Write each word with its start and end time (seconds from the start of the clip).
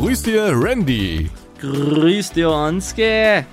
Grüß 0.00 0.22
dir, 0.22 0.52
Randy. 0.54 1.28
Grüß 1.60 2.30
dir, 2.30 2.50
Hanske. 2.50 3.44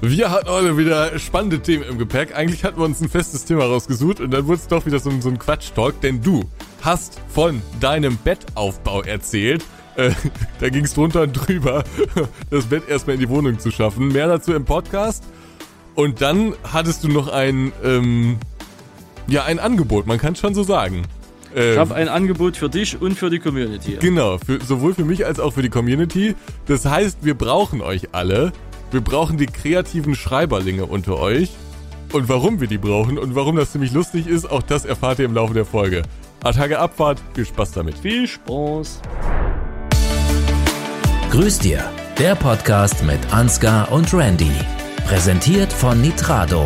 Wir 0.00 0.30
hatten 0.30 0.48
heute 0.48 0.78
wieder 0.78 1.18
spannende 1.18 1.60
Themen 1.60 1.84
im 1.84 1.98
Gepäck. 1.98 2.34
Eigentlich 2.34 2.64
hatten 2.64 2.78
wir 2.78 2.86
uns 2.86 3.02
ein 3.02 3.10
festes 3.10 3.44
Thema 3.44 3.64
rausgesucht 3.64 4.20
und 4.20 4.30
dann 4.30 4.46
wurde 4.46 4.60
es 4.60 4.66
doch 4.66 4.86
wieder 4.86 4.98
so, 4.98 5.10
so 5.20 5.28
ein 5.28 5.38
Quatsch-Talk, 5.38 6.00
denn 6.00 6.22
du 6.22 6.44
hast 6.80 7.20
von 7.28 7.60
deinem 7.80 8.16
Bettaufbau 8.16 9.02
erzählt. 9.02 9.62
Äh, 9.96 10.12
da 10.58 10.70
ging 10.70 10.86
es 10.86 10.94
drunter 10.94 11.20
und 11.20 11.34
drüber, 11.34 11.84
das 12.50 12.64
Bett 12.64 12.88
erstmal 12.88 13.14
in 13.14 13.20
die 13.20 13.28
Wohnung 13.28 13.58
zu 13.58 13.70
schaffen. 13.70 14.08
Mehr 14.08 14.26
dazu 14.26 14.54
im 14.54 14.64
Podcast. 14.64 15.22
Und 15.94 16.22
dann 16.22 16.54
hattest 16.72 17.04
du 17.04 17.08
noch 17.08 17.28
ein, 17.28 17.72
ähm, 17.84 18.38
ja, 19.26 19.44
ein 19.44 19.58
Angebot, 19.58 20.06
man 20.06 20.16
kann 20.16 20.32
es 20.32 20.38
schon 20.38 20.54
so 20.54 20.62
sagen. 20.62 21.02
Ich 21.54 21.78
habe 21.78 21.94
ein 21.94 22.08
Angebot 22.08 22.56
für 22.56 22.68
dich 22.68 23.00
und 23.00 23.16
für 23.16 23.30
die 23.30 23.38
Community. 23.38 23.96
Genau, 24.00 24.38
für, 24.38 24.60
sowohl 24.60 24.94
für 24.94 25.04
mich 25.04 25.24
als 25.24 25.38
auch 25.38 25.52
für 25.52 25.62
die 25.62 25.68
Community. 25.68 26.34
Das 26.66 26.84
heißt, 26.84 27.18
wir 27.22 27.34
brauchen 27.34 27.80
euch 27.80 28.08
alle. 28.12 28.52
Wir 28.90 29.00
brauchen 29.00 29.38
die 29.38 29.46
kreativen 29.46 30.14
Schreiberlinge 30.14 30.86
unter 30.86 31.18
euch. 31.18 31.50
Und 32.12 32.28
warum 32.28 32.60
wir 32.60 32.68
die 32.68 32.78
brauchen 32.78 33.18
und 33.18 33.34
warum 33.34 33.56
das 33.56 33.72
ziemlich 33.72 33.92
lustig 33.92 34.26
ist, 34.26 34.50
auch 34.50 34.62
das 34.62 34.84
erfahrt 34.84 35.18
ihr 35.18 35.24
im 35.24 35.34
Laufe 35.34 35.54
der 35.54 35.64
Folge. 35.64 36.02
Attacke 36.44 36.78
Abfahrt, 36.78 37.20
viel 37.34 37.46
Spaß 37.46 37.72
damit. 37.72 37.98
Viel 37.98 38.28
Spaß. 38.28 39.00
Grüß 41.30 41.58
dir, 41.58 41.82
der 42.18 42.36
Podcast 42.36 43.02
mit 43.04 43.18
Ansgar 43.32 43.90
und 43.90 44.12
Randy. 44.14 44.52
Präsentiert 45.06 45.72
von 45.72 46.00
Nitrado. 46.00 46.64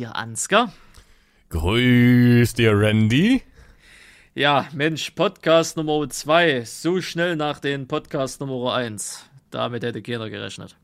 Dir, 0.00 0.16
Ansgar. 0.16 0.72
Grüß 1.50 2.54
dir, 2.54 2.72
Randy. 2.78 3.42
Ja, 4.34 4.66
Mensch, 4.72 5.10
Podcast 5.10 5.76
Nummer 5.76 6.08
2. 6.08 6.64
So 6.64 7.02
schnell 7.02 7.36
nach 7.36 7.58
den 7.58 7.86
Podcast 7.86 8.40
Nummer 8.40 8.74
1. 8.74 9.26
Damit 9.50 9.82
hätte 9.82 10.00
keiner 10.00 10.30
gerechnet. 10.30 10.74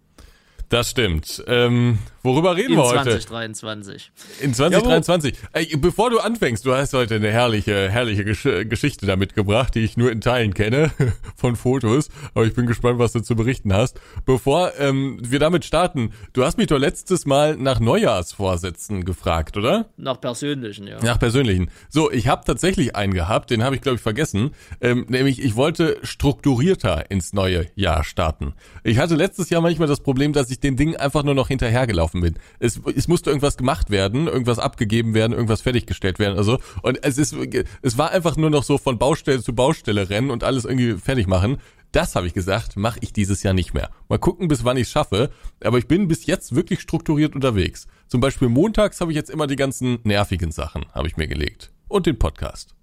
Das 0.68 0.90
stimmt. 0.90 1.42
Ähm, 1.46 1.98
worüber 2.26 2.56
reden 2.56 2.72
In 2.72 2.78
wir 2.78 2.84
heute? 2.84 3.04
2023. 3.04 4.10
In 4.40 4.52
2023. 4.52 5.34
Ey, 5.52 5.76
bevor 5.78 6.10
du 6.10 6.18
anfängst, 6.18 6.66
du 6.66 6.74
hast 6.74 6.92
heute 6.92 7.14
eine 7.14 7.30
herrliche, 7.30 7.88
herrliche 7.90 8.24
Gesch 8.24 8.46
Geschichte 8.68 9.06
da 9.06 9.16
mitgebracht, 9.16 9.74
die 9.74 9.80
ich 9.80 9.96
nur 9.96 10.12
in 10.12 10.20
Teilen 10.20 10.52
kenne 10.52 10.90
von 11.36 11.56
Fotos. 11.56 12.10
Aber 12.34 12.44
ich 12.44 12.54
bin 12.54 12.66
gespannt, 12.66 12.98
was 12.98 13.12
du 13.12 13.20
zu 13.20 13.36
berichten 13.36 13.72
hast. 13.72 14.00
Bevor 14.26 14.72
ähm, 14.78 15.18
wir 15.22 15.38
damit 15.38 15.64
starten, 15.64 16.12
du 16.32 16.44
hast 16.44 16.58
mich 16.58 16.66
doch 16.66 16.78
letztes 16.78 17.24
Mal 17.24 17.56
nach 17.56 17.80
Neujahrsvorsätzen 17.80 19.04
gefragt, 19.04 19.56
oder? 19.56 19.86
Nach 19.96 20.20
persönlichen, 20.20 20.86
ja. 20.86 21.02
Nach 21.02 21.18
persönlichen. 21.18 21.70
So, 21.88 22.10
ich 22.10 22.28
habe 22.28 22.44
tatsächlich 22.44 22.94
einen 22.96 23.14
gehabt, 23.14 23.50
den 23.50 23.62
habe 23.62 23.76
ich, 23.76 23.82
glaube 23.82 23.96
ich, 23.96 24.02
vergessen. 24.02 24.50
Ähm, 24.80 25.06
nämlich, 25.08 25.42
ich 25.42 25.56
wollte 25.56 25.98
strukturierter 26.02 27.10
ins 27.10 27.32
neue 27.32 27.66
Jahr 27.76 28.04
starten. 28.04 28.54
Ich 28.82 28.98
hatte 28.98 29.14
letztes 29.14 29.48
Jahr 29.50 29.62
manchmal 29.62 29.88
das 29.88 30.00
Problem, 30.00 30.32
dass 30.32 30.50
ich 30.50 30.60
den 30.60 30.76
Dingen 30.76 30.96
einfach 30.96 31.22
nur 31.22 31.34
noch 31.34 31.48
hinterhergelaufen 31.48 32.15
bin. 32.20 32.38
Es, 32.58 32.80
es 32.94 33.08
musste 33.08 33.30
irgendwas 33.30 33.56
gemacht 33.56 33.90
werden, 33.90 34.26
irgendwas 34.26 34.58
abgegeben 34.58 35.14
werden, 35.14 35.32
irgendwas 35.32 35.62
fertiggestellt 35.62 36.18
werden. 36.18 36.36
Also 36.36 36.58
und 36.82 37.02
es 37.02 37.18
ist, 37.18 37.34
es 37.82 37.98
war 37.98 38.10
einfach 38.10 38.36
nur 38.36 38.50
noch 38.50 38.64
so 38.64 38.78
von 38.78 38.98
Baustelle 38.98 39.42
zu 39.42 39.54
Baustelle 39.54 40.10
rennen 40.10 40.30
und 40.30 40.44
alles 40.44 40.64
irgendwie 40.64 40.94
fertig 40.94 41.26
machen. 41.26 41.58
Das 41.92 42.14
habe 42.14 42.26
ich 42.26 42.34
gesagt, 42.34 42.76
mache 42.76 42.98
ich 43.00 43.12
dieses 43.12 43.42
Jahr 43.42 43.54
nicht 43.54 43.72
mehr. 43.72 43.90
Mal 44.08 44.18
gucken, 44.18 44.48
bis 44.48 44.64
wann 44.64 44.76
ich 44.76 44.88
schaffe. 44.88 45.30
Aber 45.62 45.78
ich 45.78 45.88
bin 45.88 46.08
bis 46.08 46.26
jetzt 46.26 46.54
wirklich 46.54 46.80
strukturiert 46.80 47.34
unterwegs. 47.34 47.86
Zum 48.06 48.20
Beispiel 48.20 48.48
montags 48.48 49.00
habe 49.00 49.12
ich 49.12 49.16
jetzt 49.16 49.30
immer 49.30 49.46
die 49.46 49.56
ganzen 49.56 49.98
nervigen 50.04 50.52
Sachen, 50.52 50.84
habe 50.92 51.08
ich 51.08 51.16
mir 51.16 51.26
gelegt. 51.26 51.72
Und 51.88 52.06
den 52.06 52.18
Podcast. 52.18 52.74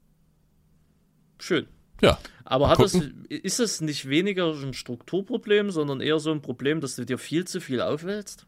Schön. 1.37 1.67
Ja. 2.01 2.17
Aber 2.45 2.69
hat 2.69 2.77
gucken. 2.77 3.25
ist 3.29 3.59
es 3.59 3.81
nicht 3.81 4.09
weniger 4.09 4.53
ein 4.53 4.73
Strukturproblem, 4.73 5.71
sondern 5.71 6.01
eher 6.01 6.19
so 6.19 6.31
ein 6.31 6.41
Problem, 6.41 6.81
dass 6.81 6.95
du 6.95 7.05
dir 7.05 7.17
viel 7.17 7.45
zu 7.45 7.61
viel 7.61 7.81
aufwälzt? 7.81 8.45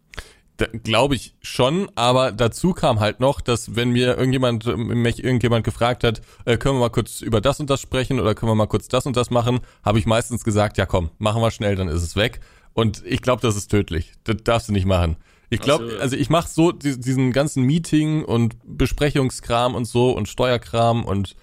Glaube 0.84 1.16
ich 1.16 1.36
schon, 1.42 1.92
aber 1.96 2.32
dazu 2.32 2.72
kam 2.72 3.02
halt 3.02 3.20
noch, 3.20 3.42
dass 3.42 3.76
wenn 3.76 3.90
mir 3.90 4.18
irgendjemand, 4.18 4.66
mich 4.78 5.22
irgendjemand 5.22 5.66
gefragt 5.66 6.06
hat, 6.06 6.22
äh, 6.46 6.56
können 6.56 6.76
wir 6.76 6.80
mal 6.80 6.90
kurz 6.90 7.20
über 7.20 7.42
das 7.42 7.60
und 7.60 7.70
das 7.70 7.82
sprechen 7.82 8.22
oder 8.22 8.36
können 8.36 8.52
wir 8.52 8.56
mal 8.56 8.68
kurz 8.68 8.88
das 8.88 9.06
und 9.06 9.18
das 9.18 9.30
machen, 9.30 9.60
habe 9.84 10.00
ich 10.00 10.06
meistens 10.06 10.46
gesagt, 10.46 10.78
ja 10.78 10.86
komm, 10.86 11.10
machen 11.18 11.42
wir 11.42 11.52
schnell, 11.52 11.76
dann 11.76 11.90
ist 11.90 12.04
es 12.04 12.16
weg. 12.16 12.40
Und 12.74 13.04
ich 13.06 13.22
glaube, 13.22 13.42
das 13.42 13.58
ist 13.58 13.70
tödlich. 13.70 14.14
Das 14.24 14.38
darfst 14.44 14.70
du 14.70 14.74
nicht 14.74 14.86
machen. 14.86 15.18
Ich 15.50 15.60
glaube, 15.60 15.90
so, 15.90 15.96
ja. 15.96 16.00
also 16.02 16.16
ich 16.16 16.30
mache 16.30 16.50
so 16.50 16.72
die, 16.72 17.00
diesen 17.00 17.32
ganzen 17.32 17.64
Meeting 17.64 18.24
und 18.24 18.56
Besprechungskram 18.66 19.76
und 19.76 19.86
so 19.86 20.12
und 20.12 20.28
Steuerkram 20.30 21.04
und 21.04 21.36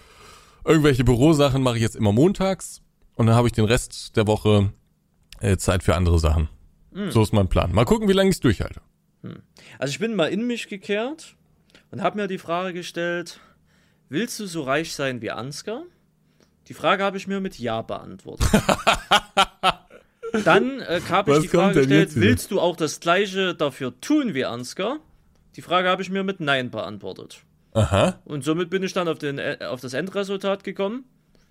irgendwelche 0.65 1.05
Bürosachen 1.05 1.62
mache 1.62 1.77
ich 1.77 1.83
jetzt 1.83 1.97
immer 1.97 2.12
montags 2.12 2.83
und 3.15 3.27
dann 3.27 3.37
habe 3.37 3.49
ich 3.49 3.53
den 3.53 3.65
Rest 3.65 4.17
der 4.17 4.27
Woche 4.27 4.72
äh, 5.41 5.56
Zeit 5.56 5.83
für 5.83 5.97
andere 5.97 6.19
Sachen. 6.19 6.49
Hm. 6.93 7.11
So 7.11 7.22
ist 7.22 7.33
mein 7.33 7.49
Plan. 7.49 7.72
Mal 7.72 7.84
gucken, 7.84 8.09
wie 8.09 8.12
lange 8.12 8.31
ich 8.31 8.37
es 8.37 8.41
durchhalte. 8.41 8.81
Also 9.78 9.93
ich 9.93 9.99
bin 9.99 10.15
mal 10.15 10.27
in 10.27 10.47
mich 10.47 10.69
gekehrt 10.69 11.37
und 11.91 12.03
habe 12.03 12.16
mir 12.16 12.28
die 12.28 12.38
Frage 12.38 12.72
gestellt, 12.72 13.41
willst 14.09 14.41
du 14.41 14.47
so 14.47 14.62
reich 14.62 14.94
sein 14.94 15.21
wie 15.22 15.31
Ansgar? 15.31 15.84
Die 16.69 16.75
Frage 16.75 17.03
habe 17.03 17.16
ich 17.16 17.27
mir 17.27 17.41
mit 17.41 17.59
Ja 17.59 17.83
beantwortet. 17.83 18.47
Dann 20.44 20.81
äh, 20.81 21.00
habe 21.10 21.31
ich 21.31 21.37
Was 21.37 21.43
die 21.43 21.49
Frage 21.49 21.81
gestellt, 21.81 22.12
willst 22.15 22.50
du 22.50 22.60
auch 22.60 22.77
das 22.77 23.00
gleiche 23.00 23.55
dafür 23.55 23.99
tun 24.00 24.34
wie 24.34 24.44
Ansgar? 24.44 24.99
Die 25.56 25.62
Frage 25.62 25.89
habe 25.89 26.03
ich 26.03 26.10
mir 26.10 26.25
mit 26.25 26.41
Nein 26.41 26.71
beantwortet. 26.71 27.43
Aha. 27.75 28.21
Und 28.25 28.44
somit 28.44 28.71
bin 28.71 28.83
ich 28.83 28.93
dann 28.93 29.09
auf, 29.09 29.19
den, 29.19 29.39
äh, 29.39 29.59
auf 29.69 29.81
das 29.81 29.93
Endresultat 29.93 30.65
gekommen. 30.65 31.04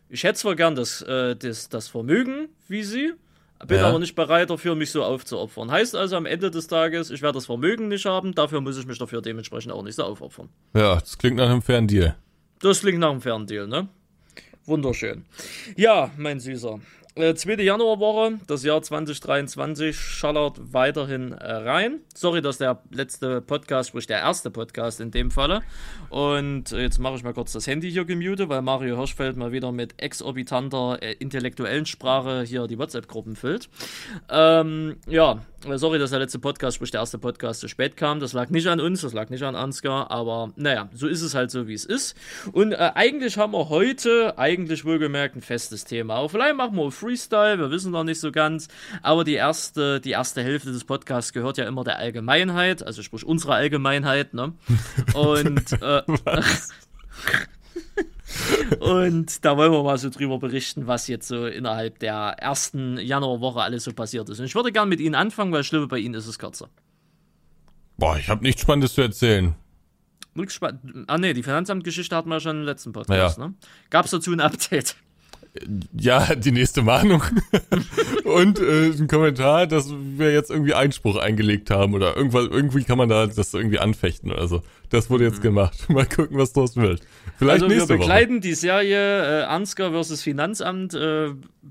Ich 0.10 0.24
hätte 0.24 0.40
zwar 0.40 0.56
gern 0.56 0.76
das, 0.76 1.02
äh, 1.04 1.36
das, 1.36 1.70
das 1.70 1.88
Vermögen 1.88 2.50
wie 2.68 2.84
sie, 2.84 3.14
bin 3.68 3.78
Ja. 3.78 3.88
aber 3.90 4.00
nicht 4.00 4.16
bereit 4.16 4.50
dafür, 4.50 4.76
mich 4.76 4.92
so 4.92 5.04
aufzuopfern. 5.04 5.72
Heißt 5.72 5.96
also 5.96 6.16
am 6.16 6.26
Ende 6.26 6.52
des 6.52 6.68
Tages, 6.68 7.10
ich 7.12 7.22
werde 7.22 7.36
das 7.38 7.46
Vermögen 7.46 7.88
nicht 7.88 8.06
haben, 8.06 8.34
dafür 8.34 8.62
muss 8.62 8.78
ich 8.78 8.86
mich 8.88 8.98
dafür 8.98 9.22
dementsprechend 9.22 9.72
auch 9.72 9.84
nicht 9.84 9.96
so 9.96 10.04
aufopfern. 10.04 10.50
Ja, 10.76 10.96
das 11.00 11.18
klingt 11.18 11.38
nach 11.38 11.50
einem 11.50 11.62
fairen 11.62 11.88
Deal. 11.88 12.16
Das 12.60 12.82
klingt 12.82 13.00
nach 13.00 13.12
einem 13.12 13.22
fairen 13.22 13.46
Deal, 13.48 13.68
ne? 13.68 13.88
Wunderschön. 14.66 15.26
Ja, 15.76 16.12
mein 16.18 16.40
Süßer. 16.40 16.80
Äh, 17.16 17.36
zweite 17.36 17.62
Januarwoche, 17.62 18.40
das 18.48 18.64
Jahr 18.64 18.82
2023 18.82 20.00
schallert 20.00 20.62
weiterhin 20.72 21.34
äh, 21.34 21.52
rein. 21.52 22.00
Sorry, 22.16 22.42
dass 22.42 22.58
der 22.58 22.82
letzte 22.90 23.42
Podcast, 23.42 23.90
sprich 23.90 24.08
der 24.08 24.20
erste 24.20 24.50
Podcast 24.50 25.02
in 25.02 25.12
dem 25.12 25.30
Falle. 25.30 25.62
Und 26.10 26.72
äh, 26.72 26.84
jetzt 26.84 27.00
mache 27.00 27.16
ich 27.16 27.24
mal 27.24 27.34
kurz 27.34 27.52
das 27.52 27.68
Handy 27.68 27.92
hier 27.92 28.06
gemute, 28.06 28.48
weil 28.48 28.62
Mario 28.62 28.96
Hirschfeld 28.96 29.36
mal 29.36 29.52
wieder 29.52 29.74
mit 29.74 30.02
exorbitanter 30.02 31.00
äh, 31.02 31.12
intellektuellen 31.20 31.86
Sprache 31.86 32.44
hier 32.44 32.66
die 32.68 32.80
WhatsApp-Gruppen 32.80 33.36
füllt. 33.36 33.68
Ähm, 34.30 34.96
ja, 35.06 35.42
äh, 35.68 35.78
sorry, 35.78 36.00
dass 36.00 36.12
der 36.12 36.20
letzte 36.20 36.40
Podcast, 36.40 36.76
sprich 36.76 36.92
der 36.92 37.02
erste 37.02 37.18
Podcast, 37.18 37.60
zu 37.60 37.68
spät 37.68 37.98
kam. 37.98 38.22
Das 38.22 38.32
lag 38.32 38.50
nicht 38.52 38.68
an 38.68 38.80
uns, 38.80 39.02
das 39.02 39.12
lag 39.12 39.30
nicht 39.30 39.44
an 39.44 39.56
Ansgar, 39.56 40.10
aber 40.12 40.54
naja, 40.56 40.90
so 40.94 41.08
ist 41.08 41.22
es 41.22 41.36
halt 41.36 41.52
so, 41.52 41.68
wie 41.68 41.74
es 41.74 41.84
ist. 41.84 42.16
Und 42.54 42.72
äh, 42.72 42.92
eigentlich 42.96 43.38
haben 43.38 43.52
wir 43.52 43.68
heute, 43.68 44.38
eigentlich 44.38 44.86
wohlgemerkt, 44.86 45.36
ein 45.36 45.42
festes 45.42 45.84
Thema. 45.84 46.16
Aber 46.16 46.30
vielleicht 46.30 46.56
machen 46.56 46.78
wir 46.78 46.90
Freestyle, 47.02 47.58
wir 47.60 47.72
wissen 47.72 47.92
noch 47.92 48.04
nicht 48.04 48.20
so 48.20 48.32
ganz. 48.32 48.68
Aber 49.02 49.24
die 49.24 49.34
erste, 49.34 50.00
die 50.00 50.12
erste 50.12 50.42
Hälfte 50.44 50.72
des 50.72 50.84
Podcasts 50.86 51.34
gehört 51.34 51.58
ja 51.58 51.66
immer 51.68 51.84
der 51.84 51.98
Allgemeinheit, 51.98 52.84
also 52.84 53.02
sprich 53.04 53.26
unserer 53.26 53.56
Allgemeinheit, 53.56 54.34
ne? 54.34 54.54
Und 55.16 55.72
äh, 55.82 56.04
Und 58.80 59.44
da 59.44 59.58
wollen 59.58 59.72
wir 59.72 59.84
mal 59.84 59.98
so 59.98 60.10
drüber 60.10 60.40
berichten, 60.40 60.88
was 60.88 61.08
jetzt 61.08 61.28
so 61.28 61.46
innerhalb 61.48 62.00
der 62.00 62.36
ersten 62.40 62.98
Januarwoche 62.98 63.62
alles 63.62 63.84
so 63.84 63.92
passiert 63.94 64.30
ist. 64.30 64.40
Und 64.40 64.46
ich 64.46 64.56
würde 64.56 64.72
gerne 64.72 64.88
mit 64.90 65.00
Ihnen 65.02 65.16
anfangen, 65.16 65.52
weil 65.52 65.62
ich 65.62 65.70
glaube, 65.70 65.88
bei 65.88 65.98
Ihnen 66.00 66.14
ist 66.14 66.28
es 66.28 66.40
kürzer. 66.40 66.70
Boah, 67.98 68.18
ich 68.18 68.30
habe 68.30 68.42
nichts 68.44 68.62
Spannendes 68.62 68.94
zu 68.94 69.02
erzählen. 69.02 69.54
Ah 71.08 71.18
ne, 71.18 71.34
die 71.34 71.44
Finanzamtgeschichte 71.44 72.16
hatten 72.16 72.30
wir 72.30 72.40
schon 72.40 72.60
im 72.62 72.64
letzten 72.64 72.94
Podcast, 72.94 73.38
Ja. 73.38 73.48
ne? 73.50 73.54
Gab 73.90 74.06
es 74.06 74.12
dazu 74.12 74.32
ein 74.32 74.40
Update? 74.40 74.96
Ja, 75.98 76.34
die 76.36 76.52
nächste 76.52 76.82
Mahnung. 76.82 77.24
Und 78.24 78.60
äh, 78.60 78.88
ein 78.88 79.08
Kommentar, 79.08 79.68
dass 79.68 79.92
wir 79.92 80.32
jetzt 80.32 80.50
irgendwie 80.50 80.74
Einspruch 80.74 81.18
eingelegt 81.18 81.70
haben 81.70 81.94
oder 81.94 82.16
irgendwas, 82.16 82.48
irgendwie 82.50 82.86
kann 82.86 82.98
man 82.98 83.10
da 83.10 83.28
das 83.28 83.54
irgendwie 83.54 83.80
anfechten 83.80 84.32
oder 84.32 84.48
so. 84.48 84.64
Das 84.90 85.10
wurde 85.10 85.26
jetzt 85.26 85.42
gemacht. 85.42 85.78
Mal 85.90 86.06
gucken, 86.06 86.38
was 86.38 86.54
draus 86.54 86.78
wird. 86.78 87.02
Vielleicht 87.38 87.64
also 87.64 87.70
wir 87.70 87.76
nächste 87.76 87.94
Woche. 87.94 88.00
begleiten 88.00 88.40
die 88.40 88.54
Serie 88.54 89.42
äh, 89.42 89.44
Ansgar 89.44 89.92
versus 89.92 90.22
Finanzamt, 90.22 90.94
äh, 90.94 91.28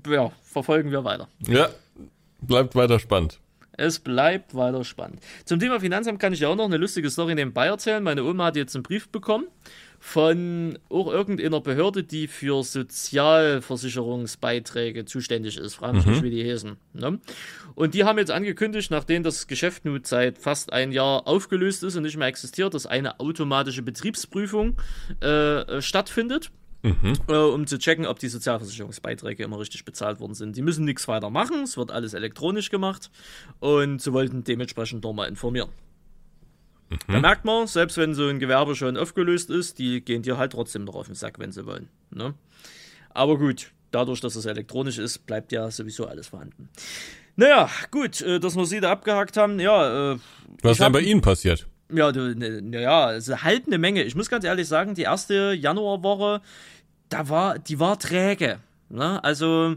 ja, 0.07 0.31
verfolgen 0.43 0.91
wir 0.91 1.03
weiter. 1.03 1.27
Ja, 1.47 1.69
bleibt 2.41 2.75
weiter 2.75 2.99
spannend. 2.99 3.39
Es 3.77 3.97
bleibt 3.97 4.53
weiter 4.53 4.83
spannend. 4.83 5.21
Zum 5.45 5.59
Thema 5.59 5.79
Finanzamt 5.79 6.19
kann 6.19 6.33
ich 6.33 6.41
ja 6.41 6.49
auch 6.49 6.55
noch 6.55 6.65
eine 6.65 6.77
lustige 6.77 7.09
Story 7.09 7.33
nebenbei 7.33 7.65
erzählen. 7.65 8.03
Meine 8.03 8.23
Oma 8.23 8.45
hat 8.45 8.57
jetzt 8.57 8.75
einen 8.75 8.83
Brief 8.83 9.09
bekommen 9.09 9.47
von 10.03 10.79
auch 10.89 11.11
irgendeiner 11.11 11.61
Behörde, 11.61 12.03
die 12.03 12.27
für 12.27 12.63
Sozialversicherungsbeiträge 12.63 15.05
zuständig 15.05 15.57
ist. 15.57 15.75
Frage 15.75 15.97
mich 15.97 16.07
mhm. 16.07 16.13
nicht, 16.13 16.23
wie 16.23 16.31
die 16.31 16.43
heißen. 16.43 16.75
Ne? 16.93 17.19
Und 17.75 17.93
die 17.93 18.03
haben 18.03 18.17
jetzt 18.17 18.31
angekündigt, 18.31 18.89
nachdem 18.89 19.21
das 19.21 19.45
Geschäft 19.45 19.85
nun 19.85 20.01
seit 20.03 20.39
fast 20.39 20.73
ein 20.73 20.91
Jahr 20.91 21.27
aufgelöst 21.27 21.83
ist 21.83 21.95
und 21.95 22.01
nicht 22.01 22.17
mehr 22.17 22.27
existiert, 22.27 22.73
dass 22.73 22.87
eine 22.87 23.19
automatische 23.19 23.83
Betriebsprüfung 23.83 24.75
äh, 25.19 25.79
stattfindet. 25.81 26.49
Mhm. 26.81 27.13
Äh, 27.27 27.35
um 27.35 27.67
zu 27.67 27.77
checken, 27.77 28.07
ob 28.07 28.17
die 28.17 28.27
Sozialversicherungsbeiträge 28.27 29.43
immer 29.43 29.59
richtig 29.59 29.85
bezahlt 29.85 30.19
worden 30.19 30.33
sind. 30.33 30.57
Die 30.57 30.63
müssen 30.63 30.83
nichts 30.83 31.07
weiter 31.07 31.29
machen, 31.29 31.61
es 31.61 31.77
wird 31.77 31.91
alles 31.91 32.15
elektronisch 32.15 32.71
gemacht 32.71 33.11
und 33.59 34.01
sie 34.01 34.13
wollten 34.13 34.43
dementsprechend 34.43 35.03
nochmal 35.03 35.29
informieren. 35.29 35.69
Mhm. 36.91 37.13
Da 37.13 37.19
merkt 37.19 37.45
man, 37.45 37.67
selbst 37.67 37.97
wenn 37.97 38.13
so 38.13 38.27
ein 38.27 38.39
Gewerbe 38.39 38.75
schon 38.75 38.97
aufgelöst 38.97 39.49
ist, 39.49 39.79
die 39.79 40.01
gehen 40.01 40.21
dir 40.21 40.37
halt 40.37 40.51
trotzdem 40.51 40.83
noch 40.83 40.95
auf 40.95 41.07
den 41.07 41.15
Sack, 41.15 41.39
wenn 41.39 41.51
sie 41.51 41.65
wollen. 41.65 41.89
Ne? 42.11 42.33
Aber 43.13 43.37
gut, 43.37 43.71
dadurch, 43.91 44.21
dass 44.21 44.35
es 44.35 44.45
elektronisch 44.45 44.97
ist, 44.97 45.25
bleibt 45.25 45.51
ja 45.51 45.69
sowieso 45.71 46.05
alles 46.05 46.27
vorhanden. 46.27 46.69
Naja, 47.35 47.69
gut, 47.91 48.21
äh, 48.21 48.39
dass 48.39 48.55
wir 48.55 48.65
sie 48.65 48.81
da 48.81 48.91
abgehakt 48.91 49.37
haben, 49.37 49.59
ja. 49.59 50.13
Äh, 50.13 50.17
Was 50.61 50.73
ist 50.73 50.81
denn 50.81 50.91
bei 50.91 51.01
Ihnen 51.01 51.21
passiert? 51.21 51.67
Ja, 51.93 52.11
ne, 52.11 52.61
ne, 52.61 52.81
ja, 52.81 53.05
also 53.05 53.41
halt 53.41 53.67
eine 53.67 53.77
Menge. 53.77 54.03
Ich 54.03 54.15
muss 54.15 54.29
ganz 54.29 54.45
ehrlich 54.45 54.67
sagen, 54.67 54.95
die 54.95 55.01
erste 55.03 55.53
Januarwoche, 55.53 56.41
da 57.09 57.29
war, 57.29 57.59
die 57.59 57.79
war 57.79 57.99
träge. 57.99 58.59
Ne? 58.89 59.21
Also, 59.23 59.75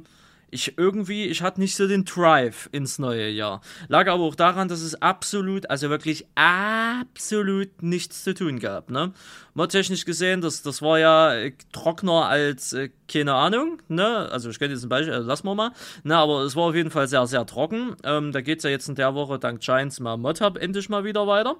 ich 0.55 0.79
irgendwie, 0.79 1.25
ich 1.27 1.43
hatte 1.43 1.61
nicht 1.61 1.75
so 1.75 1.89
den 1.89 2.05
Drive 2.05 2.69
ins 2.71 3.01
neue 3.01 3.29
Jahr. 3.29 3.61
Lag 3.89 4.07
aber 4.07 4.23
auch 4.23 4.37
daran, 4.37 4.69
dass 4.69 4.83
es 4.83 4.95
absolut, 5.03 5.69
also 5.69 5.91
wirklich 5.91 6.27
absolut 6.37 7.83
nichts 7.83 8.23
zu 8.23 8.35
tun 8.35 8.61
gab. 8.61 8.89
Ne? 8.89 9.13
Mal 9.55 9.67
technisch 9.67 10.05
gesehen, 10.05 10.41
das, 10.41 10.63
das 10.63 10.81
war 10.81 11.01
ja 11.01 11.35
äh, 11.35 11.53
trockener 11.73 12.27
als, 12.27 12.73
äh, 12.73 12.91
keine 13.09 13.35
Ahnung, 13.35 13.83
ne? 13.89 14.29
Also 14.31 14.49
ich 14.49 14.59
könnte 14.59 14.75
jetzt 14.75 14.85
ein 14.85 14.89
Beispiel, 14.89 15.13
also 15.13 15.29
lassen 15.29 15.47
wir 15.47 15.55
mal. 15.55 15.73
Ne, 16.05 16.17
aber 16.17 16.43
es 16.43 16.55
war 16.57 16.65
auf 16.65 16.75
jeden 16.75 16.91
Fall 16.91 17.09
sehr, 17.09 17.27
sehr 17.27 17.45
trocken. 17.47 17.97
Ähm, 18.05 18.31
da 18.31 18.41
geht 18.41 18.59
es 18.59 18.65
ja 18.65 18.71
jetzt 18.71 18.89
in 18.89 18.95
der 18.95 19.15
Woche 19.15 19.39
dank 19.39 19.61
Giants 19.61 19.99
mal 19.99 20.17
Modhub 20.17 20.57
endlich 20.57 20.89
mal 20.89 21.05
wieder 21.05 21.27
weiter. 21.27 21.57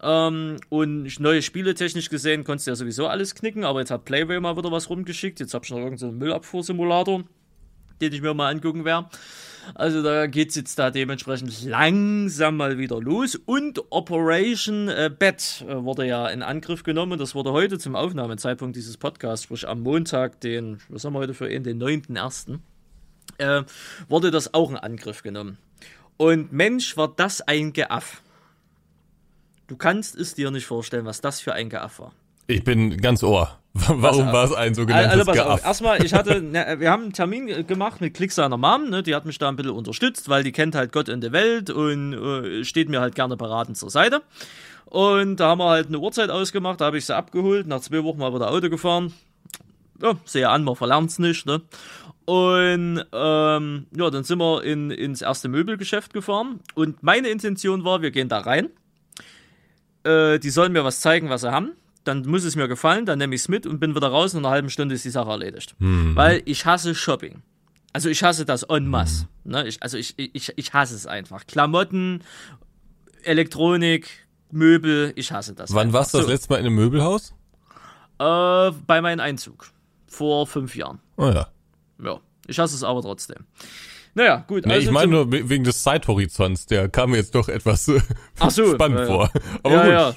Ähm, 0.00 0.58
und 0.68 1.20
neue 1.20 1.42
Spiele 1.42 1.74
technisch 1.74 2.08
gesehen 2.08 2.44
konntest 2.44 2.68
du 2.68 2.70
ja 2.70 2.76
sowieso 2.76 3.08
alles 3.08 3.34
knicken, 3.34 3.64
aber 3.64 3.80
jetzt 3.80 3.90
hat 3.90 4.04
Playway 4.04 4.40
mal 4.40 4.56
wieder 4.56 4.70
was 4.70 4.88
rumgeschickt. 4.90 5.40
Jetzt 5.40 5.54
hab 5.54 5.64
ich 5.64 5.70
noch 5.70 5.78
irgendeinen 5.78 6.18
Müllabfuhrsimulator 6.18 7.24
den 8.02 8.12
ich 8.12 8.20
mir 8.20 8.34
mal 8.34 8.50
angucken 8.50 8.84
werde. 8.84 9.08
Also 9.74 10.02
da 10.02 10.26
geht 10.26 10.50
es 10.50 10.56
jetzt 10.56 10.78
da 10.78 10.90
dementsprechend 10.90 11.64
langsam 11.64 12.56
mal 12.56 12.78
wieder 12.78 13.00
los. 13.00 13.36
Und 13.36 13.80
Operation 13.90 14.88
äh, 14.88 15.10
Bed 15.16 15.64
äh, 15.68 15.82
wurde 15.84 16.06
ja 16.06 16.26
in 16.28 16.42
Angriff 16.42 16.82
genommen. 16.82 17.18
Das 17.18 17.34
wurde 17.34 17.52
heute 17.52 17.78
zum 17.78 17.94
Aufnahmezeitpunkt 17.94 18.76
dieses 18.76 18.96
Podcasts, 18.96 19.44
sprich 19.44 19.66
am 19.68 19.80
Montag, 19.80 20.40
den, 20.40 20.78
was 20.88 21.04
haben 21.04 21.12
wir 21.14 21.20
heute 21.20 21.34
für 21.34 21.50
ihn, 21.50 21.62
den 21.62 21.80
9.1., 21.80 22.58
äh, 23.38 23.62
wurde 24.08 24.30
das 24.30 24.52
auch 24.52 24.70
in 24.70 24.76
Angriff 24.76 25.22
genommen. 25.22 25.58
Und 26.16 26.52
Mensch, 26.52 26.96
war 26.96 27.08
das 27.08 27.40
ein 27.40 27.72
Geaff. 27.72 28.22
Du 29.68 29.76
kannst 29.76 30.16
es 30.16 30.34
dir 30.34 30.50
nicht 30.50 30.66
vorstellen, 30.66 31.06
was 31.06 31.20
das 31.20 31.40
für 31.40 31.54
ein 31.54 31.70
Geaff 31.70 32.00
war. 32.00 32.12
Ich 32.52 32.64
bin 32.64 32.96
ganz 32.98 33.22
ohr. 33.22 33.58
Warum 33.74 34.32
war 34.32 34.44
es 34.44 34.52
ein 34.52 34.74
sogenanntes 34.74 35.20
also, 35.20 35.32
Geaff? 35.32 35.64
Erstmal, 35.64 36.04
ich 36.04 36.12
hatte, 36.12 36.42
ne, 36.42 36.76
wir 36.78 36.90
haben 36.90 37.04
einen 37.04 37.12
Termin 37.14 37.66
gemacht 37.66 38.02
mit 38.02 38.12
Klick 38.12 38.30
seiner 38.30 38.58
Mom, 38.58 38.90
ne, 38.90 39.02
die 39.02 39.14
hat 39.14 39.24
mich 39.24 39.38
da 39.38 39.48
ein 39.48 39.56
bisschen 39.56 39.72
unterstützt, 39.72 40.28
weil 40.28 40.44
die 40.44 40.52
kennt 40.52 40.74
halt 40.74 40.92
Gott 40.92 41.08
in 41.08 41.22
der 41.22 41.32
Welt 41.32 41.70
und 41.70 42.12
äh, 42.12 42.64
steht 42.64 42.90
mir 42.90 43.00
halt 43.00 43.14
gerne 43.14 43.36
beratend 43.36 43.78
zur 43.78 43.88
Seite. 43.88 44.22
Und 44.84 45.36
da 45.36 45.48
haben 45.48 45.58
wir 45.58 45.70
halt 45.70 45.88
eine 45.88 45.98
Uhrzeit 45.98 46.28
ausgemacht, 46.28 46.82
da 46.82 46.86
habe 46.86 46.98
ich 46.98 47.06
sie 47.06 47.16
abgeholt, 47.16 47.66
nach 47.66 47.80
zwei 47.80 48.04
Wochen 48.04 48.18
mal 48.18 48.34
wieder 48.34 48.50
Auto 48.50 48.68
gefahren. 48.68 49.14
Ja, 50.02 50.16
sehe 50.26 50.50
an, 50.50 50.64
man 50.64 50.76
verlernt's 50.76 51.18
nicht, 51.18 51.46
ne? 51.46 51.62
Und 52.26 53.04
ähm, 53.12 53.86
ja, 53.96 54.10
dann 54.10 54.24
sind 54.24 54.38
wir 54.38 54.62
in, 54.64 54.90
ins 54.90 55.22
erste 55.22 55.48
Möbelgeschäft 55.48 56.12
gefahren. 56.12 56.60
Und 56.74 57.02
meine 57.02 57.28
Intention 57.28 57.84
war, 57.84 58.02
wir 58.02 58.10
gehen 58.10 58.28
da 58.28 58.40
rein. 58.40 58.68
Äh, 60.04 60.38
die 60.38 60.50
sollen 60.50 60.72
mir 60.72 60.84
was 60.84 61.00
zeigen, 61.00 61.30
was 61.30 61.40
sie 61.40 61.50
haben 61.50 61.72
dann 62.04 62.26
muss 62.26 62.44
es 62.44 62.56
mir 62.56 62.68
gefallen, 62.68 63.06
dann 63.06 63.18
nehme 63.18 63.34
ich 63.34 63.42
es 63.42 63.48
mit 63.48 63.66
und 63.66 63.78
bin 63.78 63.94
wieder 63.94 64.08
raus 64.08 64.34
und 64.34 64.40
in 64.40 64.46
einer 64.46 64.54
halben 64.54 64.70
Stunde 64.70 64.94
ist 64.94 65.04
die 65.04 65.10
Sache 65.10 65.30
erledigt. 65.30 65.74
Mhm. 65.78 66.16
Weil 66.16 66.42
ich 66.44 66.66
hasse 66.66 66.94
Shopping. 66.94 67.42
Also 67.92 68.08
ich 68.08 68.22
hasse 68.22 68.44
das 68.44 68.62
en 68.64 68.86
masse. 68.88 69.28
Mhm. 69.44 69.52
Ne? 69.52 69.68
Ich, 69.68 69.82
also 69.82 69.96
ich, 69.98 70.14
ich, 70.16 70.52
ich 70.56 70.72
hasse 70.72 70.94
es 70.94 71.06
einfach. 71.06 71.46
Klamotten, 71.46 72.22
Elektronik, 73.22 74.08
Möbel, 74.50 75.12
ich 75.16 75.32
hasse 75.32 75.54
das. 75.54 75.72
Wann 75.74 75.88
einfach. 75.88 76.00
warst 76.00 76.14
du 76.14 76.18
das 76.18 76.26
so. 76.26 76.32
letzte 76.32 76.52
Mal 76.52 76.58
in 76.60 76.66
einem 76.66 76.74
Möbelhaus? 76.76 77.34
Äh, 78.18 78.70
bei 78.86 79.00
meinem 79.00 79.20
Einzug. 79.20 79.70
Vor 80.06 80.46
fünf 80.46 80.74
Jahren. 80.74 81.00
Oh 81.16 81.26
ja. 81.26 81.48
Ja. 82.02 82.20
Ich 82.46 82.58
hasse 82.58 82.74
es 82.74 82.82
aber 82.82 83.02
trotzdem. 83.02 83.46
Naja, 84.14 84.44
gut. 84.46 84.66
Nee, 84.66 84.74
also 84.74 84.88
ich 84.88 84.92
meine 84.92 85.10
nur 85.10 85.32
wegen 85.32 85.64
des 85.64 85.82
Zeithorizonts, 85.82 86.66
der 86.66 86.88
kam 86.88 87.10
mir 87.10 87.16
jetzt 87.16 87.34
doch 87.34 87.48
etwas 87.48 87.86
so, 87.86 87.98
spannend 88.50 89.00
äh, 89.00 89.06
vor. 89.06 89.30
Aber 89.62 89.74
ja, 89.74 89.82
gut. 89.82 89.92
Ja 89.92 90.16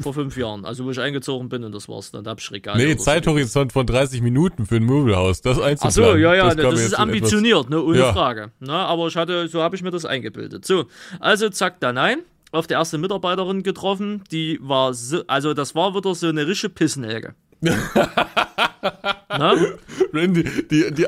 vor 0.00 0.14
fünf 0.14 0.36
Jahren, 0.36 0.64
also 0.64 0.84
wo 0.84 0.90
ich 0.90 1.00
eingezogen 1.00 1.48
bin 1.48 1.64
und 1.64 1.74
das 1.74 1.88
war's 1.88 2.10
dann. 2.10 2.24
Da 2.24 2.30
hab 2.30 2.40
ich 2.40 2.50
Regal. 2.50 2.76
Nee, 2.76 2.96
Zeithorizont 2.96 3.72
von 3.72 3.86
30 3.86 4.22
Minuten 4.22 4.66
für 4.66 4.76
ein 4.76 4.84
Möbelhaus, 4.84 5.40
das 5.40 5.60
einzuplan. 5.60 5.88
Ach 5.88 6.12
so, 6.12 6.16
ja, 6.16 6.34
ja, 6.34 6.54
das, 6.54 6.70
das 6.70 6.80
ist 6.80 6.94
ambitioniert, 6.94 7.68
ne, 7.68 7.82
ohne 7.82 7.98
ja. 7.98 8.12
Frage. 8.12 8.52
Na, 8.60 8.86
aber 8.86 9.08
ich 9.08 9.16
hatte, 9.16 9.48
so 9.48 9.62
habe 9.62 9.74
ich 9.74 9.82
mir 9.82 9.90
das 9.90 10.04
eingebildet. 10.04 10.64
So, 10.64 10.86
also 11.20 11.48
zack, 11.48 11.80
dann 11.80 11.98
ein. 11.98 12.18
Auf 12.52 12.68
der 12.68 12.78
erste 12.78 12.96
Mitarbeiterin 12.96 13.64
getroffen, 13.64 14.22
die 14.30 14.58
war 14.62 14.94
so, 14.94 15.22
also 15.26 15.52
das 15.52 15.74
war 15.74 15.94
wieder 15.94 16.14
so 16.14 16.28
eine 16.28 16.46
rische 16.46 16.68
Pissnelke. 16.68 17.34
Randy, 19.28 20.44
die, 20.70 20.94
die, 20.94 21.06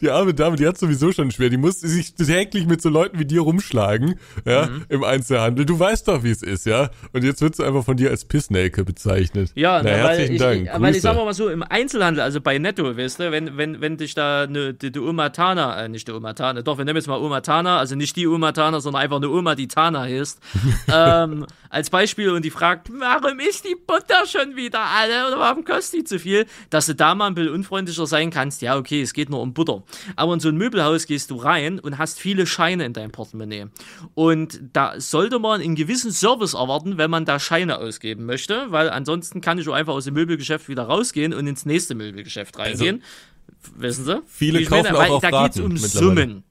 die 0.00 0.10
arme 0.10 0.34
Dame, 0.34 0.56
die 0.56 0.66
hat 0.66 0.76
sowieso 0.78 1.12
schon 1.12 1.30
schwer. 1.30 1.50
Die 1.50 1.56
muss 1.56 1.80
sich 1.80 2.14
täglich 2.14 2.66
mit 2.66 2.82
so 2.82 2.88
Leuten 2.88 3.18
wie 3.18 3.24
dir 3.24 3.42
rumschlagen, 3.42 4.16
ja, 4.44 4.66
mhm. 4.66 4.86
im 4.88 5.04
Einzelhandel. 5.04 5.64
Du 5.64 5.78
weißt 5.78 6.08
doch, 6.08 6.24
wie 6.24 6.30
es 6.30 6.42
ist, 6.42 6.66
ja. 6.66 6.90
Und 7.12 7.22
jetzt 7.22 7.40
wird 7.42 7.54
sie 7.54 7.64
einfach 7.64 7.84
von 7.84 7.96
dir 7.96 8.10
als 8.10 8.24
Pissnelke 8.24 8.84
bezeichnet. 8.84 9.52
Ja, 9.54 9.80
Na, 9.82 9.90
herzlichen 9.90 10.32
ich, 10.34 10.40
Dank. 10.40 10.70
Ich, 10.74 10.80
weil 10.80 10.96
ich 10.96 11.02
sag 11.02 11.14
mal 11.14 11.32
so, 11.32 11.48
im 11.48 11.62
Einzelhandel, 11.62 12.22
also 12.22 12.40
bei 12.40 12.58
Netto, 12.58 12.96
weißt 12.96 13.20
du, 13.20 13.30
wenn, 13.30 13.56
wenn, 13.56 13.80
wenn 13.80 13.96
dich 13.96 14.14
da 14.14 14.42
eine, 14.42 14.74
die, 14.74 14.90
die 14.90 14.98
Oma 14.98 15.28
Tana, 15.28 15.84
äh, 15.84 15.88
nicht 15.88 16.08
die 16.08 16.12
Oma 16.12 16.32
Tana, 16.32 16.62
doch, 16.62 16.78
wir 16.78 16.84
nehmen 16.84 16.96
jetzt 16.96 17.08
mal 17.08 17.20
Oma 17.20 17.40
Tana, 17.40 17.78
also 17.78 17.94
nicht 17.94 18.16
die 18.16 18.26
Oma 18.26 18.50
Tana, 18.52 18.80
sondern 18.80 19.02
einfach 19.02 19.18
eine 19.18 19.28
Oma, 19.28 19.54
die 19.54 19.68
Tana 19.68 20.08
ist, 20.08 20.40
ähm, 20.92 21.46
als 21.68 21.90
Beispiel 21.90 22.30
und 22.30 22.44
die 22.44 22.50
fragt, 22.50 22.90
warum 22.90 23.38
ist 23.38 23.64
die 23.64 23.76
Butter 23.76 24.26
schon 24.26 24.56
wieder 24.56 24.80
alle 24.80 25.28
oder 25.28 25.38
warum 25.38 25.64
kostet 25.64 26.00
die 26.00 26.04
zu 26.04 26.18
viel, 26.18 26.46
dass 26.68 26.86
du 26.86 26.96
da 26.96 27.14
mal 27.14 27.28
ein 27.28 27.34
bisschen 27.34 27.59
unfreundlicher 27.60 28.06
sein 28.06 28.30
kannst, 28.30 28.62
ja, 28.62 28.76
okay, 28.76 29.02
es 29.02 29.12
geht 29.12 29.30
nur 29.30 29.40
um 29.40 29.52
Butter. 29.52 29.82
Aber 30.16 30.34
in 30.34 30.40
so 30.40 30.48
ein 30.48 30.56
Möbelhaus 30.56 31.06
gehst 31.06 31.30
du 31.30 31.36
rein 31.36 31.78
und 31.78 31.98
hast 31.98 32.18
viele 32.18 32.46
Scheine 32.46 32.84
in 32.84 32.92
deinem 32.92 33.12
Portemonnaie. 33.12 33.66
Und 34.14 34.60
da 34.72 35.00
sollte 35.00 35.38
man 35.38 35.60
einen 35.60 35.74
gewissen 35.74 36.12
Service 36.12 36.54
erwarten, 36.54 36.98
wenn 36.98 37.10
man 37.10 37.24
da 37.24 37.38
Scheine 37.38 37.78
ausgeben 37.78 38.26
möchte, 38.26 38.66
weil 38.68 38.90
ansonsten 38.90 39.40
kann 39.40 39.58
ich 39.58 39.68
auch 39.68 39.74
einfach 39.74 39.94
aus 39.94 40.04
dem 40.04 40.14
Möbelgeschäft 40.14 40.68
wieder 40.68 40.84
rausgehen 40.84 41.34
und 41.34 41.46
ins 41.46 41.66
nächste 41.66 41.94
Möbelgeschäft 41.94 42.58
reingehen. 42.58 43.02
Also, 43.02 43.82
Wissen 43.82 44.04
Sie? 44.04 44.22
Viele 44.26 44.64
kaufen 44.64 44.92
meine, 44.92 44.98
auch 44.98 45.16
auf 45.16 45.22
da 45.22 45.42
geht 45.42 45.56
es 45.56 45.60
um 45.60 45.76
Summen. 45.76 46.44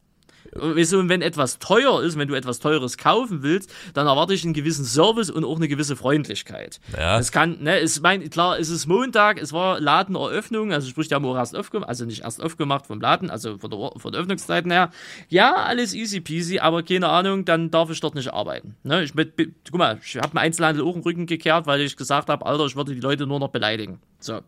Weißt 0.54 0.94
du, 0.94 1.08
wenn 1.10 1.22
etwas 1.22 1.60
teuer 1.60 2.02
ist, 2.02 2.18
wenn 2.18 2.28
du 2.28 2.34
etwas 2.34 2.60
Teures 2.60 2.98
kaufen 2.98 3.44
willst, 3.44 3.72
dann 3.94 4.08
erwarte 4.08 4.34
ich 4.34 4.44
einen 4.44 4.54
gewissen 4.54 4.86
Service 4.86 5.30
und 5.30 5.44
auch 5.44 5.58
eine 5.58 5.68
gewisse 5.68 5.96
Freundlichkeit. 5.96 6.80
Ja. 6.98 7.20
Es 7.20 7.32
kann, 7.32 7.58
ne, 7.62 7.80
es 7.80 8.02
mein, 8.02 8.30
klar, 8.30 8.60
es 8.60 8.70
ist 8.70 8.88
Montag, 8.88 9.42
es 9.42 9.54
war 9.54 9.80
Ladeneröffnung, 9.80 10.74
also 10.74 10.90
sprich, 10.90 11.08
der 11.08 11.18
haben 11.18 11.26
auch 11.26 11.36
erst 11.36 11.56
aufgemacht, 11.56 11.90
also 11.90 12.06
nicht 12.06 12.24
erst 12.24 12.42
aufgemacht 12.42 12.88
vom 12.88 13.00
Laden, 13.00 13.30
also 13.30 13.58
von 13.58 13.70
der, 13.70 13.92
von 13.98 14.12
der 14.12 14.22
Öffnungszeiten 14.22 14.72
her. 14.72 14.92
Ja, 15.28 15.56
alles 15.56 15.94
easy 15.94 16.20
peasy, 16.20 16.60
aber 16.60 16.84
keine 16.84 17.10
Ahnung, 17.10 17.46
dann 17.46 17.72
darf 17.72 17.90
ich 17.90 18.00
dort 18.00 18.16
nicht 18.16 18.34
arbeiten. 18.34 18.76
Ne, 18.84 19.04
ich 19.04 19.14
mit, 19.14 19.34
guck 19.38 19.78
mal, 19.78 20.00
ich 20.04 20.18
habe 20.18 20.30
mir 20.34 20.42
Einzelhandel 20.42 20.84
auch 20.84 20.94
den 20.94 21.04
Rücken 21.04 21.26
gekehrt, 21.26 21.68
weil 21.68 21.82
ich 21.82 21.96
gesagt 21.96 22.30
habe, 22.30 22.46
Alter, 22.46 22.66
ich 22.66 22.76
würde 22.76 22.94
die 22.94 23.02
Leute 23.02 23.28
nur 23.28 23.40
noch 23.40 23.50
beleidigen. 23.50 24.00
So. 24.20 24.40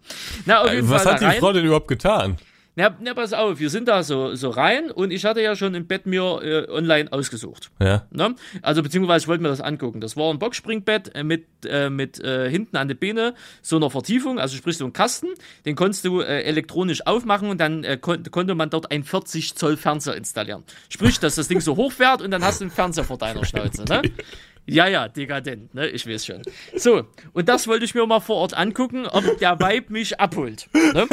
Na, 0.46 0.62
auf 0.62 0.74
jeden 0.74 0.89
Was 0.89 1.03
Fall 1.03 1.13
hat 1.13 1.22
die 1.22 1.39
Frau 1.39 1.53
denn 1.53 1.65
überhaupt 1.65 1.88
getan? 1.88 2.38
Na, 2.75 2.96
na, 3.01 3.13
pass 3.13 3.34
auf, 3.34 3.60
wir 3.60 3.70
sind 3.70 3.90
da 3.90 4.01
so, 4.01 4.34
so 4.36 4.50
rein 4.50 4.92
und 4.92 5.12
ich 5.12 5.25
hatte 5.25 5.42
ja 5.42 5.58
schon 5.58 5.75
im 5.75 5.88
Bett 5.88 6.06
mir 6.06 6.40
äh, 6.42 6.72
online 6.72 7.12
ausgesucht. 7.12 7.70
Ja. 7.80 8.06
Ne? 8.12 8.36
Also 8.62 8.82
beziehungsweise 8.82 9.24
ich 9.24 9.28
wollte 9.28 9.44
mir 9.44 9.50
das 9.50 9.60
angucken. 9.60 10.00
Das 10.00 10.16
war 10.16 10.32
ein 10.32 10.40
Boxspringbett 10.40 11.13
äh, 11.13 11.24
mit, 11.24 11.46
äh, 11.66 11.90
mit 11.90 12.24
äh, 12.24 12.50
hinten 12.50 12.78
an 12.78 12.88
der 12.88 12.96
Beine 12.96 13.36
so 13.62 13.75
einer 13.75 13.90
Vertiefung, 13.90 14.40
also 14.40 14.56
sprich 14.56 14.78
so 14.78 14.86
ein 14.86 14.94
Kasten, 14.94 15.28
den 15.66 15.75
konntest 15.75 16.06
du 16.06 16.22
äh, 16.22 16.44
elektronisch 16.44 17.06
aufmachen 17.06 17.50
und 17.50 17.60
dann 17.60 17.84
äh, 17.84 17.98
kon 17.98 18.24
konnte 18.32 18.56
man 18.56 18.70
dort 18.70 18.90
ein 18.90 19.04
40 19.04 19.56
Zoll 19.56 19.75
Fernseher 19.75 20.16
installieren. 20.16 20.63
Sprich, 20.88 21.20
dass 21.20 21.36
das 21.36 21.50
Ding 21.50 21.60
so 21.60 21.75
hochfährt 21.75 22.22
und 22.22 22.32
dann 22.32 22.44
hast 22.44 22.62
du 22.62 22.66
einen 22.66 22.72
Fernseher 22.72 23.04
vor 23.04 23.18
deiner 23.18 23.44
Schnauze. 23.44 23.84
Ne? 23.84 24.01
Ja, 24.68 24.88
ja, 24.88 25.08
dekadent, 25.08 25.74
ne? 25.74 25.88
Ich 25.88 26.08
weiß 26.08 26.25
schon. 26.25 26.41
So, 26.75 27.08
und 27.34 27.50
das 27.50 27.68
wollte 27.68 27.84
ich 27.86 27.96
mir 27.96 28.06
mal 28.06 28.20
vor 28.20 28.38
Ort 28.38 28.53
angucken, 28.53 29.08
ob 29.08 29.38
der 29.39 29.60
Vibe 29.60 29.91
mich 29.91 30.20
abholt. 30.20 30.70
Ne? 30.74 31.08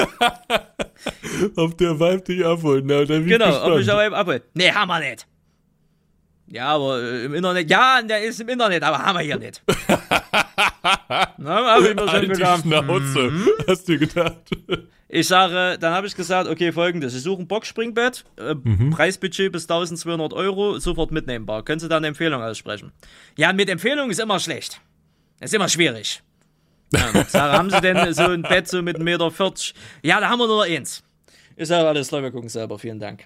ob 1.57 1.77
der 1.79 1.99
Vibe 1.99 2.23
dich 2.23 2.45
abholt, 2.45 2.85
ne? 2.85 3.07
Dann 3.07 3.27
genau, 3.27 3.47
gespannt. 3.47 3.73
ob 3.73 3.79
mich 3.79 3.87
der 3.87 4.07
Vibe 4.07 4.17
abholt. 4.17 4.43
Nee, 4.55 4.71
haben 4.71 4.89
wir 4.89 5.01
nicht. 5.01 5.27
Ja, 6.47 6.69
aber 6.69 7.03
äh, 7.03 7.25
im 7.25 7.35
Internet, 7.35 7.71
ja, 7.71 8.01
der 8.03 8.23
ist 8.23 8.41
im 8.41 8.49
Internet, 8.49 8.83
aber 8.83 8.99
haben 8.99 9.19
wir 9.19 9.25
hier 9.25 9.39
nicht. 9.39 9.63
Na, 11.39 11.75
hab 11.75 11.81
ich 11.83 11.95
mir 11.95 11.99
schon 12.01 12.09
Halt 12.11 12.29
gedacht. 12.33 12.63
Schnauze, 12.63 13.31
Mhm. 13.31 13.49
hast 13.67 13.89
du 13.89 13.99
gedacht. 13.99 14.37
Ich 15.09 15.27
sage, 15.27 15.79
dann 15.81 15.95
habe 15.95 16.07
ich 16.07 16.15
gesagt, 16.15 16.49
okay, 16.51 16.71
folgendes, 16.71 17.15
ich 17.15 17.23
suche 17.23 17.41
ein 17.43 17.49
Boxspringbett, 17.49 18.25
äh, 18.37 18.55
Preisbudget 18.91 19.51
bis 19.53 19.67
1200 19.67 20.35
Euro, 20.35 20.79
sofort 20.79 21.11
mitnehmbar. 21.13 21.63
Können 21.65 21.81
Sie 21.81 21.89
da 21.89 21.97
eine 21.97 22.09
Empfehlung 22.09 22.43
aussprechen? 22.43 22.93
Ja, 23.37 23.53
mit 23.55 23.71
Empfehlung 23.71 24.11
ist 24.11 24.21
immer 24.21 24.39
schlecht. 24.39 24.81
Ist 25.41 25.55
immer 25.55 25.69
schwierig. 25.69 26.23
Ja, 26.93 27.25
sage, 27.29 27.53
haben 27.53 27.71
Sie 27.71 27.81
denn 27.81 28.13
so 28.13 28.25
ein 28.25 28.43
Bett 28.43 28.69
so 28.69 28.83
mit 28.83 28.99
1,40 28.99 29.03
Meter? 29.05 29.31
Ja, 30.03 30.21
da 30.21 30.29
haben 30.29 30.39
wir 30.41 30.47
nur 30.47 30.65
eins. 30.65 31.03
Ich 31.61 31.67
sage, 31.67 31.89
alles 31.89 32.13
wir 32.13 32.31
gucken 32.31 32.49
selber, 32.49 32.79
vielen 32.79 33.01
Dank. 33.01 33.25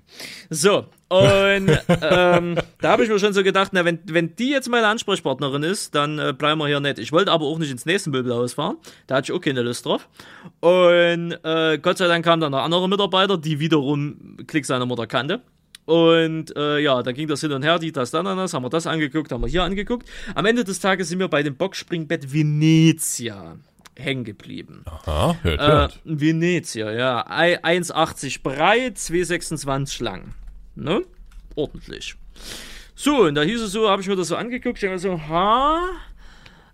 So, 0.49 0.87
und 1.11 1.69
ähm, 2.01 2.57
da 2.81 2.91
habe 2.91 3.05
ich 3.05 3.11
mir 3.11 3.19
schon 3.19 3.35
so 3.35 3.43
gedacht, 3.43 3.73
na, 3.75 3.85
wenn, 3.85 3.99
wenn 4.07 4.35
die 4.37 4.49
jetzt 4.49 4.71
meine 4.71 4.87
Ansprechpartnerin 4.87 5.63
ist, 5.63 5.95
dann 5.95 6.19
äh, 6.19 6.33
bleiben 6.33 6.59
wir 6.59 6.67
hier 6.67 6.81
nett. 6.81 6.99
Ich 6.99 7.13
wollte 7.13 7.31
aber 7.31 7.45
auch 7.45 7.59
nicht 7.59 7.71
ins 7.71 7.85
nächste 7.85 8.09
Möbelhaus 8.09 8.55
fahren, 8.55 8.79
da 9.07 9.17
hatte 9.17 9.31
ich 9.31 9.37
auch 9.37 9.41
keine 9.43 9.61
Lust 9.61 9.85
drauf. 9.85 10.09
Und 10.61 11.39
äh, 11.45 11.77
Gott 11.77 11.99
sei 11.99 12.09
Dank 12.09 12.25
kam 12.25 12.41
dann 12.41 12.53
noch 12.53 12.63
andere 12.63 12.89
Mitarbeiter, 12.89 13.37
die 13.37 13.61
wiederum 13.61 14.39
Klick 14.47 14.65
seiner 14.65 14.87
Mutter 14.87 15.07
kannte. 15.07 15.43
Und 15.85 16.57
äh, 16.57 16.79
ja, 16.79 17.03
dann 17.03 17.13
ging 17.13 17.29
das 17.29 17.43
hin 17.43 17.53
und 17.53 17.63
her, 17.63 17.79
die, 17.79 17.93
das, 17.93 18.13
dann, 18.13 18.25
das, 18.25 18.55
haben 18.55 18.63
wir 18.63 18.71
das 18.71 18.87
angeguckt, 18.87 19.31
haben 19.31 19.43
wir 19.43 19.49
hier 19.49 19.65
angeguckt. 19.65 20.09
Am 20.35 20.47
Ende 20.47 20.65
des 20.65 20.81
Tages 20.81 21.11
sind 21.11 21.19
wir 21.19 21.29
bei 21.29 21.43
dem 21.43 21.57
Boxspringbett 21.57 22.33
Venezia 22.33 23.57
hängen 23.97 24.25
geblieben. 24.25 24.85
Aha, 24.87 25.37
hört, 25.43 25.61
Äh, 25.61 25.67
hört. 25.67 26.01
Venezia, 26.05 26.91
ja. 26.93 27.27
Ei- 27.29 27.63
1,80 27.63 28.43
breit, 28.43 28.97
2,26 28.99 30.03
lang. 30.03 30.35
Ne? 30.75 31.03
Ordentlich. 31.55 32.15
So, 32.95 33.23
und 33.23 33.35
da 33.35 33.43
hieß 33.43 33.61
es 33.63 33.73
so, 33.73 33.89
habe 33.91 34.01
ich 34.03 34.09
mir 34.09 34.17
das 34.17 34.29
so 34.29 34.37
angeguckt, 34.37 34.83
ich 34.83 34.89
mir 34.89 34.99
so, 34.99 35.21
ha? 35.29 35.83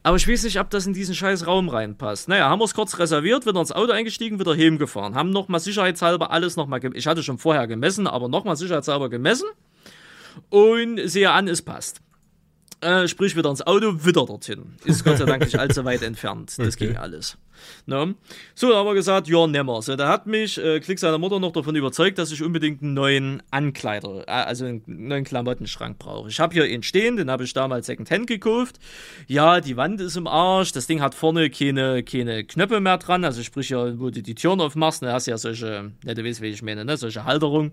Aber 0.05 0.17
ich 0.17 0.29
weiß 0.29 0.45
nicht, 0.45 0.61
ob 0.61 0.71
das 0.71 0.87
in 0.87 0.93
diesen 0.95 1.15
scheiß 1.15 1.47
Raum 1.47 1.69
reinpasst. 1.69 2.29
Naja, 2.29 2.49
haben 2.49 2.61
wir 2.61 2.65
es 2.65 2.75
kurz 2.75 2.99
reserviert, 2.99 3.47
wieder 3.47 3.61
ins 3.61 3.73
Auto 3.73 3.93
eingestiegen, 3.93 4.39
wieder 4.39 4.57
heimgefahren. 4.57 5.15
Haben 5.15 5.31
nochmal 5.31 5.61
sicherheitshalber 5.61 6.31
alles 6.31 6.57
nochmal, 6.57 6.81
ich 6.95 7.07
hatte 7.07 7.23
schon 7.23 7.39
vorher 7.39 7.67
gemessen, 7.67 8.07
aber 8.07 8.29
nochmal 8.29 8.57
sicherheitshalber 8.57 9.09
gemessen. 9.11 9.49
Und 10.51 11.01
sehe 11.09 11.31
an, 11.31 11.49
es 11.49 11.63
passt. 11.63 12.01
Äh, 12.81 13.09
sprich 13.09 13.35
wieder 13.35 13.51
ins 13.51 13.67
Auto, 13.67 14.05
wieder 14.05 14.25
dorthin. 14.25 14.77
Ist 14.85 15.03
Gott 15.05 15.19
sei 15.19 15.25
Dank 15.25 15.43
nicht 15.43 15.59
allzu 15.59 15.85
weit 15.85 16.01
entfernt. 16.03 16.57
Das 16.59 16.77
Okay. 16.77 16.87
ging 16.89 16.97
alles. 16.97 17.37
Ne? 17.87 18.15
So, 18.55 18.71
da 18.71 18.77
haben 18.77 18.87
wir 18.87 18.95
gesagt, 18.95 19.27
ja, 19.27 19.49
nimmer. 19.49 19.83
So, 19.83 19.97
da 19.97 20.07
hat 20.09 20.29
mich 20.29 20.59
äh, 20.59 20.79
Klick 20.79 21.01
seiner 21.01 21.19
Mutter 21.19 21.41
noch 21.41 21.51
davon 21.51 21.75
überzeugt, 21.75 22.19
dass 22.19 22.31
ich 22.31 22.41
unbedingt 22.41 22.81
einen 22.81 22.95
neuen 22.95 23.43
Ankleider, 23.51 24.29
äh, 24.29 24.31
also 24.31 24.65
einen 24.65 24.83
neuen 24.87 25.25
Klamottenschrank 25.25 25.99
brauche. 25.99 26.29
Ich 26.29 26.39
habe 26.39 26.55
hier 26.55 26.63
einen 26.73 26.85
stehen, 26.85 27.17
den 27.17 27.33
habe 27.33 27.43
ich 27.43 27.53
damals 27.53 27.87
Secondhand 27.87 28.29
gekauft. 28.29 28.79
Ja, 29.27 29.61
die 29.61 29.77
Wand 29.77 30.01
ist 30.01 30.17
im 30.17 30.29
Arsch, 30.29 30.71
das 30.71 30.87
Ding 30.87 31.01
hat 31.01 31.17
vorne 31.17 31.51
keine, 31.51 32.05
keine 32.05 32.45
Knöpfe 32.45 32.79
mehr 32.79 32.99
dran, 32.99 33.25
also 33.25 33.43
sprich 33.43 33.71
ja, 33.71 33.99
wo 33.99 34.11
du 34.11 34.23
die 34.23 34.37
Türen 34.37 34.61
aufmachst, 34.61 35.03
da 35.03 35.13
hast 35.15 35.27
du 35.27 35.33
ja 35.33 35.39
solche, 35.39 35.91
ne, 36.05 36.15
du 36.15 36.25
weißt, 36.25 36.43
wie 36.43 36.47
ich 36.47 36.63
meine, 36.63 36.85
ne, 36.85 36.97
solche 36.97 37.25
Halterung. 37.25 37.73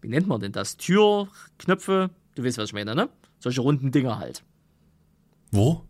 Wie 0.00 0.08
nennt 0.08 0.26
man 0.26 0.40
denn 0.40 0.52
das? 0.52 0.78
Türknöpfe, 0.78 2.08
du 2.34 2.44
weißt, 2.44 2.56
was 2.56 2.70
ich 2.70 2.72
meine, 2.72 2.94
ne? 2.94 3.10
Solche 3.40 3.60
runden 3.62 3.90
Dinger 3.90 4.18
halt. 4.18 4.42
Wo? 5.50 5.82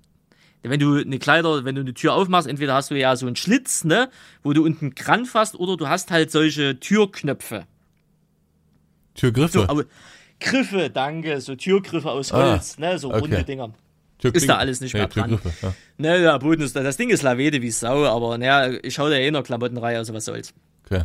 Wenn 0.63 0.81
du 0.81 0.97
eine 0.97 1.19
Kleider, 1.19 1.65
wenn 1.65 1.75
du 1.75 1.81
eine 1.83 1.95
Tür 1.95 2.15
aufmachst, 2.15 2.47
entweder 2.49 2.75
hast 2.75 2.91
du 2.91 2.95
ja 2.99 3.15
so 3.17 3.27
einen 3.27 3.37
Schlitz, 3.37 3.85
ne, 3.85 4.11
wo 4.43 4.53
du 4.53 4.65
unten 4.65 4.95
Kranz 4.95 5.35
hast, 5.35 5.55
oder 5.59 5.77
du 5.77 5.89
hast 5.89 6.11
halt 6.11 6.31
solche 6.31 6.79
Türknöpfe. 6.81 7.67
Türgriffe. 9.15 9.53
So, 9.61 9.69
aber 9.69 9.85
Griffe, 10.39 10.91
danke, 10.91 11.41
so 11.41 11.55
Türgriffe 11.57 12.11
aus 12.11 12.33
Ah, 12.33 12.53
Holz, 12.53 12.79
ne, 12.79 12.99
so 12.99 13.09
okay. 13.11 13.21
runde 13.21 13.45
Dinger. 13.45 13.73
Türkling- 14.19 14.43
ist 14.43 14.49
da 14.49 14.57
alles 14.59 14.81
nicht 14.81 14.93
mehr 14.95 15.07
dran. 15.09 15.31
Türgriffe, 15.31 15.67
ja. 15.67 15.75
Ne, 15.97 16.21
der 16.21 16.39
Boden 16.39 16.63
ist, 16.63 16.77
das 16.77 16.97
Ding 16.97 17.09
ist 17.11 17.23
Lavede 17.23 17.63
wie 17.63 17.71
Sau, 17.71 18.05
aber 18.05 18.37
naja, 18.39 18.71
ich 18.83 18.99
hau 18.99 19.09
da 19.09 19.15
eh 19.17 19.27
in 19.29 19.35
der 19.35 19.43
Klamottenreihe, 19.43 19.97
also 19.99 20.13
was 20.15 20.27
soll's. 20.27 20.53
Okay. 20.85 21.05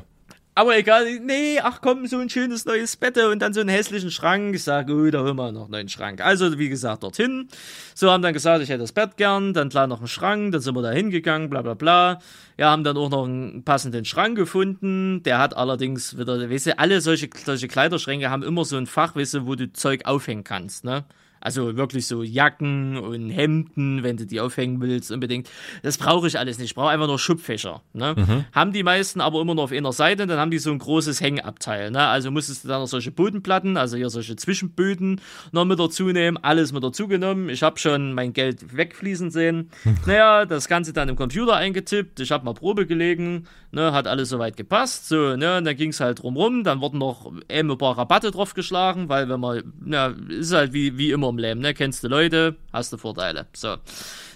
Aber 0.57 0.77
egal, 0.77 1.19
nee, 1.19 1.59
ach 1.61 1.81
komm, 1.81 2.07
so 2.07 2.17
ein 2.17 2.29
schönes 2.29 2.63
neues 2.63 2.95
Bett 2.95 3.17
und 3.17 3.39
dann 3.39 3.53
so 3.53 3.59
einen 3.59 3.67
hässlichen 3.67 4.09
Schrank. 4.09 4.55
Ich 4.55 4.63
sage, 4.63 4.93
oh, 4.93 5.11
da 5.11 5.21
holen 5.21 5.35
wir 5.35 5.51
noch 5.51 5.63
einen 5.63 5.71
neuen 5.71 5.89
Schrank. 5.89 6.21
Also, 6.21 6.57
wie 6.57 6.69
gesagt, 6.69 7.03
dorthin. 7.03 7.49
So, 7.93 8.09
haben 8.09 8.21
dann 8.21 8.31
gesagt, 8.31 8.63
ich 8.63 8.69
hätte 8.69 8.79
das 8.79 8.93
Bett 8.93 9.17
gern, 9.17 9.53
dann 9.53 9.67
klar 9.67 9.87
noch 9.87 9.99
einen 9.99 10.07
Schrank, 10.07 10.53
dann 10.53 10.61
sind 10.61 10.73
wir 10.73 10.81
da 10.81 10.91
hingegangen, 10.91 11.49
bla 11.49 11.61
bla 11.61 11.73
bla. 11.73 12.19
Ja, 12.57 12.71
haben 12.71 12.85
dann 12.85 12.95
auch 12.95 13.09
noch 13.09 13.25
einen 13.25 13.65
passenden 13.65 14.05
Schrank 14.05 14.37
gefunden. 14.37 15.23
Der 15.23 15.39
hat 15.39 15.57
allerdings 15.57 16.17
wieder, 16.17 16.49
weißt 16.49 16.67
du, 16.67 16.79
alle 16.79 17.01
solche, 17.01 17.29
solche 17.43 17.67
Kleiderschränke 17.67 18.29
haben 18.29 18.43
immer 18.43 18.63
so 18.63 18.77
ein 18.77 18.87
Fach, 18.87 19.13
weißt 19.13 19.33
du, 19.33 19.47
wo 19.47 19.55
du 19.55 19.73
Zeug 19.73 20.05
aufhängen 20.05 20.45
kannst, 20.45 20.85
ne? 20.85 21.03
Also 21.45 21.77
wirklich 21.77 22.07
so 22.07 22.23
Jacken 22.23 22.97
und 22.97 23.29
Hemden, 23.29 24.01
wenn 24.01 24.17
du 24.17 24.25
die 24.25 24.39
aufhängen 24.39 24.81
willst, 24.81 25.11
unbedingt. 25.11 25.47
Das 25.83 25.99
brauche 25.99 26.25
ich 26.25 26.39
alles 26.39 26.57
nicht. 26.57 26.71
Ich 26.71 26.75
brauche 26.75 26.89
einfach 26.89 27.05
nur 27.05 27.19
Schubfächer. 27.19 27.83
Ne? 27.93 28.15
Haben 28.51 28.73
die 28.73 28.81
meisten 28.81 29.21
aber 29.21 29.39
immer 29.41 29.53
nur 29.53 29.65
auf 29.65 29.71
einer 29.71 29.93
Seite, 29.93 30.25
dann 30.25 30.39
haben 30.39 30.49
die 30.49 30.57
so 30.57 30.71
ein 30.71 30.79
großes 30.79 31.21
Hängabteil. 31.21 31.91
Ne? 31.91 31.99
Also 31.99 32.31
musstest 32.31 32.63
du 32.63 32.67
dann 32.67 32.81
noch 32.81 32.87
solche 32.87 33.11
Bodenplatten, 33.11 33.77
also 33.77 33.95
hier 33.95 34.09
solche 34.09 34.35
Zwischenböden 34.35 35.21
noch 35.51 35.65
mit 35.65 35.77
dazu 35.77 36.05
nehmen. 36.05 36.37
Alles 36.41 36.73
mit 36.73 36.83
dazu 36.83 37.07
genommen. 37.07 37.49
Ich 37.49 37.61
habe 37.61 37.77
schon 37.77 38.13
mein 38.13 38.33
Geld 38.33 38.75
wegfließen 38.75 39.29
sehen. 39.29 39.69
naja, 40.07 40.45
das 40.45 40.67
Ganze 40.67 40.93
dann 40.93 41.09
im 41.09 41.15
Computer 41.15 41.55
eingetippt. 41.55 42.19
Ich 42.21 42.31
habe 42.31 42.43
mal 42.43 42.55
Probe 42.55 42.87
gelegen. 42.87 43.45
Ne? 43.71 43.91
Hat 43.91 44.07
alles 44.07 44.29
soweit 44.29 44.57
gepasst. 44.57 45.09
So, 45.09 45.35
ne? 45.35 45.57
Und 45.57 45.65
dann 45.65 45.75
ging 45.75 45.91
es 45.91 45.99
halt 45.99 46.23
drumrum. 46.23 46.63
Dann 46.63 46.81
wurden 46.81 46.97
noch 46.97 47.31
eben 47.49 47.69
ein 47.69 47.77
paar 47.77 47.95
Rabatte 47.95 48.31
draufgeschlagen, 48.31 49.09
weil 49.09 49.29
wenn 49.29 49.39
man, 49.39 49.73
na, 49.79 50.07
ist 50.29 50.51
halt 50.51 50.73
wie, 50.73 50.97
wie 50.97 51.11
immer 51.11 51.34
im 51.35 51.39
Leben, 51.39 51.61
ne? 51.61 51.73
Kennst 51.73 52.03
du 52.03 52.07
Leute, 52.07 52.55
hast 52.71 52.91
du 52.93 52.97
Vorteile. 52.97 53.45
So. 53.53 53.75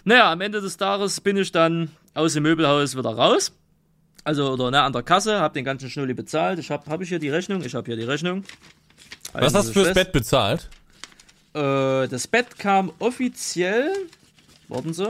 Naja, 0.03 0.31
am 0.31 0.41
Ende 0.41 0.61
des 0.61 0.77
Tages 0.77 1.21
bin 1.21 1.37
ich 1.37 1.51
dann 1.51 1.89
aus 2.13 2.33
dem 2.33 2.43
Möbelhaus 2.43 2.97
wieder 2.97 3.09
raus. 3.11 3.51
Also, 4.23 4.51
oder 4.51 4.69
ne, 4.71 4.81
an 4.81 4.91
der 4.93 5.03
Kasse, 5.03 5.39
hab 5.39 5.53
den 5.53 5.63
ganzen 5.65 5.89
Schnulli 5.89 6.13
bezahlt. 6.13 6.59
Ich 6.59 6.69
hab, 6.71 6.87
hab 6.87 7.01
ich 7.01 7.09
hier 7.09 7.19
die 7.19 7.29
Rechnung? 7.29 7.63
Ich 7.63 7.73
hab 7.73 7.85
hier 7.85 7.95
die 7.95 8.03
Rechnung. 8.03 8.43
Was 9.33 9.43
Also, 9.43 9.57
hast 9.59 9.67
du 9.69 9.73
fürs 9.73 9.87
fest. 9.87 9.95
Bett 9.95 10.11
bezahlt? 10.11 10.69
Äh, 11.53 12.07
das 12.07 12.27
Bett 12.27 12.57
kam 12.59 12.91
offiziell. 12.99 13.91
Warten 14.67 14.93
Sie. 14.93 15.07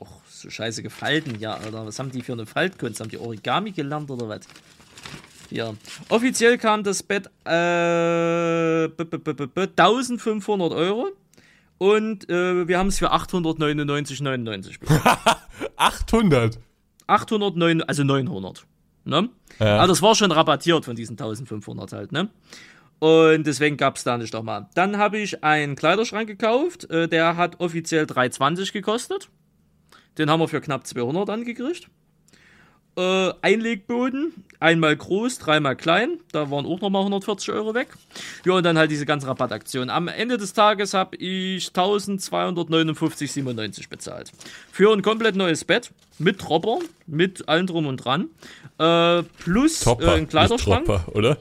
Och, 0.00 0.20
so 0.28 0.50
scheiße 0.50 0.82
gefalten, 0.82 1.38
ja, 1.38 1.58
oder 1.68 1.86
was 1.86 1.98
haben 1.98 2.10
die 2.10 2.22
für 2.22 2.32
eine 2.32 2.46
Faltkunst? 2.46 3.00
Haben 3.00 3.10
die 3.10 3.18
Origami 3.18 3.72
gelernt 3.72 4.10
oder 4.10 4.28
was? 4.28 4.40
Ja. 5.50 5.74
Offiziell 6.08 6.58
kam 6.58 6.82
das 6.82 7.02
Bett 7.02 7.26
äh, 7.44 8.88
b- 8.88 9.04
b- 9.04 9.18
b- 9.18 9.32
b- 9.32 9.46
b- 9.46 9.62
1500 9.76 10.72
Euro. 10.72 11.08
Und 11.78 12.28
äh, 12.28 12.66
wir 12.66 12.78
haben 12.78 12.88
es 12.88 12.98
für 12.98 13.12
899,99 13.12 14.80
bezahlt. 14.80 15.18
800. 15.76 16.58
809, 17.06 17.82
also 17.82 18.04
900. 18.04 18.66
Ne? 19.04 19.28
Ja. 19.60 19.78
Aber 19.78 19.86
das 19.86 20.02
war 20.02 20.14
schon 20.14 20.32
rabattiert 20.32 20.84
von 20.84 20.96
diesen 20.96 21.12
1500 21.12 21.92
halt, 21.92 22.12
ne? 22.12 22.28
Und 22.98 23.46
deswegen 23.46 23.76
gab 23.76 23.96
es 23.96 24.02
da 24.02 24.18
nicht 24.18 24.34
nochmal. 24.34 24.66
Dann 24.74 24.98
habe 24.98 25.18
ich 25.18 25.44
einen 25.44 25.76
Kleiderschrank 25.76 26.26
gekauft, 26.26 26.90
äh, 26.90 27.08
der 27.08 27.36
hat 27.36 27.60
offiziell 27.60 28.04
3,20 28.06 28.72
gekostet. 28.72 29.28
Den 30.18 30.28
haben 30.28 30.40
wir 30.40 30.48
für 30.48 30.60
knapp 30.60 30.84
200 30.84 31.30
angekriegt. 31.30 31.88
Äh, 32.98 33.32
Einlegboden, 33.42 34.32
einmal 34.58 34.96
groß, 34.96 35.38
dreimal 35.38 35.76
klein, 35.76 36.18
da 36.32 36.50
waren 36.50 36.66
auch 36.66 36.80
nochmal 36.80 37.02
140 37.02 37.52
Euro 37.52 37.72
weg. 37.72 37.86
Ja, 38.44 38.54
und 38.54 38.64
dann 38.64 38.76
halt 38.76 38.90
diese 38.90 39.06
ganze 39.06 39.28
Rabattaktion. 39.28 39.88
Am 39.88 40.08
Ende 40.08 40.36
des 40.36 40.52
Tages 40.52 40.94
habe 40.94 41.14
ich 41.14 41.68
1259,97 41.68 43.88
bezahlt. 43.88 44.32
Für 44.72 44.92
ein 44.92 45.02
komplett 45.02 45.36
neues 45.36 45.64
Bett, 45.64 45.92
mit 46.18 46.40
Tropper, 46.40 46.80
mit 47.06 47.48
allem 47.48 47.68
drum 47.68 47.86
und 47.86 47.98
dran. 47.98 48.30
Äh, 48.78 49.22
plus 49.22 49.78
Topper. 49.78 50.14
äh, 50.14 50.16
ein 50.16 50.28
Kleiderschrank. 50.28 50.86
Tropper, 50.86 51.04
oder? 51.14 51.38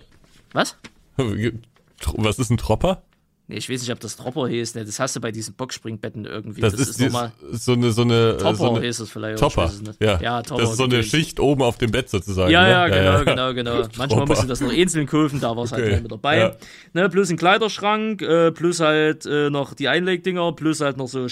Was? 0.54 0.78
Was 1.18 2.38
ist 2.38 2.52
ein 2.52 2.58
Tropper? 2.58 3.02
Nee, 3.50 3.58
ich 3.58 3.70
weiß 3.70 3.80
nicht, 3.80 3.92
ob 3.94 4.00
das 4.02 4.18
Tropper 4.18 4.50
hieß. 4.50 4.76
Ne? 4.76 4.84
Das 4.84 5.00
hast 5.00 5.16
du 5.16 5.22
bei 5.22 5.32
diesen 5.32 5.54
Boxspringbetten 5.56 6.26
irgendwie. 6.26 6.60
Das, 6.60 6.74
ist, 6.74 7.00
dieses- 7.00 7.14
nochmal. 7.14 7.32
so 7.52 7.74
eine, 7.74 7.92
so 7.92 8.02
eine, 8.02 8.32
äh, 8.32 8.38
Topper 8.38 8.56
so 8.56 8.76
eine 8.76 8.86
hieß 8.86 9.00
es 9.00 9.10
vielleicht. 9.10 9.40
Topper. 9.40 9.66
Es. 9.66 9.82
Ja. 10.02 10.20
ja 10.20 10.42
Topper. 10.42 10.62
das 10.62 10.72
ist 10.72 10.78
so 10.78 10.84
eine 10.84 10.96
gedöns. 10.96 11.08
Schicht 11.08 11.40
oben 11.40 11.62
auf 11.62 11.78
dem 11.78 11.92
Bett 11.92 12.10
sozusagen. 12.10 12.52
Ja, 12.52 12.64
ne? 12.64 12.70
ja, 12.70 12.88
genau, 12.90 13.24
genau, 13.24 13.54
genau. 13.54 13.88
Manchmal 13.98 14.26
du 14.26 14.48
das 14.48 14.60
noch 14.60 14.72
einzeln 14.72 15.08
kaufen, 15.08 15.40
da 15.40 15.56
war 15.56 15.64
es 15.64 15.72
halt 15.72 15.82
Okay. 15.84 15.92
gleich 15.92 16.02
mit 16.04 16.12
dabei. 16.12 16.38
Ja. 16.40 16.56
Ne, 16.92 17.10
plus 17.10 17.30
ein 17.30 17.38
Kleiderschrank, 17.38 18.22
äh, 18.22 18.52
plus 18.52 18.82
halt 18.82 19.26
äh, 19.26 19.50
noch 19.50 19.74
die 19.74 19.88
Einlegdinger, 19.88 20.52
plus 20.52 20.82
halt 20.82 20.98
noch 20.98 21.08
so 21.08 21.30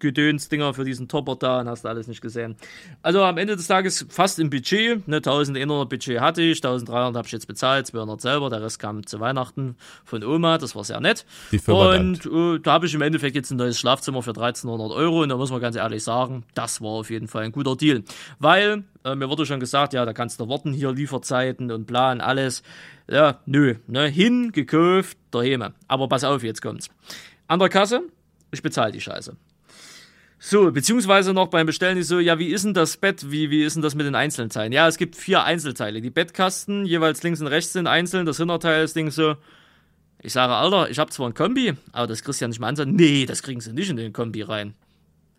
Gedöns-Dinger 0.00 0.74
für 0.74 0.84
diesen 0.84 1.08
Topper 1.08 1.36
da 1.36 1.60
und 1.60 1.68
hast 1.68 1.84
du 1.84 1.88
alles 1.88 2.06
nicht 2.06 2.20
gesehen. 2.20 2.56
Also 3.02 3.22
am 3.22 3.38
Ende 3.38 3.56
des 3.56 3.66
Tages 3.66 4.06
fast 4.08 4.38
im 4.38 4.50
Budget, 4.50 5.06
ne, 5.08 5.16
1100 5.16 5.88
Budget 5.88 6.20
hatte 6.20 6.42
ich, 6.42 6.58
1300 6.58 7.16
habe 7.16 7.26
ich 7.26 7.32
jetzt 7.32 7.46
bezahlt, 7.46 7.86
200 7.86 8.20
selber, 8.20 8.50
der 8.50 8.62
Rest 8.62 8.78
kam 8.78 9.06
zu 9.06 9.20
Weihnachten 9.20 9.76
von 10.04 10.24
Oma, 10.24 10.58
das 10.58 10.74
war 10.74 10.84
sehr 10.84 11.00
nett. 11.00 11.24
Und 11.74 12.26
äh, 12.26 12.60
da 12.60 12.72
habe 12.72 12.86
ich 12.86 12.94
im 12.94 13.02
Endeffekt 13.02 13.36
jetzt 13.36 13.50
ein 13.50 13.56
neues 13.56 13.78
Schlafzimmer 13.78 14.22
für 14.22 14.30
1300 14.30 14.90
Euro 14.92 15.22
und 15.22 15.28
da 15.28 15.36
muss 15.36 15.50
man 15.50 15.60
ganz 15.60 15.76
ehrlich 15.76 16.02
sagen, 16.02 16.44
das 16.54 16.80
war 16.80 16.90
auf 16.90 17.10
jeden 17.10 17.28
Fall 17.28 17.44
ein 17.44 17.52
guter 17.52 17.76
Deal. 17.76 18.02
Weil, 18.38 18.84
äh, 19.04 19.14
mir 19.14 19.28
wurde 19.28 19.46
schon 19.46 19.60
gesagt, 19.60 19.92
ja, 19.92 20.04
da 20.04 20.12
kannst 20.12 20.40
du 20.40 20.48
warten, 20.48 20.72
hier 20.72 20.92
Lieferzeiten 20.92 21.70
und 21.70 21.86
Plan, 21.86 22.20
alles. 22.20 22.62
Ja, 23.10 23.38
nö, 23.46 23.76
ne, 23.86 24.06
hin, 24.06 24.52
gekauft, 24.52 25.16
daheim. 25.30 25.72
Aber 25.86 26.08
pass 26.08 26.24
auf, 26.24 26.42
jetzt 26.42 26.60
kommt's. 26.60 26.90
An 27.46 27.58
der 27.58 27.70
Kasse, 27.70 28.02
ich 28.50 28.62
bezahle 28.62 28.92
die 28.92 29.00
Scheiße. 29.00 29.36
So, 30.40 30.70
beziehungsweise 30.70 31.34
noch 31.34 31.48
beim 31.48 31.66
Bestellen 31.66 31.98
ist 31.98 32.08
so, 32.08 32.20
ja, 32.20 32.38
wie 32.38 32.48
ist 32.48 32.64
denn 32.64 32.74
das 32.74 32.96
Bett? 32.96 33.30
Wie, 33.30 33.50
wie 33.50 33.64
ist 33.64 33.74
denn 33.74 33.82
das 33.82 33.96
mit 33.96 34.06
den 34.06 34.14
einzelnen? 34.14 34.72
Ja, 34.72 34.86
es 34.86 34.96
gibt 34.96 35.16
vier 35.16 35.42
Einzelteile. 35.42 36.00
Die 36.00 36.10
Bettkasten, 36.10 36.86
jeweils 36.86 37.22
links 37.24 37.40
und 37.40 37.48
rechts 37.48 37.72
sind 37.72 37.88
einzeln. 37.88 38.24
Das 38.24 38.36
Hinterteil 38.36 38.84
ist 38.84 38.94
Ding 38.94 39.10
so. 39.10 39.34
Ich 40.20 40.32
sage, 40.32 40.52
Alter, 40.54 40.90
ich 40.90 40.98
habe 40.98 41.10
zwar 41.10 41.28
ein 41.28 41.34
Kombi, 41.34 41.74
aber 41.92 42.06
das 42.06 42.22
kriegst 42.22 42.40
du 42.40 42.44
ja 42.44 42.48
nicht 42.48 42.60
mal 42.60 42.68
an. 42.68 42.94
Nee, 42.94 43.26
das 43.26 43.42
kriegen 43.42 43.60
sie 43.60 43.72
nicht 43.72 43.90
in 43.90 43.96
den 43.96 44.12
Kombi 44.12 44.42
rein. 44.42 44.74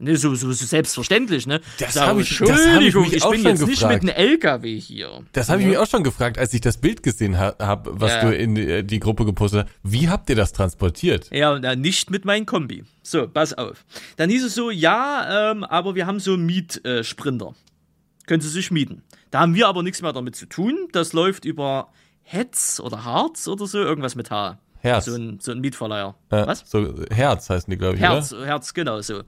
Ne, 0.01 0.15
so, 0.15 0.33
so, 0.33 0.49
so 0.53 0.65
selbstverständlich, 0.65 1.45
ne? 1.45 1.59
Das 1.77 1.95
Sag, 1.95 2.07
hab 2.07 2.19
ich- 2.19 2.37
das 2.39 2.49
hab 2.49 2.81
ich 2.81 2.95
mich 2.95 3.13
ich, 3.13 3.23
auch 3.23 3.31
bin 3.31 3.41
schon 3.41 3.49
jetzt 3.51 3.67
nicht 3.67 3.79
gefragt. 3.81 4.03
mit 4.03 4.15
einem 4.15 4.27
LKW 4.31 4.79
hier. 4.79 5.23
Das 5.33 5.49
habe 5.49 5.59
ich 5.61 5.67
mich 5.67 5.77
auch 5.77 5.87
schon 5.87 6.03
gefragt, 6.03 6.37
als 6.37 6.53
ich 6.53 6.61
das 6.61 6.77
Bild 6.77 7.03
gesehen 7.03 7.37
ha 7.37 7.53
habe, 7.59 7.91
was 7.99 8.11
Ja. 8.13 8.21
du 8.23 8.33
in 8.35 8.55
die, 8.55 8.83
die 8.85 8.99
Gruppe 9.01 9.25
gepostet 9.25 9.65
hast. 9.65 9.73
Wie 9.83 10.07
habt 10.07 10.29
ihr 10.29 10.37
das 10.37 10.53
transportiert? 10.53 11.29
Ja, 11.33 11.51
und 11.51 11.63
dann 11.63 11.81
nicht 11.81 12.11
mit 12.11 12.23
meinem 12.23 12.45
Kombi. 12.45 12.85
So, 13.03 13.27
pass 13.27 13.53
auf. 13.53 13.83
Dann 14.15 14.29
hieß 14.29 14.45
es 14.45 14.55
so, 14.55 14.71
ja, 14.71 15.51
ähm, 15.51 15.65
aber 15.65 15.95
wir 15.95 16.07
haben 16.07 16.21
so 16.21 16.33
einen 16.33 16.45
Mietsprinter. 16.45 17.47
Äh. 17.47 18.25
Können 18.25 18.41
Sie 18.41 18.49
sich 18.49 18.71
mieten. 18.71 19.01
Da 19.31 19.41
haben 19.41 19.53
wir 19.53 19.67
aber 19.67 19.83
nichts 19.83 20.01
mehr 20.01 20.13
damit 20.13 20.35
zu 20.37 20.45
tun. 20.45 20.87
Das 20.93 21.11
läuft 21.11 21.43
über 21.43 21.89
Hetz 22.23 22.79
oder 22.79 23.03
Harz 23.03 23.49
oder 23.49 23.67
so, 23.67 23.79
irgendwas 23.79 24.15
mit 24.15 24.31
H. 24.31 24.59
Herz. 24.81 25.05
So 25.05 25.15
ein, 25.15 25.39
so 25.41 25.51
ein 25.51 25.59
Mietverleiher. 25.59 26.15
Äh, 26.29 26.47
Was? 26.47 26.63
So 26.65 27.03
Herz 27.11 27.49
heißen 27.49 27.69
die, 27.69 27.77
glaube 27.77 27.95
ich, 27.95 28.01
Herz, 28.01 28.31
oder? 28.31 28.45
Herz, 28.45 28.73
genau 28.73 29.01
so. 29.01 29.23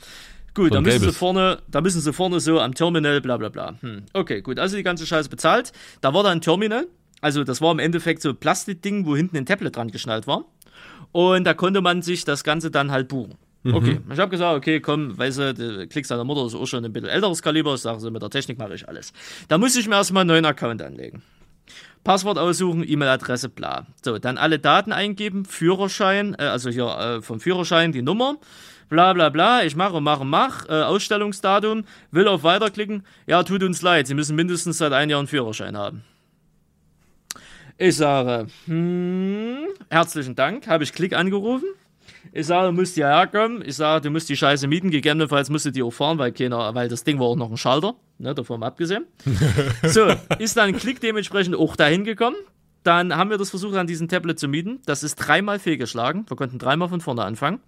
Gut, 0.54 0.70
So 0.70 0.76
da 0.76 0.82
müssen 0.82 1.00
sie 1.00 1.14
vorne, 1.14 1.60
da 1.70 1.82
müssen 1.82 2.02
sie 2.02 2.14
vorne 2.14 2.40
so 2.40 2.60
am 2.60 2.74
Terminal, 2.74 3.22
bla 3.22 3.38
bla 3.38 3.50
bla. 3.50 3.76
Hm. 3.82 4.04
Okay, 4.14 4.42
gut, 4.42 4.60
also 4.60 4.76
die 4.76 4.84
ganze 4.84 5.06
Scheiße 5.06 5.30
bezahlt. 5.30 5.72
Da 6.02 6.14
war 6.14 6.24
da 6.24 6.30
ein 6.30 6.42
Terminal, 6.42 6.88
also 7.22 7.44
das 7.44 7.62
war 7.62 7.72
im 7.72 7.80
Endeffekt 7.80 8.22
so 8.22 8.30
ein 8.30 8.38
Plastikding, 8.38 9.06
wo 9.06 9.16
hinten 9.16 9.38
ein 9.38 9.46
Tablet 9.46 9.76
dran 9.76 9.92
geschnallt 9.92 10.28
war. 10.28 10.46
Und 11.12 11.46
da 11.46 11.54
konnte 11.54 11.82
man 11.82 12.02
sich 12.02 12.26
das 12.26 12.44
Ganze 12.44 12.72
dann 12.72 12.92
halt 12.92 13.08
buchen. 13.08 13.36
Okay, 13.64 14.00
ich 14.12 14.18
habe 14.18 14.32
gesagt, 14.32 14.58
okay, 14.58 14.80
komm, 14.80 15.16
weißt 15.16 15.38
du, 15.38 15.54
du 15.54 15.88
klickst 15.88 16.10
deiner 16.10 16.24
Mutter 16.24 16.48
ist 16.48 16.56
auch 16.56 16.66
schon 16.66 16.84
ein 16.84 16.92
bisschen 16.92 17.10
älteres 17.10 17.44
Kaliber, 17.44 17.76
ich 17.76 17.82
sage 17.82 18.00
so, 18.00 18.10
mit 18.10 18.22
der 18.22 18.32
Technik 18.32 18.58
mache 18.58 18.74
ich 18.74 18.88
alles. 18.88 19.14
Da 19.50 19.60
muss 19.60 19.76
ich 19.76 19.88
mir 19.88 19.96
erstmal 19.96 20.22
einen 20.22 20.30
neuen 20.30 20.46
Account 20.46 20.82
anlegen. 20.82 21.22
Passwort 22.04 22.40
aussuchen, 22.40 22.84
E-Mail-Adresse, 22.88 23.50
bla. 23.50 23.86
So, 24.04 24.18
dann 24.18 24.40
alle 24.40 24.58
Daten 24.58 24.92
eingeben, 24.92 25.46
Führerschein, 25.46 26.36
äh, 26.40 26.46
also 26.46 26.72
hier 26.72 26.88
äh, 26.88 27.22
vom 27.22 27.40
Führerschein 27.40 27.92
die 27.92 28.02
Nummer, 28.02 28.38
bla 28.92 29.14
bla 29.14 29.30
bla, 29.30 29.64
ich 29.64 29.76
mache, 29.76 30.02
mache, 30.02 30.26
mach, 30.26 30.68
äh, 30.68 30.74
Ausstellungsdatum, 30.84 31.86
will 32.12 32.28
auf 32.28 32.44
Weiterklicken, 32.44 33.04
ja, 33.26 33.42
tut 33.42 33.64
uns 33.64 33.82
leid, 33.82 34.06
Sie 34.06 34.14
müssen 34.14 34.36
mindestens 34.36 34.78
seit 34.78 34.92
einem 34.92 35.10
Jahr 35.10 35.20
einen 35.20 35.28
Führerschein 35.28 35.78
haben. 35.78 36.04
Ich 37.78 37.96
sage, 37.96 38.48
hm, 38.66 39.66
herzlichen 39.90 40.36
Dank, 40.36 40.68
habe 40.68 40.84
ich 40.84 40.92
Klick 40.92 41.16
angerufen. 41.16 41.70
Ich 42.34 42.46
sage, 42.46 42.68
du 42.68 42.74
musst 42.74 42.96
hierher 42.96 43.26
kommen. 43.28 43.64
Ich 43.66 43.78
sage, 43.78 44.02
du 44.02 44.10
musst 44.12 44.30
die 44.30 44.38
Scheiße 44.38 44.68
mieten. 44.68 44.92
Gegebenenfalls 44.92 45.50
musst 45.50 45.66
du 45.66 45.72
die 45.72 45.82
auch 45.82 45.92
fahren, 45.92 46.20
weil 46.20 46.32
keiner, 46.32 46.76
weil 46.76 46.88
das 46.88 47.04
Ding 47.04 47.20
war 47.20 47.26
auch 47.28 47.36
noch 47.36 47.50
ein 47.50 47.58
Schalter, 47.58 47.96
ne, 48.20 48.36
davon 48.36 48.62
abgesehen. 48.62 49.06
So, 49.84 50.08
ist 50.38 50.58
dann 50.58 50.74
Klick 50.74 51.00
dementsprechend 51.00 51.56
auch 51.56 51.76
dahin 51.76 52.04
gekommen. 52.04 52.36
Dann 52.84 53.16
haben 53.16 53.30
wir 53.30 53.38
das 53.38 53.50
versucht, 53.50 53.76
an 53.76 53.88
diesem 53.88 54.08
Tablet 54.08 54.38
zu 54.38 54.48
mieten. 54.48 54.80
Das 54.86 55.02
ist 55.02 55.16
dreimal 55.16 55.58
fehlgeschlagen. 55.58 56.26
Wir 56.28 56.38
konnten 56.38 56.60
dreimal 56.60 56.90
von 56.90 57.02
vorne 57.02 57.24
anfangen. 57.24 57.60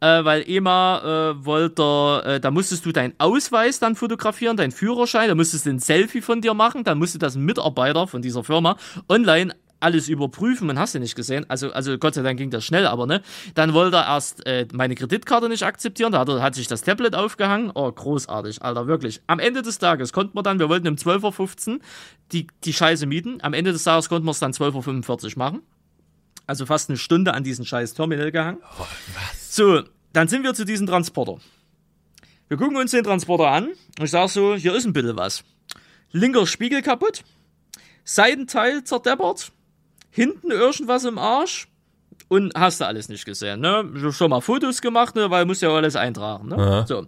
Äh, 0.00 0.24
weil 0.24 0.48
EMA 0.48 1.32
äh, 1.32 1.44
wollte, 1.44 2.22
äh, 2.24 2.40
da 2.40 2.50
musstest 2.50 2.86
du 2.86 2.92
deinen 2.92 3.14
Ausweis 3.18 3.80
dann 3.80 3.96
fotografieren, 3.96 4.56
deinen 4.56 4.70
Führerschein, 4.70 5.28
da 5.28 5.34
musstest 5.34 5.66
du 5.66 5.70
ein 5.70 5.80
Selfie 5.80 6.20
von 6.20 6.40
dir 6.40 6.54
machen, 6.54 6.84
dann 6.84 6.98
musste 6.98 7.18
das 7.18 7.36
Mitarbeiter 7.36 8.06
von 8.06 8.22
dieser 8.22 8.44
Firma 8.44 8.76
online 9.08 9.54
alles 9.80 10.08
überprüfen 10.08 10.68
und 10.70 10.78
hast 10.78 10.94
du 10.94 10.98
nicht 10.98 11.14
gesehen. 11.14 11.46
Also, 11.48 11.72
also 11.72 11.98
Gott 11.98 12.14
sei 12.14 12.22
Dank 12.22 12.38
ging 12.38 12.50
das 12.50 12.64
schnell, 12.64 12.86
aber 12.86 13.06
ne. 13.06 13.22
Dann 13.54 13.74
wollte 13.74 13.98
er 13.98 14.06
erst 14.06 14.46
äh, 14.46 14.66
meine 14.72 14.94
Kreditkarte 14.94 15.48
nicht 15.48 15.62
akzeptieren, 15.62 16.12
da 16.12 16.20
hat, 16.20 16.28
er, 16.28 16.42
hat 16.42 16.54
sich 16.54 16.66
das 16.66 16.82
Tablet 16.82 17.14
aufgehangen. 17.14 17.70
Oh, 17.74 17.90
großartig, 17.90 18.62
Alter, 18.62 18.86
wirklich. 18.86 19.20
Am 19.26 19.38
Ende 19.38 19.62
des 19.62 19.78
Tages 19.78 20.12
konnten 20.12 20.36
wir 20.36 20.42
dann, 20.42 20.58
wir 20.58 20.68
wollten 20.68 20.88
um 20.88 20.94
12.15 20.94 21.74
Uhr 21.74 21.78
die, 22.32 22.46
die 22.64 22.72
Scheiße 22.72 23.06
mieten. 23.06 23.38
Am 23.42 23.54
Ende 23.54 23.72
des 23.72 23.84
Tages 23.84 24.08
konnten 24.08 24.26
wir 24.26 24.32
es 24.32 24.40
dann 24.40 24.52
12.45 24.52 25.24
Uhr 25.26 25.38
machen. 25.38 25.62
Also 26.48 26.64
fast 26.64 26.88
eine 26.88 26.96
Stunde 26.96 27.34
an 27.34 27.44
diesen 27.44 27.66
scheiß 27.66 27.92
Terminal 27.92 28.32
gehangen. 28.32 28.58
So, 29.38 29.82
dann 30.14 30.28
sind 30.28 30.44
wir 30.44 30.54
zu 30.54 30.64
diesem 30.64 30.86
Transporter. 30.86 31.36
Wir 32.48 32.56
gucken 32.56 32.78
uns 32.78 32.90
den 32.90 33.04
Transporter 33.04 33.48
an 33.48 33.68
und 33.98 34.04
ich 34.04 34.10
sage 34.10 34.30
so, 34.30 34.54
hier 34.54 34.74
ist 34.74 34.86
ein 34.86 34.94
bisschen 34.94 35.18
was. 35.18 35.44
Linker 36.10 36.46
Spiegel 36.46 36.80
kaputt, 36.80 37.22
Seitenteil 38.02 38.82
zerdeppert, 38.82 39.52
hinten 40.10 40.50
irgendwas 40.50 41.04
im 41.04 41.18
Arsch 41.18 41.68
und 42.28 42.54
hast 42.54 42.80
du 42.80 42.86
alles 42.86 43.10
nicht 43.10 43.26
gesehen. 43.26 43.60
Ne? 43.60 44.10
Schon 44.10 44.30
mal 44.30 44.40
Fotos 44.40 44.80
gemacht, 44.80 45.16
ne? 45.16 45.30
weil 45.30 45.44
muss 45.44 45.60
ja 45.60 45.68
alles 45.68 45.96
eintragen. 45.96 46.48
Ne? 46.48 46.56
Aha. 46.56 46.86
So. 46.86 47.06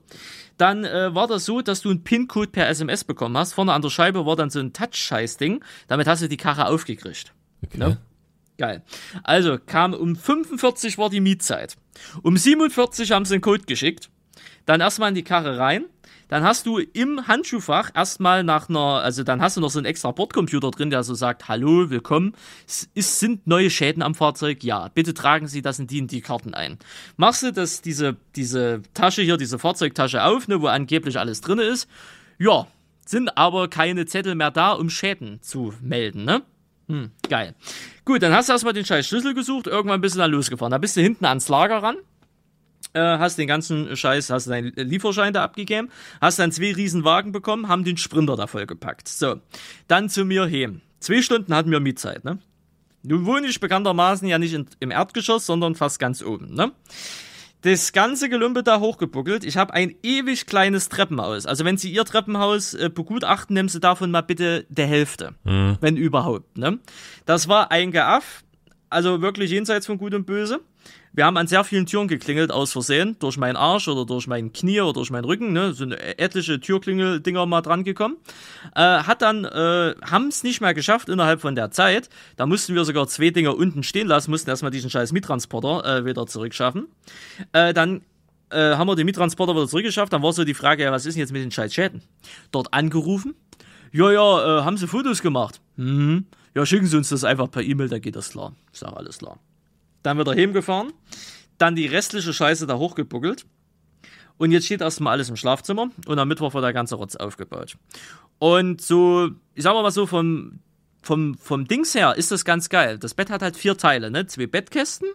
Dann 0.58 0.84
äh, 0.84 1.14
war 1.14 1.28
das 1.28 1.46
so, 1.46 1.62
dass 1.62 1.80
du 1.80 1.88
einen 1.88 2.04
PIN-Code 2.04 2.50
per 2.50 2.68
SMS 2.68 3.04
bekommen 3.04 3.38
hast. 3.38 3.54
Vorne 3.54 3.72
an 3.72 3.80
der 3.80 3.88
Scheibe 3.88 4.26
war 4.26 4.36
dann 4.36 4.50
so 4.50 4.60
ein 4.60 4.74
Touch-Scheiß-Ding. 4.74 5.64
Damit 5.88 6.06
hast 6.06 6.22
du 6.22 6.28
die 6.28 6.36
Karre 6.36 6.66
aufgekriegt. 6.66 7.32
Okay. 7.64 7.78
Ne? 7.78 7.98
Geil. 8.60 8.82
Also 9.22 9.56
kam 9.58 9.94
um 9.94 10.14
45 10.14 10.98
war 10.98 11.08
die 11.08 11.20
Mietzeit. 11.20 11.78
Um 12.22 12.36
47 12.36 13.10
haben 13.10 13.24
sie 13.24 13.36
den 13.36 13.40
Code 13.40 13.64
geschickt. 13.64 14.10
Dann 14.66 14.82
erstmal 14.82 15.08
in 15.08 15.14
die 15.14 15.24
Karre 15.24 15.56
rein. 15.56 15.86
Dann 16.28 16.44
hast 16.44 16.66
du 16.66 16.76
im 16.76 17.26
Handschuhfach 17.26 17.90
erstmal 17.94 18.44
nach 18.44 18.68
einer, 18.68 19.00
also 19.00 19.24
dann 19.24 19.40
hast 19.40 19.56
du 19.56 19.62
noch 19.62 19.70
so 19.70 19.78
einen 19.78 19.86
extra 19.86 20.10
Bordcomputer 20.10 20.72
drin, 20.72 20.90
der 20.90 21.04
so 21.04 21.14
sagt, 21.14 21.48
hallo, 21.48 21.88
willkommen. 21.88 22.34
Es 22.94 23.18
sind 23.18 23.46
neue 23.46 23.70
Schäden 23.70 24.02
am 24.02 24.14
Fahrzeug? 24.14 24.62
Ja. 24.62 24.88
Bitte 24.88 25.14
tragen 25.14 25.46
Sie 25.46 25.62
das 25.62 25.78
in 25.78 25.86
die, 25.86 25.96
in 25.96 26.06
die 26.06 26.20
Karten 26.20 26.52
ein. 26.52 26.78
Machst 27.16 27.42
du 27.42 27.54
das, 27.54 27.80
diese, 27.80 28.18
diese 28.36 28.82
Tasche 28.92 29.22
hier, 29.22 29.38
diese 29.38 29.58
Fahrzeugtasche 29.58 30.22
auf, 30.22 30.48
ne, 30.48 30.60
wo 30.60 30.66
angeblich 30.66 31.18
alles 31.18 31.40
drin 31.40 31.60
ist? 31.60 31.88
Ja. 32.38 32.66
Sind 33.06 33.38
aber 33.38 33.68
keine 33.68 34.04
Zettel 34.04 34.34
mehr 34.34 34.50
da, 34.50 34.72
um 34.72 34.90
Schäden 34.90 35.40
zu 35.40 35.72
melden, 35.80 36.24
ne? 36.24 36.42
Hm, 36.90 37.12
geil. 37.28 37.54
Gut, 38.10 38.24
dann 38.24 38.32
hast 38.32 38.48
du 38.48 38.54
erstmal 38.54 38.72
den 38.72 38.84
scheiß 38.84 39.06
Schlüssel 39.06 39.34
gesucht, 39.34 39.68
irgendwann 39.68 40.00
bist 40.00 40.16
du 40.16 40.18
dann 40.18 40.32
losgefahren. 40.32 40.72
Da 40.72 40.78
bist 40.78 40.96
du 40.96 41.00
hinten 41.00 41.24
ans 41.26 41.48
Lager 41.48 41.80
ran, 41.80 41.94
äh, 42.92 42.98
hast 42.98 43.38
den 43.38 43.46
ganzen 43.46 43.96
Scheiß, 43.96 44.30
hast 44.30 44.48
deinen 44.48 44.72
Lieferschein 44.74 45.32
da 45.32 45.44
abgegeben, 45.44 45.90
hast 46.20 46.40
dann 46.40 46.50
zwei 46.50 46.72
Riesenwagen 46.72 47.30
bekommen, 47.30 47.68
haben 47.68 47.84
den 47.84 47.96
Sprinter 47.96 48.34
da 48.34 48.48
vollgepackt. 48.48 49.06
So, 49.06 49.36
dann 49.86 50.08
zu 50.08 50.24
mir 50.24 50.50
heim. 50.50 50.80
Zwei 50.98 51.22
Stunden 51.22 51.54
hatten 51.54 51.70
wir 51.70 51.78
Mietzeit, 51.78 52.24
ne? 52.24 52.40
Nun 53.04 53.26
wohne 53.26 53.46
ich 53.46 53.60
bekanntermaßen 53.60 54.26
ja 54.26 54.40
nicht 54.40 54.54
in, 54.54 54.66
im 54.80 54.90
Erdgeschoss, 54.90 55.46
sondern 55.46 55.76
fast 55.76 56.00
ganz 56.00 56.20
oben, 56.20 56.52
ne? 56.52 56.72
Das 57.62 57.92
ganze 57.92 58.28
Gelümpe 58.28 58.62
da 58.62 58.80
hochgebuckelt. 58.80 59.44
Ich 59.44 59.56
habe 59.56 59.74
ein 59.74 59.94
ewig 60.02 60.46
kleines 60.46 60.88
Treppenhaus. 60.88 61.44
Also 61.44 61.64
wenn 61.64 61.76
Sie 61.76 61.92
Ihr 61.92 62.04
Treppenhaus 62.04 62.74
äh, 62.74 62.88
begutachten, 62.88 63.54
nehmen 63.54 63.68
Sie 63.68 63.80
davon 63.80 64.10
mal 64.10 64.22
bitte 64.22 64.64
die 64.70 64.84
Hälfte. 64.84 65.34
Wenn 65.80 65.96
überhaupt. 65.96 66.56
Ne? 66.56 66.78
Das 67.26 67.48
war 67.48 67.70
ein 67.70 67.90
Geaff. 67.90 68.44
Also 68.88 69.20
wirklich 69.20 69.50
jenseits 69.50 69.86
von 69.86 69.98
Gut 69.98 70.14
und 70.14 70.26
Böse. 70.26 70.60
Wir 71.12 71.24
haben 71.24 71.36
an 71.36 71.48
sehr 71.48 71.64
vielen 71.64 71.86
Türen 71.86 72.06
geklingelt, 72.06 72.52
aus 72.52 72.72
Versehen, 72.72 73.16
durch 73.18 73.36
meinen 73.36 73.56
Arsch 73.56 73.88
oder 73.88 74.06
durch 74.06 74.28
mein 74.28 74.52
Knie 74.52 74.80
oder 74.80 74.92
durch 74.92 75.10
meinen 75.10 75.24
Rücken, 75.24 75.52
ne, 75.52 75.72
sind 75.72 75.92
etliche 75.92 76.60
Türklingel-Dinger 76.60 77.46
mal 77.46 77.62
dran 77.62 77.82
gekommen. 77.82 78.16
Äh, 78.76 78.80
hat 78.80 79.22
dann, 79.22 79.44
äh, 79.44 79.94
haben 80.02 80.28
es 80.28 80.44
nicht 80.44 80.60
mehr 80.60 80.72
geschafft 80.72 81.08
innerhalb 81.08 81.40
von 81.40 81.56
der 81.56 81.72
Zeit. 81.72 82.08
Da 82.36 82.46
mussten 82.46 82.74
wir 82.74 82.84
sogar 82.84 83.08
zwei 83.08 83.30
Dinger 83.30 83.56
unten 83.56 83.82
stehen 83.82 84.06
lassen, 84.06 84.30
mussten 84.30 84.50
erstmal 84.50 84.70
diesen 84.70 84.88
scheiß 84.88 85.12
Miettransporter 85.12 85.98
äh, 85.98 86.04
wieder 86.04 86.26
zurückschaffen. 86.26 86.86
Äh, 87.52 87.74
dann 87.74 88.02
äh, 88.50 88.74
haben 88.76 88.86
wir 88.86 88.96
den 88.96 89.06
Miettransporter 89.06 89.54
wieder 89.54 89.66
zurückgeschafft. 89.66 90.12
Dann 90.12 90.22
war 90.22 90.32
so 90.32 90.44
die 90.44 90.54
Frage, 90.54 90.84
ja, 90.84 90.92
was 90.92 91.06
ist 91.06 91.14
denn 91.14 91.20
jetzt 91.20 91.32
mit 91.32 91.42
den 91.42 91.50
scheiß 91.50 91.74
Schäden? 91.74 92.02
Dort 92.52 92.72
angerufen. 92.72 93.34
Ja, 93.92 94.12
ja, 94.12 94.60
äh, 94.60 94.62
haben 94.62 94.76
sie 94.76 94.86
Fotos 94.86 95.22
gemacht? 95.22 95.60
Mhm. 95.76 96.26
Ja, 96.54 96.66
schicken 96.66 96.86
Sie 96.86 96.96
uns 96.96 97.08
das 97.08 97.24
einfach 97.24 97.50
per 97.50 97.62
E-Mail, 97.62 97.88
da 97.88 97.98
geht 97.98 98.16
das 98.16 98.30
klar. 98.30 98.54
Ich 98.72 98.78
sag, 98.78 98.92
alles 98.92 99.18
klar. 99.18 99.38
Dann 100.02 100.18
wieder 100.18 100.32
heimgefahren, 100.32 100.92
dann 101.58 101.76
die 101.76 101.86
restliche 101.86 102.32
Scheiße 102.32 102.66
da 102.66 102.78
hochgebuckelt. 102.78 103.46
Und 104.38 104.52
jetzt 104.52 104.64
steht 104.64 104.80
erstmal 104.80 105.12
alles 105.12 105.28
im 105.28 105.36
Schlafzimmer 105.36 105.90
und 106.06 106.18
am 106.18 106.26
Mittwoch 106.26 106.54
wird 106.54 106.64
der 106.64 106.72
ganze 106.72 106.94
Rotz 106.94 107.14
aufgebaut. 107.16 107.76
Und 108.38 108.80
so, 108.80 109.28
ich 109.54 109.62
sag 109.62 109.74
mal 109.74 109.90
so, 109.90 110.06
vom, 110.06 110.60
vom, 111.02 111.36
vom 111.36 111.66
Dings 111.66 111.94
her 111.94 112.14
ist 112.16 112.30
das 112.30 112.46
ganz 112.46 112.70
geil. 112.70 112.98
Das 112.98 113.12
Bett 113.12 113.28
hat 113.28 113.42
halt 113.42 113.56
vier 113.56 113.76
Teile, 113.76 114.10
ne? 114.10 114.26
Zwei 114.26 114.46
Bettkästen, 114.46 115.08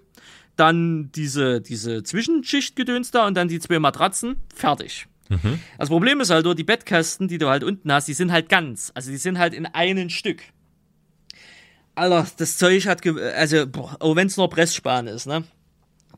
dann 0.55 1.11
diese, 1.13 1.59
diese 1.59 2.03
Zwischenschichtgedöns 2.03 3.09
da 3.09 3.25
und 3.25 3.35
dann 3.35 3.47
die 3.47 3.59
zwei 3.59 3.79
Matratzen, 3.79 4.35
fertig. 4.53 5.07
Mhm. 5.29 5.59
Das 5.79 5.89
Problem 5.89 6.21
ist 6.21 6.29
halt 6.29 6.45
nur, 6.45 6.53
die 6.53 6.63
Bettkästen, 6.63 7.27
die 7.27 7.39
du 7.39 7.49
halt 7.49 7.63
unten 7.63 7.91
hast, 7.91 8.07
die 8.07 8.13
sind 8.13 8.31
halt 8.31 8.47
ganz. 8.47 8.91
Also 8.93 9.09
die 9.09 9.17
sind 9.17 9.39
halt 9.39 9.53
in 9.53 9.65
einem 9.65 10.09
Stück. 10.09 10.43
Alter, 11.95 12.27
das 12.37 12.57
Zeug 12.57 12.85
hat, 12.87 13.01
also, 13.07 13.67
boah, 13.67 13.95
auch 13.99 14.15
wenn 14.15 14.27
es 14.27 14.37
nur 14.37 14.49
Pressspan 14.49 15.07
ist, 15.07 15.27
ne? 15.27 15.43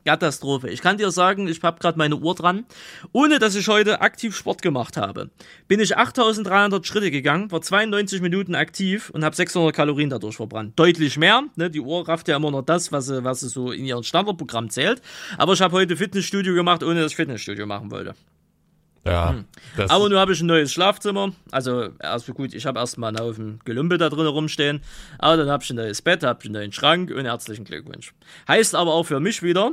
Katastrophe. 0.04 0.70
Ich 0.70 0.80
kann 0.80 0.96
dir 0.96 1.10
sagen, 1.10 1.48
ich 1.48 1.62
habe 1.62 1.80
gerade 1.80 1.98
meine 1.98 2.16
Uhr 2.16 2.34
dran. 2.34 2.64
Ohne 3.12 3.38
dass 3.38 3.54
ich 3.54 3.68
heute 3.68 4.00
aktiv 4.00 4.34
Sport 4.34 4.62
gemacht 4.62 4.96
habe, 4.96 5.30
bin 5.66 5.80
ich 5.80 5.96
8300 5.96 6.86
Schritte 6.86 7.10
gegangen, 7.10 7.50
war 7.52 7.60
92 7.60 8.22
Minuten 8.22 8.54
aktiv 8.54 9.10
und 9.10 9.24
habe 9.24 9.36
600 9.36 9.74
Kalorien 9.74 10.08
dadurch 10.08 10.36
verbrannt. 10.36 10.78
Deutlich 10.78 11.18
mehr. 11.18 11.44
Ne? 11.56 11.70
Die 11.70 11.80
Uhr 11.80 12.08
rafft 12.08 12.28
ja 12.28 12.36
immer 12.36 12.50
noch 12.50 12.62
das, 12.62 12.90
was 12.90 13.06
sie, 13.06 13.22
was 13.22 13.40
sie 13.40 13.48
so 13.48 13.70
in 13.70 13.84
ihrem 13.84 14.02
Standardprogramm 14.02 14.70
zählt. 14.70 15.02
Aber 15.36 15.52
ich 15.52 15.60
habe 15.60 15.76
heute 15.76 15.96
Fitnessstudio 15.96 16.54
gemacht, 16.54 16.82
ohne 16.82 17.02
dass 17.02 17.12
ich 17.12 17.16
Fitnessstudio 17.16 17.66
machen 17.66 17.90
wollte. 17.90 18.14
Ja. 19.04 19.44
Das, 19.76 19.90
Aber 19.90 20.08
nun 20.08 20.18
habe 20.18 20.32
ich 20.32 20.40
ein 20.40 20.46
neues 20.46 20.72
Schlafzimmer. 20.72 21.32
Also, 21.50 21.90
erst 21.98 22.26
gut, 22.34 22.54
ich 22.54 22.66
habe 22.66 22.78
erstmal 22.78 23.08
einen 23.08 23.20
Haufen 23.24 23.60
Gelümpe 23.64 23.96
da 23.98 24.08
drin 24.08 24.26
rumstehen. 24.26 24.80
Aber 25.18 25.36
dann 25.36 25.50
habe 25.50 25.64
ich 25.64 25.70
ein 25.70 25.76
neues 25.76 26.02
Bett, 26.02 26.22
habe 26.22 26.40
ich 26.42 26.46
einen 26.46 26.54
neuen 26.54 26.72
Schrank 26.72 27.10
und 27.10 27.24
herzlichen 27.24 27.64
Glückwunsch. 27.64 28.12
Heißt 28.46 28.74
aber 28.74 28.92
auch 28.94 29.04
für 29.04 29.20
mich 29.20 29.42
wieder, 29.42 29.72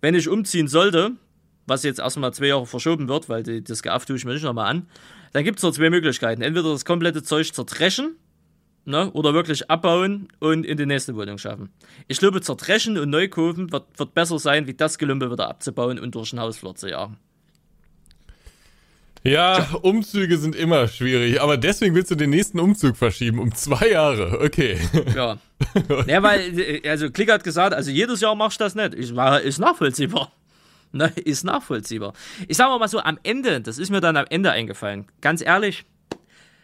wenn 0.00 0.14
ich 0.14 0.28
umziehen 0.28 0.68
sollte, 0.68 1.12
was 1.66 1.82
jetzt 1.82 2.00
erstmal 2.00 2.32
zwei 2.32 2.46
Jahre 2.46 2.66
verschoben 2.66 3.08
wird, 3.08 3.28
weil 3.28 3.42
die, 3.42 3.62
das 3.62 3.82
Geaff 3.82 4.06
tue 4.06 4.16
ich 4.16 4.24
mir 4.24 4.34
nicht 4.34 4.44
nochmal 4.44 4.70
an, 4.70 4.88
dann 5.32 5.44
gibt 5.44 5.58
es 5.58 5.62
nur 5.62 5.72
zwei 5.72 5.90
Möglichkeiten. 5.90 6.42
Entweder 6.42 6.70
das 6.70 6.84
komplette 6.84 7.22
Zeug 7.22 7.52
zertreschen, 7.52 8.16
ne, 8.88 9.10
oder 9.12 9.34
wirklich 9.34 9.70
abbauen 9.70 10.28
und 10.40 10.64
in 10.64 10.76
die 10.76 10.86
nächste 10.86 11.14
Wohnung 11.14 11.38
schaffen. 11.38 11.70
Ich 12.08 12.18
glaube, 12.18 12.40
zertreschen 12.40 12.98
und 12.98 13.10
neu 13.10 13.28
kaufen 13.28 13.70
wird, 13.70 13.86
wird 13.98 14.14
besser 14.14 14.38
sein, 14.38 14.66
wie 14.66 14.74
das 14.74 14.98
Gelümpe 14.98 15.30
wieder 15.30 15.48
abzubauen 15.48 15.98
und 15.98 16.14
durch 16.14 16.30
den 16.30 16.40
Hausflur 16.40 16.74
zu 16.74 16.88
jagen. 16.88 17.18
Ja, 19.24 19.68
Umzüge 19.82 20.38
sind 20.38 20.54
immer 20.54 20.88
schwierig, 20.88 21.40
aber 21.40 21.56
deswegen 21.56 21.94
willst 21.94 22.10
du 22.10 22.14
den 22.14 22.30
nächsten 22.30 22.60
Umzug 22.60 22.96
verschieben, 22.96 23.38
um 23.38 23.54
zwei 23.54 23.90
Jahre. 23.90 24.40
Okay. 24.40 24.78
Ja. 25.14 25.38
ja, 26.06 26.22
weil, 26.22 26.80
also 26.86 27.10
Klick 27.10 27.30
hat 27.30 27.44
gesagt, 27.44 27.74
also 27.74 27.90
jedes 27.90 28.20
Jahr 28.20 28.34
machst 28.34 28.60
du 28.60 28.64
das 28.64 28.74
nicht. 28.74 28.94
Ich 28.94 29.16
war, 29.16 29.40
ist 29.40 29.58
nachvollziehbar. 29.58 30.32
Ne, 30.90 31.12
ist 31.16 31.44
nachvollziehbar. 31.44 32.14
Ich 32.46 32.56
sag 32.56 32.68
mal 32.68 32.88
so, 32.88 33.00
am 33.00 33.18
Ende, 33.22 33.60
das 33.60 33.76
ist 33.76 33.90
mir 33.90 34.00
dann 34.00 34.16
am 34.16 34.24
Ende 34.30 34.52
eingefallen. 34.52 35.04
Ganz 35.20 35.42
ehrlich, 35.42 35.84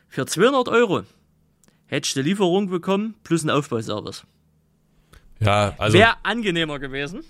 für 0.09 0.25
200 0.25 0.67
Euro 0.69 1.03
hättest 1.89 2.17
du 2.17 2.21
eine 2.21 2.31
Lieferung 2.31 2.71
bekommen 2.71 3.17
plus 3.23 3.43
einen 3.43 3.51
Aufbauservice. 3.51 4.25
Ja, 5.41 5.75
also. 5.77 5.99
Wäre 5.99 6.15
angenehmer 6.23 6.79
gewesen, 6.79 7.23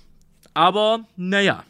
aber 0.55 1.01
naja. 1.17 1.65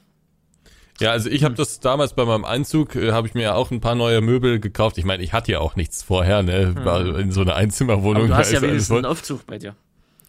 Ja, 1.01 1.11
also 1.11 1.29
ich 1.29 1.43
habe 1.43 1.55
das 1.57 1.81
damals 1.81 2.13
bei 2.15 2.25
meinem 2.25 2.45
Einzug, 2.45 2.95
äh, 2.95 3.11
habe 3.13 3.27
ich 3.27 3.35
mir 3.35 3.43
ja 3.43 3.55
auch 3.55 3.71
ein 3.73 3.81
paar 3.81 3.95
neue 3.97 4.21
Möbel 4.21 4.61
gekauft. 4.61 4.97
Ich 4.99 5.05
meine, 5.05 5.23
ich 5.23 5.33
hatte 5.33 5.51
ja 5.53 5.59
auch 5.59 5.75
nichts 5.77 6.03
vorher, 6.03 6.43
ne? 6.43 6.75
War 6.85 7.19
in 7.19 7.33
so 7.33 7.41
einer 7.41 7.57
Einzimmerwohnung. 7.57 8.23
Aber 8.25 8.29
du 8.29 8.37
hast 8.37 8.53
ja 8.53 8.63
wenigstens 8.63 8.97
einen 8.97 9.07
Aufzug 9.07 9.45
bei 9.47 9.59
dir. 9.59 9.75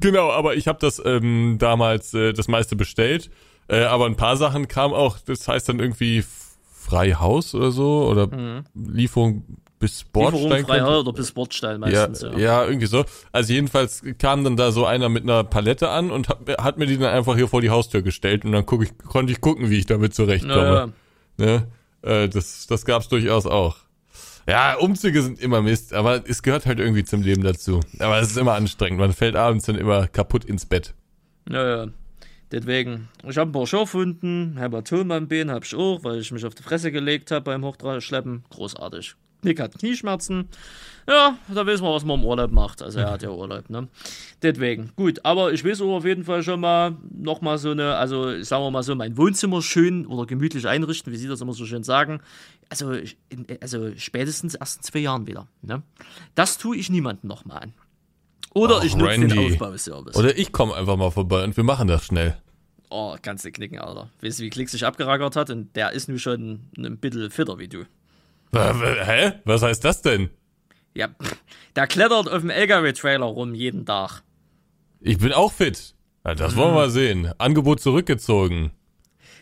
Genau, 0.01 0.31
aber 0.31 0.55
ich 0.55 0.67
habe 0.67 0.79
das 0.81 1.01
ähm, 1.05 1.57
damals 1.59 2.13
äh, 2.13 2.33
das 2.33 2.47
meiste 2.47 2.75
bestellt. 2.75 3.29
Äh, 3.67 3.83
aber 3.83 4.05
ein 4.07 4.15
paar 4.15 4.37
Sachen 4.37 4.67
kamen 4.67 4.93
auch, 4.93 5.17
das 5.19 5.47
heißt 5.47 5.69
dann 5.69 5.79
irgendwie 5.79 6.19
f- 6.19 6.57
frei 6.71 7.13
Haus 7.13 7.55
oder 7.55 7.71
so 7.71 8.07
oder 8.07 8.27
Lieferung 8.73 9.43
bis 9.79 10.03
Bordstein. 10.05 10.65
frei 10.65 10.79
kommt. 10.79 10.89
oder 11.07 11.13
bis 11.13 11.31
Bordstein 11.31 11.73
ja, 11.73 12.07
meistens. 12.07 12.21
Ja, 12.21 12.37
ja, 12.37 12.65
irgendwie 12.65 12.87
so. 12.87 13.05
Also 13.31 13.53
jedenfalls 13.53 14.03
kam 14.19 14.43
dann 14.43 14.55
da 14.57 14.71
so 14.71 14.85
einer 14.85 15.09
mit 15.09 15.23
einer 15.23 15.43
Palette 15.43 15.89
an 15.89 16.11
und 16.11 16.29
hat, 16.29 16.47
mir- 16.47 16.57
hat 16.57 16.77
mir 16.77 16.85
die 16.85 16.97
dann 16.97 17.13
einfach 17.13 17.35
hier 17.35 17.47
vor 17.47 17.61
die 17.61 17.69
Haustür 17.69 18.01
gestellt 18.01 18.45
und 18.45 18.51
dann 18.53 18.65
guck 18.65 18.83
ich, 18.83 18.97
konnte 18.97 19.31
ich 19.33 19.41
gucken, 19.41 19.69
wie 19.69 19.77
ich 19.77 19.85
damit 19.85 20.13
zurechtkomme. 20.15 20.93
Naja. 21.37 21.57
Ne? 21.57 21.67
Äh, 22.01 22.29
das, 22.29 22.67
das 22.67 22.85
gab's 22.85 23.09
durchaus 23.09 23.45
auch. 23.45 23.77
Ja, 24.47 24.75
Umzüge 24.75 25.23
sind 25.23 25.39
immer 25.39 25.61
Mist, 25.63 25.91
aber 25.93 26.21
es 26.29 26.43
gehört 26.43 26.67
halt 26.67 26.79
irgendwie 26.79 27.03
zum 27.03 27.21
Leben 27.23 27.43
dazu. 27.43 27.79
Aber 27.99 28.19
es 28.19 28.29
ist 28.29 28.37
immer 28.37 28.53
anstrengend. 28.53 28.99
Man 28.99 29.11
fällt 29.11 29.35
abends 29.35 29.65
dann 29.65 29.75
immer 29.75 30.07
kaputt 30.07 30.45
ins 30.45 30.67
Bett. 30.67 30.93
Naja, 31.49 31.87
deswegen. 32.51 33.09
Ich 33.27 33.37
habe 33.37 33.49
ein 33.49 33.53
paar 33.53 33.65
Schürfwunden, 33.65 34.55
Hämatom 34.57 35.09
am 35.11 35.27
Bein 35.27 35.49
habe 35.49 35.65
ich 35.65 35.73
auch, 35.75 36.03
weil 36.03 36.19
ich 36.19 36.31
mich 36.31 36.45
auf 36.45 36.53
die 36.53 36.61
Fresse 36.63 36.91
gelegt 36.91 37.31
habe 37.31 37.41
beim 37.45 37.65
Hochschleppen. 37.65 38.45
Großartig. 38.51 39.15
Nick 39.45 39.59
hat 39.59 39.77
Knieschmerzen. 39.77 40.49
Ja, 41.07 41.37
da 41.53 41.65
wissen 41.67 41.83
wir, 41.83 41.93
was 41.93 42.03
man 42.03 42.19
im 42.19 42.25
Urlaub 42.25 42.51
macht. 42.51 42.81
Also 42.81 42.99
er 42.99 43.11
hat 43.11 43.21
ja 43.21 43.29
Urlaub, 43.29 43.69
ne? 43.69 43.87
Deswegen. 44.41 44.91
Gut, 44.95 45.23
aber 45.23 45.53
ich 45.53 45.63
weiß 45.63 45.81
auch 45.81 45.97
auf 45.97 46.05
jeden 46.05 46.23
Fall 46.23 46.41
schon 46.41 46.59
mal 46.59 46.97
nochmal 47.11 47.59
so 47.59 47.71
eine, 47.71 47.95
also 47.95 48.41
sagen 48.41 48.63
wir 48.63 48.71
mal 48.71 48.83
so, 48.83 48.95
mein 48.95 49.15
Wohnzimmer 49.15 49.61
schön 49.61 50.07
oder 50.07 50.25
gemütlich 50.25 50.67
einrichten, 50.67 51.13
wie 51.13 51.17
Sie 51.17 51.27
das 51.27 51.41
immer 51.41 51.53
so 51.53 51.65
schön 51.65 51.83
sagen. 51.83 52.21
Also, 52.69 52.93
in, 53.29 53.45
also 53.61 53.91
spätestens 53.97 54.55
erst 54.55 54.77
in 54.77 54.83
zwei 54.83 54.99
Jahren 54.99 55.27
wieder. 55.27 55.47
Ne? 55.61 55.83
Das 56.33 56.57
tue 56.57 56.75
ich 56.75 56.89
niemandem 56.89 57.27
nochmal 57.27 57.63
an. 57.63 57.73
Oder 58.55 58.77
Ach, 58.79 58.83
ich 58.83 58.95
nutze 58.95 59.19
den 59.19 59.31
Randy. 59.31 59.53
Aufbauservice. 59.53 60.15
Oder 60.15 60.37
ich 60.37 60.51
komme 60.51 60.73
einfach 60.73 60.97
mal 60.97 61.11
vorbei 61.11 61.43
und 61.43 61.55
wir 61.55 61.63
machen 61.63 61.87
das 61.87 62.05
schnell. 62.05 62.35
Oh, 62.89 63.15
kannst 63.21 63.45
du 63.45 63.51
knicken, 63.51 63.79
Alter. 63.79 64.09
Weißt 64.21 64.39
du, 64.39 64.43
wie 64.43 64.49
Klick 64.49 64.69
sich 64.69 64.85
abgerackert 64.85 65.35
hat? 65.35 65.49
Und 65.49 65.75
der 65.75 65.91
ist 65.91 66.07
nun 66.07 66.17
schon 66.19 66.61
ein 66.77 66.97
bisschen 66.97 67.29
fitter 67.29 67.59
wie 67.59 67.67
du. 67.67 67.83
Äh, 68.55 69.05
Hä? 69.05 69.31
Was 69.45 69.61
heißt 69.61 69.83
das 69.83 70.01
denn? 70.01 70.29
Ja, 70.93 71.09
der 71.75 71.87
klettert 71.87 72.29
auf 72.31 72.39
dem 72.41 72.49
LKW-Trailer 72.49 73.25
rum 73.25 73.53
jeden 73.53 73.85
Tag. 73.85 74.21
Ich 75.01 75.17
bin 75.17 75.33
auch 75.33 75.51
fit. 75.51 75.93
Das 76.23 76.55
wollen 76.55 76.69
wir 76.69 76.75
mal 76.75 76.89
sehen. 76.89 77.31
Angebot 77.37 77.79
zurückgezogen. 77.81 78.71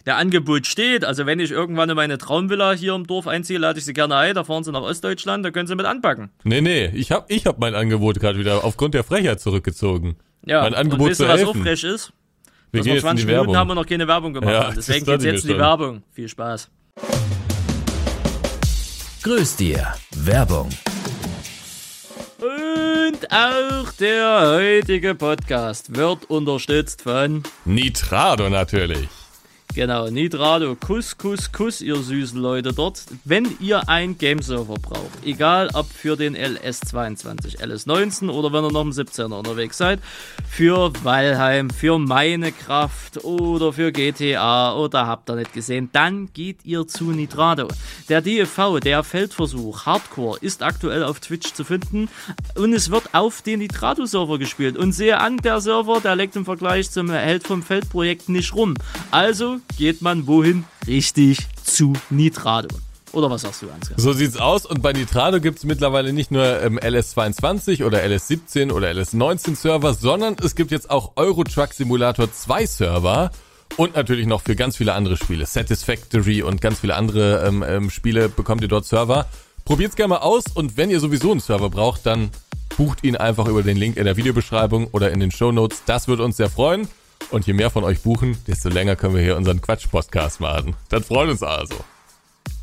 Der 0.06 0.18
Angebot 0.18 0.68
steht, 0.68 1.06
also 1.06 1.26
wenn 1.26 1.40
ich 1.40 1.52
irgendwann 1.52 1.90
in 1.90 1.96
meine 1.96 2.18
Traumvilla 2.18 2.74
hier 2.74 2.94
im 2.94 3.08
Dorf 3.08 3.26
einziehe, 3.26 3.58
lade 3.58 3.80
ich 3.80 3.86
sie 3.86 3.94
gerne 3.94 4.18
ein, 4.18 4.36
da 4.36 4.44
fahren 4.44 4.66
sie 4.66 4.72
nach 4.74 4.82
Ostdeutschland, 4.82 5.46
da 5.46 5.52
können 5.52 5.68
sie 5.68 5.76
mit 5.76 5.86
anpacken. 5.86 6.30
Nee, 6.44 6.60
nee, 6.60 6.88
ich 6.88 7.12
hab, 7.14 7.32
ich 7.32 7.46
hab 7.46 7.58
mein 7.60 7.74
Angebot 7.74 8.20
gerade 8.20 8.38
wieder 8.38 8.66
aufgrund 8.66 8.96
der 8.96 9.06
Frechheit 9.06 9.40
zurückgezogen. 9.40 10.18
Ja, 10.46 10.64
Mein 10.64 10.74
Angebot 10.74 11.00
und 11.00 11.10
weißt 11.12 11.18
zu 11.20 11.24
du, 11.24 11.30
was 11.30 11.40
helfen. 11.40 11.62
frech 11.64 11.84
ist? 11.86 12.12
Wir 12.72 12.80
Dass 12.82 12.86
gehen 12.86 12.86
wir 12.86 12.94
jetzt 12.96 13.04
in 13.04 13.08
20 13.08 13.26
die 13.26 13.32
Minuten 13.32 13.48
Werbung. 13.48 13.56
haben 13.58 13.68
wir 13.70 13.76
noch 13.76 13.86
keine 13.86 14.08
Werbung 14.10 14.34
gemacht. 14.34 14.52
Ja, 14.52 14.72
Deswegen 14.76 15.06
geht's 15.06 15.24
jetzt 15.24 15.46
in 15.46 15.54
die. 15.54 15.58
Werbung. 15.58 16.04
Viel 16.12 16.28
Spaß. 16.28 16.70
Grüß 19.24 19.56
dir. 19.56 19.94
Werbung. 20.18 20.68
Und 22.42 23.32
auch 23.32 23.92
der 23.98 24.58
heutige 24.58 25.16
Podcast 25.16 25.96
wird 25.96 26.30
unterstützt 26.30 27.04
von 27.04 27.42
Nitrado 27.64 28.50
natürlich. 28.50 29.23
Genau, 29.76 30.08
Nitrado, 30.08 30.76
Kuss, 30.76 31.18
Kuss, 31.18 31.52
Kuss, 31.52 31.82
ihr 31.82 31.96
süßen 31.96 32.40
Leute 32.40 32.74
dort. 32.74 33.02
Wenn 33.26 33.58
ihr 33.60 33.90
ein 33.90 34.20
Gameserver 34.20 34.76
braucht, 34.76 35.26
egal 35.26 35.70
ob 35.74 35.92
für 35.92 36.16
den 36.16 36.38
LS22, 36.38 37.58
LS19 37.60 38.30
oder 38.30 38.54
wenn 38.54 38.66
ihr 38.66 38.72
noch 38.72 38.84
im 38.84 38.92
17er 38.92 39.34
unterwegs 39.34 39.80
seid, 39.80 40.00
für 40.48 40.94
Valheim, 41.04 41.72
für 41.72 41.98
Minekraft 41.98 43.24
oder 43.24 43.74
für 43.74 43.92
GTA 43.92 44.76
oder 44.76 45.08
habt 45.08 45.32
ihr 45.32 45.38
nicht 45.38 45.54
gesehen, 45.54 45.90
dann 45.92 46.32
geht 46.34 46.64
ihr 46.66 46.88
zu 46.88 47.06
Nitrado. 47.06 47.68
Der 48.10 48.22
DFV, 48.22 48.80
der 48.80 49.04
Feldversuch, 49.04 49.88
Hardcore, 49.88 50.38
ist 50.40 50.62
aktuell 50.62 51.04
auf 51.04 51.20
Twitch 51.20 51.52
zu 51.52 51.64
finden 51.64 52.10
und 52.54 52.74
es 52.74 52.92
wird 52.92 53.16
auf 53.16 53.42
den 53.42 53.58
Nitrado-Server 53.58 54.38
gespielt. 54.38 54.78
Und 54.78 54.92
sehe 54.92 55.20
an, 55.20 55.38
der 55.38 55.62
Server, 55.62 56.00
der 56.00 56.16
leckt 56.16 56.36
im 56.36 56.46
Vergleich 56.46 56.92
zum 56.92 57.10
Held 57.10 57.48
vom 57.48 57.64
Feld-Projekt 57.64 58.30
nicht 58.30 58.54
rum. 58.54 58.76
Also 59.10 59.63
geht 59.78 60.02
man 60.02 60.28
wohin? 60.28 60.66
Richtig 60.88 61.40
zu 61.64 61.94
Nitrado. 62.10 62.70
Oder 63.14 63.30
was 63.30 63.42
sagst 63.42 63.62
du, 63.62 63.70
Ansgar? 63.70 64.00
So 64.00 64.12
sieht's 64.12 64.38
aus. 64.38 64.66
Und 64.66 64.82
bei 64.82 64.92
Nitrado 64.92 65.40
gibt's 65.40 65.64
mittlerweile 65.64 66.14
nicht 66.14 66.32
nur 66.32 66.62
ähm, 66.62 66.80
LS22 66.80 67.86
oder 67.86 68.00
LS17 68.00 68.72
oder 68.72 68.90
LS19 68.90 69.56
Server, 69.56 69.94
sondern 69.94 70.36
es 70.44 70.56
gibt 70.56 70.72
jetzt 70.72 70.90
auch 70.90 71.12
Euro 71.16 71.44
Truck 71.44 71.74
Simulator 71.74 72.32
2 72.32 72.66
Server. 72.66 73.32
Und 73.78 73.96
natürlich 73.96 74.28
noch 74.28 74.42
für 74.42 74.56
ganz 74.56 74.78
viele 74.78 74.94
andere 74.94 75.18
Spiele. 75.18 75.46
Satisfactory 75.46 76.44
und 76.44 76.62
ganz 76.62 76.80
viele 76.80 76.96
andere 76.96 77.46
ähm, 77.48 77.64
ähm, 77.68 77.90
Spiele 77.90 78.30
bekommt 78.30 78.62
ihr 78.62 78.68
dort 78.68 78.86
Server. 78.86 79.28
Probiert's 79.66 79.96
gerne 79.96 80.10
mal 80.10 80.18
aus 80.18 80.46
und 80.54 80.78
wenn 80.78 80.90
ihr 80.90 81.00
sowieso 81.00 81.32
einen 81.32 81.40
Server 81.40 81.70
braucht, 81.70 82.06
dann 82.06 82.30
bucht 82.78 83.04
ihn 83.04 83.16
einfach 83.16 83.48
über 83.48 83.64
den 83.64 83.78
Link 83.78 83.98
in 83.98 84.06
der 84.06 84.18
Videobeschreibung 84.18 84.88
oder 84.92 85.12
in 85.12 85.20
den 85.20 85.32
Show 85.32 85.52
Notes. 85.52 85.84
Das 85.86 86.08
würde 86.08 86.24
uns 86.24 86.38
sehr 86.38 86.50
freuen. 86.50 86.88
Und 87.34 87.48
je 87.48 87.54
mehr 87.54 87.72
von 87.72 87.84
euch 87.84 88.02
buchen, 88.02 88.38
desto 88.46 88.70
länger 88.70 88.96
können 88.96 89.16
wir 89.16 89.24
hier 89.24 89.36
unseren 89.36 89.60
Quatsch-Podcast 89.60 90.40
machen. 90.40 90.76
Das 90.90 91.08
freut 91.08 91.30
uns 91.30 91.42
also. 91.42 91.74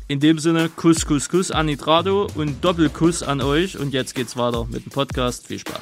In 0.07 0.21
dem 0.21 0.39
Sinne, 0.39 0.69
Kuss, 0.69 1.05
Kuss, 1.05 1.27
Kuss 1.27 1.51
an 1.51 1.65
Nitrado 1.65 2.27
und 2.35 2.63
Doppelkuss 2.63 3.21
an 3.21 3.41
euch. 3.41 3.77
Und 3.77 3.93
jetzt 3.93 4.15
geht's 4.15 4.37
weiter 4.37 4.65
mit 4.69 4.85
dem 4.85 4.91
Podcast. 4.91 5.47
Viel 5.47 5.59
Spaß. 5.59 5.81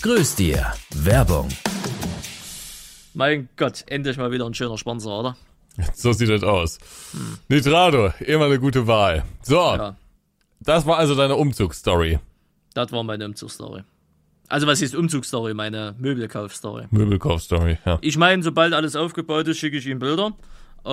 Grüß 0.00 0.34
dir. 0.36 0.72
Werbung. 0.94 1.48
Mein 3.12 3.50
Gott, 3.58 3.84
endlich 3.88 4.16
mal 4.16 4.32
wieder 4.32 4.46
ein 4.46 4.54
schöner 4.54 4.78
Sponsor, 4.78 5.20
oder? 5.20 5.36
So 5.94 6.12
sieht 6.14 6.30
das 6.30 6.42
aus. 6.42 6.78
Nitrado, 7.48 8.14
immer 8.20 8.46
eine 8.46 8.58
gute 8.58 8.86
Wahl. 8.86 9.24
So, 9.42 9.56
Ja, 9.56 9.96
das 10.60 10.86
war 10.86 10.96
also 10.96 11.14
deine 11.14 11.36
Umzugsstory. 11.36 12.18
das 12.72 12.92
war 12.92 13.02
meine 13.02 13.26
Umzugsstory. 13.26 13.82
Also 14.50 14.66
was 14.66 14.82
ist 14.82 14.94
Umzugsstory, 14.94 15.54
meine 15.54 15.94
Möbelkaufstory. 15.98 16.86
Möbelkaufstory, 16.90 17.78
ja. 17.86 17.98
Ich 18.02 18.16
meine, 18.18 18.42
sobald 18.42 18.74
alles 18.74 18.96
aufgebaut 18.96 19.46
ist, 19.48 19.58
schicke 19.58 19.76
ich 19.78 19.86
ihm 19.86 19.98
Bilder. 20.00 20.32
Äh, 20.84 20.90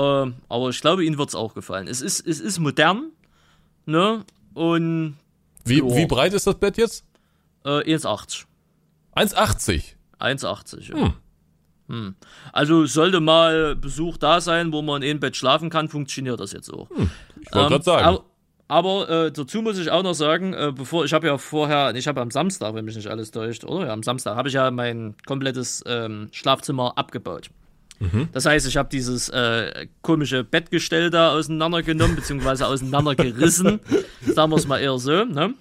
aber 0.50 0.70
ich 0.70 0.80
glaube, 0.82 1.04
Ihnen 1.04 1.18
wird 1.18 1.30
es 1.30 1.36
auch 1.36 1.54
gefallen. 1.54 1.88
Es 1.88 2.02
ist, 2.02 2.26
es 2.28 2.40
ist 2.40 2.60
modern, 2.60 3.12
ne? 3.86 4.24
Und 4.54 5.18
Wie, 5.66 5.80
Ja. 5.80 5.96
wie 5.98 6.06
breit 6.06 6.34
ist 6.34 6.48
das 6.48 6.56
Bett 6.60 6.78
jetzt? 6.78 7.04
äh, 7.66 7.82
1,80. 7.84 8.46
1,80. 9.16 9.96
1,80, 10.20 10.96
ja. 10.96 11.14
Hm. 11.90 12.16
Also 12.54 12.86
sollte 12.86 13.20
mal 13.22 13.76
Besuch 13.76 14.18
da 14.18 14.40
sein, 14.42 14.72
wo 14.74 14.82
man 14.82 15.02
in 15.02 15.10
einem 15.12 15.20
Bett 15.20 15.36
schlafen 15.38 15.70
kann, 15.70 15.88
funktioniert 15.90 16.40
das 16.40 16.52
jetzt 16.52 16.70
auch. 16.72 16.90
Ich 16.92 16.98
wollte 17.54 17.60
Ähm, 17.60 17.68
gerade 17.70 17.84
sagen. 17.84 18.18
Aber, 18.68 19.10
äh, 19.10 19.32
dazu 19.32 19.62
muss 19.62 19.78
ich 19.78 19.92
auch 19.92 20.04
noch 20.04 20.14
sagen, 20.14 20.54
äh, 20.54 20.74
bevor 20.76 21.06
ich 21.06 21.14
habe 21.14 21.28
ja 21.28 21.38
vorher, 21.38 21.96
ich 21.96 22.08
habe 22.08 22.20
am 22.22 22.32
Samstag, 22.32 22.74
wenn 22.74 22.86
mich 22.86 22.96
nicht 22.96 23.08
alles 23.08 23.32
täuscht, 23.32 23.64
oder? 23.64 23.88
Ja, 23.88 23.94
am 23.94 24.04
Samstag 24.04 24.36
habe 24.36 24.50
ich 24.50 24.56
ja 24.56 24.70
mein 24.72 25.16
komplettes 25.26 25.84
ähm, 25.88 26.28
Schlafzimmer 26.32 26.98
abgebaut. 26.98 27.50
Mhm. 28.00 28.28
Das 28.34 28.46
heißt, 28.46 28.68
ich 28.68 28.78
habe 28.78 28.90
dieses 28.90 29.30
äh, 29.30 29.88
komische 30.02 30.44
Bettgestell 30.44 31.10
da 31.10 31.32
auseinandergenommen, 31.32 32.16
beziehungsweise 32.18 32.68
auseinandergerissen. 32.68 33.80
Sagen 34.22 34.52
wir 34.52 34.58
es 34.58 34.68
mal 34.68 34.80
eher 34.80 34.98
so, 35.00 35.24
ne? 35.24 35.54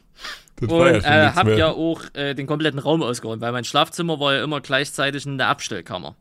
das 0.61 0.71
Und 0.71 0.79
ja 0.79 0.87
äh, 0.87 1.23
nichts 1.25 1.37
hab 1.37 1.47
mehr. 1.47 1.57
ja 1.57 1.71
auch 1.71 2.01
äh, 2.14 2.35
den 2.35 2.47
kompletten 2.47 2.81
Raum 2.81 3.03
ausgeräumt, 3.03 3.40
weil 3.40 3.53
mein 3.53 3.64
Schlafzimmer 3.64 4.19
war 4.21 4.35
ja 4.35 4.45
immer 4.45 4.61
gleichzeitig 4.61 5.27
eine 5.27 5.47
Abstellkammer. 5.47 6.16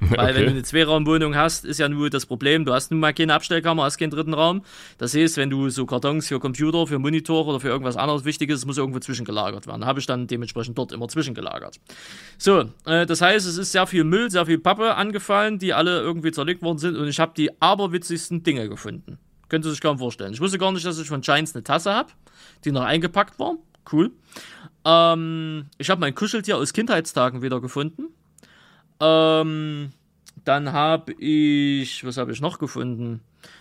Weil 0.16 0.34
wenn 0.34 0.44
du 0.44 0.50
eine 0.50 0.62
Zweiraumwohnung 0.62 1.34
hast, 1.34 1.64
ist 1.64 1.78
ja 1.78 1.88
nur 1.88 2.08
das 2.08 2.24
Problem, 2.24 2.64
du 2.64 2.72
hast 2.72 2.90
nun 2.90 3.00
mal 3.00 3.12
keine 3.12 3.34
Abstellkammer, 3.34 3.82
hast 3.82 3.98
keinen 3.98 4.10
dritten 4.10 4.32
Raum. 4.32 4.62
Das 4.98 5.14
heißt, 5.14 5.36
wenn 5.36 5.50
du 5.50 5.70
so 5.70 5.86
Kartons 5.86 6.28
für 6.28 6.38
Computer, 6.38 6.86
für 6.86 7.00
Monitor 7.00 7.46
oder 7.46 7.58
für 7.58 7.68
irgendwas 7.68 7.96
anderes 7.96 8.24
Wichtiges, 8.24 8.64
muss 8.64 8.78
irgendwo 8.78 9.00
zwischengelagert 9.00 9.66
werden. 9.66 9.84
Habe 9.84 9.98
ich 9.98 10.06
dann 10.06 10.28
dementsprechend 10.28 10.78
dort 10.78 10.92
immer 10.92 11.08
zwischengelagert. 11.08 11.80
So, 12.36 12.70
äh, 12.86 13.06
das 13.06 13.20
heißt, 13.20 13.46
es 13.46 13.58
ist 13.58 13.72
sehr 13.72 13.86
viel 13.88 14.04
Müll, 14.04 14.30
sehr 14.30 14.46
viel 14.46 14.58
Pappe 14.58 14.94
angefallen, 14.94 15.58
die 15.58 15.74
alle 15.74 16.00
irgendwie 16.00 16.30
zerlegt 16.30 16.62
worden 16.62 16.78
sind 16.78 16.96
und 16.96 17.08
ich 17.08 17.18
habe 17.18 17.32
die 17.36 17.60
aberwitzigsten 17.60 18.44
Dinge 18.44 18.68
gefunden. 18.68 19.18
Könnt 19.48 19.64
ihr 19.64 19.70
sich 19.70 19.80
kaum 19.80 19.98
vorstellen. 19.98 20.32
Ich 20.32 20.40
wusste 20.40 20.58
gar 20.58 20.70
nicht, 20.72 20.84
dass 20.84 20.98
ich 20.98 21.08
von 21.08 21.22
Giants 21.22 21.54
eine 21.54 21.64
Tasse 21.64 21.92
habe, 21.92 22.10
die 22.64 22.70
noch 22.70 22.82
eingepackt 22.82 23.38
war. 23.38 23.54
Cool. 23.90 24.12
Ähm, 24.84 25.66
ich 25.78 25.90
habe 25.90 26.00
mein 26.00 26.14
Kuscheltier 26.14 26.56
aus 26.56 26.72
Kindheitstagen 26.72 27.42
wieder 27.42 27.60
gefunden. 27.60 28.08
Ähm, 29.00 29.92
dann 30.44 30.72
habe 30.72 31.12
ich, 31.12 32.04
was 32.04 32.16
habe 32.16 32.32
ich 32.32 32.40
noch 32.40 32.58
gefunden? 32.58 33.20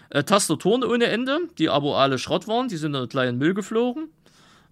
Äh, 0.09 0.23
Tastaturen 0.23 0.83
ohne 0.83 1.05
Ende, 1.05 1.39
die 1.57 1.69
aber 1.69 1.97
alle 1.97 2.17
Schrott 2.17 2.47
waren, 2.47 2.67
die 2.69 2.77
sind 2.77 2.91
in 2.91 2.97
einen 2.97 3.09
kleinen 3.09 3.37
Müll 3.37 3.53
geflogen. 3.53 4.09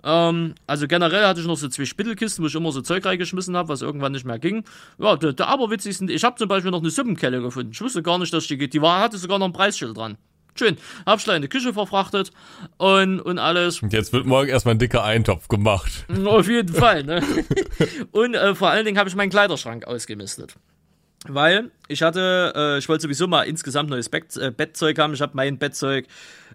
Ähm, 0.04 0.56
also 0.68 0.88
generell 0.88 1.26
hatte 1.26 1.42
ich 1.42 1.48
noch 1.48 1.58
so 1.58 1.68
zwei 1.68 1.86
Spittelkisten, 1.86 2.44
wo 2.44 2.48
ich 2.48 2.56
immer 2.56 2.72
so 2.72 2.82
Zeug 2.82 3.06
reingeschmissen 3.06 3.58
habe, 3.58 3.70
was 3.70 3.82
irgendwann 3.82 4.12
nicht 4.12 4.26
mehr 4.26 4.40
ging. 4.40 4.64
Ja, 5.00 5.16
der, 5.16 5.34
der 5.34 5.48
aberwitzigsten, 5.48 6.10
ich 6.10 6.24
habe 6.24 6.38
zum 6.38 6.48
Beispiel 6.48 6.72
noch 6.72 6.82
eine 6.82 6.92
Suppenkelle 6.92 7.42
gefunden. 7.42 7.72
Ich 7.74 7.82
wusste 7.82 8.04
gar 8.04 8.20
nicht, 8.20 8.34
dass 8.34 8.48
die 8.48 8.58
geht. 8.58 8.74
Die 8.74 8.82
war, 8.82 9.02
hatte 9.02 9.18
sogar 9.18 9.40
noch 9.40 9.48
ein 9.48 9.54
Preisschild 9.54 9.98
dran. 9.98 10.18
Schön. 10.58 10.78
Hab 11.06 11.20
schnell 11.20 11.36
in 11.36 11.42
die 11.42 11.50
Küche 11.50 11.74
verfrachtet 11.74 12.32
und, 12.78 13.20
und 13.20 13.40
alles. 13.40 13.82
Und 13.82 13.92
jetzt 13.92 14.14
wird 14.14 14.26
morgen 14.26 14.48
erstmal 14.48 14.76
ein 14.76 14.80
dicker 14.80 15.04
Eintopf 15.04 15.50
gemacht. 15.50 16.06
Auf 16.26 16.48
jeden 16.48 16.74
Fall, 16.74 17.04
ne? 17.04 17.22
Und 18.12 18.36
äh, 18.36 18.56
vor 18.56 18.70
allen 18.70 18.86
Dingen 18.86 18.98
habe 18.98 19.10
ich 19.10 19.16
meinen 19.16 19.30
Kleiderschrank 19.30 19.86
ausgemistet. 19.86 20.56
Weil 21.28 21.72
ich 21.88 22.04
hatte, 22.04 22.54
äh, 22.56 22.78
ich 22.78 22.88
wollte 22.88 23.02
sowieso 23.02 23.28
mal 23.28 23.44
insgesamt 23.44 23.90
neues 23.90 24.08
Bett, 24.08 24.38
äh, 24.38 24.52
Bettzeug 24.52 24.98
haben. 25.00 25.14
Ich 25.14 25.22
habe 25.22 25.34
mein 25.36 25.58
Bettzeug 25.58 26.08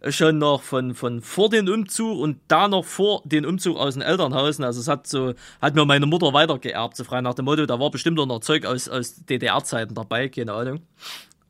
schon 0.09 0.39
noch 0.39 0.63
von, 0.63 0.95
von 0.95 1.21
vor 1.21 1.51
den 1.51 1.69
Umzug 1.69 2.19
und 2.19 2.39
da 2.49 2.69
noch 2.69 2.87
vor 2.87 3.21
den 3.27 3.45
Umzug 3.45 3.77
aus 3.77 3.95
den 3.95 4.03
Elternhausen. 4.03 4.65
Also 4.65 4.81
es 4.81 4.89
hat 4.89 5.07
so, 5.07 5.35
hat 5.61 5.75
mir 5.75 5.85
meine 5.85 6.07
Mutter 6.07 6.33
weitergeerbt, 6.33 6.97
so 6.97 7.05
frei 7.05 7.21
nach 7.21 7.35
dem 7.35 7.45
Motto, 7.45 7.67
da 7.67 7.79
war 7.79 7.91
bestimmt 7.91 8.19
auch 8.19 8.27
noch 8.27 8.41
Zeug 8.41 8.65
aus, 8.65 8.89
aus 8.89 9.27
DDR-Zeiten 9.27 9.95
dabei, 9.95 10.29
keine 10.29 10.53
Ahnung. 10.55 10.81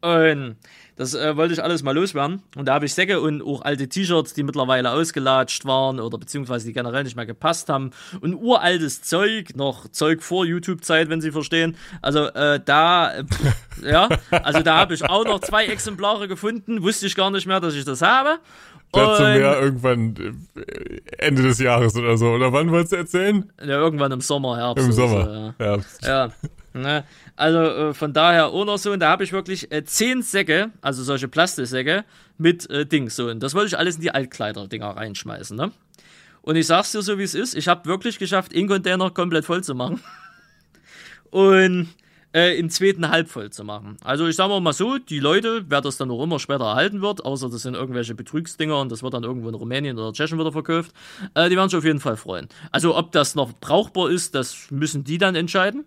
Und 0.01 0.57
das 1.01 1.15
äh, 1.15 1.35
wollte 1.35 1.55
ich 1.55 1.65
alles 1.65 1.83
mal 1.83 1.95
loswerden. 1.95 2.43
Und 2.57 2.69
da 2.69 2.75
habe 2.75 2.85
ich 2.85 2.93
Säcke 2.93 3.23
und 3.23 3.41
auch 3.41 3.63
alte 3.63 3.89
T-Shirts, 3.89 4.35
die 4.35 4.43
mittlerweile 4.43 4.91
ausgelatscht 4.91 5.65
waren 5.65 5.99
oder 5.99 6.19
beziehungsweise 6.19 6.67
die 6.67 6.75
generell 6.75 7.05
nicht 7.05 7.17
mehr 7.17 7.25
gepasst 7.25 7.71
haben. 7.71 7.93
Und 8.21 8.35
uraltes 8.35 9.01
Zeug, 9.01 9.57
noch 9.57 9.89
Zeug 9.89 10.23
vor 10.23 10.45
YouTube-Zeit, 10.45 11.09
wenn 11.09 11.23
Sie 11.23 11.33
verstehen. 11.33 11.75
Also 12.03 12.27
äh, 12.27 12.61
da, 12.63 13.15
äh, 13.15 13.25
pff, 13.25 13.83
ja, 13.83 14.11
also 14.31 14.61
da 14.61 14.77
habe 14.77 14.93
ich 14.93 15.03
auch 15.03 15.25
noch 15.25 15.41
zwei 15.41 15.65
Exemplare 15.65 16.29
gefunden. 16.29 16.83
Wusste 16.83 17.07
ich 17.07 17.15
gar 17.15 17.31
nicht 17.31 17.47
mehr, 17.47 17.61
dass 17.61 17.75
ich 17.75 17.87
das 17.87 18.03
habe. 18.03 18.39
Dazu 18.93 19.23
mehr 19.23 19.59
irgendwann 19.59 20.39
äh, 20.55 21.01
Ende 21.17 21.41
des 21.45 21.61
Jahres 21.61 21.97
oder 21.97 22.19
so. 22.19 22.27
Oder 22.27 22.53
wann 22.53 22.71
wolltest 22.71 22.93
du 22.93 22.97
erzählen? 22.97 23.51
Ja, 23.59 23.79
irgendwann 23.79 24.13
im 24.13 24.21
Sommer, 24.21 24.59
Herbst. 24.59 24.85
Im 24.85 24.93
Sommer. 24.93 25.55
So, 25.59 25.65
ja. 25.65 25.77
ja. 25.77 25.79
Ja, 26.03 26.29
ne? 26.75 27.05
Also 27.41 27.59
äh, 27.59 27.95
von 27.95 28.13
daher 28.13 28.49
auch 28.49 28.65
noch 28.65 28.79
so. 28.79 28.93
Und 28.93 29.01
da 29.01 29.11
habe 29.11 29.25
ich 29.25 29.33
wirklich 29.33 29.73
äh, 29.73 29.85
zehn 29.85 30.23
Säcke, 30.23 30.71
also 30.83 31.03
solche 31.03 31.27
Plastiksäcke 31.27 32.05
mit 32.39 32.69
äh, 32.71 32.85
Dings 32.87 33.17
so. 33.17 33.29
Und 33.29 33.43
das 33.43 33.55
wollte 33.55 33.69
ich 33.69 33.79
alles 33.79 33.97
in 33.97 34.03
die 34.03 34.11
Altkleider-Dinger 34.11 34.91
reinschmeißen, 34.91 35.57
ne? 35.57 35.73
Und 36.43 36.57
ich 36.57 36.67
sag's 36.67 36.93
dir 36.93 37.03
so, 37.03 37.19
wie 37.19 37.23
es 37.23 37.35
ist. 37.35 37.55
Ich 37.55 37.69
habe 37.69 37.85
wirklich 37.87 38.19
geschafft, 38.19 38.55
einen 38.55 38.69
Container 38.69 39.11
komplett 39.11 39.45
voll 39.45 39.63
zu 39.63 39.75
machen. 39.75 40.01
Und 41.31 41.89
äh, 42.33 42.59
im 42.59 42.71
zweiten 42.71 43.09
halb 43.11 43.29
voll 43.29 43.51
zu 43.51 43.65
machen. 43.65 43.97
Also 44.03 44.27
ich 44.27 44.37
sage 44.37 44.61
mal 44.61 44.73
so, 44.73 44.99
die 44.99 45.19
Leute, 45.19 45.65
wer 45.69 45.81
das 45.81 45.97
dann 45.97 46.11
auch 46.11 46.23
immer 46.23 46.39
später 46.39 46.65
erhalten 46.65 47.03
wird, 47.03 47.25
außer 47.25 47.49
das 47.49 47.63
sind 47.63 47.75
irgendwelche 47.75 48.15
Betrügsdinger 48.15 48.79
und 48.79 48.93
das 48.93 49.03
wird 49.03 49.15
dann 49.15 49.25
irgendwo 49.25 49.49
in 49.49 49.55
Rumänien 49.55 49.99
oder 49.99 50.13
Tschechien 50.13 50.39
wieder 50.39 50.53
verkauft, 50.53 50.93
äh, 51.35 51.49
die 51.49 51.57
werden 51.57 51.69
sich 51.69 51.79
auf 51.79 51.85
jeden 51.85 52.01
Fall 52.01 52.17
freuen. 52.17 52.49
Also 52.71 52.97
ob 52.97 53.13
das 53.13 53.35
noch 53.35 53.53
brauchbar 53.61 54.11
ist, 54.11 54.35
das 54.35 54.71
müssen 54.71 55.05
die 55.05 55.19
dann 55.19 55.35
entscheiden. 55.35 55.85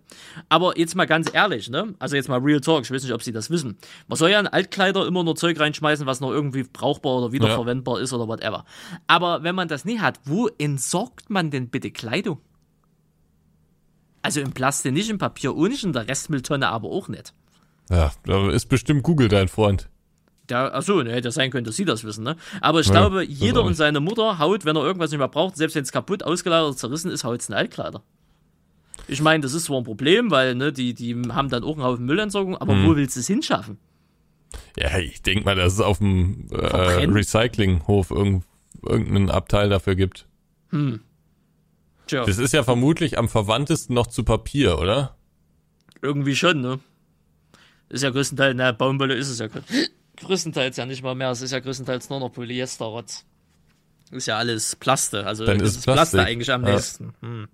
Aber 0.49 0.77
jetzt 0.77 0.95
mal 0.95 1.05
ganz 1.05 1.29
ehrlich, 1.33 1.69
ne? 1.69 1.93
Also 1.99 2.15
jetzt 2.15 2.29
mal 2.29 2.39
Real 2.39 2.59
Talk, 2.59 2.83
ich 2.83 2.91
weiß 2.91 3.03
nicht, 3.03 3.13
ob 3.13 3.23
sie 3.23 3.31
das 3.31 3.49
wissen. 3.49 3.77
Man 4.07 4.17
soll 4.17 4.29
ja 4.29 4.39
in 4.39 4.47
Altkleider 4.47 5.07
immer 5.07 5.23
nur 5.23 5.35
Zeug 5.35 5.59
reinschmeißen, 5.59 6.05
was 6.05 6.19
noch 6.19 6.31
irgendwie 6.31 6.63
brauchbar 6.63 7.17
oder 7.17 7.31
wiederverwendbar 7.31 7.99
ist 8.01 8.13
oder 8.13 8.27
whatever. 8.27 8.65
Aber 9.07 9.43
wenn 9.43 9.55
man 9.55 9.67
das 9.67 9.85
nie 9.85 9.99
hat, 9.99 10.19
wo 10.25 10.49
entsorgt 10.57 11.29
man 11.29 11.51
denn 11.51 11.69
bitte 11.69 11.91
Kleidung? 11.91 12.39
Also 14.23 14.41
im 14.41 14.51
Plastik 14.53 14.93
nicht, 14.93 15.09
im 15.09 15.19
Papier 15.19 15.51
auch 15.51 15.67
nicht, 15.67 15.83
in 15.83 15.93
der 15.93 16.07
Restmülltonne 16.07 16.67
aber 16.69 16.89
auch 16.89 17.07
nicht. 17.09 17.33
ja, 17.91 18.11
da 18.25 18.49
ist 18.49 18.67
bestimmt 18.69 19.03
Google 19.03 19.27
dein 19.27 19.47
Freund. 19.49 19.89
Der, 20.49 20.73
achso, 20.75 21.01
ne, 21.03 21.11
hätte 21.13 21.31
sein 21.31 21.51
können, 21.51 21.63
dass 21.65 21.75
sie 21.77 21.85
das 21.85 22.03
wissen, 22.03 22.23
ne? 22.23 22.35
Aber 22.59 22.79
ich 22.81 22.87
Ja, 22.87 22.93
glaube, 22.93 23.25
das 23.25 23.37
jeder 23.39 23.63
und 23.63 23.75
seine 23.75 23.99
Mutter 24.01 24.39
haut, 24.39 24.65
wenn 24.65 24.75
er 24.75 24.83
irgendwas 24.83 25.11
nicht 25.11 25.19
mehr 25.19 25.27
braucht, 25.29 25.55
selbst 25.55 25.75
wenn 25.75 25.83
es 25.83 25.91
kaputt, 25.93 26.23
ausgeleiert 26.23 26.65
oder 26.65 26.75
zerrissen 26.75 27.11
ist, 27.11 27.23
haut 27.23 27.39
es 27.41 27.47
in 27.49 27.55
Altkleider. 27.55 28.01
Ich 29.07 29.21
meine, 29.21 29.41
das 29.41 29.53
ist 29.53 29.65
zwar 29.65 29.77
ein 29.77 29.83
Problem, 29.85 30.31
weil, 30.31 30.55
ne, 30.55 30.71
die, 30.73 30.93
die 30.93 31.15
haben 31.29 31.49
dann 31.49 31.63
auch 31.63 31.73
einen 31.75 31.83
Haufen 31.83 32.05
Müllentsorgung, 32.05 32.57
aber 32.57 32.73
Hm. 32.73 32.85
wo 32.87 32.95
willst 32.95 33.15
du 33.15 33.19
es 33.21 33.27
hinschaffen? 33.27 33.77
Ja, 34.77 34.97
ich 34.97 35.21
denk 35.21 35.45
mal, 35.45 35.55
dass 35.55 35.73
es 35.73 35.79
auf 35.81 35.97
dem 35.99 36.47
äh? 36.51 37.05
Recyclinghof 37.05 38.11
irgend, 38.11 38.43
irgendeinen 38.81 39.29
Abteil 39.29 39.69
dafür 39.69 39.95
gibt. 39.95 40.27
Tja, 42.13 42.25
Das 42.25 42.37
ist 42.37 42.53
ja 42.53 42.63
vermutlich 42.63 43.17
am 43.17 43.27
verwandtesten 43.29 43.93
noch 43.95 44.07
zu 44.07 44.23
Papier, 44.23 44.77
oder? 44.79 45.15
irgendwie 46.01 46.35
schon, 46.35 46.59
ne? 46.61 46.79
Ist 47.89 48.03
ja 48.03 48.09
größtenteils, 48.09 48.55
na, 48.57 48.71
Baumwolle 48.73 49.13
ist 49.15 49.29
es 49.29 49.39
ja 49.39 49.45
grö- 49.45 49.61
größtenteils 50.17 50.75
ja 50.77 50.85
nicht 50.85 51.01
mal 51.03 51.15
mehr, 51.15 51.31
es 51.31 51.41
ist 51.41 51.51
ja 51.51 51.59
größtenteils 51.59 52.09
nur 52.09 52.19
noch 52.19 52.29
Polyesterrotz. 52.29 53.23
Ist 54.11 54.25
ja 54.27 54.37
alles 54.37 54.75
Plaste, 54.75 55.25
also 55.25 55.45
Dann 55.45 55.59
ist 55.61 55.77
ist 55.77 55.83
Plaste 55.85 56.17
Plastik. 56.17 56.19
eigentlich 56.19 56.51
am 56.51 56.65
Ja. 56.65 56.73
nächsten. 56.73 57.13
Hm. 57.21 57.47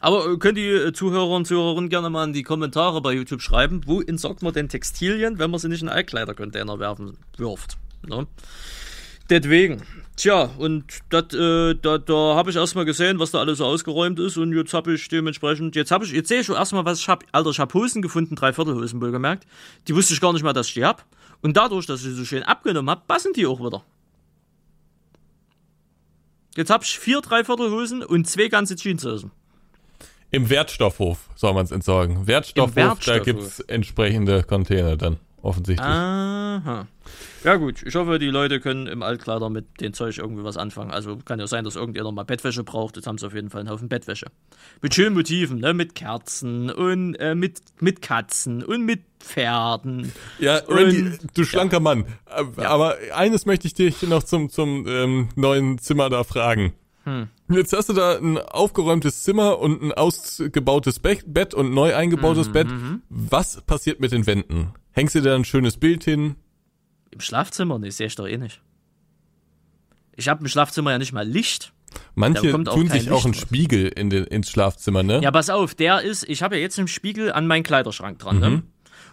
Aber 0.00 0.26
äh, 0.30 0.36
könnt 0.38 0.56
die 0.58 0.68
äh, 0.68 0.92
Zuhörer 0.92 1.30
und 1.30 1.46
Zuhörerinnen 1.46 1.90
gerne 1.90 2.10
mal 2.10 2.24
in 2.24 2.32
die 2.32 2.42
Kommentare 2.42 3.00
bei 3.02 3.12
YouTube 3.12 3.42
schreiben, 3.42 3.82
wo 3.86 4.00
entsorgt 4.00 4.42
man 4.42 4.52
denn 4.52 4.68
Textilien, 4.68 5.38
wenn 5.38 5.50
man 5.50 5.60
sie 5.60 5.68
nicht 5.68 5.82
in 5.82 5.88
Altkleidercontainer 5.88 6.78
werfen 6.78 7.18
wirft. 7.36 7.76
Ne? 8.06 8.26
Deswegen. 9.30 9.82
Tja, 10.16 10.50
und 10.58 10.84
dat, 11.08 11.32
äh, 11.32 11.74
da, 11.74 11.96
da 11.98 12.34
habe 12.36 12.50
ich 12.50 12.56
erstmal 12.56 12.84
gesehen, 12.84 13.18
was 13.18 13.30
da 13.30 13.38
alles 13.38 13.58
so 13.58 13.64
ausgeräumt 13.64 14.20
ist 14.20 14.36
und 14.36 14.54
jetzt 14.54 14.74
habe 14.74 14.92
ich 14.92 15.08
dementsprechend, 15.08 15.74
jetzt 15.74 15.90
habe 15.90 16.04
ich, 16.04 16.12
jetzt 16.12 16.28
sehe 16.28 16.40
ich 16.40 16.46
schon 16.46 16.56
erstmal, 16.56 16.84
was 16.84 17.00
ich 17.00 17.08
hab, 17.08 17.24
Alter, 17.32 17.50
ich 17.50 17.58
hab 17.58 17.72
Hosen 17.72 18.02
gefunden, 18.02 18.34
drei 18.34 18.52
Viertelhosen 18.52 19.00
wohl 19.00 19.10
gemerkt. 19.10 19.46
Die 19.88 19.94
wusste 19.94 20.12
ich 20.12 20.20
gar 20.20 20.32
nicht 20.34 20.42
mehr, 20.42 20.52
dass 20.52 20.68
ich 20.68 20.74
die 20.74 20.84
hab. 20.84 21.04
Und 21.40 21.56
dadurch, 21.56 21.86
dass 21.86 22.00
ich 22.00 22.08
sie 22.08 22.14
so 22.14 22.24
schön 22.24 22.42
abgenommen 22.42 22.90
habe, 22.90 23.02
passen 23.06 23.32
die 23.32 23.46
auch 23.46 23.60
wieder. 23.60 23.82
Jetzt 26.56 26.70
habe 26.70 26.84
ich 26.84 26.98
vier 26.98 27.22
Dreiviertelhosen 27.22 28.02
und 28.02 28.28
zwei 28.28 28.48
ganze 28.48 28.76
Jeanshosen. 28.76 29.30
Im 30.30 30.48
Wertstoffhof 30.50 31.28
soll 31.34 31.54
man 31.54 31.64
es 31.64 31.70
entsorgen. 31.70 32.26
Wertstoffhof, 32.26 32.74
da 32.74 32.88
Wertstoffhof. 32.88 33.24
gibt's 33.24 33.60
entsprechende 33.60 34.42
Container 34.42 34.96
dann, 34.96 35.18
offensichtlich. 35.42 35.86
Aha. 35.86 36.86
Ja 37.44 37.56
gut, 37.56 37.82
ich 37.84 37.94
hoffe, 37.96 38.18
die 38.18 38.28
Leute 38.28 38.60
können 38.60 38.86
im 38.86 39.02
Altkleider 39.02 39.50
mit 39.50 39.80
dem 39.80 39.92
Zeug 39.92 40.16
irgendwie 40.18 40.44
was 40.44 40.56
anfangen. 40.56 40.92
Also 40.92 41.16
kann 41.24 41.40
ja 41.40 41.46
sein, 41.46 41.64
dass 41.64 41.74
irgendjemand 41.76 42.14
mal 42.14 42.22
Bettwäsche 42.22 42.62
braucht. 42.62 42.96
Jetzt 42.96 43.06
haben 43.06 43.18
sie 43.18 43.26
auf 43.26 43.34
jeden 43.34 43.50
Fall 43.50 43.60
einen 43.60 43.70
Haufen 43.70 43.88
Bettwäsche. 43.88 44.26
Mit 44.80 44.94
schönen 44.94 45.14
Motiven, 45.14 45.58
ne? 45.58 45.74
Mit 45.74 45.94
Kerzen 45.94 46.70
und 46.70 47.16
äh, 47.16 47.34
mit, 47.34 47.60
mit 47.80 48.00
Katzen 48.02 48.62
und 48.62 48.84
mit 48.84 49.02
Pferden. 49.18 50.12
Ja, 50.38 50.58
Randy, 50.68 51.02
Und- 51.02 51.18
du 51.36 51.44
schlanker 51.44 51.80
Mann. 51.80 52.04
Äh, 52.26 52.62
Aber 52.62 52.96
eines 53.14 53.44
möchte 53.46 53.66
ich 53.66 53.74
dich 53.74 54.02
noch 54.02 54.22
zum, 54.22 54.48
zum 54.48 54.86
ähm, 54.86 55.28
neuen 55.34 55.78
Zimmer 55.78 56.08
da 56.10 56.22
fragen. 56.24 56.72
Hm. 57.04 57.28
Jetzt 57.50 57.72
hast 57.72 57.88
du 57.88 57.92
da 57.92 58.16
ein 58.16 58.38
aufgeräumtes 58.38 59.22
Zimmer 59.22 59.58
und 59.58 59.82
ein 59.82 59.92
ausgebautes 59.92 61.00
Bett 61.00 61.54
und 61.54 61.74
neu 61.74 61.94
eingebautes 61.94 62.48
mhm, 62.48 62.52
Bett. 62.52 62.68
Mhm. 62.68 63.02
Was 63.08 63.60
passiert 63.62 64.00
mit 64.00 64.12
den 64.12 64.26
Wänden? 64.26 64.72
Hängst 64.92 65.14
du 65.14 65.20
da 65.20 65.34
ein 65.34 65.44
schönes 65.44 65.76
Bild 65.76 66.04
hin? 66.04 66.36
Im 67.10 67.20
Schlafzimmer? 67.20 67.78
Nee, 67.78 67.90
sehe 67.90 68.06
ich 68.06 68.14
doch 68.14 68.26
eh 68.26 68.38
nicht. 68.38 68.60
Ich 70.14 70.28
habe 70.28 70.40
im 70.40 70.48
Schlafzimmer 70.48 70.92
ja 70.92 70.98
nicht 70.98 71.12
mal 71.12 71.26
Licht. 71.26 71.72
Manche 72.14 72.52
tun 72.64 72.88
sich 72.88 73.10
auch 73.10 73.24
einen 73.24 73.34
Spiegel 73.34 73.88
in 73.88 74.08
den, 74.08 74.24
ins 74.24 74.50
Schlafzimmer, 74.50 75.02
ne? 75.02 75.20
Ja, 75.22 75.30
pass 75.30 75.50
auf, 75.50 75.74
der 75.74 76.02
ist, 76.02 76.26
ich 76.28 76.42
habe 76.42 76.56
ja 76.56 76.62
jetzt 76.62 76.78
einen 76.78 76.88
Spiegel 76.88 77.32
an 77.32 77.46
meinen 77.46 77.62
Kleiderschrank 77.62 78.18
dran, 78.18 78.38
ne? 78.38 78.48
mhm. 78.48 78.56
ne? 78.56 78.62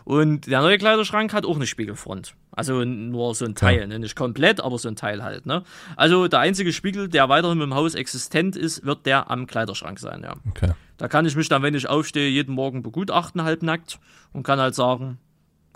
Und 0.10 0.48
der 0.48 0.62
neue 0.62 0.80
Kleiderschrank 0.80 1.34
hat 1.34 1.46
auch 1.46 1.56
eine 1.56 1.68
Spiegelfront. 1.68 2.34
Also 2.50 2.84
nur 2.84 3.36
so 3.36 3.46
ein 3.46 3.54
Teil, 3.54 3.82
ja. 3.82 3.86
ne? 3.86 4.00
nicht 4.00 4.16
komplett, 4.16 4.60
aber 4.60 4.80
so 4.80 4.90
ein 4.90 4.96
Teil 4.96 5.22
halt. 5.22 5.46
Ne? 5.46 5.62
Also 5.98 6.28
der 6.28 6.40
einzige 6.40 6.74
Spiegel, 6.74 7.10
der 7.10 7.30
weiterhin 7.30 7.62
im 7.62 7.76
Haus 7.76 7.94
existent 7.94 8.56
ist, 8.56 8.84
wird 8.84 9.06
der 9.06 9.30
am 9.30 9.46
Kleiderschrank 9.46 10.00
sein. 10.00 10.24
Ja. 10.24 10.34
Okay. 10.50 10.72
Da 10.98 11.08
kann 11.08 11.28
ich 11.28 11.36
mich 11.36 11.48
dann, 11.48 11.62
wenn 11.62 11.76
ich 11.76 11.88
aufstehe, 11.88 12.28
jeden 12.28 12.56
Morgen 12.56 12.82
begutachten, 12.82 13.44
halbnackt 13.44 14.00
und 14.34 14.42
kann 14.42 14.60
halt 14.60 14.74
sagen, 14.74 15.20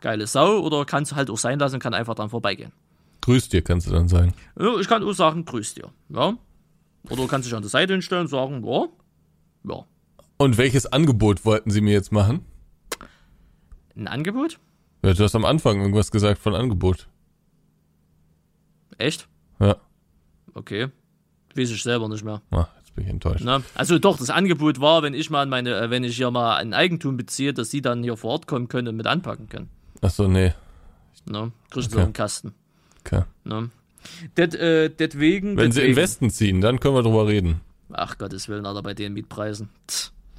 geile 0.01 0.25
Sau 0.25 0.61
oder 0.61 0.83
kann 0.85 1.03
es 1.03 1.13
halt 1.13 1.29
auch 1.29 1.37
sein 1.37 1.59
lassen 1.59 1.75
und 1.75 1.83
kann 1.83 1.93
einfach 1.93 2.15
dann 2.15 2.31
vorbeigehen. 2.31 2.71
Grüß 3.21 3.49
dir, 3.49 3.61
kannst 3.61 3.85
du 3.85 3.91
dann 3.91 4.07
sagen. 4.07 4.33
Ja, 4.59 4.79
ich 4.79 4.87
kann 4.87 5.03
auch 5.03 5.13
sagen, 5.13 5.45
grüß 5.45 5.75
dir. 5.75 5.91
Ja. 6.09 6.33
Oder 7.05 7.17
du 7.17 7.27
kannst 7.27 7.47
dich 7.47 7.53
an 7.53 7.61
der 7.61 7.69
Seite 7.69 7.93
hinstellen 7.93 8.23
und 8.23 8.29
sagen, 8.29 8.65
ja. 8.65 8.87
Ja. 9.71 9.85
Und 10.37 10.57
welches 10.57 10.87
Angebot 10.87 11.45
wollten 11.45 11.69
Sie 11.69 11.81
mir 11.81 11.93
jetzt 11.93 12.11
machen? 12.11 12.43
Ein 13.95 14.07
Angebot? 14.07 14.59
Ja, 15.03 15.13
du 15.13 15.23
hast 15.23 15.35
am 15.35 15.45
Anfang 15.45 15.79
irgendwas 15.79 16.11
gesagt 16.11 16.41
von 16.41 16.55
Angebot. 16.55 17.07
Echt? 18.97 19.27
Ja. 19.59 19.77
Okay. 20.53 20.87
Weiß 21.55 21.69
ich 21.69 21.83
selber 21.83 22.09
nicht 22.09 22.23
mehr. 22.23 22.41
Ach, 22.51 22.67
jetzt 22.77 22.95
bin 22.95 23.05
ich 23.05 23.09
enttäuscht. 23.09 23.43
Na, 23.43 23.61
also 23.75 23.99
doch, 23.99 24.17
das 24.17 24.29
Angebot 24.29 24.79
war, 24.79 25.03
wenn 25.03 25.13
ich 25.13 25.29
mal 25.29 25.45
meine, 25.45 25.75
äh, 25.75 25.89
wenn 25.89 26.03
ich 26.03 26.15
hier 26.15 26.31
mal 26.31 26.57
ein 26.57 26.73
Eigentum 26.73 27.17
beziehe, 27.17 27.53
dass 27.53 27.69
sie 27.69 27.81
dann 27.81 28.03
hier 28.03 28.17
vor 28.17 28.31
Ort 28.31 28.47
kommen 28.47 28.67
können 28.67 28.87
und 28.87 28.95
mit 28.95 29.07
anpacken 29.07 29.49
können. 29.49 29.69
Ach 30.01 30.09
so, 30.09 30.27
nee. 30.27 30.53
Na, 31.25 31.51
kriegst 31.69 31.91
du 31.91 31.95
okay. 31.95 32.01
so 32.01 32.05
einen 32.05 32.13
Kasten. 32.13 32.53
Okay. 33.05 33.23
Na. 33.43 33.69
Det, 34.35 34.55
äh, 34.55 34.89
deswegen. 34.89 35.57
Wenn 35.57 35.69
deswegen. 35.69 35.73
sie 35.73 35.91
in 35.91 35.95
Westen 35.95 36.29
ziehen, 36.29 36.61
dann 36.61 36.79
können 36.79 36.95
wir 36.95 37.03
drüber 37.03 37.27
reden. 37.27 37.61
Ach 37.91 38.17
Gottes 38.17 38.49
Willen, 38.49 38.65
Alter, 38.65 38.81
bei 38.81 38.93
den 38.93 39.13
Mietpreisen. 39.13 39.69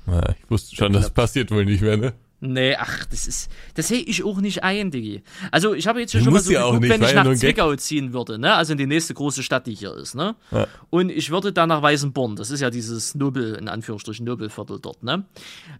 Ja, 0.06 0.30
ich 0.30 0.50
wusste 0.50 0.74
schon, 0.76 0.92
das 0.92 1.10
passiert 1.10 1.50
wohl 1.50 1.64
nicht 1.64 1.80
mehr, 1.80 1.96
ne? 1.96 2.12
Nee, 2.46 2.76
ach, 2.76 3.06
das 3.06 3.26
ist, 3.26 3.50
das 3.72 3.88
sehe 3.88 4.00
ich 4.00 4.22
auch 4.22 4.38
nicht 4.38 4.62
ein, 4.62 4.90
Digi. 4.90 5.22
Also, 5.50 5.72
ich 5.72 5.86
habe 5.86 6.00
jetzt 6.00 6.12
schon 6.12 6.30
mal 6.30 6.40
so 6.40 6.52
ja 6.52 6.66
geguckt, 6.66 6.82
nicht, 6.82 6.90
wenn 6.90 7.02
ich 7.02 7.14
nach 7.14 7.34
Zwickau 7.34 7.74
ziehen 7.76 8.12
würde, 8.12 8.38
ne, 8.38 8.54
also 8.54 8.72
in 8.72 8.78
die 8.78 8.86
nächste 8.86 9.14
große 9.14 9.42
Stadt, 9.42 9.66
die 9.66 9.74
hier 9.74 9.94
ist, 9.94 10.14
ne, 10.14 10.36
ja. 10.50 10.66
und 10.90 11.10
ich 11.10 11.30
würde 11.30 11.52
dann 11.52 11.70
nach 11.70 11.80
Weißenborn, 11.80 12.36
das 12.36 12.50
ist 12.50 12.60
ja 12.60 12.68
dieses 12.68 13.14
Nobel, 13.14 13.54
in 13.54 13.68
Anführungsstrichen 13.68 14.26
Nobelviertel 14.26 14.78
dort, 14.78 15.02
ne, 15.02 15.24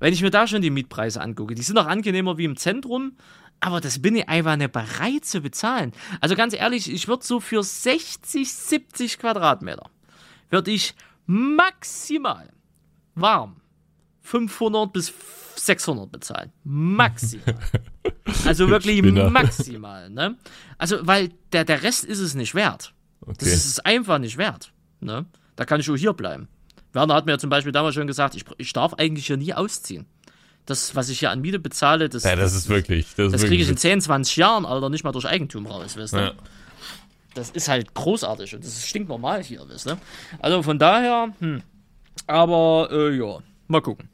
wenn 0.01 0.15
ich 0.15 0.23
mir 0.23 0.31
da 0.31 0.47
schon 0.47 0.63
die 0.63 0.71
Mietpreise 0.71 1.21
angucke, 1.21 1.55
die 1.55 1.63
sind 1.63 1.75
noch 1.75 1.87
angenehmer 1.87 2.39
wie 2.39 2.45
im 2.45 2.57
Zentrum, 2.57 3.13
aber 3.61 3.83
das 3.83 4.01
bin 4.01 4.17
ich 4.17 4.27
einfach 4.29 4.57
nicht 4.57 4.73
bereit 4.73 5.25
zu 5.25 5.43
bezahlen. 5.43 5.93
Also 6.21 6.35
ganz 6.35 6.55
ehrlich, 6.55 6.91
ich 6.91 7.09
würde 7.09 7.25
so 7.25 7.41
für 7.41 7.63
60, 7.63 8.51
70 8.51 9.19
Quadratmeter, 9.19 9.91
würde 10.49 10.71
ich 10.71 10.95
maximal 11.27 12.49
warm 13.15 13.57
500 14.25 14.93
bis 14.93 15.13
600 15.57 16.11
bezahlen. 16.11 16.51
Maximal. 16.65 17.55
also 18.45 18.69
wirklich 18.69 19.03
maximal. 19.03 20.11
Ne? 20.11 20.37
Also, 20.79 21.07
weil 21.07 21.31
der, 21.53 21.65
der 21.65 21.83
Rest 21.83 22.05
ist 22.05 22.19
es 22.19 22.35
nicht 22.35 22.55
wert. 22.55 22.93
Okay. 23.21 23.37
Das 23.41 23.49
ist 23.49 23.67
es 23.67 23.81
einfach 23.81 24.19
nicht 24.19 24.37
wert. 24.37 24.73
Ne? 25.01 25.27
Da 25.57 25.65
kann 25.65 25.81
ich 25.81 25.91
auch 25.91 25.97
hier 25.97 26.15
bleiben. 26.15 26.49
Werner 26.93 27.15
hat 27.15 27.27
mir 27.27 27.39
zum 27.39 27.51
Beispiel 27.51 27.73
damals 27.73 27.95
schon 27.95 28.07
gesagt, 28.07 28.35
ich, 28.35 28.45
ich 28.57 28.73
darf 28.73 28.95
eigentlich 28.95 29.27
hier 29.27 29.37
nie 29.37 29.53
ausziehen. 29.53 30.07
Das, 30.67 30.97
was 30.97 31.11
ich 31.11 31.19
hier 31.19 31.31
an 31.31 31.43
Miete 31.43 31.59
bezahle, 31.59 32.09
das, 32.09 32.25
ja, 32.25 32.37
das 32.37 32.55
ist 32.55 32.71
wirklich. 32.71 33.15
Das, 33.17 33.33
das 33.33 33.45
kriege 33.45 33.63
ich 33.63 33.69
in 33.69 33.77
10, 33.77 34.01
20 34.01 34.37
Jahren, 34.37 34.65
Alter, 34.65 34.89
nicht 34.89 35.05
mal 35.05 35.13
durch 35.13 35.27
Eigentum 35.27 35.67
raus, 35.67 35.97
weißt 35.97 36.15
du? 36.15 36.19
Ja. 36.19 36.33
Das 37.35 37.51
ist 37.51 37.69
halt 37.69 37.93
großartig 37.93 38.55
und 38.55 38.65
das 38.65 38.87
stinkt 38.87 39.09
normal 39.09 39.43
hier, 39.43 39.69
weißt 39.69 39.91
du? 39.91 39.99
Also 40.39 40.63
von 40.63 40.79
daher, 40.79 41.35
hm. 41.41 41.63
Aber, 42.27 42.89
äh, 42.91 43.17
ja, 43.19 43.41
mal 43.69 43.83
gucken. 43.83 44.09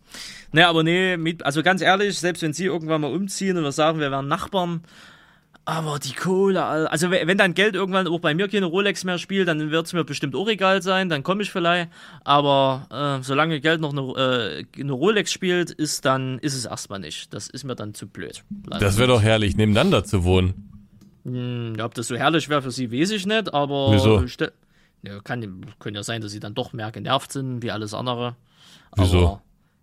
Ne, 0.52 0.66
aber 0.66 0.82
nee, 0.82 1.16
mit, 1.16 1.44
also 1.44 1.62
ganz 1.62 1.80
ehrlich, 1.80 2.18
selbst 2.18 2.42
wenn 2.42 2.52
sie 2.52 2.64
irgendwann 2.64 3.00
mal 3.00 3.12
umziehen 3.12 3.56
und 3.56 3.62
wir 3.62 3.72
sagen, 3.72 4.00
wir 4.00 4.10
wären 4.10 4.28
Nachbarn, 4.28 4.82
aber 5.70 6.00
die 6.00 6.14
Kohle, 6.14 6.64
also 6.64 7.10
wenn 7.12 7.38
dann 7.38 7.54
Geld 7.54 7.76
irgendwann 7.76 8.08
auch 8.08 8.18
bei 8.18 8.34
mir 8.34 8.48
keine 8.48 8.66
Rolex 8.66 9.04
mehr 9.04 9.18
spielt, 9.18 9.46
dann 9.46 9.70
wird 9.70 9.86
es 9.86 9.92
mir 9.92 10.04
bestimmt 10.04 10.34
auch 10.34 10.48
egal 10.48 10.82
sein, 10.82 11.08
dann 11.08 11.22
komme 11.22 11.42
ich 11.42 11.52
vielleicht. 11.52 11.90
Aber 12.24 12.88
äh, 13.20 13.22
solange 13.22 13.60
Geld 13.60 13.80
noch 13.80 13.92
eine, 13.92 14.00
äh, 14.00 14.80
eine, 14.80 14.92
Rolex 14.92 15.30
spielt, 15.30 15.70
ist 15.70 16.04
dann 16.04 16.38
ist 16.40 16.56
es 16.56 16.64
erstmal 16.64 16.98
nicht. 16.98 17.32
Das 17.34 17.48
ist 17.48 17.64
mir 17.64 17.76
dann 17.76 17.94
zu 17.94 18.08
blöd. 18.08 18.42
Leider 18.66 18.84
das 18.84 18.98
wäre 18.98 19.08
doch 19.08 19.22
herrlich, 19.22 19.56
nebeneinander 19.56 20.02
zu 20.02 20.24
wohnen. 20.24 20.88
Hm, 21.24 21.76
ob 21.80 21.94
das 21.94 22.08
so 22.08 22.16
herrlich 22.16 22.48
wäre 22.48 22.62
für 22.62 22.70
sie, 22.70 22.90
weiß 22.90 23.10
ich 23.12 23.26
nicht, 23.26 23.54
aber 23.54 23.92
Wieso? 23.92 24.24
Ja, 25.02 25.20
kann, 25.20 25.66
kann 25.78 25.94
ja 25.94 26.02
sein, 26.02 26.20
dass 26.20 26.32
sie 26.32 26.40
dann 26.40 26.54
doch 26.54 26.72
mehr 26.72 26.90
genervt 26.90 27.32
sind 27.32 27.62
wie 27.62 27.70
alles 27.70 27.94
andere. 27.94 28.34
Wieso? 28.96 29.40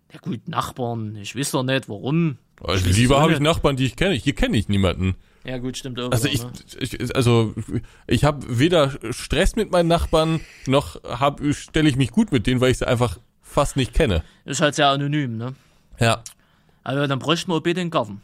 Aber 0.08 0.14
ja 0.14 0.20
gut, 0.20 0.48
Nachbarn, 0.48 1.16
ich 1.16 1.36
weiß 1.36 1.50
doch 1.52 1.62
nicht, 1.62 1.88
warum. 1.88 2.38
Also 2.62 2.88
lieber 2.88 3.20
habe 3.20 3.32
ich 3.32 3.40
Nachbarn, 3.40 3.76
die 3.76 3.84
ich 3.84 3.96
kenne. 3.96 4.14
Hier 4.14 4.34
kenne 4.34 4.56
ich 4.56 4.68
niemanden. 4.68 5.14
Ja 5.44 5.58
gut, 5.58 5.76
stimmt 5.76 6.00
auch. 6.00 6.10
Also 6.10 6.28
ich, 6.28 6.42
ne? 6.42 6.52
ich, 6.80 7.14
also 7.14 7.54
ich 8.06 8.24
habe 8.24 8.58
weder 8.58 8.92
Stress 9.10 9.56
mit 9.56 9.70
meinen 9.70 9.88
Nachbarn 9.88 10.40
noch 10.66 11.00
stelle 11.52 11.88
ich 11.88 11.96
mich 11.96 12.10
gut 12.10 12.32
mit 12.32 12.46
denen, 12.46 12.60
weil 12.60 12.70
ich 12.70 12.78
sie 12.78 12.88
einfach 12.88 13.18
fast 13.42 13.76
nicht 13.76 13.94
kenne. 13.94 14.24
Ist 14.44 14.60
halt 14.60 14.74
sehr 14.74 14.88
anonym, 14.88 15.36
ne? 15.36 15.54
Ja. 15.98 16.22
Also 16.84 17.06
dann 17.06 17.18
bräuchten 17.18 17.50
wir 17.50 17.60
bitte 17.60 17.80
den 17.80 17.90
Garten. 17.90 18.20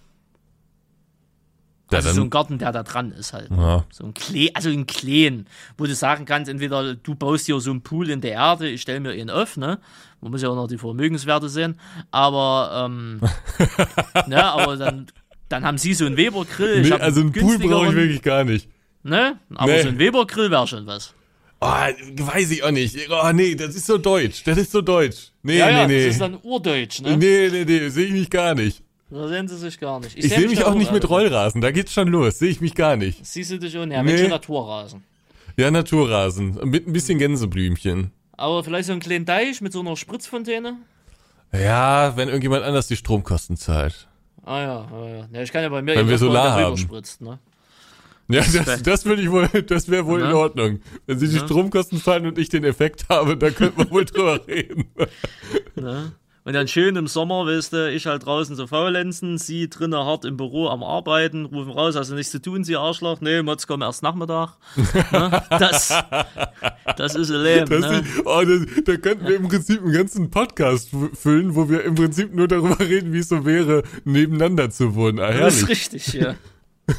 Also 1.96 2.12
so 2.12 2.22
ein 2.22 2.30
Garten, 2.30 2.58
der 2.58 2.72
da 2.72 2.82
dran 2.82 3.12
ist 3.12 3.32
halt. 3.32 3.50
Ja. 3.50 3.84
So 3.90 4.04
ein 4.04 4.14
Klee, 4.14 4.50
also 4.54 4.70
ein 4.70 4.86
Kleen, 4.86 5.46
wo 5.76 5.84
du 5.84 5.94
sagen 5.94 6.24
kannst, 6.24 6.50
entweder 6.50 6.94
du 6.94 7.14
baust 7.14 7.48
dir 7.48 7.58
so 7.60 7.70
einen 7.70 7.82
Pool 7.82 8.10
in 8.10 8.20
der 8.20 8.32
Erde, 8.32 8.68
ich 8.68 8.82
stelle 8.82 9.00
mir 9.00 9.14
ihn 9.14 9.30
auf, 9.30 9.56
ne? 9.56 9.78
Man 10.20 10.30
muss 10.30 10.42
ja 10.42 10.48
auch 10.48 10.56
noch 10.56 10.68
die 10.68 10.78
Vermögenswerte 10.78 11.48
sehen. 11.48 11.78
Aber, 12.10 12.86
ähm, 12.86 13.20
ne, 14.26 14.44
aber 14.44 14.76
dann, 14.76 15.06
dann 15.48 15.64
haben 15.64 15.78
sie 15.78 15.92
so 15.92 16.06
einen 16.06 16.16
Weber-Grill. 16.16 16.82
Nee, 16.82 16.92
also 16.92 17.20
einen 17.20 17.32
Pool 17.32 17.58
brauche 17.58 17.88
ich 17.88 17.94
wirklich 17.94 18.22
gar 18.22 18.44
nicht. 18.44 18.68
Ne? 19.02 19.38
Aber 19.54 19.72
nee. 19.72 19.82
so 19.82 19.88
ein 19.88 19.98
Weber-Grill 19.98 20.50
wäre 20.50 20.66
schon 20.66 20.86
was. 20.86 21.14
Oh, 21.60 21.66
weiß 21.66 22.50
ich 22.50 22.62
auch 22.62 22.70
nicht. 22.70 22.96
Oh, 23.10 23.32
nee, 23.32 23.54
das 23.54 23.74
ist 23.74 23.86
so 23.86 23.96
deutsch. 23.96 24.44
Das 24.44 24.58
ist 24.58 24.70
so 24.70 24.82
deutsch. 24.82 25.32
Nee, 25.42 25.58
ja, 25.58 25.66
nee, 25.66 25.72
ja, 25.72 25.86
nee. 25.86 26.04
Das 26.04 26.14
ist 26.14 26.20
dann 26.20 26.38
urdeutsch, 26.42 27.00
ne? 27.00 27.16
Nee, 27.16 27.48
nee, 27.50 27.64
nee, 27.64 27.88
sehe 27.88 28.06
ich 28.06 28.12
mich 28.12 28.30
gar 28.30 28.54
nicht. 28.54 28.82
Da 29.14 29.28
sehen 29.28 29.46
sie 29.46 29.56
sich 29.56 29.78
gar 29.78 30.00
nicht. 30.00 30.18
Ich, 30.18 30.24
ich 30.24 30.34
sehe 30.34 30.40
mich, 30.40 30.56
mich 30.56 30.64
auch 30.64 30.74
nicht 30.74 30.90
mit 30.90 31.08
Rollrasen, 31.08 31.60
da 31.60 31.70
geht's 31.70 31.92
schon 31.92 32.08
los, 32.08 32.40
sehe 32.40 32.50
ich 32.50 32.60
mich 32.60 32.74
gar 32.74 32.96
nicht. 32.96 33.24
Siehst 33.24 33.52
du 33.52 33.58
dich 33.60 33.78
auch 33.78 33.86
nicht, 33.86 34.02
nee. 34.02 34.26
Naturrasen. 34.26 35.04
Ja, 35.56 35.70
Naturrasen, 35.70 36.58
mit 36.64 36.88
ein 36.88 36.92
bisschen 36.92 37.20
Gänseblümchen. 37.20 38.10
Aber 38.32 38.64
vielleicht 38.64 38.88
so 38.88 38.92
ein 38.92 38.98
kleinen 38.98 39.24
Deich 39.24 39.60
mit 39.60 39.72
so 39.72 39.80
einer 39.80 39.94
Spritzfontäne? 39.94 40.78
Ja, 41.52 42.16
wenn 42.16 42.26
irgendjemand 42.26 42.64
anders 42.64 42.88
die 42.88 42.96
Stromkosten 42.96 43.56
zahlt. 43.56 44.08
Ah 44.44 44.60
ja, 44.60 44.88
ah, 44.92 45.08
ja. 45.08 45.28
ja 45.32 45.42
ich 45.42 45.52
kann 45.52 45.62
ja 45.62 45.68
bei 45.68 45.80
mir 45.80 45.94
wenn 45.94 46.08
wir 46.08 46.18
Solar 46.18 46.60
haben. 46.60 46.76
Spritzt, 46.76 47.20
ne? 47.20 47.38
Ja, 48.26 48.42
das, 48.42 48.82
das 48.82 49.04
würde 49.04 49.22
ich 49.22 49.30
wohl, 49.30 49.46
das 49.46 49.88
wäre 49.88 50.06
wohl 50.06 50.22
Na? 50.22 50.30
in 50.30 50.34
Ordnung. 50.34 50.80
Wenn 51.06 51.20
sie 51.20 51.28
die 51.28 51.36
Na? 51.36 51.44
Stromkosten 51.44 52.02
zahlen 52.02 52.26
und 52.26 52.36
ich 52.36 52.48
den 52.48 52.64
Effekt 52.64 53.08
habe, 53.08 53.36
dann 53.36 53.54
könnte 53.54 53.78
man 53.78 53.90
wohl 53.92 54.04
drüber 54.06 54.44
reden. 54.48 54.86
Na? 55.76 56.10
Und 56.46 56.52
dann 56.52 56.68
schön 56.68 56.94
im 56.96 57.06
Sommer, 57.06 57.46
weißt 57.46 57.72
du, 57.72 57.90
ich 57.90 58.04
halt 58.04 58.26
draußen 58.26 58.54
so 58.54 58.66
faulenzen, 58.66 59.38
sie 59.38 59.70
drinnen 59.70 59.98
hart 59.98 60.26
im 60.26 60.36
Büro 60.36 60.68
am 60.68 60.82
Arbeiten, 60.82 61.46
rufen 61.46 61.72
raus, 61.72 61.96
also 61.96 62.14
nichts 62.14 62.32
zu 62.32 62.42
tun, 62.42 62.64
sie 62.64 62.76
Arschloch. 62.76 63.22
Nee, 63.22 63.42
Mods 63.42 63.66
kommen 63.66 63.82
erst 63.82 64.02
Nachmittag. 64.02 64.58
ne? 65.10 65.42
Das, 65.50 66.04
das 66.98 67.14
ist 67.14 67.30
ein 67.30 67.42
Leben. 67.42 67.70
Das 67.70 67.90
ne? 67.90 68.04
oh, 68.26 68.42
das, 68.44 68.84
da 68.84 68.96
könnten 68.98 69.26
wir 69.26 69.36
im 69.36 69.48
Prinzip 69.48 69.80
einen 69.80 69.92
ganzen 69.92 70.30
Podcast 70.30 70.90
füllen, 71.14 71.54
wo 71.54 71.70
wir 71.70 71.82
im 71.82 71.94
Prinzip 71.94 72.34
nur 72.34 72.46
darüber 72.46 72.78
reden, 72.86 73.14
wie 73.14 73.20
es 73.20 73.30
so 73.30 73.46
wäre, 73.46 73.82
nebeneinander 74.04 74.68
zu 74.68 74.94
wohnen. 74.94 75.20
Ah, 75.20 75.32
das 75.32 75.62
ist 75.62 75.68
richtig, 75.70 76.12
ja. 76.12 76.34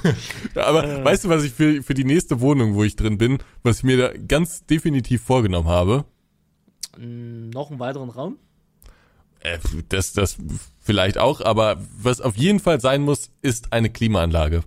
Aber 0.55 0.83
äh. 0.85 1.05
weißt 1.05 1.25
du, 1.25 1.29
was 1.29 1.43
ich 1.43 1.53
für, 1.53 1.83
für 1.83 1.93
die 1.93 2.03
nächste 2.03 2.41
Wohnung, 2.41 2.73
wo 2.73 2.83
ich 2.83 2.95
drin 2.95 3.19
bin, 3.19 3.37
was 3.61 3.77
ich 3.77 3.83
mir 3.83 3.97
da 3.97 4.11
ganz 4.27 4.65
definitiv 4.65 5.21
vorgenommen 5.21 5.67
habe? 5.67 6.05
Noch 6.97 7.69
einen 7.69 7.79
weiteren 7.79 8.09
Raum? 8.09 8.39
Äh, 9.45 9.59
das, 9.89 10.13
das 10.13 10.37
vielleicht 10.81 11.17
auch, 11.17 11.41
aber 11.41 11.77
was 11.97 12.21
auf 12.21 12.35
jeden 12.35 12.59
Fall 12.59 12.79
sein 12.79 13.01
muss, 13.01 13.29
ist 13.41 13.73
eine 13.73 13.89
Klimaanlage. 13.89 14.63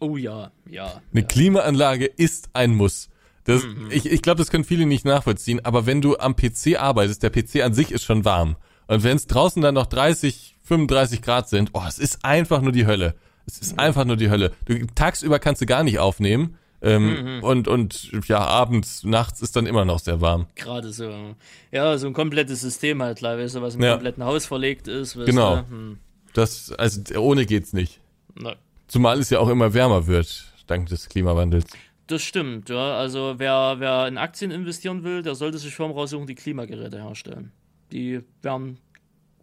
Oh 0.00 0.16
ja, 0.16 0.50
ja. 0.68 1.00
Eine 1.12 1.20
ja. 1.20 1.26
Klimaanlage 1.26 2.06
ist 2.06 2.50
ein 2.54 2.74
Muss. 2.74 3.08
Das, 3.44 3.62
mhm. 3.62 3.88
Ich, 3.90 4.06
ich 4.06 4.22
glaube, 4.22 4.38
das 4.38 4.50
können 4.50 4.64
viele 4.64 4.86
nicht 4.86 5.04
nachvollziehen, 5.04 5.64
aber 5.64 5.86
wenn 5.86 6.00
du 6.00 6.16
am 6.18 6.34
PC 6.34 6.78
arbeitest, 6.78 7.22
der 7.22 7.30
PC 7.30 7.62
an 7.62 7.74
sich 7.74 7.92
ist 7.92 8.04
schon 8.04 8.24
warm. 8.24 8.56
Und 8.86 9.04
wenn 9.04 9.16
es 9.16 9.26
draußen 9.26 9.62
dann 9.62 9.74
noch 9.74 9.86
30, 9.86 10.56
35 10.62 11.22
Grad 11.22 11.48
sind, 11.48 11.70
oh, 11.72 11.82
es 11.86 11.98
ist 11.98 12.24
einfach 12.24 12.62
nur 12.62 12.72
die 12.72 12.86
Hölle. 12.86 13.14
Es 13.46 13.58
ist 13.58 13.72
mhm. 13.72 13.80
einfach 13.80 14.04
nur 14.04 14.16
die 14.16 14.30
Hölle. 14.30 14.52
Du, 14.64 14.74
tagsüber 14.94 15.38
kannst 15.38 15.60
du 15.60 15.66
gar 15.66 15.82
nicht 15.82 15.98
aufnehmen, 15.98 16.56
Ähm, 16.84 17.36
Mhm. 17.38 17.42
und, 17.44 17.68
und 17.68 18.10
ja, 18.26 18.40
abends, 18.40 19.04
nachts 19.04 19.40
ist 19.40 19.54
dann 19.54 19.66
immer 19.66 19.84
noch 19.84 20.00
sehr 20.00 20.20
warm. 20.20 20.46
Gerade 20.56 20.92
so. 20.92 21.36
Ja, 21.70 21.96
so 21.96 22.08
ein 22.08 22.12
komplettes 22.12 22.60
System 22.60 23.00
halt, 23.02 23.18
klar, 23.18 23.38
weißt 23.38 23.54
du, 23.54 23.62
was 23.62 23.76
im 23.76 23.82
Ja. 23.82 23.92
kompletten 23.92 24.24
Haus 24.24 24.46
verlegt 24.46 24.88
ist. 24.88 25.14
Genau. 25.14 25.56
Du? 25.62 25.68
Hm. 25.70 25.98
Das, 26.34 26.72
also 26.72 27.00
ohne 27.20 27.46
geht's 27.46 27.72
nicht. 27.72 28.00
Na, 28.34 28.56
Zumal 28.88 29.18
es 29.20 29.30
ja 29.30 29.38
auch 29.38 29.48
immer 29.48 29.72
wärmer 29.74 30.06
wird, 30.06 30.52
dank 30.66 30.88
des 30.88 31.08
Klimawandels. 31.08 31.66
das 32.08 32.22
stimmt, 32.22 32.68
ja. 32.68 32.96
Also 32.98 33.34
wer, 33.38 33.76
wer 33.78 34.06
in 34.08 34.18
Aktien 34.18 34.50
investieren 34.50 35.04
will, 35.04 35.22
der 35.22 35.34
sollte 35.34 35.58
sich 35.58 35.74
Firmen 35.74 35.96
raussuchen, 35.96 36.26
die 36.26 36.34
Klimageräte 36.34 36.98
herstellen. 37.02 37.52
Die 37.92 38.20
werden 38.42 38.78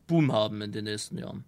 Boom 0.07 0.33
haben 0.33 0.61
in 0.61 0.71
den 0.71 0.83
nächsten 0.85 1.17
Jahren. 1.17 1.45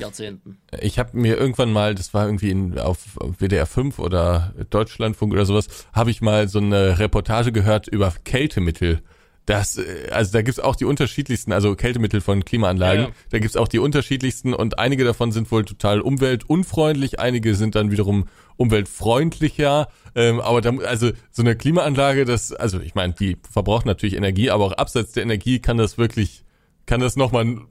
Jahrzehnten. 0.00 0.58
Ich 0.80 0.98
habe 0.98 1.16
mir 1.16 1.36
irgendwann 1.36 1.72
mal, 1.72 1.94
das 1.94 2.14
war 2.14 2.26
irgendwie 2.26 2.50
in, 2.50 2.78
auf 2.78 2.98
WDR 3.38 3.66
5 3.66 3.98
oder 3.98 4.54
Deutschlandfunk 4.70 5.32
oder 5.32 5.44
sowas, 5.44 5.66
habe 5.92 6.10
ich 6.10 6.20
mal 6.20 6.48
so 6.48 6.58
eine 6.58 6.98
Reportage 6.98 7.52
gehört 7.52 7.88
über 7.88 8.12
Kältemittel. 8.24 9.02
Das, 9.46 9.76
äh, 9.76 10.08
also 10.10 10.32
da 10.32 10.42
gibt's 10.42 10.60
auch 10.60 10.76
die 10.76 10.84
unterschiedlichsten, 10.84 11.52
also 11.52 11.74
Kältemittel 11.74 12.20
von 12.20 12.44
Klimaanlagen, 12.44 13.02
Ja, 13.02 13.08
ja. 13.08 13.14
da 13.30 13.38
gibt's 13.38 13.56
auch 13.56 13.68
die 13.68 13.78
unterschiedlichsten 13.80 14.54
und 14.54 14.78
einige 14.78 15.04
davon 15.04 15.32
sind 15.32 15.50
wohl 15.50 15.64
total 15.64 16.00
umweltunfreundlich, 16.00 17.18
einige 17.18 17.54
sind 17.54 17.74
dann 17.74 17.90
wiederum 17.90 18.28
umweltfreundlicher. 18.56 19.88
Ähm, 20.14 20.40
aber 20.40 20.60
da, 20.60 20.70
also 20.86 21.10
so 21.30 21.42
eine 21.42 21.56
Klimaanlage, 21.56 22.24
das, 22.24 22.52
also 22.52 22.80
ich 22.80 22.94
meine, 22.94 23.14
die 23.14 23.36
verbraucht 23.50 23.86
natürlich 23.86 24.14
Energie, 24.14 24.50
aber 24.50 24.64
auch 24.64 24.72
abseits 24.72 25.12
der 25.12 25.24
Energie 25.24 25.58
kann 25.58 25.76
das 25.76 25.98
wirklich, 25.98 26.44
kann 26.86 27.00
das 27.00 27.16
nochmal 27.16 27.62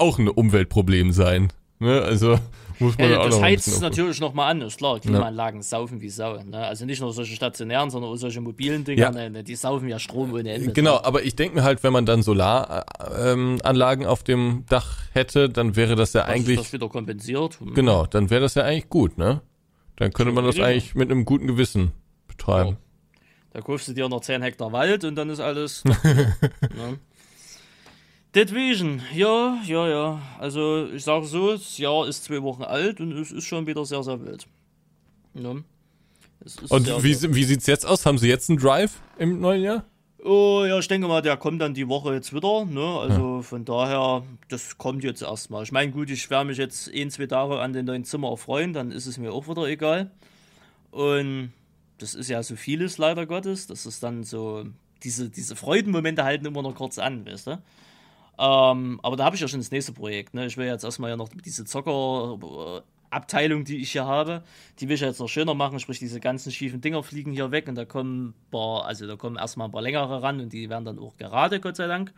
auch 0.00 0.18
ein 0.18 0.28
Umweltproblem 0.28 1.12
sein. 1.12 1.52
Ne? 1.78 2.02
Also 2.02 2.38
muss 2.78 2.96
man 2.98 3.10
Ja, 3.10 3.20
auch 3.20 3.26
das 3.26 3.40
heizt 3.40 3.64
bisschen 3.66 3.82
natürlich 3.82 4.20
nochmal 4.20 4.50
an, 4.50 4.62
ist 4.62 4.78
klar. 4.78 5.00
Klimaanlagen 5.00 5.62
saufen 5.62 6.00
wie 6.00 6.08
Sau. 6.08 6.42
Ne? 6.42 6.58
Also 6.58 6.84
nicht 6.84 7.00
nur 7.00 7.12
solche 7.12 7.34
stationären, 7.34 7.90
sondern 7.90 8.10
auch 8.10 8.16
solche 8.16 8.40
mobilen 8.40 8.84
Dinger. 8.84 9.14
Ja. 9.14 9.28
Ne? 9.28 9.42
Die 9.42 9.54
saufen 9.54 9.88
ja 9.88 9.98
Strom 9.98 10.32
ohne 10.32 10.52
Ende. 10.52 10.72
Genau, 10.72 11.00
aber 11.02 11.22
ich 11.22 11.36
denke 11.36 11.56
mir 11.56 11.62
halt, 11.62 11.82
wenn 11.82 11.92
man 11.92 12.06
dann 12.06 12.22
Solaranlagen 12.22 14.04
ähm, 14.04 14.08
auf 14.08 14.22
dem 14.22 14.64
Dach 14.68 14.98
hätte, 15.12 15.48
dann 15.48 15.76
wäre 15.76 15.96
das 15.96 16.12
ja 16.12 16.26
sich 16.26 16.34
eigentlich, 16.34 16.58
das 16.58 16.72
wieder 16.72 16.88
kompensiert. 16.88 17.60
Hm. 17.60 17.74
genau, 17.74 18.06
dann 18.06 18.30
wäre 18.30 18.42
das 18.42 18.54
ja 18.54 18.64
eigentlich 18.64 18.88
gut, 18.88 19.18
ne? 19.18 19.40
Dann 19.96 20.12
könnte 20.12 20.32
man 20.32 20.44
das 20.46 20.58
eigentlich 20.58 20.94
mit 20.94 21.10
einem 21.10 21.26
guten 21.26 21.46
Gewissen 21.46 21.92
betreiben. 22.26 22.78
Da 23.52 23.60
kaufst 23.60 23.88
du 23.88 23.92
dir 23.92 24.08
noch 24.08 24.20
10 24.20 24.42
Hektar 24.42 24.72
Wald 24.72 25.04
und 25.04 25.16
dann 25.16 25.28
ist 25.28 25.40
alles. 25.40 25.84
ne? 26.02 26.98
Deswegen, 28.34 29.02
ja, 29.14 29.58
ja, 29.66 29.88
ja. 29.88 30.22
Also 30.38 30.86
ich 30.94 31.02
sage 31.02 31.26
so, 31.26 31.52
das 31.52 31.78
Jahr 31.78 32.06
ist 32.06 32.24
zwei 32.24 32.40
Wochen 32.42 32.62
alt 32.62 33.00
und 33.00 33.12
es 33.12 33.32
ist 33.32 33.44
schon 33.44 33.66
wieder 33.66 33.84
sehr, 33.84 34.02
sehr 34.04 34.20
wild. 34.24 34.46
Ist 36.44 36.70
Und 36.70 36.84
sehr, 36.86 37.02
wie, 37.02 37.14
sehr- 37.14 37.34
wie 37.34 37.44
sieht's 37.44 37.66
jetzt 37.66 37.84
aus? 37.86 38.06
Haben 38.06 38.18
Sie 38.18 38.28
jetzt 38.28 38.48
einen 38.48 38.58
Drive 38.58 39.00
im 39.18 39.40
neuen 39.40 39.62
Jahr? 39.62 39.84
Oh 40.22 40.64
ja, 40.66 40.78
ich 40.78 40.86
denke 40.86 41.08
mal, 41.08 41.22
der 41.22 41.36
kommt 41.38 41.60
dann 41.60 41.74
die 41.74 41.88
Woche 41.88 42.14
jetzt 42.14 42.32
wieder. 42.34 42.64
Ne? 42.66 42.80
Also 43.00 43.42
von 43.42 43.64
daher, 43.64 44.22
das 44.48 44.78
kommt 44.78 45.02
jetzt 45.02 45.22
erstmal. 45.22 45.62
Ich 45.64 45.72
meine, 45.72 45.90
gut, 45.90 46.10
ich 46.10 46.28
werde 46.30 46.46
mich 46.46 46.58
jetzt 46.58 46.90
ein, 46.94 47.10
zwei 47.10 47.26
Tage 47.26 47.58
an 47.58 47.72
den 47.72 47.86
neuen 47.86 48.04
Zimmer 48.04 48.30
erfreuen, 48.30 48.72
dann 48.72 48.90
ist 48.92 49.06
es 49.06 49.18
mir 49.18 49.32
auch 49.32 49.48
wieder 49.48 49.64
egal. 49.66 50.10
Und 50.90 51.52
das 51.98 52.14
ist 52.14 52.28
ja 52.28 52.42
so 52.42 52.54
vieles, 52.56 52.96
leider 52.98 53.26
Gottes. 53.26 53.66
Das 53.66 53.86
ist 53.86 54.02
dann 54.02 54.22
so, 54.24 54.64
diese, 55.02 55.30
diese 55.30 55.56
Freudenmomente 55.56 56.22
halten 56.24 56.46
immer 56.46 56.62
noch 56.62 56.74
kurz 56.74 56.98
an, 56.98 57.26
weißt 57.26 57.46
du? 57.48 57.62
Ähm, 58.40 58.98
aber 59.02 59.16
da 59.16 59.24
habe 59.26 59.36
ich 59.36 59.42
ja 59.42 59.48
schon 59.48 59.60
das 59.60 59.70
nächste 59.70 59.92
Projekt. 59.92 60.32
Ne? 60.32 60.46
Ich 60.46 60.56
will 60.56 60.66
jetzt 60.66 60.82
erstmal 60.82 61.10
ja 61.10 61.16
noch 61.16 61.28
diese 61.28 61.66
Zocker-Abteilung, 61.66 63.64
die 63.64 63.76
ich 63.76 63.92
hier 63.92 64.06
habe, 64.06 64.42
die 64.78 64.88
will 64.88 64.94
ich 64.94 65.02
jetzt 65.02 65.20
noch 65.20 65.28
schöner 65.28 65.52
machen. 65.52 65.78
Sprich, 65.78 65.98
diese 65.98 66.20
ganzen 66.20 66.50
schiefen 66.50 66.80
Dinger 66.80 67.02
fliegen 67.02 67.32
hier 67.32 67.50
weg 67.50 67.68
und 67.68 67.74
da 67.74 67.84
kommen 67.84 68.32
paar, 68.50 68.86
also 68.86 69.06
da 69.06 69.16
kommen 69.16 69.36
erstmal 69.36 69.68
ein 69.68 69.72
paar 69.72 69.82
längere 69.82 70.22
ran 70.22 70.40
und 70.40 70.54
die 70.54 70.70
werden 70.70 70.86
dann 70.86 70.98
auch 70.98 71.18
gerade, 71.18 71.60
Gott 71.60 71.76
sei 71.76 71.86
Dank. 71.86 72.14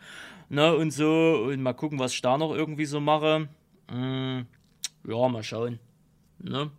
Ne? 0.47 0.73
Und 0.73 0.91
so, 0.91 1.45
und 1.49 1.61
mal 1.61 1.73
gucken, 1.73 1.99
was 1.99 2.13
ich 2.13 2.21
da 2.21 2.37
noch 2.37 2.53
irgendwie 2.53 2.85
so 2.85 3.01
mache. 3.01 3.49
Mm, 3.91 4.43
ja, 5.05 5.27
mal 5.27 5.43
schauen. 5.43 5.79
Ne? 6.39 6.71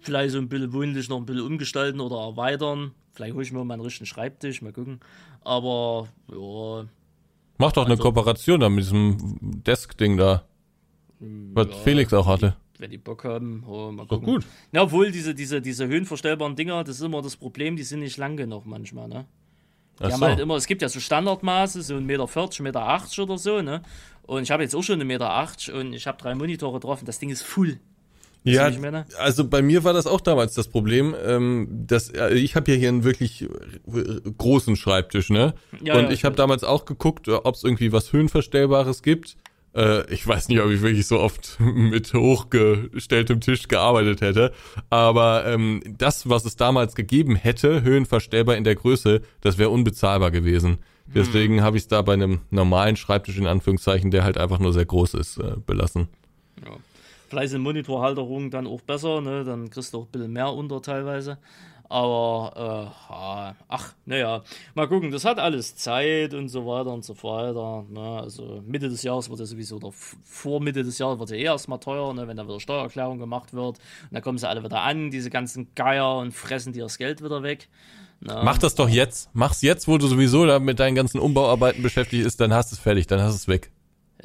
Vielleicht 0.00 0.32
so 0.32 0.38
ein 0.38 0.48
bisschen 0.48 0.72
wohnlich 0.72 1.08
noch 1.08 1.18
ein 1.18 1.26
bisschen 1.26 1.46
umgestalten 1.46 2.00
oder 2.00 2.16
erweitern. 2.16 2.90
Vielleicht 3.12 3.34
hole 3.34 3.44
ich 3.44 3.52
mir 3.52 3.64
mal 3.64 3.74
einen 3.74 3.84
richtigen 3.84 4.06
Schreibtisch, 4.06 4.62
mal 4.62 4.72
gucken. 4.72 4.98
Aber 5.44 6.08
ja, 6.28 6.86
Mach 7.58 7.72
doch 7.72 7.84
eine 7.84 7.92
Also- 7.92 8.02
Kooperation 8.02 8.60
da 8.60 8.68
mit 8.68 8.84
diesem 8.84 9.16
Desk-Ding 9.62 10.16
da, 10.16 10.44
was 11.20 11.68
ja, 11.68 11.72
Felix 11.84 12.12
auch 12.12 12.26
hatte. 12.26 12.56
wenn 12.78 12.90
die 12.90 12.98
Bock 12.98 13.24
haben, 13.24 13.64
oh, 13.66 13.90
mal 13.92 14.02
Doch 14.02 14.20
gucken. 14.20 14.26
gut. 14.34 14.46
Ja, 14.72 14.82
obwohl 14.82 15.10
diese, 15.12 15.34
diese, 15.34 15.60
diese 15.62 15.86
höhenverstellbaren 15.86 16.56
Dinger, 16.56 16.82
das 16.84 16.96
ist 16.96 17.02
immer 17.02 17.22
das 17.22 17.36
Problem, 17.36 17.76
die 17.76 17.82
sind 17.84 18.00
nicht 18.00 18.16
lang 18.16 18.36
genug 18.36 18.66
manchmal, 18.66 19.08
ne? 19.08 19.26
Die 20.00 20.04
Ach 20.04 20.10
haben 20.10 20.18
so. 20.18 20.26
halt 20.26 20.40
immer, 20.40 20.56
es 20.56 20.66
gibt 20.66 20.82
ja 20.82 20.88
so 20.88 20.98
Standardmaße, 20.98 21.80
so 21.82 21.94
1,40 21.94 22.00
Meter, 22.02 22.24
1,80 22.24 22.62
Meter 22.62 23.22
oder 23.22 23.38
so, 23.38 23.62
ne? 23.62 23.82
Und 24.22 24.42
ich 24.42 24.50
habe 24.50 24.62
jetzt 24.64 24.74
auch 24.74 24.82
schon 24.82 25.00
1,80 25.00 25.04
Meter 25.04 25.78
und 25.78 25.92
ich 25.92 26.06
habe 26.08 26.18
drei 26.18 26.34
Monitore 26.34 26.80
drauf 26.80 26.98
und 27.00 27.06
das 27.08 27.20
Ding 27.20 27.30
ist 27.30 27.42
full. 27.42 27.78
Ja, 28.44 28.70
also 29.18 29.48
bei 29.48 29.62
mir 29.62 29.84
war 29.84 29.94
das 29.94 30.06
auch 30.06 30.20
damals 30.20 30.52
das 30.52 30.68
Problem, 30.68 31.14
ähm, 31.24 31.66
dass 31.86 32.10
äh, 32.10 32.34
ich 32.34 32.56
habe 32.56 32.70
ja 32.70 32.76
hier 32.76 32.90
einen 32.90 33.02
wirklich 33.02 33.42
äh, 33.42 33.48
großen 34.36 34.76
Schreibtisch, 34.76 35.30
ne? 35.30 35.54
Ja, 35.82 35.94
und 35.94 36.04
ja, 36.04 36.10
ich 36.10 36.26
habe 36.26 36.36
damals 36.36 36.62
auch 36.62 36.84
geguckt, 36.84 37.28
ob 37.28 37.54
es 37.54 37.64
irgendwie 37.64 37.92
was 37.92 38.12
höhenverstellbares 38.12 39.02
gibt. 39.02 39.36
Äh, 39.74 40.12
ich 40.12 40.26
weiß 40.26 40.48
nicht, 40.48 40.60
ob 40.60 40.70
ich 40.70 40.82
wirklich 40.82 41.06
so 41.06 41.20
oft 41.20 41.56
mit 41.58 42.12
hochgestelltem 42.12 43.40
Tisch 43.40 43.66
gearbeitet 43.68 44.20
hätte, 44.20 44.52
aber 44.90 45.46
ähm, 45.46 45.82
das, 45.96 46.28
was 46.28 46.44
es 46.44 46.56
damals 46.56 46.94
gegeben 46.94 47.36
hätte, 47.36 47.82
höhenverstellbar 47.82 48.56
in 48.56 48.64
der 48.64 48.74
Größe, 48.74 49.22
das 49.40 49.56
wäre 49.56 49.70
unbezahlbar 49.70 50.30
gewesen. 50.30 50.78
Deswegen 51.06 51.62
habe 51.62 51.76
ich 51.76 51.84
es 51.84 51.88
da 51.88 52.00
bei 52.02 52.14
einem 52.14 52.40
normalen 52.50 52.96
Schreibtisch 52.96 53.36
in 53.36 53.46
Anführungszeichen, 53.46 54.10
der 54.10 54.24
halt 54.24 54.38
einfach 54.38 54.58
nur 54.58 54.72
sehr 54.72 54.86
groß 54.86 55.14
ist, 55.14 55.38
äh, 55.38 55.56
belassen. 55.64 56.08
Ja. 56.64 56.72
Vielleicht 57.28 57.50
sind 57.50 57.62
Monitorhalterungen 57.62 58.50
dann 58.50 58.66
auch 58.66 58.80
besser, 58.80 59.20
ne? 59.20 59.44
Dann 59.44 59.70
kriegst 59.70 59.94
du 59.94 59.98
auch 59.98 60.04
ein 60.04 60.10
bisschen 60.10 60.32
mehr 60.32 60.52
unter 60.52 60.80
teilweise. 60.82 61.38
Aber, 61.88 62.94
äh, 62.96 63.64
ach, 63.68 63.92
naja, 64.06 64.42
mal 64.74 64.88
gucken, 64.88 65.10
das 65.10 65.24
hat 65.24 65.38
alles 65.38 65.76
Zeit 65.76 66.32
und 66.32 66.48
so 66.48 66.66
weiter 66.66 66.90
und 66.90 67.04
so 67.04 67.14
weiter. 67.22 67.84
Ne? 67.90 68.20
Also 68.22 68.62
Mitte 68.66 68.88
des 68.88 69.02
Jahres 69.02 69.28
wird 69.28 69.38
ja 69.38 69.46
sowieso, 69.46 69.76
oder 69.76 69.90
vor 69.92 70.60
Mitte 70.60 70.82
des 70.82 70.98
Jahres 70.98 71.18
wird 71.18 71.30
ja 71.30 71.36
eh 71.36 71.42
erstmal 71.42 71.78
teuer, 71.78 72.14
ne? 72.14 72.26
wenn 72.26 72.36
dann 72.36 72.48
wieder 72.48 72.58
Steuererklärung 72.58 73.18
gemacht 73.18 73.52
wird. 73.52 73.78
Und 73.78 74.12
dann 74.12 74.22
kommen 74.22 74.38
sie 74.38 74.48
alle 74.48 74.64
wieder 74.64 74.80
an, 74.80 75.10
diese 75.10 75.28
ganzen 75.28 75.68
Geier, 75.74 76.16
und 76.16 76.32
fressen 76.32 76.72
dir 76.72 76.84
das 76.84 76.96
Geld 76.96 77.22
wieder 77.22 77.42
weg. 77.42 77.68
Ne? 78.20 78.40
Mach 78.42 78.58
das 78.58 78.74
doch 78.74 78.88
jetzt. 78.88 79.28
Mach's 79.34 79.60
jetzt, 79.60 79.86
wo 79.86 79.98
du 79.98 80.06
sowieso 80.06 80.46
da 80.46 80.58
mit 80.58 80.80
deinen 80.80 80.94
ganzen 80.94 81.20
Umbauarbeiten 81.20 81.82
beschäftigt 81.82 82.24
bist, 82.24 82.40
dann 82.40 82.54
hast 82.54 82.72
du 82.72 82.76
es 82.76 82.80
fertig, 82.80 83.06
dann 83.06 83.20
hast 83.20 83.32
du 83.32 83.36
es 83.36 83.48
weg. 83.48 83.70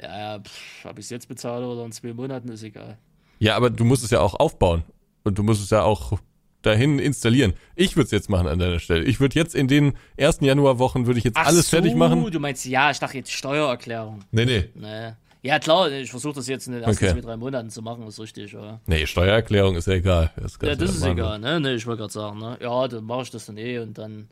Ja, 0.01 0.19
ja, 0.35 0.39
pff, 0.39 0.85
ob 0.85 0.97
ich 0.99 1.05
es 1.05 1.09
jetzt 1.09 1.27
bezahle 1.27 1.67
oder 1.67 1.85
in 1.85 1.91
zwei 1.91 2.13
Monaten, 2.13 2.49
ist 2.49 2.63
egal. 2.63 2.97
Ja, 3.39 3.55
aber 3.55 3.69
du 3.69 3.83
musst 3.85 4.03
es 4.03 4.11
ja 4.11 4.19
auch 4.21 4.35
aufbauen. 4.35 4.83
Und 5.23 5.37
du 5.37 5.43
musst 5.43 5.61
es 5.61 5.69
ja 5.69 5.83
auch 5.83 6.17
dahin 6.61 6.99
installieren. 6.99 7.53
Ich 7.75 7.95
würde 7.95 8.05
es 8.05 8.11
jetzt 8.11 8.29
machen 8.29 8.47
an 8.47 8.59
deiner 8.59 8.79
Stelle. 8.79 9.03
Ich 9.05 9.19
würde 9.19 9.35
jetzt 9.35 9.55
in 9.55 9.67
den 9.67 9.93
ersten 10.17 10.45
Januarwochen 10.45 11.05
würde 11.07 11.19
ich 11.19 11.23
jetzt 11.25 11.37
Ach 11.37 11.47
alles 11.47 11.69
so, 11.69 11.77
fertig 11.77 11.95
machen. 11.95 12.29
Du 12.31 12.39
meinst, 12.39 12.65
ja, 12.65 12.91
ich 12.91 12.99
dachte 12.99 13.17
jetzt 13.17 13.31
Steuererklärung. 13.31 14.21
Nee, 14.31 14.45
nee. 14.45 14.65
Nee. 14.75 15.11
Ja, 15.41 15.57
klar, 15.57 15.89
ich 15.89 16.09
versuche 16.09 16.33
das 16.33 16.47
jetzt 16.47 16.67
in 16.67 16.73
den 16.73 16.83
ersten 16.83 17.05
Okay. 17.05 17.13
zwei, 17.13 17.21
drei 17.21 17.37
Monaten 17.37 17.69
zu 17.69 17.81
machen, 17.81 18.05
ist 18.07 18.19
richtig, 18.19 18.51
ja. 18.51 18.81
Nee, 18.87 19.05
Steuererklärung 19.05 19.75
ist 19.77 19.87
ja 19.87 19.93
egal. 19.93 20.31
Das, 20.35 20.57
Ja, 20.61 20.75
das 20.75 20.89
ist 20.95 20.99
machen. 20.99 21.13
egal, 21.13 21.39
ne? 21.39 21.61
Ne, 21.61 21.73
ich 21.75 21.87
wollte 21.87 21.99
gerade 22.01 22.11
sagen, 22.13 22.39
ne? 22.39 22.57
Ja, 22.61 22.87
dann 22.89 23.05
mache 23.05 23.21
ich 23.21 23.31
das 23.31 23.45
dann 23.45 23.57
eh 23.57 23.79
und 23.79 23.97
dann 23.97 24.27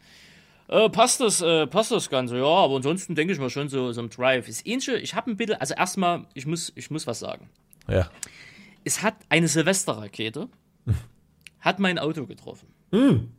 äh, 0.68 0.90
passt 0.90 1.22
das, 1.22 1.42
äh, 1.42 1.68
passt 1.68 1.92
das 1.92 2.10
Ganze, 2.10 2.38
ja, 2.38 2.46
aber 2.46 2.76
ansonsten 2.76 3.16
denke 3.16 3.34
ich 3.34 3.40
mal 3.40 3.50
schon 3.50 3.70
so, 3.70 3.92
so 3.92 4.02
ein 4.02 4.10
Drive. 4.10 4.48
Ist 4.48 4.68
ähnlich, 4.68 4.88
ich 4.90 5.16
habe 5.16 5.32
ein 5.32 5.38
bisschen, 5.38 5.56
also 5.56 5.74
erstmal, 5.74 6.26
ich 6.34 6.46
muss, 6.46 6.72
ich 6.76 6.92
muss 6.92 7.08
was 7.08 7.20
sagen. 7.20 7.50
Ja. 7.90 8.10
Es 8.84 9.02
hat 9.02 9.16
eine 9.30 9.48
Silvesterrakete, 9.48 10.50
hat 11.60 11.80
mein 11.80 12.00
Auto 12.00 12.26
getroffen. 12.26 12.68
Hm. 12.92 13.30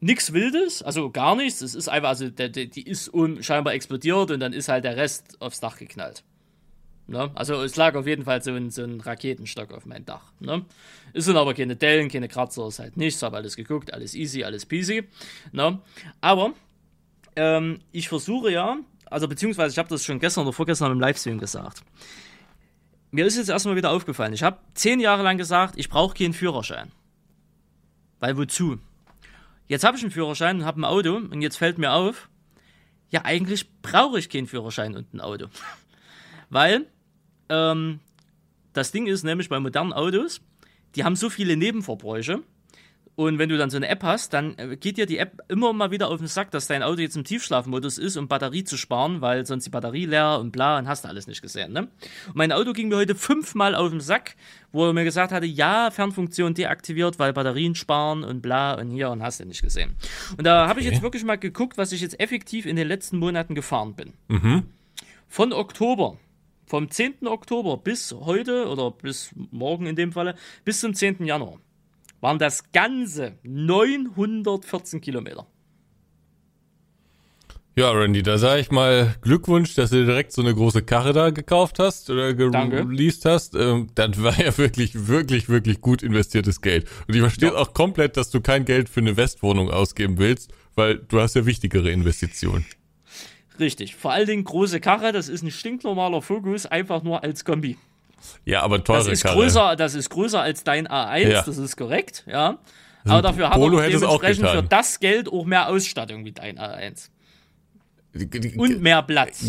Nix 0.00 0.32
Wildes, 0.32 0.82
also 0.82 1.10
gar 1.10 1.36
nichts. 1.36 1.60
Es 1.60 1.74
ist 1.74 1.88
einfach, 1.88 2.08
also 2.08 2.30
der, 2.30 2.48
der, 2.48 2.66
die 2.66 2.82
ist 2.82 3.12
un, 3.12 3.42
scheinbar 3.42 3.74
explodiert 3.74 4.30
und 4.30 4.40
dann 4.40 4.52
ist 4.52 4.68
halt 4.68 4.84
der 4.84 4.96
Rest 4.96 5.40
aufs 5.40 5.60
Dach 5.60 5.76
geknallt. 5.76 6.24
Ne? 7.10 7.28
Also 7.34 7.60
es 7.62 7.74
lag 7.74 7.96
auf 7.96 8.06
jeden 8.06 8.24
Fall 8.24 8.40
so 8.40 8.52
ein, 8.52 8.70
so 8.70 8.84
ein 8.84 9.00
Raketenstock 9.00 9.72
auf 9.72 9.84
mein 9.84 10.04
Dach. 10.04 10.32
Ne? 10.38 10.64
Es 11.12 11.24
sind 11.24 11.36
aber 11.36 11.54
keine 11.54 11.74
Dellen, 11.74 12.08
keine 12.08 12.28
Kratzer, 12.28 12.68
ist 12.68 12.78
halt 12.78 12.96
nichts. 12.96 13.20
Habe 13.24 13.36
alles 13.36 13.56
geguckt, 13.56 13.92
alles 13.92 14.14
easy, 14.14 14.44
alles 14.44 14.64
peasy. 14.64 15.08
Ne? 15.50 15.80
Aber 16.20 16.52
ähm, 17.34 17.80
ich 17.90 18.08
versuche 18.08 18.52
ja, 18.52 18.76
also 19.06 19.26
beziehungsweise 19.26 19.72
ich 19.72 19.78
habe 19.78 19.88
das 19.88 20.04
schon 20.04 20.20
gestern 20.20 20.42
oder 20.42 20.52
vorgestern 20.52 20.92
im 20.92 21.00
Livestream 21.00 21.40
gesagt. 21.40 21.82
Mir 23.10 23.26
ist 23.26 23.36
jetzt 23.36 23.48
erstmal 23.48 23.74
wieder 23.74 23.90
aufgefallen. 23.90 24.32
Ich 24.32 24.44
habe 24.44 24.58
zehn 24.74 25.00
Jahre 25.00 25.24
lang 25.24 25.36
gesagt, 25.36 25.74
ich 25.78 25.88
brauche 25.88 26.14
keinen 26.16 26.32
Führerschein. 26.32 26.92
Weil 28.20 28.36
wozu? 28.36 28.78
Jetzt 29.66 29.82
habe 29.82 29.96
ich 29.96 30.04
einen 30.04 30.12
Führerschein 30.12 30.60
und 30.60 30.64
habe 30.64 30.80
ein 30.80 30.84
Auto 30.84 31.16
und 31.16 31.42
jetzt 31.42 31.56
fällt 31.56 31.76
mir 31.76 31.90
auf, 31.90 32.28
ja, 33.08 33.24
eigentlich 33.24 33.68
brauche 33.82 34.20
ich 34.20 34.28
keinen 34.28 34.46
Führerschein 34.46 34.94
und 34.94 35.12
ein 35.12 35.20
Auto. 35.20 35.46
Weil 36.50 36.86
ähm, 37.50 38.00
das 38.72 38.92
Ding 38.92 39.06
ist 39.06 39.24
nämlich 39.24 39.48
bei 39.48 39.60
modernen 39.60 39.92
Autos, 39.92 40.40
die 40.94 41.04
haben 41.04 41.16
so 41.16 41.28
viele 41.28 41.56
Nebenverbräuche 41.56 42.42
Und 43.16 43.38
wenn 43.38 43.50
du 43.50 43.58
dann 43.58 43.68
so 43.68 43.76
eine 43.76 43.88
App 43.88 44.02
hast, 44.02 44.32
dann 44.32 44.56
äh, 44.56 44.76
geht 44.76 44.96
dir 44.96 45.04
die 45.04 45.18
App 45.18 45.42
immer 45.48 45.74
mal 45.74 45.90
wieder 45.90 46.08
auf 46.08 46.18
den 46.18 46.26
Sack, 46.26 46.50
dass 46.52 46.68
dein 46.68 46.82
Auto 46.82 47.02
jetzt 47.02 47.16
im 47.16 47.24
Tiefschlafmodus 47.24 47.98
ist, 47.98 48.16
um 48.16 48.28
Batterie 48.28 48.64
zu 48.64 48.78
sparen, 48.78 49.20
weil 49.20 49.44
sonst 49.44 49.64
die 49.64 49.70
Batterie 49.70 50.06
leer 50.06 50.38
und 50.40 50.52
bla 50.52 50.78
und 50.78 50.88
hast 50.88 51.04
du 51.04 51.08
alles 51.08 51.26
nicht 51.26 51.42
gesehen. 51.42 51.72
Ne? 51.72 51.88
Und 52.28 52.36
mein 52.36 52.50
Auto 52.50 52.72
ging 52.72 52.88
mir 52.88 52.96
heute 52.96 53.14
fünfmal 53.14 53.74
auf 53.74 53.90
den 53.90 54.00
Sack, 54.00 54.36
wo 54.72 54.86
er 54.86 54.94
mir 54.94 55.04
gesagt 55.04 55.32
hatte, 55.32 55.44
ja, 55.44 55.90
Fernfunktion 55.90 56.54
deaktiviert, 56.54 57.18
weil 57.18 57.34
Batterien 57.34 57.74
sparen 57.74 58.24
und 58.24 58.40
bla 58.40 58.74
und 58.74 58.90
hier 58.90 59.10
und 59.10 59.22
hast 59.22 59.40
du 59.40 59.44
nicht 59.44 59.60
gesehen. 59.60 59.96
Und 60.38 60.46
da 60.46 60.66
habe 60.66 60.80
ich 60.80 60.86
jetzt 60.86 61.02
wirklich 61.02 61.24
mal 61.24 61.36
geguckt, 61.36 61.76
was 61.76 61.92
ich 61.92 62.00
jetzt 62.00 62.18
effektiv 62.20 62.64
in 62.64 62.76
den 62.76 62.88
letzten 62.88 63.18
Monaten 63.18 63.54
gefahren 63.54 63.94
bin. 63.94 64.14
Mhm. 64.28 64.62
Von 65.28 65.52
Oktober, 65.52 66.16
vom 66.70 66.88
10. 66.88 67.26
Oktober 67.26 67.76
bis 67.78 68.12
heute 68.12 68.68
oder 68.68 68.92
bis 68.92 69.30
morgen 69.50 69.86
in 69.86 69.96
dem 69.96 70.12
Falle, 70.12 70.36
bis 70.64 70.78
zum 70.80 70.94
10. 70.94 71.24
Januar 71.26 71.58
waren 72.20 72.38
das 72.38 72.70
ganze 72.70 73.38
914 73.42 75.00
Kilometer. 75.00 75.46
Ja, 77.76 77.90
Randy, 77.90 78.22
da 78.22 78.36
sage 78.38 78.60
ich 78.60 78.70
mal 78.70 79.16
Glückwunsch, 79.22 79.74
dass 79.74 79.90
du 79.90 80.04
direkt 80.04 80.32
so 80.32 80.42
eine 80.42 80.54
große 80.54 80.82
Karre 80.82 81.12
da 81.12 81.30
gekauft 81.30 81.78
hast 81.80 82.08
oder 82.10 82.34
geleast 82.34 83.24
hast. 83.24 83.54
Ähm, 83.56 83.88
das 83.94 84.22
war 84.22 84.38
ja 84.38 84.56
wirklich, 84.58 85.08
wirklich, 85.08 85.48
wirklich 85.48 85.80
gut 85.80 86.02
investiertes 86.02 86.60
Geld. 86.60 86.86
Und 87.08 87.14
ich 87.14 87.20
verstehe 87.20 87.50
Ja. 87.50 87.54
auch 87.56 87.72
komplett, 87.74 88.16
dass 88.16 88.30
du 88.30 88.40
kein 88.40 88.64
Geld 88.64 88.88
für 88.88 89.00
eine 89.00 89.16
Westwohnung 89.16 89.70
ausgeben 89.70 90.18
willst, 90.18 90.52
weil 90.76 90.98
du 90.98 91.20
hast 91.20 91.34
ja 91.36 91.46
wichtigere 91.46 91.90
Investitionen. 91.90 92.64
Richtig. 93.60 93.94
Vor 93.94 94.10
allen 94.12 94.26
Dingen 94.26 94.42
große 94.44 94.80
Karre, 94.80 95.12
das 95.12 95.28
ist 95.28 95.42
ein 95.42 95.50
stinknormaler 95.50 96.22
Fokus, 96.22 96.66
einfach 96.66 97.02
nur 97.02 97.22
als 97.22 97.44
Kombi. 97.44 97.76
Ja, 98.44 98.62
aber 98.62 98.82
teure 98.82 98.98
Das 98.98 99.08
ist 99.08 99.22
Karre. 99.22 99.36
größer, 99.36 99.76
das 99.76 99.94
ist 99.94 100.10
größer 100.10 100.40
als 100.40 100.64
dein 100.64 100.88
A1, 100.88 101.28
Ja. 101.28 101.42
das 101.42 101.58
ist 101.58 101.76
korrekt, 101.76 102.24
ja. 102.26 102.58
Aber 103.04 103.22
dafür 103.22 103.46
es 103.94 104.02
auch 104.02 104.20
dementsprechend 104.20 104.48
für 104.48 104.62
das 104.62 105.00
Geld 105.00 105.28
auch 105.32 105.44
mehr 105.46 105.68
Ausstattung 105.68 106.24
wie 106.24 106.32
dein 106.32 106.58
A1. 106.58 107.10
Die- 108.12 108.28
die- 108.28 108.58
Und 108.58 108.82
mehr 108.82 109.02
Platz. 109.02 109.46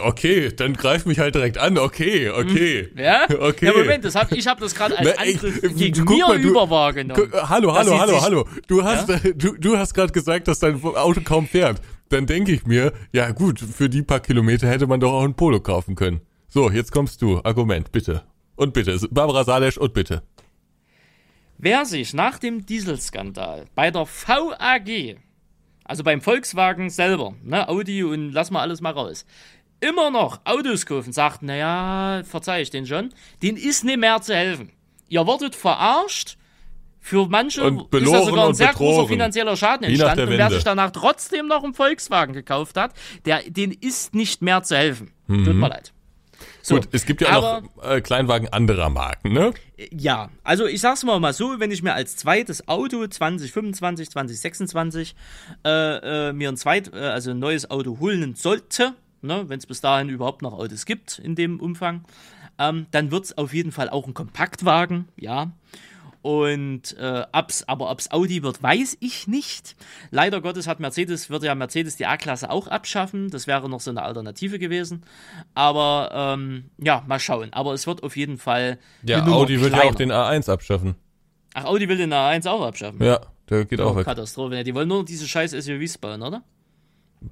Okay, 0.00 0.50
dann 0.54 0.74
greif 0.74 1.06
mich 1.06 1.18
halt 1.20 1.34
direkt 1.36 1.58
an. 1.58 1.78
Okay, 1.78 2.28
okay. 2.28 2.88
Ja? 2.96 3.24
Okay. 3.38 3.66
Ja, 3.66 3.72
Moment, 3.72 4.04
das 4.04 4.16
hab, 4.16 4.32
ich 4.32 4.46
habe 4.48 4.60
das 4.60 4.74
gerade 4.74 4.98
als 4.98 5.08
Na, 5.16 5.22
Angriff 5.22 5.62
äh, 5.62 5.68
gegen 5.68 6.04
mir 6.04 6.26
mal, 6.26 6.40
du- 6.42 6.48
über 6.48 6.68
wahrgenommen. 6.68 7.30
Hallo, 7.48 7.72
hallo, 7.72 7.98
hallo, 7.98 8.20
hallo. 8.20 8.48
Du 8.66 8.82
hast, 8.82 9.08
äh, 9.08 9.32
du, 9.34 9.54
du 9.56 9.78
hast 9.78 9.94
gerade 9.94 10.12
gesagt, 10.12 10.48
dass 10.48 10.58
dein 10.58 10.82
Auto 10.82 11.20
kaum 11.22 11.46
fährt. 11.46 11.80
Dann 12.12 12.26
denke 12.26 12.52
ich 12.52 12.66
mir, 12.66 12.92
ja 13.12 13.30
gut, 13.30 13.58
für 13.58 13.88
die 13.88 14.02
paar 14.02 14.20
Kilometer 14.20 14.68
hätte 14.68 14.86
man 14.86 15.00
doch 15.00 15.14
auch 15.14 15.24
ein 15.24 15.32
Polo 15.32 15.60
kaufen 15.60 15.94
können. 15.94 16.20
So, 16.46 16.70
jetzt 16.70 16.92
kommst 16.92 17.22
du. 17.22 17.40
Argument, 17.42 17.90
bitte. 17.90 18.22
Und 18.54 18.74
bitte. 18.74 19.00
Barbara 19.10 19.44
Salesch 19.44 19.78
und 19.78 19.94
bitte. 19.94 20.22
Wer 21.56 21.86
sich 21.86 22.12
nach 22.12 22.38
dem 22.38 22.66
Dieselskandal 22.66 23.64
bei 23.74 23.90
der 23.90 24.06
VAG, 24.06 25.16
also 25.84 26.04
beim 26.04 26.20
Volkswagen 26.20 26.90
selber, 26.90 27.34
ne, 27.42 27.66
Audi 27.66 28.04
und 28.04 28.32
lass 28.32 28.50
mal 28.50 28.60
alles 28.60 28.82
mal 28.82 28.90
raus, 28.90 29.24
immer 29.80 30.10
noch 30.10 30.42
Autos 30.44 30.84
kaufen, 30.84 31.14
sagt, 31.14 31.42
naja, 31.42 32.24
verzeih 32.24 32.60
ich 32.60 32.68
den 32.68 32.84
schon, 32.86 33.14
den 33.42 33.56
ist 33.56 33.84
nicht 33.84 33.98
mehr 33.98 34.20
zu 34.20 34.34
helfen. 34.34 34.70
Ihr 35.08 35.26
wurdet 35.26 35.54
verarscht. 35.54 36.36
Für 37.04 37.26
manche 37.28 37.64
Und 37.64 37.92
ist 37.92 38.12
da 38.12 38.22
sogar 38.22 38.48
ein 38.48 38.54
sehr 38.54 38.72
großer 38.72 39.08
finanzieller 39.08 39.56
Schaden 39.56 39.84
entstanden. 39.88 40.28
Und 40.28 40.38
wer 40.38 40.50
sich 40.50 40.62
danach 40.64 40.92
trotzdem 40.92 41.48
noch 41.48 41.64
einen 41.64 41.74
Volkswagen 41.74 42.32
gekauft 42.32 42.76
hat, 42.76 42.92
der, 43.24 43.42
den 43.42 43.72
ist 43.72 44.14
nicht 44.14 44.40
mehr 44.40 44.62
zu 44.62 44.76
helfen. 44.76 45.10
Tut 45.26 45.52
mir 45.54 45.68
leid. 45.68 45.92
So, 46.62 46.76
Mhm. 46.76 46.80
Gut, 46.80 46.88
es 46.92 47.04
gibt 47.06 47.20
ja 47.20 47.28
aber- 47.30 47.62
noch 47.62 47.84
äh, 47.90 48.00
Kleinwagen 48.00 48.48
anderer 48.52 48.88
Marken, 48.88 49.32
ne? 49.32 49.52
ja, 49.90 50.30
also 50.44 50.64
ich 50.66 50.80
sag's 50.80 51.02
mal 51.02 51.18
mal 51.18 51.32
so, 51.32 51.58
wenn 51.58 51.72
ich 51.72 51.82
mir 51.82 51.92
als 51.94 52.16
zweites 52.16 52.68
Auto 52.68 53.04
2025, 53.06 54.10
2026 54.10 55.14
äh, 55.64 56.28
äh, 56.28 56.32
mir 56.32 56.48
ein 56.48 56.56
zweit, 56.56 56.92
äh, 56.94 56.98
also 56.98 57.32
ein 57.32 57.38
neues 57.40 57.68
Auto 57.70 57.98
holen 57.98 58.34
sollte, 58.36 58.94
ne, 59.22 59.44
wenn 59.48 59.58
es 59.58 59.66
bis 59.66 59.80
dahin 59.80 60.08
überhaupt 60.08 60.42
noch 60.42 60.52
Autos 60.52 60.84
gibt 60.86 61.18
in 61.18 61.34
dem 61.34 61.58
Umfang, 61.58 62.04
ähm, 62.58 62.86
dann 62.92 63.10
wird's 63.10 63.36
auf 63.36 63.52
jeden 63.54 63.72
Fall 63.72 63.88
auch 63.90 64.06
ein 64.06 64.14
Kompaktwagen, 64.14 65.08
ja. 65.16 65.50
Und 66.22 66.96
äh, 66.98 67.24
ob's, 67.32 67.64
aber 67.66 67.90
ob's 67.90 68.10
Audi 68.12 68.42
wird, 68.44 68.62
weiß 68.62 68.96
ich 69.00 69.26
nicht. 69.26 69.74
Leider 70.12 70.40
Gottes 70.40 70.68
hat 70.68 70.78
Mercedes, 70.78 71.30
wird 71.30 71.42
ja 71.42 71.54
Mercedes 71.56 71.96
die 71.96 72.06
A-Klasse 72.06 72.48
auch 72.48 72.68
abschaffen. 72.68 73.28
Das 73.30 73.46
wäre 73.48 73.68
noch 73.68 73.80
so 73.80 73.90
eine 73.90 74.02
Alternative 74.02 74.58
gewesen. 74.60 75.02
Aber 75.54 76.10
ähm, 76.38 76.70
ja, 76.78 77.02
mal 77.08 77.18
schauen. 77.18 77.52
Aber 77.52 77.72
es 77.74 77.86
wird 77.88 78.02
auf 78.04 78.16
jeden 78.16 78.38
Fall. 78.38 78.78
Ja, 79.02 79.26
Audi 79.26 79.60
wird 79.60 79.72
ja 79.72 79.78
kleiner. 79.80 79.90
auch 79.92 79.96
den 79.96 80.12
A1 80.12 80.48
abschaffen. 80.50 80.94
Ach, 81.54 81.64
Audi 81.64 81.88
will 81.88 81.96
den 81.98 82.12
A1 82.12 82.48
auch 82.48 82.62
abschaffen. 82.64 83.04
Ja, 83.04 83.20
der 83.50 83.64
geht 83.64 83.80
auch 83.80 83.92
Oh, 83.92 83.96
weg. 83.96 84.04
Katastrophe. 84.04 84.54
Ja, 84.56 84.62
Die 84.62 84.74
wollen 84.74 84.88
nur 84.88 85.04
diese 85.04 85.26
scheiß 85.26 85.50
SUVs 85.50 85.98
bauen, 85.98 86.22
oder? 86.22 86.42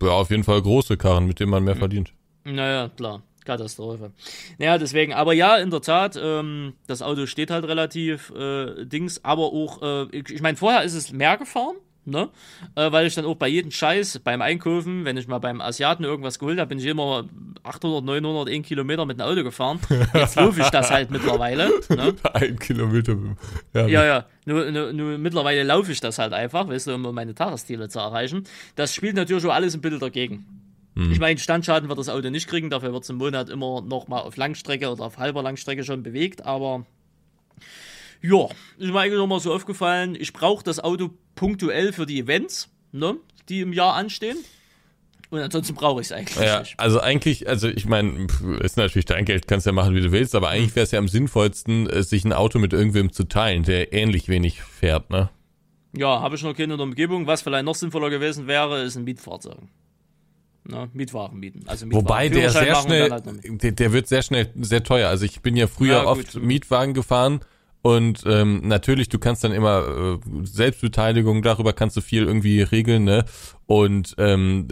Ja, 0.02 0.08
auf 0.10 0.30
jeden 0.30 0.44
Fall 0.44 0.60
große 0.60 0.96
Karren, 0.96 1.26
mit 1.26 1.38
denen 1.40 1.50
man 1.50 1.58
Hm. 1.60 1.64
mehr 1.66 1.76
verdient. 1.76 2.12
Naja, 2.44 2.88
klar. 2.96 3.22
Katastrophe. 3.44 4.12
Naja, 4.58 4.78
deswegen, 4.78 5.12
aber 5.12 5.32
ja, 5.32 5.56
in 5.56 5.70
der 5.70 5.80
Tat, 5.80 6.18
ähm, 6.20 6.74
das 6.86 7.02
Auto 7.02 7.26
steht 7.26 7.50
halt 7.50 7.64
relativ 7.64 8.30
äh, 8.30 8.84
Dings, 8.84 9.24
aber 9.24 9.44
auch, 9.44 9.82
äh, 9.82 10.16
ich, 10.16 10.30
ich 10.30 10.42
meine, 10.42 10.56
vorher 10.56 10.82
ist 10.82 10.94
es 10.94 11.12
mehr 11.12 11.36
gefahren, 11.36 11.76
ne? 12.04 12.28
Äh, 12.74 12.92
weil 12.92 13.06
ich 13.06 13.14
dann 13.14 13.24
auch 13.24 13.36
bei 13.36 13.48
jedem 13.48 13.70
Scheiß 13.70 14.20
beim 14.20 14.42
Einkaufen, 14.42 15.04
wenn 15.04 15.16
ich 15.16 15.28
mal 15.28 15.38
beim 15.38 15.60
Asiaten 15.60 16.04
irgendwas 16.04 16.38
geholt 16.38 16.58
habe, 16.58 16.68
bin 16.68 16.78
ich 16.78 16.86
immer 16.86 17.28
800, 17.62 18.04
900, 18.04 18.48
1 18.48 18.66
Kilometer 18.66 19.06
mit 19.06 19.18
dem 19.18 19.26
Auto 19.26 19.42
gefahren. 19.42 19.80
Jetzt 20.14 20.36
laufe 20.36 20.60
ich 20.60 20.68
das 20.68 20.90
halt 20.90 21.10
mittlerweile, 21.10 21.70
ne? 21.88 22.14
Ein 22.34 22.58
Kilometer. 22.58 23.16
Ja, 23.74 23.86
Ja, 23.86 24.04
ja. 24.04 24.26
Nur, 24.46 24.70
nur, 24.70 24.92
nur 24.92 25.18
mittlerweile 25.18 25.62
laufe 25.62 25.92
ich 25.92 26.00
das 26.00 26.18
halt 26.18 26.32
einfach, 26.32 26.68
weißt 26.68 26.88
du, 26.88 26.94
um 26.94 27.14
meine 27.14 27.34
Tagesziele 27.34 27.88
zu 27.88 27.98
erreichen. 27.98 28.44
Das 28.74 28.94
spielt 28.94 29.16
natürlich 29.16 29.42
schon 29.42 29.52
alles 29.52 29.74
ein 29.74 29.80
bisschen 29.80 30.00
dagegen. 30.00 30.59
Ich 31.12 31.18
meine, 31.20 31.38
Standschaden 31.38 31.88
wird 31.88 31.98
das 31.98 32.08
Auto 32.08 32.30
nicht 32.30 32.48
kriegen, 32.48 32.70
dafür 32.70 32.92
wird 32.92 33.04
es 33.04 33.10
im 33.10 33.16
Monat 33.16 33.48
immer 33.48 33.80
noch 33.80 34.08
mal 34.08 34.20
auf 34.20 34.36
Langstrecke 34.36 34.90
oder 34.90 35.04
auf 35.04 35.18
halber 35.18 35.42
Langstrecke 35.42 35.84
schon 35.84 36.02
bewegt, 36.02 36.44
aber 36.44 36.84
ja, 38.22 38.46
ist 38.78 38.90
mir 38.92 38.98
eigentlich 39.00 39.18
noch 39.18 39.26
mal 39.26 39.40
so 39.40 39.52
aufgefallen, 39.52 40.16
ich 40.18 40.32
brauche 40.32 40.62
das 40.62 40.78
Auto 40.80 41.10
punktuell 41.34 41.92
für 41.92 42.06
die 42.06 42.20
Events, 42.20 42.68
ne, 42.92 43.16
die 43.48 43.60
im 43.60 43.72
Jahr 43.72 43.94
anstehen. 43.94 44.36
Und 45.30 45.38
ansonsten 45.38 45.74
brauche 45.74 46.00
ich 46.00 46.08
es 46.08 46.12
eigentlich 46.12 46.36
Ja, 46.44 46.58
nicht. 46.58 46.74
also 46.78 46.98
eigentlich, 46.98 47.48
also 47.48 47.68
ich 47.68 47.86
meine, 47.86 48.26
ist 48.60 48.76
natürlich 48.76 49.04
dein 49.04 49.24
Geld, 49.24 49.46
kannst 49.46 49.64
ja 49.64 49.70
machen, 49.70 49.94
wie 49.94 50.00
du 50.00 50.10
willst, 50.10 50.34
aber 50.34 50.48
eigentlich 50.48 50.74
wäre 50.74 50.82
es 50.82 50.90
ja 50.90 50.98
am 50.98 51.06
sinnvollsten, 51.06 51.88
äh, 51.88 52.02
sich 52.02 52.24
ein 52.24 52.32
Auto 52.32 52.58
mit 52.58 52.72
irgendwem 52.72 53.12
zu 53.12 53.24
teilen, 53.24 53.62
der 53.62 53.92
ähnlich 53.92 54.28
wenig 54.28 54.60
fährt, 54.60 55.08
ne? 55.10 55.30
Ja, 55.96 56.20
habe 56.20 56.34
ich 56.34 56.42
noch 56.42 56.54
keine 56.54 56.72
in 56.74 56.78
der 56.78 56.84
Umgebung. 56.86 57.26
Was 57.28 57.42
vielleicht 57.42 57.64
noch 57.64 57.74
sinnvoller 57.74 58.10
gewesen 58.10 58.46
wäre, 58.48 58.82
ist 58.82 58.96
ein 58.96 59.04
Mietfahrzeug. 59.04 59.58
Ne, 60.70 60.88
Mietwagen 60.92 61.38
mieten. 61.38 61.64
Also 61.66 61.86
Mietwagen. 61.86 62.06
Wobei 62.06 62.28
der 62.28 62.50
sehr 62.50 62.74
schnell, 62.76 63.10
halt 63.10 63.24
der, 63.44 63.72
der 63.72 63.92
wird 63.92 64.08
sehr 64.08 64.22
schnell 64.22 64.50
sehr 64.60 64.82
teuer. 64.82 65.08
Also 65.08 65.24
ich 65.24 65.40
bin 65.40 65.56
ja 65.56 65.66
früher 65.66 66.02
Ja, 66.02 66.06
oft 66.06 66.36
Mietwagen 66.36 66.94
gefahren 66.94 67.40
und 67.82 68.24
ähm, 68.26 68.60
natürlich, 68.64 69.08
du 69.08 69.18
kannst 69.18 69.42
dann 69.42 69.52
immer 69.52 70.18
äh, 70.18 70.18
Selbstbeteiligung, 70.44 71.42
darüber 71.42 71.72
kannst 71.72 71.96
du 71.96 72.02
viel 72.02 72.24
irgendwie 72.24 72.60
regeln, 72.60 73.04
ne? 73.04 73.24
Und 73.66 74.14
ähm, 74.18 74.68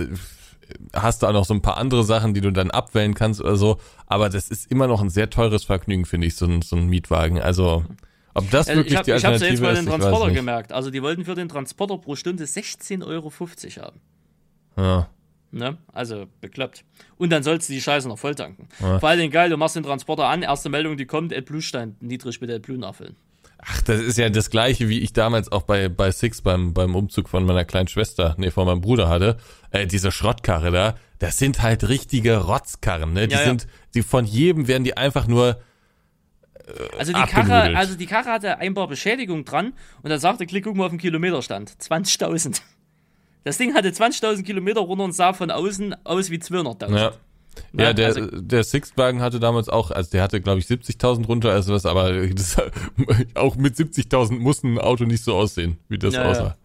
hast 0.92 1.22
du 1.22 1.26
auch 1.26 1.32
noch 1.32 1.46
so 1.46 1.54
ein 1.54 1.62
paar 1.62 1.78
andere 1.78 2.04
Sachen, 2.04 2.34
die 2.34 2.42
du 2.42 2.52
dann 2.52 2.70
abwählen 2.70 3.14
kannst 3.14 3.40
oder 3.40 3.56
so. 3.56 3.78
Aber 4.06 4.28
das 4.28 4.50
ist 4.50 4.70
immer 4.70 4.86
noch 4.86 5.00
ein 5.00 5.08
sehr 5.08 5.30
teures 5.30 5.64
Vergnügen, 5.64 6.04
finde 6.04 6.26
ich, 6.26 6.36
so 6.36 6.44
ein, 6.44 6.60
so 6.60 6.76
ein 6.76 6.88
Mietwagen. 6.88 7.40
Also 7.40 7.84
ob 8.34 8.50
das 8.50 8.68
Äh, 8.68 8.76
wirklich 8.76 8.92
ich 8.92 8.98
hab, 8.98 9.04
die 9.06 9.12
ich 9.12 9.24
hab's 9.24 9.40
ja 9.40 9.48
jetzt 9.48 9.62
Alternative 9.62 9.62
bei 9.62 9.72
ist, 9.72 9.78
den 9.78 9.88
ich 9.88 10.00
Transporter 10.00 10.34
gemerkt. 10.34 10.72
Also 10.72 10.90
die 10.90 11.02
wollten 11.02 11.24
für 11.24 11.34
den 11.34 11.48
Transporter 11.48 11.96
pro 11.96 12.14
Stunde 12.14 12.44
16,50 12.44 13.06
Euro 13.06 13.32
haben. 13.82 14.00
Ja. 14.76 15.08
Ne? 15.50 15.78
Also 15.92 16.26
bekloppt. 16.40 16.84
Und 17.16 17.30
dann 17.30 17.42
sollst 17.42 17.68
du 17.68 17.72
die 17.72 17.80
Scheiße 17.80 18.06
noch 18.08 18.18
voll 18.18 18.34
tanken. 18.34 18.68
Vor 18.78 19.08
allen 19.08 19.18
Dingen 19.18 19.32
geil, 19.32 19.48
du 19.50 19.56
machst 19.56 19.76
den 19.76 19.82
Transporter 19.82 20.26
an, 20.26 20.42
erste 20.42 20.68
Meldung, 20.68 20.96
die 20.96 21.06
kommt, 21.06 21.32
AdBlue 21.34 21.62
stand 21.62 22.02
niedrig 22.02 22.40
mit 22.40 22.50
AdBlue 22.50 22.78
nachfüllen. 22.78 23.16
Ach, 23.60 23.82
das 23.82 24.00
ist 24.00 24.18
ja 24.18 24.28
das 24.30 24.50
gleiche, 24.50 24.88
wie 24.88 25.00
ich 25.00 25.12
damals 25.12 25.50
auch 25.50 25.62
bei, 25.62 25.88
bei 25.88 26.12
Six 26.12 26.42
beim, 26.42 26.74
beim 26.74 26.94
Umzug 26.94 27.28
von 27.28 27.44
meiner 27.44 27.64
kleinen 27.64 27.88
Schwester, 27.88 28.34
nee, 28.38 28.50
von 28.52 28.66
meinem 28.66 28.80
Bruder 28.80 29.08
hatte. 29.08 29.36
Äh, 29.72 29.86
diese 29.86 30.12
Schrottkarre 30.12 30.70
da, 30.70 30.94
das 31.18 31.38
sind 31.38 31.60
halt 31.60 31.88
richtige 31.88 32.36
Rotzkarren, 32.36 33.12
ne? 33.14 33.26
Die 33.26 33.34
Ja, 33.34 33.40
ja. 33.40 33.46
sind, 33.46 33.66
die 33.94 34.02
von 34.02 34.24
jedem 34.26 34.68
werden 34.68 34.84
die 34.84 34.96
einfach 34.96 35.26
nur, 35.26 35.60
Also 36.98 37.12
die 37.12 37.18
Abgenudelt. 37.18 37.48
Karre, 37.48 37.76
also 37.76 37.96
die 37.96 38.06
Karre 38.06 38.30
hatte 38.30 38.58
ein 38.58 38.74
paar 38.74 38.86
Beschädigungen 38.86 39.44
dran 39.44 39.72
und 40.02 40.10
dann 40.10 40.20
sagte, 40.20 40.46
klick, 40.46 40.62
guck 40.64 40.76
mal 40.76 40.84
auf 40.84 40.90
den 40.90 40.98
Kilometerstand. 40.98 41.72
20.000. 41.80 42.60
Das 43.44 43.58
Ding 43.58 43.74
hatte 43.74 43.88
20.000 43.88 44.42
Kilometer 44.42 44.80
runter 44.80 45.04
und 45.04 45.12
sah 45.12 45.32
von 45.32 45.50
außen 45.50 45.94
aus 46.04 46.30
wie 46.30 46.36
200.000. 46.38 46.96
ja. 46.98 47.12
Ne? 47.72 47.82
Ja, 47.82 47.92
der, 47.92 48.06
also, 48.06 48.26
der 48.26 48.62
Sixwagen 48.62 49.20
hatte 49.20 49.40
damals 49.40 49.68
auch, 49.68 49.90
also 49.90 50.10
der 50.10 50.22
hatte, 50.22 50.40
glaube 50.40 50.60
ich, 50.60 50.66
70.000 50.66 51.26
runter, 51.26 51.50
also 51.50 51.74
was, 51.74 51.86
aber 51.86 52.26
das, 52.34 52.56
auch 53.34 53.56
mit 53.56 53.74
70.000 53.74 54.38
muss 54.38 54.62
ein 54.62 54.78
Auto 54.78 55.04
nicht 55.04 55.24
so 55.24 55.34
aussehen, 55.34 55.76
wie 55.88 55.98
das 55.98 56.14
Ja, 56.14 56.22
ja. 56.22 56.30
aussah. 56.30 56.56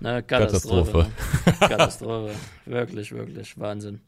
Ne, 0.00 0.22
Katastrophe. 0.22 1.06
Katastrophe. 1.44 1.58
Katastrophe. 1.68 2.30
wirklich, 2.64 3.12
wirklich. 3.12 3.58
Wahnsinn. 3.58 4.00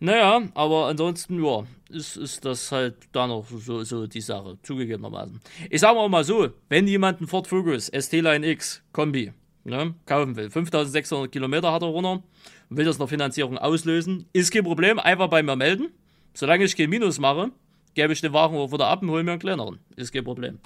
Naja, 0.00 0.42
aber 0.54 0.86
ansonsten, 0.86 1.44
ja, 1.44 1.64
ist, 1.90 2.16
ist 2.16 2.44
das 2.44 2.70
halt 2.70 2.94
da 3.12 3.26
noch 3.26 3.46
so, 3.48 3.82
so 3.82 4.06
die 4.06 4.20
Sache, 4.20 4.58
zugegebenermaßen. 4.62 5.40
Ich 5.70 5.80
sag 5.80 5.94
mal 6.08 6.24
so, 6.24 6.48
wenn 6.68 6.86
jemand 6.86 7.18
einen 7.18 7.28
Ford 7.28 7.46
Focus 7.46 7.86
ST-Line 7.88 8.46
X 8.46 8.82
Kombi 8.92 9.32
ne, 9.68 9.94
kaufen 10.06 10.36
will, 10.36 10.50
5600 10.50 11.30
Kilometer 11.30 11.72
hat 11.72 11.82
er 11.82 11.88
runter, 11.88 12.22
will 12.70 12.84
das 12.84 12.98
noch 12.98 13.08
Finanzierung 13.08 13.58
auslösen, 13.58 14.26
ist 14.32 14.52
kein 14.52 14.64
Problem, 14.64 14.98
einfach 14.98 15.28
bei 15.28 15.42
mir 15.42 15.56
melden. 15.56 15.88
Solange 16.34 16.64
ich 16.64 16.76
kein 16.76 16.90
Minus 16.90 17.18
mache, 17.18 17.50
gebe 17.94 18.12
ich 18.12 18.20
den 18.20 18.32
Wagen 18.32 18.56
auch 18.56 18.72
wieder 18.72 18.86
ab 18.86 19.02
und 19.02 19.10
hole 19.10 19.24
mir 19.24 19.32
einen 19.32 19.40
kleineren. 19.40 19.78
Ist 19.96 20.12
kein 20.12 20.24
Problem. 20.24 20.58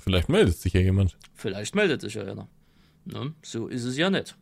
Vielleicht 0.00 0.28
meldet 0.28 0.56
sich 0.56 0.72
ja 0.72 0.80
jemand. 0.80 1.16
Vielleicht 1.34 1.74
meldet 1.74 2.00
sich 2.00 2.14
ja 2.14 2.22
einer. 2.22 2.48
Ne? 3.04 3.34
So 3.42 3.68
ist 3.68 3.84
es 3.84 3.96
ja 3.96 4.10
nicht. 4.10 4.36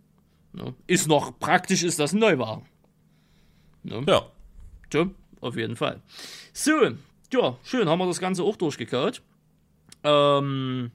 Ne? 0.52 0.74
Ist 0.86 1.08
noch 1.08 1.38
praktisch, 1.38 1.82
ist 1.82 1.98
das 1.98 2.12
ein 2.12 2.20
Neuwagen. 2.20 2.64
Ne? 3.82 4.04
Ja. 4.06 4.30
So, 4.92 5.10
auf 5.40 5.56
jeden 5.56 5.76
Fall. 5.76 6.00
So, 6.52 6.72
ja, 7.32 7.58
schön, 7.64 7.88
haben 7.88 7.98
wir 7.98 8.06
das 8.06 8.20
Ganze 8.20 8.44
auch 8.44 8.56
durchgekaut. 8.56 9.20
Ähm, 10.04 10.90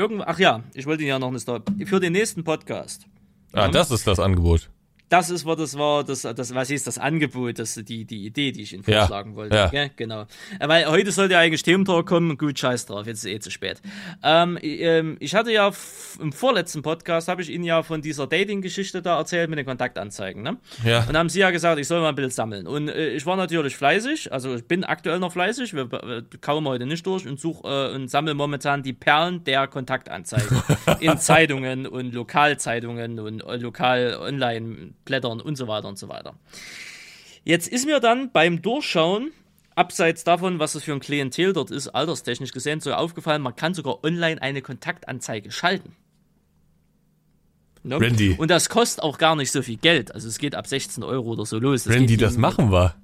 irgend, 0.00 0.22
ach 0.26 0.38
ja, 0.38 0.62
ich 0.74 0.86
wollte 0.86 1.02
Ihnen 1.02 1.10
ja 1.10 1.18
noch 1.18 1.28
eine 1.28 1.38
Story. 1.38 1.62
Für 1.84 2.00
den 2.00 2.12
nächsten 2.12 2.42
Podcast. 2.42 3.06
Ah, 3.52 3.68
das 3.68 3.90
ist 3.90 4.06
das 4.06 4.18
Angebot. 4.18 4.70
Das 5.10 5.28
ist, 5.28 5.44
was 5.44 5.56
das 5.56 5.76
war, 5.76 6.04
das, 6.04 6.22
das, 6.22 6.54
was 6.54 6.70
ist 6.70 6.86
das 6.86 6.96
Angebot, 6.96 7.58
das, 7.58 7.74
die, 7.74 8.04
die 8.04 8.26
Idee, 8.26 8.52
die 8.52 8.62
ich 8.62 8.72
Ihnen 8.72 8.84
Ja, 8.86 9.00
vorschlagen 9.00 9.34
wollte. 9.34 9.56
ja. 9.56 9.66
Gell? 9.66 9.90
Genau. 9.96 10.22
Äh, 10.60 10.68
Weil 10.68 10.86
heute 10.86 11.10
sollte 11.10 11.34
ja 11.34 11.40
eigentlich 11.40 11.64
Thementalk 11.64 12.06
kommen. 12.06 12.38
Gut, 12.38 12.58
scheiß 12.58 12.86
drauf, 12.86 13.06
jetzt 13.08 13.24
ist 13.24 13.30
eh 13.30 13.40
zu 13.40 13.50
spät. 13.50 13.82
Ähm, 14.22 14.56
ich, 14.62 14.80
ähm, 14.80 15.16
ich 15.18 15.34
hatte 15.34 15.50
ja 15.50 15.72
im 16.20 16.32
vorletzten 16.32 16.82
Podcast, 16.82 17.26
habe 17.26 17.42
ich 17.42 17.50
Ihnen 17.50 17.64
ja 17.64 17.82
von 17.82 18.02
dieser 18.02 18.28
Dating-Geschichte 18.28 19.02
da 19.02 19.18
erzählt 19.18 19.50
mit 19.50 19.58
den 19.58 19.66
Kontaktanzeigen. 19.66 20.42
Ne? 20.44 20.58
Ja. 20.84 21.04
Und 21.08 21.16
haben 21.16 21.28
Sie 21.28 21.40
ja 21.40 21.50
gesagt, 21.50 21.80
ich 21.80 21.88
soll 21.88 22.00
mal 22.00 22.10
ein 22.10 22.14
Bild 22.14 22.32
sammeln. 22.32 22.68
Und 22.68 22.88
äh, 22.88 23.08
ich 23.10 23.26
war 23.26 23.36
natürlich 23.36 23.76
fleißig, 23.76 24.32
also 24.32 24.54
ich 24.54 24.64
bin 24.68 24.84
aktuell 24.84 25.18
noch 25.18 25.32
fleißig, 25.32 25.74
wir 25.74 25.92
äh, 25.92 26.22
kauen 26.40 26.64
heute 26.68 26.86
nicht 26.86 27.04
durch 27.04 27.26
und 27.26 27.40
suche 27.40 27.66
äh, 27.90 27.94
und 27.96 28.08
sammle 28.08 28.34
momentan 28.34 28.84
die 28.84 28.92
Perlen 28.92 29.42
der 29.42 29.66
Kontaktanzeigen 29.66 30.62
in 31.00 31.18
Zeitungen 31.18 31.88
und 31.88 32.14
Lokalzeitungen 32.14 33.18
und 33.18 33.40
äh, 33.40 33.56
Lokal-Online-Blättern 35.10 35.40
und 35.40 35.56
so 35.56 35.68
weiter 35.68 35.88
und 35.88 35.98
so 35.98 36.08
weiter. 36.08 36.34
Jetzt 37.44 37.68
ist 37.68 37.86
mir 37.86 38.00
dann 38.00 38.30
beim 38.32 38.62
Durchschauen, 38.62 39.32
abseits 39.74 40.24
davon, 40.24 40.58
was 40.58 40.74
das 40.74 40.84
für 40.84 40.92
ein 40.92 41.00
Klientel 41.00 41.52
dort 41.52 41.70
ist, 41.70 41.88
alterstechnisch 41.88 42.52
gesehen, 42.52 42.80
so 42.80 42.92
aufgefallen, 42.92 43.42
man 43.42 43.56
kann 43.56 43.74
sogar 43.74 44.04
online 44.04 44.40
eine 44.42 44.62
Kontaktanzeige 44.62 45.50
schalten. 45.50 45.96
Ne? 47.82 47.98
Randy. 47.98 48.34
Und 48.36 48.50
das 48.50 48.68
kostet 48.68 49.02
auch 49.02 49.16
gar 49.16 49.36
nicht 49.36 49.50
so 49.52 49.62
viel 49.62 49.78
Geld. 49.78 50.14
Also 50.14 50.28
es 50.28 50.38
geht 50.38 50.54
ab 50.54 50.66
16 50.66 51.02
Euro 51.02 51.30
oder 51.30 51.46
so 51.46 51.58
los. 51.58 51.84
Das 51.84 51.94
Randy, 51.94 52.18
das 52.18 52.36
machen 52.36 52.70
wir. 52.70 52.94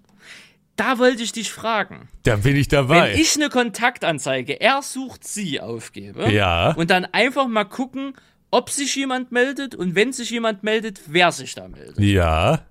Da 0.77 0.99
wollte 0.99 1.23
ich 1.23 1.33
dich 1.33 1.51
fragen. 1.51 2.11
Da 2.25 2.37
bin 2.37 2.55
ich 2.57 2.69
dabei. 2.69 3.13
Wenn 3.15 3.19
ich 3.19 3.35
eine 3.37 3.49
Kontaktanzeige, 3.49 4.61
er 4.61 4.83
sucht 4.83 5.25
sie, 5.27 5.59
aufgebe 5.63 6.31
Ja. 6.31 6.75
und 6.75 6.91
dann 6.91 7.07
einfach 7.07 7.49
mal 7.49 7.65
gucken, 7.65 8.13
ob 8.57 8.71
sich 8.71 8.95
jemand 8.97 9.33
meldet 9.33 9.75
und 9.75 9.95
wenn 9.95 10.13
sich 10.13 10.31
jemand 10.31 10.63
meldet, 10.63 11.01
wer 11.07 11.31
sich 11.33 11.55
da 11.55 11.69
meldet. 11.69 11.99
ja. 11.99 12.65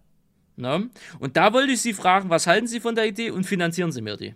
Ne? 0.58 0.90
Und 1.20 1.36
da 1.36 1.52
wollte 1.52 1.74
ich 1.74 1.82
Sie 1.82 1.94
fragen, 1.94 2.30
was 2.30 2.48
halten 2.48 2.66
Sie 2.68 2.80
von 2.80 2.96
der 2.96 3.06
Idee 3.06 3.30
und 3.30 3.44
finanzieren 3.46 3.92
Sie 3.92 4.02
mir 4.02 4.16
die? 4.16 4.34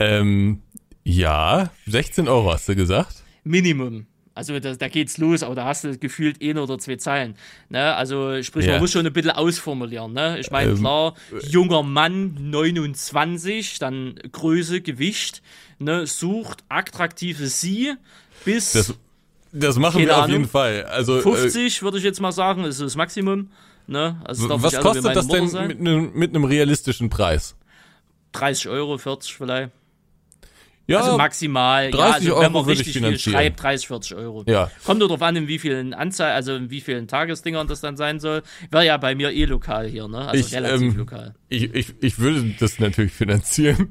Ähm, 0.00 0.60
ja. 1.04 1.70
16 1.86 2.26
Euro 2.28 2.52
hast 2.52 2.68
du 2.68 2.74
gesagt. 2.74 3.22
Minimum. 3.44 4.06
Also 4.34 4.58
da, 4.58 4.74
da 4.74 4.88
geht's 4.88 5.18
los, 5.18 5.42
aber 5.42 5.54
da 5.54 5.66
hast 5.66 5.84
du 5.84 5.96
gefühlt 5.98 6.42
ein 6.42 6.58
oder 6.58 6.78
zwei 6.78 6.96
Zeilen. 6.96 7.36
Ne? 7.68 7.94
Also 7.94 8.42
sprich, 8.42 8.66
Ja. 8.66 8.72
man 8.72 8.80
muss 8.80 8.92
schon 8.92 9.06
ein 9.06 9.12
bisschen 9.12 9.30
ausformulieren. 9.32 10.12
Ne? 10.12 10.38
Ich 10.40 10.50
meine, 10.50 10.72
Ähm, 10.72 10.78
klar, 10.78 11.14
junger 11.48 11.82
Mann, 11.82 12.50
29, 12.50 13.78
dann 13.78 14.14
Größe, 14.32 14.80
Gewicht, 14.80 15.42
ne? 15.78 16.06
sucht 16.06 16.64
attraktive 16.68 17.46
Sie 17.48 17.94
bis 18.44 18.72
Das, 18.72 18.94
das 19.52 19.76
machen 19.76 19.98
Keine 19.98 20.06
wir 20.06 20.16
auf 20.16 20.24
Ahnung. 20.24 20.36
jeden 20.38 20.48
Fall. 20.48 20.84
Also, 20.84 21.18
äh, 21.18 21.22
50, 21.22 21.82
würde 21.82 21.98
ich 21.98 22.04
jetzt 22.04 22.20
mal 22.20 22.32
sagen, 22.32 22.64
ist 22.64 22.80
das 22.80 22.96
Maximum. 22.96 23.50
Ne? 23.86 24.20
Also 24.24 24.46
darf 24.46 24.62
was 24.62 24.78
kostet 24.78 25.16
das 25.16 25.26
denn 25.26 25.44
mit 25.66 25.80
einem 25.80 26.12
mit 26.14 26.30
einem 26.30 26.44
realistischen 26.44 27.10
Preis? 27.10 27.56
30 28.32 28.68
Euro, 28.68 28.98
40 28.98 29.34
vielleicht. 29.34 29.72
Ja, 30.90 30.98
Also 31.00 31.16
maximal, 31.16 31.90
30 31.90 31.98
ja, 31.98 32.04
also 32.14 32.26
wenn 32.26 32.32
Euro 32.34 32.50
man 32.50 32.66
würde 32.66 32.72
ich 32.80 32.86
richtig 32.88 33.02
viel 33.04 33.18
schreibt, 33.18 33.62
30, 33.62 33.86
40 33.86 34.14
Euro. 34.16 34.44
Ja. 34.46 34.70
Kommt 34.84 34.98
nur 34.98 35.08
darauf 35.08 35.22
an, 35.22 35.36
in 35.36 35.46
wie 35.48 35.58
vielen 35.58 35.94
Anzahl, 35.94 36.32
also 36.32 36.54
in 36.54 36.70
wie 36.70 36.80
vielen 36.80 37.06
Tagesdingern 37.06 37.68
das 37.68 37.80
dann 37.80 37.96
sein 37.96 38.18
soll. 38.20 38.42
Wäre 38.70 38.84
ja 38.86 38.96
bei 38.96 39.14
mir 39.14 39.30
eh 39.32 39.44
lokal 39.44 39.86
hier, 39.86 40.08
ne? 40.08 40.28
Also 40.28 40.44
Ich, 40.46 40.54
relativ 40.54 40.92
ähm, 40.92 40.96
lokal. 40.96 41.34
Ich, 41.48 41.72
ich, 41.74 41.94
ich 42.00 42.18
würde 42.18 42.54
das 42.58 42.78
natürlich 42.78 43.12
finanzieren. 43.12 43.88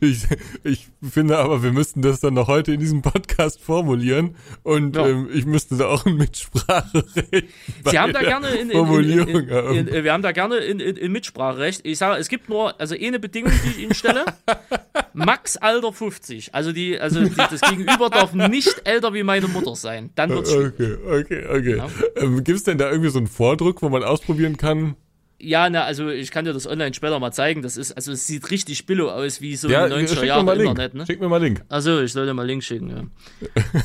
ich, 0.00 0.24
ich 0.64 0.88
finde 1.08 1.38
aber, 1.38 1.62
wir 1.62 1.72
müssten 1.72 2.02
das 2.02 2.20
dann 2.20 2.34
noch 2.34 2.48
heute 2.48 2.72
in 2.72 2.80
diesem 2.80 3.02
Podcast 3.02 3.60
formulieren 3.62 4.34
und 4.62 4.96
Ja. 4.96 5.06
ähm, 5.06 5.28
ich 5.32 5.46
müsste 5.46 5.76
da 5.76 5.86
auch 5.86 6.06
ein 6.06 6.16
Mitspracherecht. 6.16 7.48
Sie 7.84 7.98
haben 7.98 8.12
da 8.12 8.22
gerne 8.22 8.48
in, 8.48 8.70
Formulierung 8.70 9.28
in, 9.48 9.76
in, 9.76 9.88
in, 9.88 10.04
wir 10.04 10.12
haben 10.12 10.22
da 10.22 10.32
gerne 10.32 10.56
in 10.56 11.12
Mitspracherecht. 11.12 11.80
Ich 11.84 11.98
sage, 11.98 12.18
es 12.20 12.28
gibt 12.28 12.48
nur, 12.48 12.78
also 12.80 12.94
eine 12.94 13.18
Bedingung, 13.18 13.52
die 13.64 13.70
ich 13.70 13.78
Ihnen 13.78 13.94
stelle. 13.94 14.24
Max 15.14 15.56
Alter 15.56 15.92
50. 15.98 16.54
Also 16.54 16.72
die, 16.72 16.98
also 16.98 17.22
die, 17.22 17.34
das 17.34 17.60
Gegenüber 17.60 18.08
darf 18.10 18.32
nicht 18.48 18.82
älter 18.84 19.12
wie 19.14 19.22
meine 19.22 19.48
Mutter 19.48 19.76
sein. 19.76 20.10
Dann 20.14 20.30
wird's. 20.30 20.52
Okay, 20.52 20.96
okay, 21.06 21.46
okay. 21.46 21.76
Ja. 21.76 21.88
Ähm, 22.16 22.42
Gibt 22.44 22.56
es 22.58 22.64
denn 22.64 22.78
da 22.78 22.90
irgendwie 22.90 23.10
so 23.10 23.18
einen 23.18 23.26
Vordruck, 23.26 23.82
wo 23.82 23.88
man 23.88 24.02
ausprobieren 24.02 24.56
kann? 24.56 24.96
Ja, 25.40 25.70
na, 25.70 25.84
also 25.84 26.08
ich 26.08 26.30
kann 26.32 26.44
dir 26.44 26.52
das 26.52 26.66
online 26.66 26.94
später 26.94 27.18
mal 27.20 27.32
zeigen. 27.32 27.62
Das 27.62 27.76
ist, 27.76 27.92
also 27.92 28.10
es 28.12 28.26
sieht 28.26 28.50
richtig 28.50 28.86
billo 28.86 29.10
aus, 29.10 29.40
wie 29.40 29.54
so 29.54 29.68
Ja, 29.68 29.86
in 29.86 29.92
den 29.92 30.06
90er 30.06 30.08
schick 30.08 30.20
mir 30.20 30.26
Jahren 30.26 30.46
mal 30.46 30.56
Link. 30.56 30.70
Internet, 30.70 30.94
ne? 30.94 31.06
Schick 31.06 31.20
mir 31.20 31.28
mal 31.28 31.42
Link. 31.42 31.62
Also, 31.68 32.00
ich 32.00 32.12
soll 32.12 32.26
dir 32.26 32.34
mal 32.34 32.46
Link 32.46 32.64
schicken, 32.64 32.90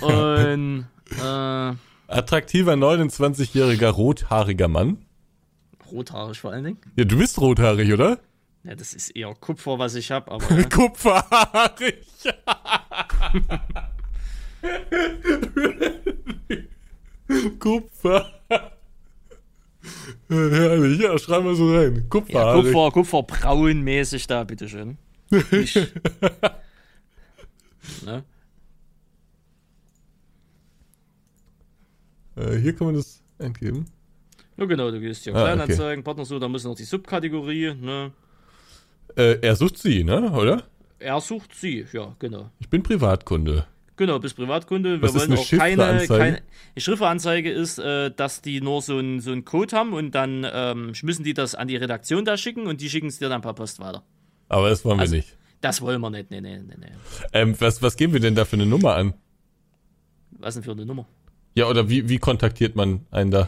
ja. 0.02 0.08
Und, 0.54 0.88
äh, 1.12 1.76
Attraktiver 2.08 2.74
29-jähriger 2.74 3.90
rothaariger 3.90 4.68
Mann. 4.68 4.98
rothaarig 5.92 6.40
vor 6.40 6.52
allen 6.52 6.64
Dingen. 6.64 6.78
Ja, 6.96 7.06
du 7.06 7.18
bist 7.18 7.40
rothaarig, 7.40 7.94
oder? 7.94 8.20
Ja, 8.64 8.76
das 8.76 8.94
ist 8.94 9.10
eher 9.10 9.34
Kupfer, 9.36 9.78
was 9.78 9.96
ich 9.96 10.12
habe, 10.12 10.32
aber 10.32 10.50
ja. 10.58 10.64
Kupferhaarig. 10.70 12.06
Kupfer. 17.60 18.26
Herrlich, 20.30 21.00
ja, 21.02 21.18
schreib 21.18 21.44
mal 21.44 21.56
so 21.56 21.74
rein. 21.76 21.96
ja 21.96 22.02
Kupferhaarig. 22.10 22.74
Kupfer, 22.74 23.02
Kupferbraun-mäßig 23.28 24.28
da, 24.28 24.44
bitteschön. 24.44 24.98
Ne? 28.06 28.24
Äh, 32.38 32.56
hier 32.58 32.74
kann 32.74 32.88
man 32.88 32.96
das 32.96 33.22
eingeben. 33.40 33.86
Ja, 34.58 34.66
genau, 34.66 34.90
du 34.90 35.00
gehst 35.02 35.24
hier 35.24 35.36
Ah, 35.36 35.44
Kleinanzeigen, 35.44 36.04
Partnersuche, 36.04 36.40
da 36.40 36.48
muss 36.48 36.64
noch 36.64 36.76
die 36.76 36.84
Subkategorie, 36.86 37.74
ne? 37.74 38.12
Äh, 39.16 39.40
er 39.42 39.56
sucht 39.56 39.78
sie, 39.78 40.04
ne, 40.04 40.32
oder? 40.32 40.64
Er 41.00 41.20
sucht 41.22 41.54
sie, 41.54 41.86
ja, 41.92 42.16
genau. 42.20 42.50
Ich 42.60 42.70
bin 42.70 42.82
Privatkunde. 42.84 43.66
Genau, 43.96 44.18
bist 44.20 44.36
Privatkunde. 44.36 45.02
Wir 45.02 45.02
Was 45.04 45.14
ist 45.14 45.30
wollen 45.30 45.32
eine 45.34 45.40
auch 45.40 45.50
keine, 45.86 46.08
keine. 46.08 46.42
Die 46.76 46.82
Schrifteanzeige 46.82 47.52
ist, 47.52 47.78
äh, 47.78 48.10
dass 48.10 48.42
die 48.42 48.60
nur 48.62 48.82
so 48.82 48.98
einen 48.98 49.20
so 49.20 49.40
Code 49.44 49.76
haben 49.76 49.94
und 49.94 50.16
dann 50.16 50.48
ähm, 50.52 50.94
müssen 51.04 51.24
die 51.24 51.34
das 51.36 51.54
an 51.54 51.68
die 51.68 51.76
Redaktion 51.76 52.26
da 52.26 52.36
schicken 52.38 52.66
und 52.66 52.82
die 52.82 52.90
schicken 52.90 53.08
es 53.08 53.20
dir 53.20 53.30
dann 53.30 53.42
per 53.42 53.54
Post 53.54 53.80
weiter. 53.80 54.04
Aber 54.50 54.70
das 54.70 54.84
wollen 54.84 54.98
wir 54.98 55.02
Also- 55.02 55.16
nicht. 55.16 55.38
Das 55.62 55.80
wollen 55.82 56.02
wir 56.02 56.10
nicht, 56.10 56.30
nee, 56.30 56.42
nee, 56.42 56.58
nee, 56.58 56.74
nee. 56.78 56.88
Ähm, 57.32 57.56
was, 57.60 57.82
was 57.82 57.96
geben 57.96 58.12
wir 58.12 58.20
denn 58.20 58.36
da 58.36 58.44
für 58.44 58.58
eine 58.58 58.66
Nummer 58.66 58.96
an? 58.96 59.14
Was 60.32 60.56
denn 60.56 60.64
für 60.64 60.72
eine 60.72 60.86
Nummer? 60.86 61.06
Ja, 61.56 61.68
oder 61.70 61.88
wie, 61.88 62.10
wie 62.10 62.18
kontaktiert 62.18 62.76
man 62.76 63.06
einen 63.12 63.32
da? 63.32 63.48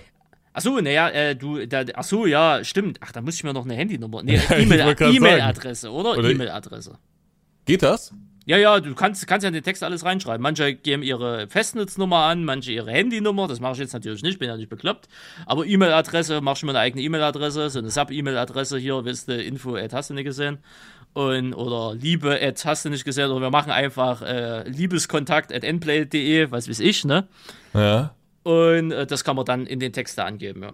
Achso, 0.56 0.80
naja, 0.80 1.10
äh, 1.10 1.36
du, 1.36 1.66
da, 1.68 1.82
achso, 1.96 2.26
ja, 2.26 2.64
stimmt. 2.64 3.00
Ach, 3.02 3.12
da 3.12 3.20
muss 3.22 3.36
ich 3.36 3.44
mir 3.44 3.52
noch 3.52 3.66
eine 3.66 3.74
Handynummer. 3.76 4.24
Nee, 4.24 4.40
E-Mail-Adresse, 4.50 5.92
oder? 5.92 6.12
Oder- 6.18 6.30
E-Mail-Adresse. 6.30 6.98
Geht 7.66 7.84
das? 7.84 8.14
Ja, 8.46 8.56
ja, 8.58 8.80
du 8.80 8.96
kannst, 8.96 9.28
kannst 9.28 9.44
ja 9.44 9.50
in 9.50 9.54
den 9.54 9.64
Text 9.64 9.84
alles 9.84 10.06
reinschreiben. 10.06 10.42
Manche 10.42 10.74
geben 10.76 11.04
ihre 11.04 11.50
Festnetznummer 11.50 12.20
an, 12.20 12.46
manche 12.46 12.72
ihre 12.72 12.90
Handynummer. 12.90 13.50
Das 13.50 13.60
mache 13.60 13.74
ich 13.74 13.80
jetzt 13.80 13.92
natürlich 13.94 14.24
nicht, 14.24 14.40
bin 14.40 14.48
ja 14.48 14.56
nicht 14.56 14.70
bekloppt. 14.70 15.10
Aber 15.46 15.66
E-Mail-Adresse, 15.66 16.40
mach 16.40 16.56
schon 16.56 16.68
mal 16.68 16.74
eine 16.74 16.80
eigene 16.80 17.02
E-Mail-Adresse, 17.04 17.70
so 17.70 17.80
eine 17.80 17.90
Sub-E-Mail-Adresse 17.90 18.78
hier, 18.78 19.04
wisst 19.04 19.28
du, 19.28 19.36
Info 19.42 19.76
at 19.76 19.92
hast 19.92 20.10
du 20.10 20.14
nicht 20.14 20.24
gesehen. 20.24 20.60
Und, 21.14 21.54
oder 21.54 21.96
Liebe 21.96 22.40
at 22.42 22.64
hast 22.66 22.86
du 22.86 22.90
nicht 22.90 23.04
gesehen. 23.04 23.30
Oder 23.30 23.42
wir 23.42 23.50
machen 23.50 23.72
einfach 23.72 24.22
äh, 24.22 24.70
Liebeskontakt 24.70 25.52
at 25.52 25.66
endplay.de, 25.66 26.52
was 26.52 26.70
weiß 26.70 26.80
ich, 26.80 27.04
ne? 27.04 27.28
Ja. 27.74 28.14
Und 28.46 28.92
äh, 28.92 29.08
das 29.08 29.24
kann 29.24 29.36
man 29.36 29.44
dann 29.46 29.66
in 29.66 29.80
den 29.80 29.92
Text 29.92 30.18
da 30.20 30.26
angeben, 30.26 30.62
ja. 30.62 30.74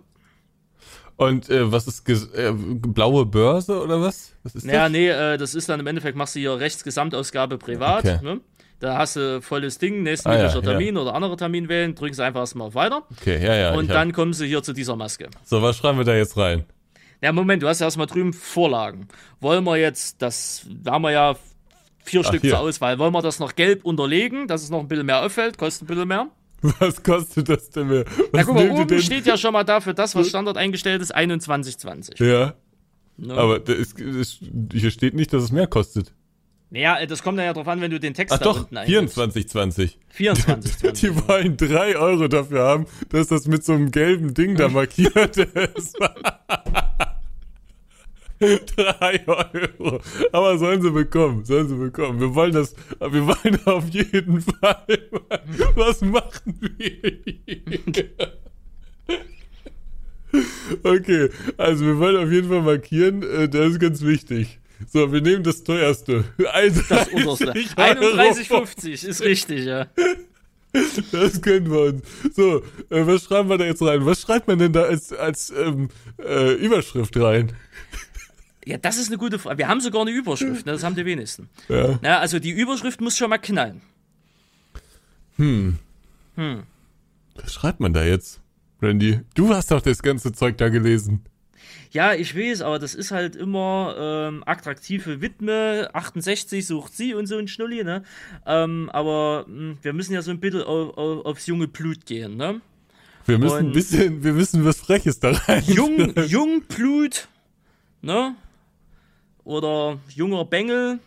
Und 1.16 1.50
äh, 1.50 1.72
was 1.72 1.88
ist 1.88 2.06
ges- 2.08 2.34
äh, 2.34 2.52
blaue 2.54 3.26
Börse 3.26 3.82
oder 3.82 4.02
was? 4.02 4.34
Was 4.44 4.56
ist 4.56 4.66
Naja, 4.66 4.84
das? 4.84 4.92
nee, 4.92 5.08
äh, 5.08 5.38
das 5.38 5.56
ist 5.56 5.70
dann 5.70 5.80
im 5.80 5.88
Endeffekt, 5.88 6.18
machst 6.18 6.36
du 6.36 6.40
hier 6.40 6.60
rechts 6.60 6.84
Gesamtausgabe 6.84 7.58
privat, 7.58 8.00
Okay. 8.06 8.20
ne? 8.24 8.42
Da 8.80 8.98
hast 8.98 9.16
du 9.16 9.42
volles 9.42 9.78
Ding, 9.78 10.02
nächsten 10.04 10.28
Ah, 10.30 10.34
ja, 10.34 10.38
möglicher 10.40 10.64
ja. 10.66 10.70
Termin 10.72 10.98
oder 10.98 11.14
andere 11.14 11.38
Termin 11.38 11.70
wählen, 11.70 11.94
drücken 11.96 12.16
sie 12.16 12.24
einfach 12.26 12.40
erstmal 12.42 12.68
auf 12.68 12.76
Weiter 12.76 13.04
Okay, 13.20 13.42
ja, 13.46 13.56
ja. 13.56 13.74
und 13.74 13.86
ich 13.86 13.90
hab- 13.92 13.96
dann 13.98 14.12
kommen 14.12 14.34
sie 14.34 14.48
hier 14.48 14.64
zu 14.64 14.74
dieser 14.74 14.96
Maske. 14.96 15.30
So, 15.46 15.62
was 15.62 15.78
schreiben 15.78 15.98
wir 16.00 16.06
da 16.06 16.16
jetzt 16.16 16.36
rein? 16.36 16.66
Ja, 17.22 17.32
Moment, 17.32 17.62
du 17.64 17.68
hast 17.68 17.80
ja 17.80 17.86
erstmal 17.88 18.08
drüben 18.08 18.34
Vorlagen. 18.34 19.08
Wollen 19.40 19.64
wir 19.64 19.78
jetzt, 19.78 20.22
das, 20.24 20.66
da 20.68 20.94
haben 20.94 21.04
wir 21.04 21.12
ja 21.12 21.36
vier 22.04 22.24
Stück 22.24 22.42
hier. 22.42 22.50
zur 22.52 22.60
Auswahl. 22.62 22.98
Wollen 22.98 23.14
wir 23.14 23.22
das 23.22 23.38
noch 23.40 23.54
gelb 23.56 23.86
unterlegen, 23.86 24.48
dass 24.48 24.64
es 24.64 24.72
noch 24.72 24.80
ein 24.80 24.88
bisschen 24.88 25.06
mehr 25.06 25.24
auffällt, 25.24 25.60
kostet 25.60 25.84
ein 25.84 25.88
bisschen 25.88 26.08
mehr? 26.08 26.28
Was 26.80 27.02
kostet 27.04 27.50
das 27.50 27.70
denn 27.72 27.88
mehr? 27.88 28.06
Was 28.06 28.16
Na 28.34 28.44
guck 28.44 28.56
mal, 28.56 28.70
oben 28.70 29.02
steht 29.02 29.26
ja 29.26 29.38
schon 29.38 29.54
mal 29.54 29.64
dafür 29.64 29.94
das, 29.94 30.16
was 30.16 30.30
Standard 30.30 30.58
eingestellt 30.58 31.02
ist, 31.02 31.16
21,20. 31.16 32.24
Ja, 32.24 32.54
Ne? 33.18 33.36
aber 33.36 33.60
da 33.60 33.74
ist, 33.74 34.00
ist, 34.00 34.40
hier 34.72 34.90
steht 34.90 35.14
nicht, 35.14 35.32
dass 35.32 35.44
es 35.44 35.52
mehr 35.52 35.68
kostet. 35.68 36.12
Naja, 36.72 37.06
das 37.06 37.22
kommt 37.22 37.38
dann 37.38 37.46
ja 37.46 37.54
drauf 37.54 37.68
an, 37.68 37.80
wenn 37.82 37.92
du 37.92 38.00
den 38.00 38.14
Text 38.14 38.34
Ach 38.34 38.40
da 38.40 38.46
doch, 38.46 38.60
unten 38.62 38.78
eingibst. 38.78 39.18
24,20. 39.18 39.92
24,20. 40.18 40.92
Die 41.02 41.28
wollen 41.28 41.58
drei 41.58 41.98
Euro 41.98 42.28
dafür 42.30 42.64
haben, 42.64 42.86
dass 43.10 43.28
das 43.28 43.46
mit 43.46 43.64
so 43.64 43.74
einem 43.74 43.92
gelben 43.92 44.34
Ding 44.34 44.56
da 44.56 44.70
markiert 44.70 45.38
ist. 45.38 45.98
Drei 48.76 49.22
Euro. 49.28 50.02
Aber 50.32 50.58
sollen 50.58 50.82
sie 50.82 50.92
bekommen, 50.92 51.46
sollen 51.46 51.68
sie 51.68 51.76
bekommen. 51.76 52.20
Wir 52.20 52.34
wollen 52.34 52.54
das, 52.54 52.76
wir 53.00 53.28
wollen 53.28 53.60
auf 53.66 53.88
jeden 53.90 54.42
Fall. 54.42 54.86
Was 55.76 56.02
machen 56.02 56.58
wir 56.60 57.18
hier? 57.46 58.12
Okay, 60.84 61.30
also 61.58 61.86
wir 61.86 61.98
wollen 62.00 62.16
auf 62.26 62.32
jeden 62.32 62.48
Fall 62.48 62.62
markieren, 62.62 63.22
äh, 63.22 63.50
das 63.50 63.74
ist 63.74 63.80
ganz 63.80 64.02
wichtig. 64.02 64.60
So, 64.88 65.12
wir 65.12 65.22
nehmen 65.22 65.44
das 65.44 65.64
teuerste. 65.64 66.24
Das 66.38 67.08
unterste. 67.10 67.52
31,50 67.52 69.08
ist 69.08 69.22
richtig, 69.22 69.66
ja. 69.66 69.88
Das 71.12 71.42
können 71.42 71.70
wir 71.70 71.80
uns. 71.82 72.04
So, 72.34 72.60
äh, 72.90 73.06
was 73.06 73.24
schreiben 73.24 73.50
wir 73.50 73.58
da 73.58 73.66
jetzt 73.66 73.82
rein? 73.82 74.06
Was 74.06 74.22
schreibt 74.22 74.48
man 74.48 74.58
denn 74.58 74.72
da 74.72 74.84
als, 74.84 75.12
als 75.12 75.52
ähm, 75.52 75.90
äh, 76.18 76.54
Überschrift 76.54 77.18
rein? 77.18 77.52
Ja, 78.66 78.78
das 78.78 78.98
ist 78.98 79.08
eine 79.08 79.18
gute 79.18 79.40
Frage. 79.40 79.58
Wir 79.58 79.68
haben 79.68 79.82
sogar 79.82 80.02
eine 80.02 80.12
Überschrift, 80.12 80.66
ne? 80.66 80.72
das 80.74 80.84
haben 80.84 80.96
die 80.96 81.06
wenigsten. 81.06 81.50
Ja. 81.68 81.98
Na, 82.02 82.20
also 82.20 82.38
die 82.40 82.52
Überschrift 82.52 83.02
muss 83.02 83.18
schon 83.18 83.30
mal 83.30 83.40
knallen. 83.40 83.82
Was 87.36 87.54
schreibt 87.54 87.80
man 87.80 87.94
da 87.94 88.04
jetzt, 88.04 88.40
Randy? 88.82 89.22
Du 89.34 89.54
hast 89.54 89.72
doch 89.72 89.82
das 89.82 90.02
ganze 90.04 90.32
Zeug 90.32 90.58
da 90.58 90.70
gelesen. 90.70 91.24
Ja, 91.92 92.14
ich 92.14 92.38
weiß, 92.38 92.62
aber 92.62 92.80
das 92.80 92.96
ist 92.96 93.12
halt 93.12 93.36
immer 93.36 93.96
ähm, 93.98 94.44
attraktive 94.46 95.20
Widme, 95.22 95.90
68 95.94 96.66
sucht 96.66 96.96
sie 96.96 97.14
und 97.14 97.26
so 97.28 97.38
ein 97.38 97.48
Schnulli, 97.50 97.84
ne? 97.84 98.04
Ähm, 98.46 98.90
aber 98.94 99.46
mh, 99.48 99.78
wir 99.82 99.94
müssen 99.94 100.14
ja 100.14 100.22
so 100.22 100.32
ein 100.32 100.40
bisschen 100.40 100.62
auf, 100.64 100.98
auf, 100.98 101.26
aufs 101.26 101.48
junge 101.48 101.68
Blut 101.68 102.06
gehen, 102.06 102.38
ne? 102.38 102.62
Wir 103.26 103.38
müssen 103.40 103.58
ein 103.58 103.66
Und- 103.68 103.74
bisschen, 103.74 104.24
wir 104.24 104.34
müssen 104.34 104.64
was 104.64 104.78
Freches 104.80 105.20
da 105.20 105.32
rein. 105.32 105.64
Jung, 105.66 106.14
Jungblut, 106.28 107.28
ne? 108.02 108.36
Oder 109.44 109.98
junger 110.16 110.46
Bengel. 110.46 111.00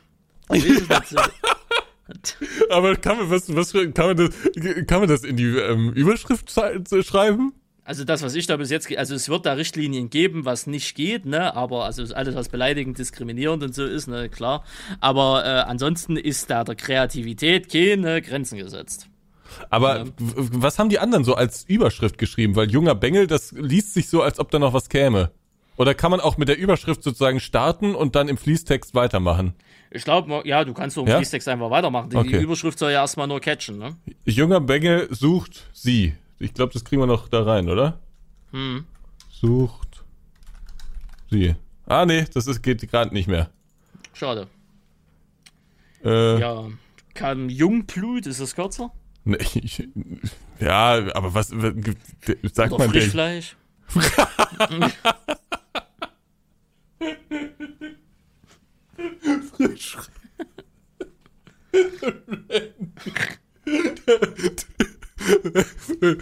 Aber 2.71 2.97
kann 2.97 3.17
man, 3.19 3.31
was, 3.31 3.55
was, 3.55 3.73
kann 3.73 3.93
man 4.09 4.17
das, 4.17 4.31
kann 4.87 5.01
man 5.01 5.09
das 5.09 5.25
in 5.25 5.37
die 5.37 5.57
ähm, 5.57 5.91
Überschrift 5.93 6.51
schrei- 6.51 7.03
schreiben? 7.03 7.55
Also 7.87 8.05
das, 8.05 8.23
was 8.23 8.35
ich 8.35 8.47
da 8.47 8.57
bis 8.57 8.71
jetzt, 8.71 8.95
also 8.97 9.15
es 9.15 9.29
wird 9.29 9.45
da 9.47 9.53
Richtlinien 9.55 10.09
geben, 10.11 10.45
was 10.47 10.67
nicht 10.67 10.95
geht, 10.95 11.27
ne, 11.27 11.55
aber 11.55 11.85
also 11.85 12.03
alles, 12.15 12.35
was 12.35 12.49
beleidigend, 12.49 12.99
diskriminierend 12.99 13.63
und 13.63 13.75
so 13.75 13.85
ist, 13.85 14.07
ne, 14.07 14.29
klar. 14.31 14.65
Aber 15.01 15.45
äh, 15.45 15.49
ansonsten 15.49 16.17
ist 16.17 16.49
da 16.51 16.65
der 16.65 16.77
Kreativität 16.77 17.71
keine 17.71 18.23
Grenzen 18.23 18.57
gesetzt. 18.59 19.09
Aber 19.71 20.07
w- 20.07 20.13
was 20.19 20.79
haben 20.79 20.89
die 20.89 20.99
anderen 20.99 21.25
so 21.25 21.35
als 21.35 21.65
Überschrift 21.69 22.17
geschrieben? 22.17 22.57
Weil 22.57 22.71
junger 22.71 22.95
Bengel, 22.95 23.27
das 23.27 23.53
liest 23.53 23.93
sich 23.95 24.09
so, 24.09 24.23
als 24.23 24.39
ob 24.39 24.51
da 24.51 24.59
noch 24.59 24.73
was 24.73 24.89
käme. 24.89 25.31
Oder 25.77 25.95
kann 25.95 26.11
man 26.11 26.21
auch 26.21 26.37
mit 26.37 26.49
der 26.49 26.57
Überschrift 26.59 27.03
sozusagen 27.03 27.41
starten 27.41 27.95
und 27.95 28.15
dann 28.15 28.29
im 28.29 28.37
Fließtext 28.37 28.95
weitermachen? 28.95 29.55
Ich 29.91 30.05
glaube, 30.05 30.43
ja, 30.45 30.65
du 30.65 30.73
kannst 30.75 30.95
so 30.95 31.03
im 31.03 31.09
Ja? 31.09 31.17
Fließtext 31.17 31.49
einfach 31.49 31.71
weitermachen. 31.71 32.11
Die, 32.11 32.17
Okay. 32.17 32.39
die 32.39 32.45
Überschrift 32.45 32.79
soll 32.79 32.93
ja 32.93 33.01
erstmal 33.03 33.27
nur 33.27 33.41
catchen, 33.41 33.79
ne? 33.79 33.97
Junger 34.25 34.61
Bengel 34.61 35.09
sucht 35.13 35.69
sie. 35.73 36.15
Ich 36.39 36.53
glaube, 36.55 36.73
das 36.73 36.85
kriegen 36.85 37.01
wir 37.03 37.07
noch 37.07 37.29
da 37.29 37.43
rein, 37.43 37.69
oder? 37.69 37.99
Hm. 38.53 38.85
Sucht 39.31 40.05
sie. 41.31 41.55
Ah, 41.87 42.07
nee, 42.07 42.25
das 42.33 42.47
ist, 42.47 42.63
geht 42.63 42.89
gerade 42.91 43.13
nicht 43.13 43.29
mehr. 43.29 43.51
Schade. 44.13 44.49
Äh, 46.05 46.41
Ja. 46.41 46.65
Kann 47.15 47.49
Jungblut, 47.49 48.27
ist 48.27 48.41
das 48.41 48.55
kürzer? 48.57 48.91
nee, 49.25 49.37
ich, 49.55 49.87
ja, 50.61 51.15
aber 51.15 51.35
was, 51.35 51.49
sagt 51.49 52.73
Oder 52.73 52.87
man 52.87 52.93
denn? 52.93 53.43
Frischfleisch? 59.57 59.99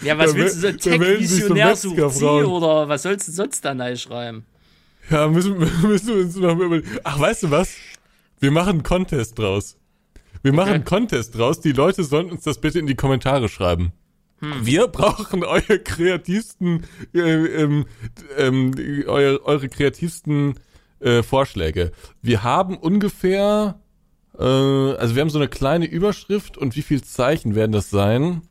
Ja, 0.03 0.17
was 0.19 0.35
willst 0.35 0.57
du 0.57 0.73
so 0.73 0.77
Tech-Visionär 0.77 1.77
sucht 1.77 2.11
sie 2.13 2.25
oder 2.25 2.89
was 2.89 3.03
sollst 3.03 3.29
du 3.29 3.33
sonst 3.33 3.65
da 3.65 3.97
schreiben? 3.97 4.45
Ja, 5.11 5.29
müssen, 5.29 5.59
müssen 5.83 6.09
wir 6.09 6.25
uns 6.25 6.37
noch 6.37 6.59
überlegen. 6.59 6.89
Ach, 7.05 7.19
weißt 7.19 7.45
du 7.45 7.51
was? 7.51 7.75
Wir 8.41 8.51
machen 8.51 8.71
einen 8.71 8.83
Contest 8.83 9.39
draus. 9.39 9.77
Wir 10.43 10.53
machen 10.53 10.73
einen 10.73 10.85
Contest 10.85 11.37
draus. 11.37 11.61
Die 11.61 11.73
Leute 11.73 12.05
sollen 12.05 12.31
uns 12.31 12.45
das 12.45 12.61
bitte 12.61 12.79
in 12.79 12.87
die 12.87 12.95
Kommentare 12.95 13.49
schreiben. 13.49 13.93
Wir 14.63 14.89
brauchen 14.89 15.45
eure 15.45 15.79
kreativsten, 15.79 16.85
äh, 17.15 17.21
ähm, 17.21 17.87
ähm, 18.37 18.75
eure, 19.07 19.45
eure 19.45 19.69
kreativsten 19.69 20.59
äh, 20.99 21.23
Vorschläge. 21.23 21.93
Wir 22.23 22.43
haben 22.43 22.77
ungefähr, 22.77 23.79
äh, 24.37 24.43
also 24.43 25.15
wir 25.15 25.21
haben 25.23 25.31
so 25.31 25.39
eine 25.39 25.49
kleine 25.49 25.87
Überschrift 25.87 26.59
und 26.59 26.75
wie 26.75 26.83
viel 26.83 27.03
Zeichen 27.05 27.55
werden 27.55 27.71
das 27.73 27.91
sein? 27.91 28.43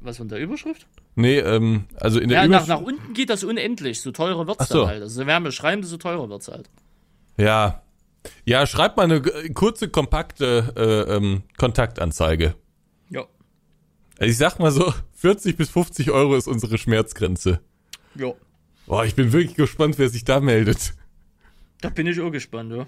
Was 0.00 0.18
von 0.18 0.28
der 0.28 0.38
Überschrift? 0.38 0.86
Nee, 1.14 1.38
ähm, 1.38 1.84
also 1.94 2.20
in 2.20 2.28
der 2.28 2.42
Ja, 2.42 2.48
nach, 2.48 2.66
Überschrift. 2.66 2.68
nach 2.80 2.86
unten 2.86 3.14
geht 3.14 3.30
das 3.30 3.42
unendlich. 3.42 4.02
So 4.02 4.10
teurer 4.10 4.46
wird's 4.46 4.68
so. 4.68 4.80
dann 4.80 4.88
halt. 4.88 5.02
Also, 5.02 5.20
je 5.20 5.24
mehr 5.24 5.40
wir 5.40 5.52
schreiben, 5.52 5.80
desto 5.80 5.96
teurer 5.96 6.28
wird's 6.28 6.48
halt. 6.48 6.68
Ja. 7.38 7.82
Ja, 8.44 8.66
schreibt 8.66 8.96
mal 8.96 9.04
eine 9.04 9.22
kurze, 9.54 9.88
kompakte 9.88 10.72
äh, 10.76 11.14
ähm, 11.16 11.42
Kontaktanzeige. 11.56 12.54
Ja. 13.10 13.24
Also 14.18 14.30
Ich 14.30 14.36
sag 14.36 14.58
mal 14.58 14.70
so, 14.70 14.92
40 15.16 15.56
bis 15.56 15.70
50 15.70 16.10
Euro 16.10 16.36
ist 16.36 16.46
unsere 16.46 16.78
Schmerzgrenze. 16.78 17.60
Ja. 18.14 18.32
Boah, 18.86 19.04
ich 19.04 19.14
bin 19.14 19.32
wirklich 19.32 19.54
gespannt, 19.54 19.98
wer 19.98 20.08
sich 20.08 20.24
da 20.24 20.40
meldet. 20.40 20.94
Da 21.80 21.88
bin 21.88 22.06
ich 22.06 22.20
auch 22.20 22.30
gespannt, 22.30 22.72
ja. 22.72 22.86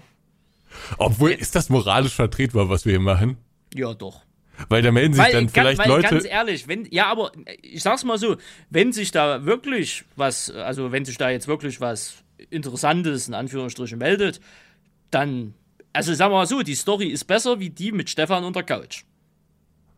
Obwohl, 0.97 1.31
ist 1.31 1.55
das 1.55 1.69
moralisch 1.69 2.13
vertretbar, 2.13 2.69
was 2.69 2.85
wir 2.85 2.91
hier 2.91 2.99
machen? 2.99 3.37
Ja, 3.73 3.93
doch. 3.93 4.21
Weil 4.69 4.81
da 4.81 4.91
melden 4.91 5.13
sich 5.13 5.23
Weil, 5.23 5.33
dann 5.33 5.49
vielleicht 5.49 5.77
weil 5.79 5.87
Leute. 5.87 6.09
ganz 6.09 6.25
ehrlich, 6.25 6.67
wenn, 6.67 6.87
ja, 6.89 7.11
aber 7.11 7.31
ich 7.61 7.83
sag's 7.83 8.03
mal 8.03 8.17
so, 8.17 8.37
wenn 8.69 8.91
sich 8.91 9.11
da 9.11 9.45
wirklich 9.45 10.03
was, 10.15 10.49
also 10.49 10.91
wenn 10.91 11.05
sich 11.05 11.17
da 11.17 11.29
jetzt 11.29 11.47
wirklich 11.47 11.79
was 11.79 12.23
Interessantes 12.49 13.27
in 13.27 13.35
Anführungsstrichen 13.35 13.99
meldet, 13.99 14.41
dann, 15.11 15.53
also 15.93 16.13
sagen 16.13 16.31
wir 16.33 16.37
mal 16.37 16.47
so, 16.47 16.63
die 16.63 16.75
Story 16.75 17.07
ist 17.07 17.25
besser 17.25 17.59
wie 17.59 17.69
die 17.69 17.91
mit 17.91 18.09
Stefan 18.09 18.43
und 18.43 18.55
der 18.55 18.63
Couch. 18.63 19.03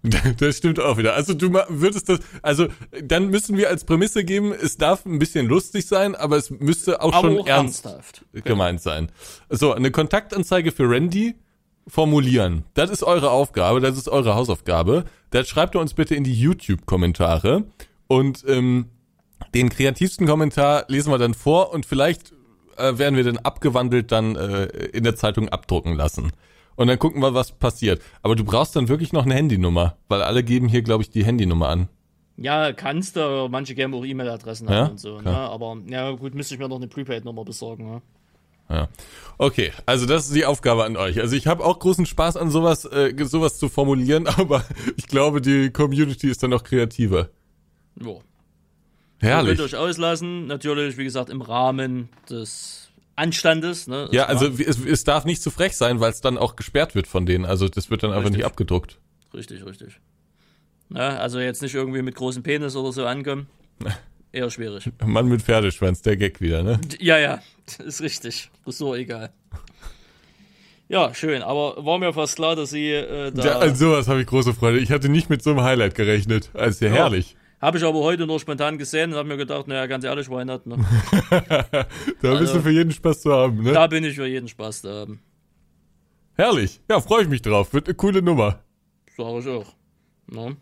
Das 0.37 0.57
stimmt 0.57 0.79
auch 0.79 0.97
wieder. 0.97 1.13
Also 1.13 1.33
du 1.33 1.51
würdest 1.67 2.09
das, 2.09 2.19
also 2.41 2.67
dann 3.03 3.29
müssen 3.29 3.57
wir 3.57 3.69
als 3.69 3.83
Prämisse 3.83 4.23
geben, 4.23 4.53
es 4.53 4.77
darf 4.77 5.05
ein 5.05 5.19
bisschen 5.19 5.47
lustig 5.47 5.85
sein, 5.87 6.15
aber 6.15 6.37
es 6.37 6.49
müsste 6.49 7.01
auch 7.01 7.13
Aber 7.13 7.29
schon 7.29 7.39
auch 7.39 7.47
ernst 7.47 7.85
ernsthaft. 7.85 8.25
gemeint 8.45 8.81
sein. 8.81 9.11
So, 9.49 9.73
eine 9.73 9.91
Kontaktanzeige 9.91 10.71
für 10.71 10.89
Randy 10.89 11.35
formulieren. 11.87 12.63
Das 12.75 12.89
ist 12.89 13.03
eure 13.03 13.31
Aufgabe, 13.31 13.79
das 13.81 13.97
ist 13.97 14.07
eure 14.07 14.35
Hausaufgabe. 14.35 15.05
Das 15.31 15.47
schreibt 15.49 15.75
ihr 15.75 15.81
uns 15.81 15.93
bitte 15.93 16.15
in 16.15 16.23
die 16.23 16.33
YouTube-Kommentare. 16.39 17.65
Und 18.07 18.43
ähm, 18.47 18.85
den 19.53 19.69
kreativsten 19.69 20.27
Kommentar 20.27 20.85
lesen 20.87 21.11
wir 21.11 21.17
dann 21.17 21.33
vor 21.33 21.73
und 21.73 21.85
vielleicht 21.85 22.33
äh, 22.77 22.97
werden 22.97 23.15
wir 23.15 23.23
dann 23.23 23.37
abgewandelt 23.37 24.11
dann 24.11 24.35
äh, 24.35 24.65
in 24.65 25.03
der 25.03 25.15
Zeitung 25.15 25.49
abdrucken 25.49 25.93
lassen. 25.95 26.31
Und 26.79 26.87
dann 26.87 26.97
gucken 26.97 27.21
wir, 27.21 27.33
was 27.33 27.51
passiert. 27.51 28.01
Aber 28.21 28.37
du 28.37 28.45
brauchst 28.45 28.73
dann 28.73 28.87
wirklich 28.87 29.11
noch 29.11 29.25
eine 29.25 29.33
Handynummer, 29.35 29.97
weil 30.07 30.21
alle 30.21 30.45
geben 30.45 30.69
hier, 30.69 30.81
glaube 30.81 31.03
ich, 31.03 31.09
die 31.09 31.25
Handynummer 31.25 31.67
an. 31.67 31.89
Ja, 32.37 32.71
kannst 32.71 33.17
du, 33.17 33.49
manche 33.51 33.75
geben 33.75 33.93
auch 33.93 34.05
E-Mail-Adressen 34.05 34.69
Ja? 34.69 34.75
haben 34.75 34.91
und 34.91 34.97
so, 34.97 35.19
ne? 35.19 35.29
Aber 35.29 35.75
ja 35.87 36.09
gut, 36.11 36.35
müsste 36.35 36.53
ich 36.53 36.59
mir 36.61 36.69
noch 36.69 36.77
eine 36.77 36.87
Prepaid-Nummer 36.87 37.43
besorgen, 37.43 37.91
ne? 37.91 38.01
Ja. 38.69 38.87
Okay, 39.37 39.73
also 39.85 40.05
das 40.05 40.27
ist 40.27 40.35
die 40.35 40.45
Aufgabe 40.45 40.85
an 40.85 40.95
euch. 40.95 41.19
Also 41.19 41.35
ich 41.35 41.47
habe 41.47 41.65
auch 41.65 41.79
großen 41.79 42.05
Spaß 42.05 42.37
an 42.37 42.49
sowas, 42.49 42.85
äh, 42.85 43.13
sowas 43.25 43.59
zu 43.59 43.67
formulieren, 43.67 44.27
aber 44.37 44.63
ich 44.95 45.07
glaube, 45.07 45.41
die 45.41 45.71
Community 45.71 46.29
ist 46.29 46.41
dann 46.43 46.51
noch 46.51 46.63
kreativer. 46.63 47.27
Ja. 48.01 48.07
Ihr 48.11 49.27
Herrlich. 49.27 49.57
könnt 49.57 49.73
euch 49.73 49.75
auslassen, 49.75 50.47
natürlich, 50.47 50.97
wie 50.97 51.03
gesagt, 51.03 51.29
im 51.29 51.41
Rahmen 51.41 52.07
des 52.29 52.88
Anstandes. 53.19 53.87
Ne? 53.87 54.05
Ist 54.05 54.13
Ja, 54.13 54.25
also 54.25 54.47
es, 54.47 54.79
es 54.79 55.03
darf 55.03 55.25
nicht 55.25 55.41
zu 55.41 55.51
frech 55.51 55.75
sein, 55.75 55.99
weil 55.99 56.11
es 56.11 56.21
dann 56.21 56.37
auch 56.37 56.55
gesperrt 56.55 56.95
wird 56.95 57.07
von 57.07 57.25
denen. 57.25 57.45
Also 57.45 57.67
das 57.67 57.89
wird 57.89 58.03
dann 58.03 58.11
einfach 58.11 58.23
Richtig. 58.23 58.37
nicht 58.37 58.45
abgedruckt. 58.45 58.97
Richtig, 59.33 59.65
richtig. 59.65 59.99
Ja, 60.93 61.17
also 61.17 61.39
jetzt 61.39 61.61
nicht 61.61 61.75
irgendwie 61.75 62.01
mit 62.01 62.15
großem 62.15 62.41
Penis 62.43 62.75
oder 62.75 62.91
so 62.91 63.05
ankommen. 63.05 63.47
Eher 64.31 64.49
schwierig. 64.49 64.89
Mann 65.03 65.27
mit 65.27 65.41
Pferdeschwanz, 65.41 66.01
der 66.01 66.17
Gag 66.17 66.39
wieder, 66.39 66.63
ne? 66.63 66.79
Ja, 66.99 67.17
ja, 67.17 67.41
ist 67.85 68.01
richtig. 68.01 68.49
So 68.65 68.95
egal. 68.95 69.31
Ja, 70.87 71.13
schön, 71.13 71.43
aber 71.43 71.85
war 71.85 71.99
mir 71.99 72.13
fast 72.13 72.35
klar, 72.35 72.55
dass 72.55 72.71
sie 72.71 72.91
äh, 72.91 73.31
da. 73.31 73.45
Ja, 73.45 73.59
an 73.59 73.75
sowas 73.75 74.07
habe 74.07 74.21
ich 74.21 74.27
große 74.27 74.55
Freude. 74.55 74.79
Ich 74.79 74.91
hatte 74.91 75.09
nicht 75.09 75.29
mit 75.29 75.43
so 75.43 75.51
einem 75.51 75.61
Highlight 75.61 75.93
gerechnet. 75.93 76.49
Also 76.55 76.85
ja, 76.85 76.91
herrlich. 76.91 77.35
Habe 77.61 77.77
ich 77.77 77.83
aber 77.83 77.99
heute 77.99 78.25
nur 78.25 78.39
spontan 78.39 78.77
gesehen 78.77 79.11
und 79.11 79.17
habe 79.17 79.27
mir 79.27 79.37
gedacht, 79.37 79.67
naja, 79.67 79.85
ganz 79.85 80.03
ehrlich, 80.05 80.29
why 80.29 80.45
not, 80.45 80.65
ne? 80.65 80.77
Da 81.29 81.85
bist 82.21 82.23
Also- 82.23 82.53
du 82.55 82.61
für 82.61 82.71
jeden 82.71 82.91
Spaß 82.91 83.21
zu 83.21 83.33
haben, 83.33 83.63
ne? 83.63 83.73
Da 83.73 83.87
bin 83.87 84.03
ich 84.03 84.15
für 84.15 84.25
jeden 84.27 84.47
Spaß 84.47 84.83
da 84.83 84.89
haben. 85.01 85.19
Herrlich. 86.35 86.79
Ja, 86.89 87.01
freue 87.01 87.23
ich 87.23 87.27
mich 87.27 87.41
drauf. 87.41 87.73
Wird 87.73 87.87
eine 87.87 87.95
coole 87.95 88.21
Nummer. 88.21 88.63
Sag 89.17 89.39
ich 89.39 89.47
auch. 89.49 89.65
Ne? 90.27 90.55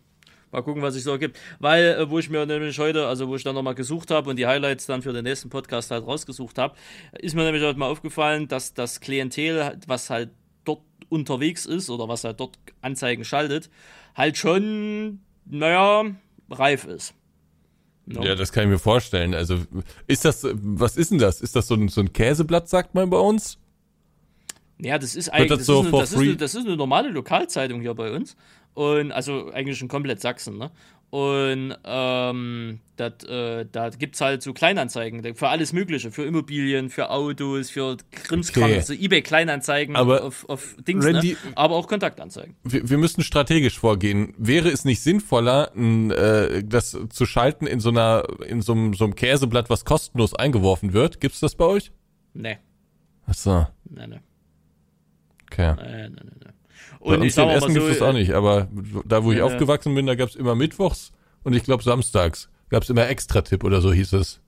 Mal 0.50 0.62
gucken, 0.62 0.82
was 0.82 0.94
sich 0.94 1.04
so 1.04 1.12
ergibt. 1.12 1.38
Weil, 1.60 1.84
äh, 1.84 2.10
wo 2.10 2.18
ich 2.18 2.30
mir 2.30 2.44
nämlich 2.46 2.76
heute, 2.80 3.06
also 3.06 3.28
wo 3.28 3.36
ich 3.36 3.44
dann 3.44 3.54
nochmal 3.54 3.76
gesucht 3.76 4.10
habe 4.10 4.30
und 4.30 4.36
die 4.36 4.46
Highlights 4.46 4.86
dann 4.86 5.02
für 5.02 5.12
den 5.12 5.22
nächsten 5.22 5.50
Podcast 5.50 5.90
halt 5.92 6.04
rausgesucht 6.04 6.58
habe, 6.58 6.74
ist 7.20 7.36
mir 7.36 7.44
nämlich 7.44 7.62
heute 7.62 7.78
mal 7.78 7.86
aufgefallen, 7.90 8.48
dass 8.48 8.74
das 8.74 9.00
Klientel, 9.00 9.78
was 9.86 10.10
halt 10.10 10.30
dort 10.64 10.82
unterwegs 11.10 11.64
ist 11.64 11.90
oder 11.90 12.08
was 12.08 12.24
halt 12.24 12.40
dort 12.40 12.58
Anzeigen 12.80 13.24
schaltet, 13.24 13.70
halt 14.16 14.36
schon, 14.36 15.20
naja, 15.44 16.04
reif 16.50 16.84
ist. 16.84 17.14
Ne? 18.06 18.24
Ja, 18.24 18.34
das 18.34 18.52
kann 18.52 18.64
ich 18.64 18.70
mir 18.70 18.78
vorstellen. 18.78 19.34
Also 19.34 19.58
ist 20.06 20.24
das, 20.24 20.46
was 20.52 20.96
ist 20.96 21.10
denn 21.10 21.18
das? 21.18 21.40
Ist 21.40 21.56
das 21.56 21.68
so 21.68 21.74
ein, 21.74 21.88
so 21.88 22.00
ein 22.00 22.12
Käseblatt, 22.12 22.68
sagt 22.68 22.94
man 22.94 23.10
bei 23.10 23.18
uns? 23.18 23.58
Ja, 24.80 24.98
das 24.98 25.16
ist 25.16 25.28
eigentlich 25.28 25.48
das 25.48 25.58
das, 25.58 25.66
so 25.66 25.80
ist 25.80 25.88
eine, 25.88 25.98
das, 25.98 26.12
ist 26.12 26.18
eine, 26.18 26.36
das 26.36 26.54
ist 26.54 26.66
eine 26.66 26.76
normale 26.76 27.10
Lokalzeitung 27.10 27.80
hier 27.80 27.94
bei 27.94 28.12
uns. 28.12 28.36
Und 28.74 29.12
also 29.12 29.50
eigentlich 29.52 29.82
in 29.82 29.88
komplett 29.88 30.20
Sachsen, 30.20 30.56
ne? 30.56 30.70
Und 31.10 31.74
ähm, 31.84 32.80
dat, 32.96 33.24
äh, 33.24 33.64
da 33.72 33.88
gibt's 33.88 34.20
halt 34.20 34.42
so 34.42 34.52
Kleinanzeigen 34.52 35.34
für 35.36 35.48
alles 35.48 35.72
Mögliche, 35.72 36.10
für 36.10 36.24
Immobilien, 36.24 36.90
für 36.90 37.08
Autos, 37.10 37.70
für 37.70 37.96
Krimskram, 38.10 38.64
Okay. 38.64 38.80
so 38.82 38.92
Ebay-Kleinanzeigen 38.92 39.96
Aber, 39.96 40.22
auf, 40.24 40.46
auf 40.50 40.76
Dings, 40.86 41.06
Randy- 41.06 41.32
ne? 41.32 41.52
aber 41.54 41.76
auch 41.76 41.86
Kontaktanzeigen. 41.88 42.56
Wir, 42.62 42.90
wir 42.90 42.98
müssen 42.98 43.22
strategisch 43.22 43.78
vorgehen. 43.78 44.34
Wäre 44.36 44.68
es 44.68 44.84
nicht 44.84 45.00
sinnvoller, 45.00 45.72
n, 45.74 46.10
äh, 46.10 46.62
das 46.62 46.94
zu 47.08 47.24
schalten 47.24 47.66
in 47.66 47.80
so 47.80 47.88
einer, 47.88 48.24
in 48.46 48.60
so 48.60 48.72
einem, 48.72 48.92
so 48.92 49.04
einem 49.04 49.14
Käseblatt, 49.14 49.70
was 49.70 49.86
kostenlos 49.86 50.34
eingeworfen 50.34 50.92
wird? 50.92 51.22
Gibt's 51.22 51.40
das 51.40 51.54
bei 51.54 51.64
euch? 51.64 51.90
Nee, 52.34 52.58
Ach 53.26 53.34
so, 53.34 53.66
nee, 53.88 54.06
nee, 54.06 54.20
okay. 55.50 55.74
nee, 55.76 56.08
nee, 56.10 56.30
nee. 56.44 56.52
Bei 57.00 57.06
Und 57.06 57.14
ich 57.16 57.20
uns 57.22 57.34
sag 57.34 57.44
in 57.44 57.50
Essen 57.50 57.74
so, 57.74 57.80
gibt's 57.80 57.98
das 57.98 58.08
auch 58.08 58.12
nicht, 58.12 58.32
aber 58.32 58.68
da, 59.04 59.24
wo 59.24 59.32
ich 59.32 59.38
Ja, 59.38 59.44
aufgewachsen 59.44 59.94
bin, 59.94 60.06
da 60.06 60.14
gab's 60.14 60.34
immer 60.34 60.54
mittwochs 60.54 61.12
und 61.42 61.54
ich 61.54 61.62
glaube 61.62 61.82
samstags. 61.82 62.48
Gab's 62.70 62.90
immer 62.90 63.08
Extra-Tipp 63.08 63.64
oder 63.64 63.80
so 63.80 63.92
hieß 63.92 64.12
es. 64.14 64.40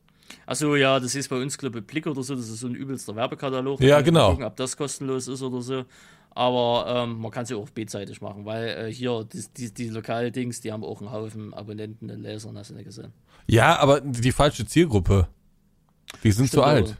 Achso, 0.46 0.76
ja, 0.76 1.00
das 1.00 1.14
ist 1.14 1.28
bei 1.28 1.40
uns, 1.40 1.56
glaube 1.58 1.78
ich, 1.78 1.86
Blick 1.86 2.06
oder 2.06 2.22
so, 2.22 2.34
das 2.34 2.48
ist 2.48 2.60
so 2.60 2.66
ein 2.66 2.74
übelster 2.74 3.16
Werbekatalog. 3.16 3.80
Ja, 3.80 4.00
genau. 4.00 4.30
Gucken, 4.30 4.44
ob 4.44 4.56
das 4.56 4.76
kostenlos 4.76 5.28
ist 5.28 5.42
oder 5.42 5.62
so. 5.62 5.84
Aber 6.32 6.84
ähm, 6.88 7.20
man 7.20 7.30
kann 7.30 7.42
es 7.42 7.50
ja 7.50 7.56
auch 7.56 7.68
B-seitig 7.70 8.20
machen, 8.20 8.44
weil 8.44 8.68
äh, 8.68 8.92
hier 8.92 9.24
die, 9.24 9.44
die, 9.56 9.74
die 9.74 9.88
Lokaldings, 9.88 10.60
die 10.60 10.72
haben 10.72 10.84
auch 10.84 11.00
einen 11.00 11.10
Haufen 11.10 11.52
Abonnenten 11.54 12.10
und 12.10 12.20
Lesern, 12.22 12.56
hast 12.56 12.70
du 12.70 12.74
nicht 12.74 12.84
gesehen. 12.84 13.12
Ja, 13.48 13.78
aber 13.78 14.00
die 14.00 14.30
falsche 14.32 14.64
Zielgruppe. 14.64 15.26
Die 16.22 16.30
sind 16.30 16.46
zu 16.46 16.58
Stimmt 16.60 16.66
alt. 16.66 16.96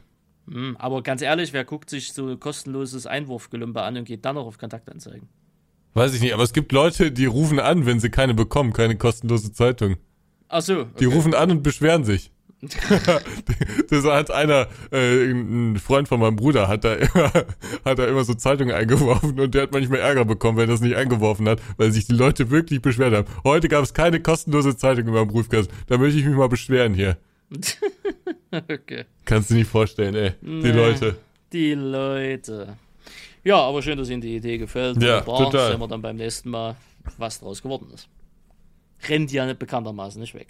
Aber. 0.47 0.55
Hm, 0.55 0.77
aber 0.77 1.01
ganz 1.01 1.21
ehrlich, 1.21 1.53
wer 1.53 1.65
guckt 1.65 1.89
sich 1.89 2.13
so 2.13 2.35
kostenloses 2.37 3.05
Einwurfgelümpe 3.05 3.81
an 3.81 3.97
und 3.97 4.05
geht 4.05 4.25
dann 4.25 4.35
noch 4.35 4.45
auf 4.45 4.57
Kontaktanzeigen? 4.57 5.29
Weiß 5.93 6.13
ich 6.13 6.21
nicht, 6.21 6.33
aber 6.33 6.43
es 6.43 6.53
gibt 6.53 6.71
Leute, 6.71 7.11
die 7.11 7.25
rufen 7.25 7.59
an, 7.59 7.85
wenn 7.85 7.99
sie 7.99 8.09
keine 8.09 8.33
bekommen, 8.33 8.71
keine 8.71 8.97
kostenlose 8.97 9.51
Zeitung. 9.51 9.97
Achso, 10.47 10.85
Die 10.99 11.05
rufen 11.05 11.33
an 11.33 11.51
und 11.51 11.63
beschweren 11.63 12.03
sich. 12.03 12.31
das 13.89 14.05
hat 14.05 14.29
einer, 14.29 14.67
äh, 14.91 15.31
ein 15.31 15.77
Freund 15.77 16.07
von 16.07 16.19
meinem 16.19 16.35
Bruder, 16.35 16.67
hat 16.67 16.83
da 16.83 16.93
immer, 16.93 17.31
hat 17.85 17.97
da 17.97 18.05
immer 18.05 18.23
so 18.23 18.35
Zeitungen 18.35 18.75
eingeworfen 18.75 19.39
und 19.39 19.55
der 19.55 19.63
hat 19.63 19.71
manchmal 19.71 19.99
Ärger 19.99 20.25
bekommen, 20.25 20.57
wenn 20.57 20.69
er 20.69 20.73
das 20.73 20.81
nicht 20.81 20.95
eingeworfen 20.95 21.49
hat, 21.49 21.59
weil 21.77 21.91
sich 21.91 22.05
die 22.05 22.13
Leute 22.13 22.51
wirklich 22.51 22.81
beschwert 22.81 23.15
haben. 23.15 23.27
Heute 23.43 23.67
gab 23.67 23.83
es 23.83 23.95
keine 23.95 24.19
kostenlose 24.19 24.77
Zeitung 24.77 25.07
in 25.07 25.13
meinem 25.13 25.27
Briefkasten. 25.27 25.73
Da 25.87 25.97
möchte 25.97 26.19
ich 26.19 26.25
mich 26.25 26.35
mal 26.35 26.49
beschweren 26.49 26.93
hier. 26.93 27.17
okay. 28.51 29.05
Kannst 29.25 29.49
du 29.49 29.55
nicht 29.55 29.69
vorstellen, 29.69 30.15
ey. 30.15 30.31
Die 30.41 30.47
Nee. 30.47 30.71
Leute. 30.71 31.17
Die 31.51 31.73
Leute. 31.73 32.77
Ja, 33.43 33.57
aber 33.57 33.81
schön, 33.81 33.97
dass 33.97 34.09
Ihnen 34.09 34.21
die 34.21 34.35
Idee 34.35 34.57
gefällt. 34.57 34.95
Ja, 35.01 35.25
Wunderbar. 35.25 35.51
total. 35.51 35.71
Sehen 35.71 35.79
wir 35.79 35.87
dann 35.87 36.01
beim 36.01 36.15
nächsten 36.15 36.49
Mal, 36.49 36.75
was 37.17 37.39
draus 37.39 37.61
geworden 37.61 37.89
ist. 37.93 38.07
Rennt 39.07 39.31
ja 39.31 39.45
nicht 39.45 39.59
bekanntermaßen 39.59 40.21
nicht 40.21 40.33
weg. 40.35 40.47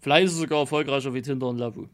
Vielleicht 0.00 0.26
ist 0.26 0.32
es 0.34 0.38
sogar 0.38 0.60
erfolgreicher 0.60 1.12
wie 1.12 1.20
Tinder 1.22 1.48
und 1.48 1.58
Lavu. 1.58 1.86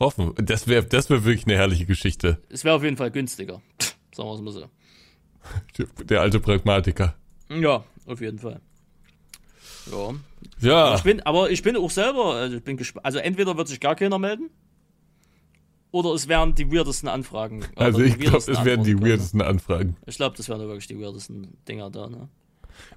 Hoffen. 0.00 0.32
Das 0.36 0.66
wäre 0.66 0.84
das 0.84 1.10
wär 1.10 1.24
wirklich 1.24 1.46
eine 1.46 1.56
herrliche 1.56 1.86
Geschichte. 1.86 2.38
Es 2.48 2.64
wäre 2.64 2.76
auf 2.76 2.82
jeden 2.84 2.96
Fall 2.96 3.10
günstiger. 3.10 3.60
Sagen 4.14 4.28
wir 4.28 4.34
es 4.34 4.40
mal 4.40 4.50
so. 4.52 5.84
Der 6.04 6.20
alte 6.20 6.40
Pragmatiker. 6.40 7.14
Ja, 7.50 7.84
auf 8.06 8.20
jeden 8.20 8.38
Fall. 8.38 8.60
Ja. 9.90 10.14
Ja. 10.60 10.94
Ich 10.94 11.02
bin, 11.02 11.20
aber 11.22 11.50
ich 11.50 11.62
bin 11.62 11.76
auch 11.76 11.90
selber, 11.90 12.34
also 12.34 12.56
ich 12.56 12.64
bin 12.64 12.76
gespannt. 12.76 13.04
Also 13.04 13.18
entweder 13.18 13.56
wird 13.56 13.68
sich 13.68 13.80
gar 13.80 13.94
keiner 13.94 14.18
melden, 14.18 14.50
oder 15.90 16.10
es 16.10 16.26
wären 16.26 16.54
die 16.54 16.72
weirdesten 16.72 17.08
Anfragen. 17.08 17.64
Also 17.76 18.00
ich 18.00 18.18
glaube, 18.18 18.38
es 18.38 18.64
werden 18.64 18.84
die 18.84 18.92
Antworten 18.92 19.10
weirdesten 19.10 19.42
Anfragen. 19.42 19.96
Ich 20.06 20.16
glaube, 20.16 20.36
das 20.36 20.48
wären 20.48 20.60
wirklich 20.60 20.88
die 20.88 21.00
weirdesten 21.00 21.56
Dinger 21.68 21.90
da, 21.90 22.08
ne? 22.08 22.28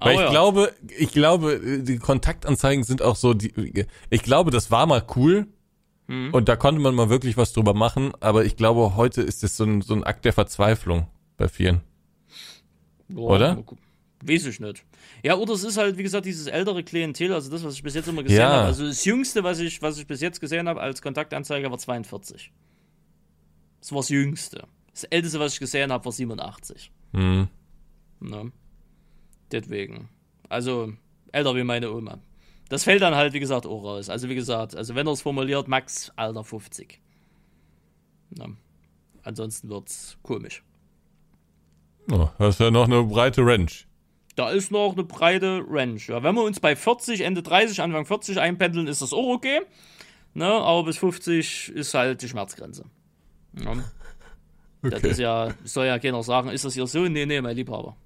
Aber 0.00 0.12
ich 0.12 0.20
ja. 0.20 0.30
glaube, 0.30 0.72
ich 0.98 1.12
glaube, 1.12 1.80
die 1.82 1.98
Kontaktanzeigen 1.98 2.82
sind 2.82 3.00
auch 3.00 3.14
so, 3.14 3.34
die, 3.34 3.86
ich 4.10 4.22
glaube, 4.22 4.50
das 4.50 4.70
war 4.72 4.86
mal 4.86 5.04
cool 5.14 5.46
Hm. 6.08 6.32
und 6.32 6.48
da 6.48 6.56
konnte 6.56 6.80
man 6.80 6.94
mal 6.94 7.10
wirklich 7.10 7.36
was 7.36 7.52
drüber 7.52 7.74
machen, 7.74 8.12
aber 8.20 8.46
ich 8.46 8.56
glaube, 8.56 8.96
heute 8.96 9.20
ist 9.20 9.44
es 9.44 9.56
so 9.58 9.64
ein, 9.64 9.82
so 9.82 9.94
ein 9.94 10.04
Akt 10.04 10.24
der 10.24 10.32
Verzweiflung 10.32 11.06
bei 11.36 11.48
vielen. 11.48 11.82
Boah, 13.08 13.36
Oder? 13.36 13.62
Weiß 14.22 14.46
ich 14.46 14.58
nicht. 14.58 14.84
Ja, 15.22 15.36
oder 15.36 15.52
es 15.52 15.62
ist 15.62 15.76
halt, 15.76 15.96
wie 15.96 16.02
gesagt, 16.02 16.26
dieses 16.26 16.48
ältere 16.48 16.82
Klientel, 16.82 17.32
also 17.32 17.50
das, 17.50 17.62
was 17.62 17.74
ich 17.74 17.82
bis 17.82 17.94
jetzt 17.94 18.08
immer 18.08 18.22
gesehen 18.24 18.38
Ja. 18.40 18.50
habe. 18.50 18.64
Also 18.66 18.86
das 18.86 19.04
Jüngste, 19.04 19.44
was 19.44 19.60
ich, 19.60 19.80
was 19.80 19.96
ich 19.98 20.06
bis 20.06 20.20
jetzt 20.20 20.40
gesehen 20.40 20.68
habe 20.68 20.80
als 20.80 21.00
Kontaktanzeiger, 21.02 21.70
war 21.70 21.78
42. 21.78 22.52
Das 23.80 23.92
war 23.92 23.98
das 24.00 24.08
Jüngste. 24.08 24.64
Das 24.92 25.04
Älteste, 25.04 25.38
was 25.38 25.52
ich 25.54 25.60
gesehen 25.60 25.92
habe, 25.92 26.04
war 26.04 26.10
87. 26.12 26.90
Hm. 27.12 27.46
Ne? 28.20 28.52
Deswegen. 29.52 30.08
Also, 30.48 30.92
älter 31.30 31.54
wie 31.54 31.62
meine 31.62 31.92
Oma. 31.92 32.18
Das 32.68 32.84
fällt 32.84 33.02
dann 33.02 33.14
halt, 33.14 33.32
wie 33.32 33.40
gesagt, 33.40 33.66
auch 33.66 33.84
raus. 33.84 34.08
Also, 34.10 34.28
wie 34.28 34.34
gesagt, 34.34 34.74
also 34.74 34.96
wenn 34.96 35.06
er 35.06 35.12
es 35.12 35.22
formuliert, 35.22 35.68
Max, 35.68 36.10
Alter 36.16 36.42
50. 36.42 37.00
Ne? 38.30 38.56
Ansonsten 39.22 39.68
wird's 39.70 40.18
komisch. 40.22 40.64
Oh, 42.10 42.28
das 42.38 42.56
ist 42.56 42.60
ja 42.60 42.70
noch 42.70 42.84
eine 42.86 43.02
breite 43.04 43.42
Range. 43.46 43.70
Da 44.38 44.50
ist 44.50 44.70
noch 44.70 44.92
eine 44.92 45.02
breite 45.02 45.64
Range. 45.68 45.98
Ja, 46.06 46.22
wenn 46.22 46.36
wir 46.36 46.44
uns 46.44 46.60
bei 46.60 46.76
40, 46.76 47.22
Ende 47.22 47.42
30, 47.42 47.82
Anfang 47.82 48.06
40 48.06 48.38
einpendeln, 48.38 48.86
ist 48.86 49.02
das 49.02 49.12
auch 49.12 49.34
okay. 49.34 49.62
Ne? 50.32 50.46
Aber 50.46 50.84
bis 50.84 50.96
50 50.98 51.70
ist 51.70 51.92
halt 51.92 52.22
die 52.22 52.28
Schmerzgrenze. 52.28 52.84
Ja. 53.58 53.74
Das 54.82 55.00
Okay. 55.00 55.08
ist 55.10 55.18
ja, 55.18 55.52
soll 55.64 55.86
ja 55.86 55.98
keiner 55.98 56.22
sagen, 56.22 56.50
ist 56.50 56.64
das 56.64 56.74
hier 56.74 56.86
so? 56.86 57.00
Nee, 57.08 57.26
nee, 57.26 57.40
mein 57.40 57.56
Liebhaber. 57.56 57.96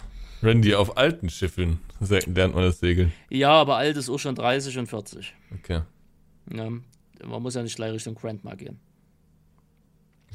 Randy 0.42 0.74
auf 0.74 0.96
alten 0.96 1.28
Schiffen 1.28 1.80
lernt 2.00 2.54
man 2.54 2.64
das 2.64 2.80
Segeln. 2.80 3.12
Ja, 3.28 3.50
aber 3.50 3.76
alt 3.76 3.98
ist 3.98 4.08
auch 4.08 4.18
schon 4.18 4.34
30 4.34 4.78
und 4.78 4.86
40. 4.86 5.34
Okay. 5.58 5.82
Ja. 6.50 6.70
Man 7.26 7.42
muss 7.42 7.56
ja 7.56 7.62
nicht 7.62 7.76
gleich 7.76 7.92
Richtung 7.92 8.14
Grandma 8.14 8.54
gehen. 8.54 8.80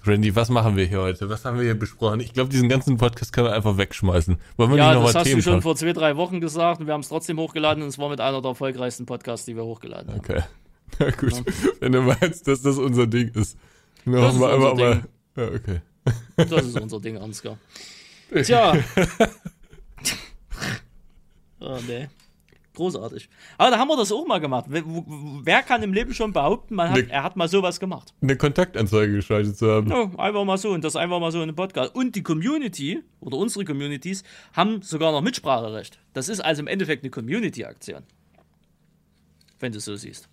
Randy, 0.06 0.36
was 0.36 0.50
machen 0.50 0.78
wir 0.78 0.86
hier 0.86 1.02
heute? 1.02 1.30
Was 1.30 1.44
haben 1.44 1.58
wir 1.58 1.66
hier 1.66 1.78
besprochen? 1.78 2.22
Ich 2.22 2.32
glaube, 2.34 2.50
diesen 2.50 2.70
ganzen 2.70 2.98
Podcast 2.98 3.34
können 3.34 3.48
wir 3.48 3.54
einfach 3.54 3.78
wegschmeißen. 3.78 4.38
Wollen 4.56 4.72
wir 4.72 4.78
Ja, 4.78 4.86
nicht 4.86 4.96
das 4.96 5.04
nochmal 5.04 5.14
hast 5.16 5.24
Themen 5.26 5.36
du 5.38 5.42
schon 5.44 5.54
packen? 5.54 5.62
vor 5.64 5.76
zwei, 5.76 5.94
drei 5.94 6.16
Wochen 6.16 6.40
gesagt 6.40 6.80
und 6.80 6.88
wir 6.88 6.94
haben 6.94 7.02
es 7.02 7.10
trotzdem 7.10 7.38
hochgeladen 7.40 7.84
und 7.84 7.90
es 7.90 7.98
war 7.98 8.10
mit 8.10 8.22
einer 8.22 8.42
der 8.42 8.50
erfolgreichsten 8.50 9.06
Podcasts, 9.06 9.46
die 9.46 9.56
wir 9.56 9.66
hochgeladen 9.66 10.10
haben. 10.12 10.20
Okay. 10.20 10.42
Na 11.00 11.10
gut, 11.12 11.44
wenn 11.82 11.92
du 11.92 12.02
meinst, 12.02 12.48
dass 12.48 12.62
das 12.62 12.78
unser 12.78 13.08
Ding 13.08 13.30
ist. 13.34 13.58
Dann 14.06 14.14
Das 14.14 14.36
hoffen 14.36 14.42
ist 14.42 14.54
unser 14.54 14.76
mal. 14.76 14.96
Ding. 14.96 15.04
Ja, 15.36 15.44
okay. 15.48 15.82
Das 16.38 16.64
ist 16.66 16.80
unser 16.80 17.00
Ding, 17.02 17.18
Ansgar. 17.18 17.58
Tja. 18.44 18.74
oh, 21.60 21.78
nee. 21.88 22.08
Großartig. 22.78 23.28
Aber 23.58 23.72
da 23.72 23.80
haben 23.80 23.88
wir 23.88 23.98
das 23.98 24.12
auch 24.12 24.28
mal 24.28 24.38
gemacht. 24.40 24.66
Wer, 24.70 25.64
kann 25.64 25.82
im 25.82 25.94
Leben 25.94 26.14
schon 26.14 26.32
behaupten, 26.32 26.80
hat, 26.80 26.96
Nee. 26.96 27.08
er 27.10 27.24
hat 27.24 27.36
mal 27.36 27.48
sowas 27.48 27.80
gemacht? 27.80 28.14
Eine 28.22 28.38
Kontaktanzeige 28.38 29.14
geschaltet 29.14 29.58
zu 29.58 29.68
haben. 29.72 29.90
Ja, 29.90 30.12
einfach 30.20 30.46
mal 30.46 30.60
so 30.60 30.70
und 30.70 30.84
das 30.84 30.96
einfach 30.96 31.20
mal 31.20 31.32
so 31.32 31.40
in 31.40 31.44
einem 31.44 31.56
Podcast. 31.56 31.96
Und 31.96 32.16
die 32.16 32.22
Community 32.22 33.02
oder 33.20 33.38
unsere 33.38 33.66
Communities 33.66 34.24
haben 34.54 34.84
sogar 34.84 35.12
noch 35.12 35.22
Mitspracherecht. 35.24 35.98
Das 36.14 36.30
ist 36.30 36.40
also 36.40 36.62
im 36.62 36.68
Endeffekt 36.68 37.04
eine 37.04 37.10
Community-Aktion. 37.10 38.04
Wenn 39.60 39.72
du 39.72 39.80
es 39.80 39.86
so 39.86 39.96
siehst. 39.96 40.30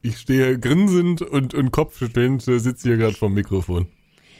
ich 0.00 0.16
stehe 0.16 0.58
grinsend 0.58 1.20
und, 1.20 1.52
und 1.52 1.70
kopfschüttelnd, 1.70 2.48
äh, 2.48 2.58
sitze 2.60 2.88
hier 2.88 2.96
gerade 2.96 3.14
vorm 3.14 3.34
Mikrofon. 3.34 3.88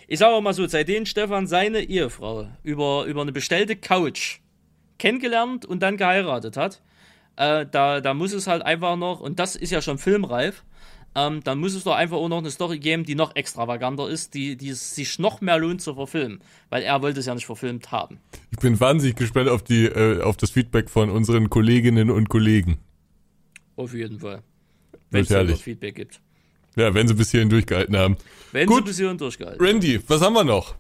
Ich 0.09 0.18
sage 0.20 0.40
mal 0.40 0.55
so, 0.55 0.66
seitdem 0.66 1.05
Stefan 1.05 1.47
seine 1.47 1.80
Ehefrau 1.80 2.49
über, 2.62 3.05
über 3.05 3.20
eine 3.20 3.32
bestellte 3.32 3.76
Couch 3.76 4.38
kennengelernt 4.99 5.66
und 5.66 5.82
dann 5.82 5.99
geheiratet 5.99 6.57
hat, 6.57 6.80
äh, 7.37 7.66
da, 7.70 8.01
da 8.01 8.14
muss 8.14 8.32
es 8.32 8.47
halt 8.47 8.62
einfach 8.62 8.97
noch, 8.97 9.20
und 9.20 9.39
das 9.39 9.57
ist 9.57 9.70
ja 9.70 9.82
schon 9.82 9.99
filmreif, 9.99 10.64
ähm, 11.14 11.43
dann 11.43 11.59
muss 11.59 11.74
es 11.74 11.84
doch 11.84 11.95
einfach 11.95 12.18
auch 12.18 12.28
noch 12.28 12.39
eine 12.39 12.51
Story 12.51 12.78
geben, 12.78 13.05
die 13.05 13.14
noch 13.14 13.34
extravaganter 13.37 14.09
ist, 14.09 14.34
die, 14.34 14.57
die 14.57 14.68
es 14.68 14.95
sich 14.95 15.18
noch 15.18 15.41
mehr 15.41 15.59
lohnt 15.59 15.80
zu 15.80 15.95
verfilmen, 15.95 16.41
weil 16.68 16.82
er 16.82 17.01
wollte 17.01 17.20
es 17.20 17.26
ja 17.26 17.34
nicht 17.34 17.47
verfilmt 17.47 17.91
haben. 17.91 18.18
Ich 18.51 18.59
bin 18.59 18.78
wahnsinnig 18.78 19.16
gespannt 19.16 19.49
auf 19.49 19.62
die, 19.62 19.87
äh, 19.87 20.20
auf 20.20 20.37
das 20.37 20.51
Feedback 20.51 20.91
von 20.91 21.09
unseren 21.09 21.49
Kolleginnen 21.49 22.11
und 22.11 22.28
Kollegen. 22.28 22.78
Auf 23.76 23.95
jeden 23.95 24.20
Fall. 24.20 24.43
Wenn 25.11 25.24
es. 25.24 25.61
Feedback 25.61 25.95
gibt. 25.95 26.20
Ja, 26.76 26.93
wenn 26.93 27.09
sie 27.09 27.14
bis 27.14 27.30
hierhin 27.30 27.49
durchgehalten 27.49 27.97
haben. 27.97 28.16
Wenn 28.53 28.66
Gut. 28.66 28.78
sie 28.78 28.84
bis 28.84 28.97
hierhin 28.99 29.16
durchgehalten. 29.16 29.64
Randy, 29.64 30.01
was 30.07 30.20
haben 30.20 30.34
wir 30.34 30.45
noch? 30.45 30.74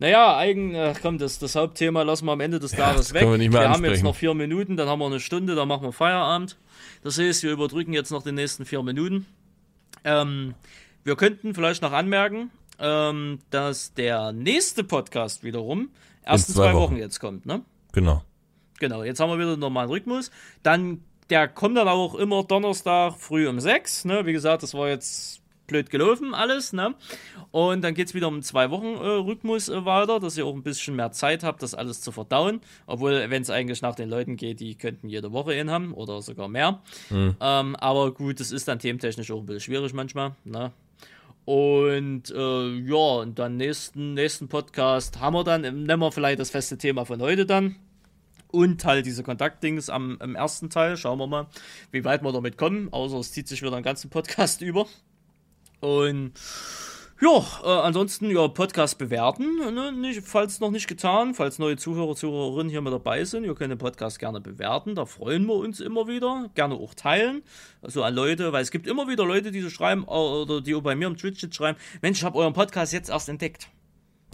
Naja, 0.00 0.36
eigen, 0.36 0.74
ach 0.74 0.96
komm, 1.02 1.18
das, 1.18 1.38
das 1.38 1.54
Hauptthema 1.54 2.02
lassen 2.02 2.24
wir 2.24 2.32
am 2.32 2.40
Ende 2.40 2.58
des 2.58 2.72
Ja, 2.72 2.78
Tages 2.86 3.08
das 3.08 3.14
weg. 3.14 3.22
wir 3.22 3.50
mehr 3.50 3.68
haben 3.68 3.84
jetzt 3.84 4.02
noch 4.02 4.16
vier 4.16 4.32
Minuten, 4.34 4.76
dann 4.78 4.88
haben 4.88 4.98
wir 4.98 5.06
eine 5.06 5.20
Stunde, 5.20 5.54
dann 5.54 5.68
machen 5.68 5.82
wir 5.82 5.92
Feierabend. 5.92 6.56
Das 7.04 7.18
heißt, 7.18 7.42
wir 7.42 7.52
überdrücken 7.52 7.92
jetzt 7.92 8.10
noch 8.10 8.22
die 8.22 8.32
nächsten 8.32 8.64
vier 8.64 8.82
Minuten. 8.82 9.26
Ähm, 10.04 10.54
wir 11.04 11.16
könnten 11.16 11.54
vielleicht 11.54 11.82
noch 11.82 11.92
anmerken, 11.92 12.50
ähm, 12.78 13.40
dass 13.50 13.92
der 13.92 14.32
nächste 14.32 14.84
Podcast 14.84 15.44
wiederum 15.44 15.90
erst 16.24 16.48
in 16.48 16.54
zwei 16.54 16.70
zwei, 16.70 16.74
Wochen. 16.74 16.92
Wochen. 16.94 16.96
jetzt 16.96 17.20
kommt, 17.20 17.44
ne? 17.44 17.62
Genau. 17.92 18.24
Genau, 18.78 19.04
jetzt 19.04 19.20
haben 19.20 19.28
wir 19.30 19.38
wieder 19.38 19.52
einen 19.52 19.60
normalen 19.60 19.90
Rhythmus. 19.90 20.30
Dann, 20.62 21.04
der 21.28 21.46
kommt 21.46 21.76
dann 21.76 21.88
auch 21.88 22.14
immer 22.14 22.42
Donnerstag 22.44 23.16
früh 23.18 23.46
um 23.46 23.60
sechs. 23.60 24.06
Ne? 24.06 24.24
Wie 24.24 24.32
gesagt, 24.32 24.62
das 24.62 24.72
war 24.72 24.88
jetzt 24.88 25.39
blöd 25.70 25.88
gelaufen 25.88 26.34
alles. 26.34 26.72
Ne? 26.72 26.94
Und 27.50 27.82
dann 27.82 27.94
geht's 27.94 28.12
wieder 28.12 28.28
um 28.28 28.42
zwei 28.42 28.70
Wochen 28.70 28.94
äh, 28.94 29.06
Rhythmus 29.06 29.68
äh, 29.68 29.84
weiter, 29.84 30.20
dass 30.20 30.36
ihr 30.36 30.44
auch 30.44 30.54
ein 30.54 30.62
bisschen 30.62 30.96
mehr 30.96 31.12
Zeit 31.12 31.42
habt, 31.42 31.62
das 31.62 31.74
alles 31.74 32.02
zu 32.02 32.12
verdauen. 32.12 32.60
Obwohl, 32.86 33.30
wenn 33.30 33.42
es 33.42 33.48
eigentlich 33.50 33.80
nach 33.80 33.94
den 33.94 34.10
Leuten 34.10 34.36
geht, 34.36 34.60
die 34.60 34.74
könnten 34.74 35.08
jede 35.08 35.32
Woche 35.32 35.52
einen 35.52 35.70
haben 35.70 35.94
oder 35.94 36.20
sogar 36.20 36.48
mehr. 36.48 36.82
Ähm, 37.40 37.76
aber 37.76 38.12
gut, 38.12 38.40
das 38.40 38.52
ist 38.52 38.68
dann 38.68 38.78
thementechnisch 38.78 39.30
auch 39.30 39.38
ein 39.38 39.46
bisschen 39.46 39.60
schwierig 39.60 39.94
manchmal. 39.94 40.32
Ne? 40.44 40.72
Und 41.44 42.30
äh, 42.30 42.68
ja, 42.78 43.20
und 43.22 43.38
dann 43.38 43.56
nächsten, 43.56 44.14
nächsten 44.14 44.48
Podcast 44.48 45.20
haben 45.20 45.34
wir 45.34 45.44
dann, 45.44 45.62
nehmen 45.62 46.00
wir 46.00 46.12
vielleicht 46.12 46.38
das 46.38 46.50
feste 46.50 46.78
Thema 46.78 47.04
von 47.04 47.20
heute 47.20 47.46
dann. 47.46 47.76
Und 48.52 48.84
halt 48.84 49.06
diese 49.06 49.22
Kontaktdings 49.22 49.90
am, 49.90 50.18
ersten 50.34 50.70
Teil. 50.70 50.96
Schauen 50.96 51.18
wir 51.18 51.26
mal, 51.26 51.46
wie 51.92 52.04
weit 52.04 52.22
wir 52.22 52.32
damit 52.32 52.56
kommen. 52.56 52.92
Außer 52.92 53.18
es 53.18 53.32
zieht 53.32 53.48
sich 53.48 53.62
wieder 53.62 53.74
einen 53.74 53.84
ganzen 53.84 54.10
Podcast 54.10 54.60
über. 54.60 54.86
Und 55.80 56.32
ja, 57.22 57.42
äh, 57.64 57.68
ansonsten 57.68 58.30
ja, 58.30 58.48
Podcast 58.48 58.96
bewerten, 58.96 59.74
ne? 59.74 59.92
nicht, 59.92 60.22
falls 60.24 60.58
noch 60.60 60.70
nicht 60.70 60.88
getan, 60.88 61.34
falls 61.34 61.58
neue 61.58 61.76
Zuhörer, 61.76 62.14
Zuhörerinnen 62.16 62.70
hier 62.70 62.80
mit 62.80 62.94
dabei 62.94 63.24
sind, 63.24 63.44
ihr 63.44 63.54
könnt 63.54 63.70
den 63.70 63.78
Podcast 63.78 64.18
gerne 64.18 64.40
bewerten, 64.40 64.94
da 64.94 65.04
freuen 65.04 65.44
wir 65.46 65.54
uns 65.54 65.80
immer 65.80 66.06
wieder, 66.08 66.48
gerne 66.54 66.76
auch 66.76 66.94
teilen, 66.94 67.42
also 67.82 68.02
an 68.02 68.14
Leute, 68.14 68.54
weil 68.54 68.62
es 68.62 68.70
gibt 68.70 68.86
immer 68.86 69.06
wieder 69.06 69.26
Leute, 69.26 69.50
die 69.50 69.60
so 69.60 69.68
schreiben, 69.68 70.04
äh, 70.04 70.10
oder 70.10 70.62
die 70.62 70.74
auch 70.74 70.80
bei 70.80 70.94
mir 70.96 71.08
im 71.08 71.16
Twitch 71.18 71.46
schreiben, 71.54 71.78
Mensch, 72.00 72.18
ich 72.20 72.24
habe 72.24 72.38
euren 72.38 72.54
Podcast 72.54 72.94
jetzt 72.94 73.10
erst 73.10 73.28
entdeckt. 73.28 73.68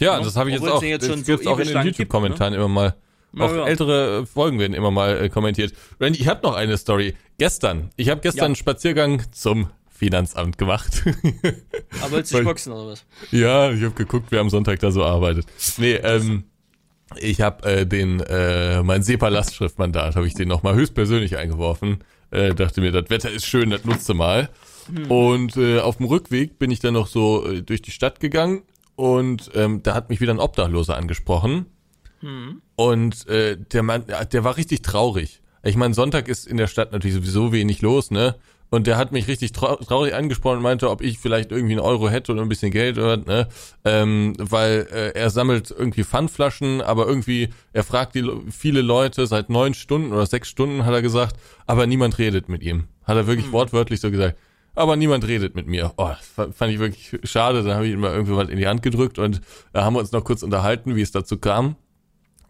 Ja, 0.01 0.19
Ja, 0.19 0.23
das 0.23 0.37
habe 0.37 0.51
ich 0.51 0.55
jetzt 0.55 0.63
obwohl 0.63 0.77
auch. 0.77 0.83
jetzt 0.83 1.07
schon 1.07 1.19
das 1.19 1.27
so 1.27 1.33
gibt's 1.33 1.47
auch 1.49 1.59
in 1.59 1.67
den 1.67 1.87
YouTube-Kommentaren 1.87 2.55
immer 2.55 2.69
mal. 2.69 2.95
Ja, 3.33 3.45
Auch 3.45 3.53
ja. 3.53 3.67
ältere 3.67 4.21
äh, 4.23 4.27
Folgen 4.27 4.59
werden 4.61 4.75
immer 4.75 4.91
mal 4.93 5.25
äh, 5.25 5.29
kommentiert. 5.29 5.73
Randy, 6.01 6.21
ich 6.21 6.29
habe 6.29 6.41
noch 6.47 6.55
eine 6.55 6.79
Story. 6.79 7.17
Gestern. 7.39 7.91
Ich 7.97 8.09
habe 8.11 8.21
gestern 8.21 8.39
Ja. 8.39 8.45
einen 8.47 8.55
Spaziergang 8.57 9.23
zum 9.33 9.69
Finanzamt 9.97 10.59
gemacht. 10.59 11.03
Aber 12.03 12.13
willst 12.13 12.33
du 12.33 12.37
dich 12.37 12.47
boxen 12.47 12.73
oder 12.73 12.93
was? 12.93 13.05
ja, 13.31 13.71
ich 13.71 13.83
habe 13.83 13.95
geguckt, 13.95 14.27
wer 14.31 14.41
am 14.41 14.51
Sonntag 14.51 14.81
da 14.81 14.91
so 14.91 15.05
arbeitet. 15.05 15.47
Nee, 15.79 15.95
ähm, 15.95 16.45
ich 17.17 17.41
habe 17.41 17.69
äh, 17.69 17.87
den, 17.87 18.21
äh, 18.21 18.83
mein 18.83 19.03
SEPA-Lastschriftmandat, 19.03 20.17
habe 20.17 20.27
ich 20.27 20.35
den 20.35 20.49
nochmal 20.49 20.75
höchstpersönlich 20.75 21.37
eingeworfen. 21.37 22.05
Äh, 22.31 22.55
dachte 22.55 22.81
mir, 22.81 22.93
das 22.93 23.09
Wetter 23.11 23.31
ist 23.31 23.47
schön, 23.47 23.71
das 23.71 23.85
nutze 23.85 24.15
mal. 24.15 24.51
Und 25.09 25.57
äh, 25.57 25.81
auf 25.81 25.97
dem 25.97 26.07
Rückweg 26.07 26.59
bin 26.59 26.71
ich 26.71 26.81
dann 26.81 26.95
noch 26.95 27.09
so 27.09 27.47
äh, 27.47 27.63
durch 27.63 27.83
die 27.83 27.91
Stadt 27.91 28.21
gegangen 28.21 28.63
und 28.95 29.51
ähm, 29.55 29.83
da 29.83 29.95
hat 29.95 30.11
mich 30.11 30.21
wieder 30.21 30.33
ein 30.33 30.39
Obdachloser 30.39 30.97
angesprochen. 30.97 31.67
Und 32.77 33.29
äh, 33.29 33.57
der 33.57 33.83
Mann, 33.83 34.05
der 34.33 34.45
war 34.45 34.57
richtig 34.57 34.83
traurig. 34.83 35.43
Ich 35.63 35.77
meine, 35.77 35.95
Sonntag 35.95 36.29
ist 36.29 36.47
in 36.47 36.57
der 36.57 36.67
Stadt 36.67 36.93
natürlich 36.93 37.17
sowieso 37.17 37.53
wenig 37.53 37.83
los, 37.83 38.11
ne? 38.11 38.37
Und 38.69 38.87
der 38.87 38.97
hat 38.97 39.13
mich 39.13 39.29
richtig 39.29 39.53
trau 39.53 39.77
traurig 39.77 40.15
angesprochen 40.15 40.57
und 40.57 40.63
meinte, 40.63 40.91
ob 40.91 41.01
ich 41.01 41.19
vielleicht 41.19 41.53
irgendwie 41.53 41.75
einen 41.75 41.81
Euro 41.81 42.09
hätte 42.09 42.33
oder 42.33 42.43
ein 42.43 42.49
bisschen 42.49 42.73
Geld 42.73 42.99
oder 42.99 43.17
ne? 43.17 43.49
Ähm, 43.85 44.35
weil 44.39 44.89
äh, 44.93 45.19
er 45.19 45.31
sammelt 45.31 45.71
irgendwie 45.71 46.03
Pfandflaschen, 46.03 46.83
aber 46.83 47.07
irgendwie, 47.07 47.51
er 47.73 47.85
fragt 47.85 48.17
die 48.17 48.23
Le- 48.23 48.41
viele 48.51 48.83
Leute 48.83 49.27
seit 49.27 49.51
neun 49.51 49.75
Stunden 49.75 50.13
oder 50.13 50.27
sechs 50.27 50.49
Stunden, 50.49 50.85
hat 50.85 50.95
er 50.95 51.03
gesagt, 51.03 51.37
aber 51.67 51.87
niemand 51.87 52.19
redet 52.19 52.49
mit 52.49 52.63
ihm. 52.63 52.89
Hat 53.05 53.17
er 53.17 53.27
wirklich 53.29 53.53
wortwörtlich 53.53 54.01
so 54.01 54.11
gesagt. 54.11 54.37
Aber 54.75 54.97
niemand 54.97 55.27
redet 55.27 55.55
mit 55.55 55.67
mir. 55.67 55.93
Oh, 55.97 56.11
das 56.11 56.55
fand 56.55 56.73
ich 56.73 56.79
wirklich 56.79 57.19
schade. 57.25 57.63
Dann 57.63 57.75
habe 57.77 57.87
ich 57.87 57.93
ihm 57.93 58.01
mal 58.01 58.13
irgendwie 58.13 58.37
was 58.37 58.49
in 58.49 58.59
die 58.59 58.67
Hand 58.67 58.83
gedrückt 58.83 59.19
und 59.19 59.41
da 59.73 59.85
haben 59.85 59.95
wir 59.95 60.01
uns 60.01 60.13
noch 60.13 60.25
kurz 60.25 60.43
unterhalten, 60.43 60.97
wie 60.97 61.03
es 61.03 61.13
dazu 61.13 61.39
kam. 61.39 61.77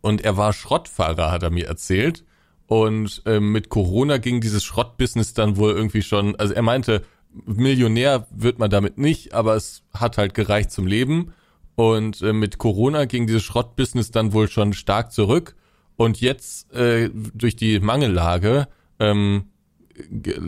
Und 0.01 0.25
er 0.25 0.37
war 0.37 0.53
Schrottfahrer, 0.53 1.31
hat 1.31 1.43
er 1.43 1.51
mir 1.51 1.67
erzählt. 1.67 2.25
Und 2.67 3.23
ähm, 3.27 3.53
mit 3.53 3.69
Corona 3.69 4.19
ging 4.19 4.41
dieses 4.41 4.65
Schrottbusiness 4.65 5.35
dann 5.35 5.57
wohl 5.57 5.73
irgendwie 5.73 6.03
schon, 6.03 6.35
also 6.37 6.53
er 6.55 6.63
meinte, 6.63 7.03
Millionär 7.45 8.27
wird 8.31 8.59
man 8.59 8.71
damit 8.71 8.99
nicht, 8.99 9.35
aber 9.35 9.55
es 9.57 9.83
hat 9.93 10.19
halt 10.19 10.35
gereicht 10.35 10.71
zum 10.71 10.87
Leben. 10.87 11.33
Und 11.77 12.23
äh, 12.23 12.33
mit 12.33 12.59
Corona 12.59 13.05
ging 13.05 13.27
dieses 13.27 13.43
Schrottbusiness 13.45 14.11
dann 14.11 14.33
wohl 14.33 14.49
schon 14.49 14.73
stark 14.73 15.13
zurück. 15.13 15.55
Und 15.97 16.21
jetzt 16.21 16.73
äh, 16.73 17.11
durch 17.35 17.55
die 17.57 17.79
Mangellage 17.81 18.67
ähm, 18.99 19.45
ge- 20.11 20.41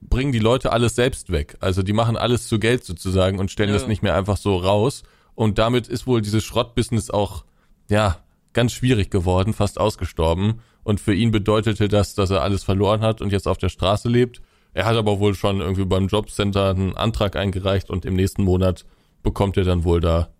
bringen 0.00 0.32
die 0.32 0.38
Leute 0.38 0.72
alles 0.72 0.94
selbst 0.94 1.30
weg. 1.32 1.56
Also 1.60 1.82
die 1.82 1.92
machen 1.92 2.16
alles 2.16 2.46
zu 2.48 2.58
Geld 2.58 2.84
sozusagen 2.84 3.38
und 3.40 3.50
stellen 3.50 3.70
Ja. 3.70 3.74
das 3.76 3.86
nicht 3.88 4.02
mehr 4.02 4.14
einfach 4.14 4.36
so 4.36 4.56
raus. 4.56 5.02
Und 5.34 5.58
damit 5.58 5.88
ist 5.88 6.06
wohl 6.06 6.22
dieses 6.22 6.44
Schrottbusiness 6.44 7.10
auch, 7.10 7.44
ja, 7.90 8.18
ganz 8.52 8.72
schwierig 8.72 9.10
geworden, 9.10 9.52
fast 9.52 9.78
ausgestorben. 9.78 10.60
Und 10.84 11.00
für 11.00 11.14
ihn 11.14 11.30
bedeutete 11.30 11.88
das, 11.88 12.14
dass 12.14 12.30
er 12.30 12.42
alles 12.42 12.64
verloren 12.64 13.00
hat 13.00 13.20
und 13.20 13.30
jetzt 13.30 13.46
auf 13.46 13.58
der 13.58 13.68
Straße 13.68 14.08
lebt. 14.08 14.42
Er 14.74 14.84
hat 14.86 14.96
aber 14.96 15.20
wohl 15.20 15.34
schon 15.34 15.60
irgendwie 15.60 15.84
beim 15.84 16.08
Jobcenter 16.08 16.70
einen 16.70 16.96
Antrag 16.96 17.36
eingereicht 17.36 17.90
und 17.90 18.04
im 18.04 18.14
nächsten 18.14 18.42
Monat 18.42 18.84
bekommt 19.22 19.56
er 19.56 19.64
dann 19.64 19.84
wohl 19.84 20.00
da 20.00 20.32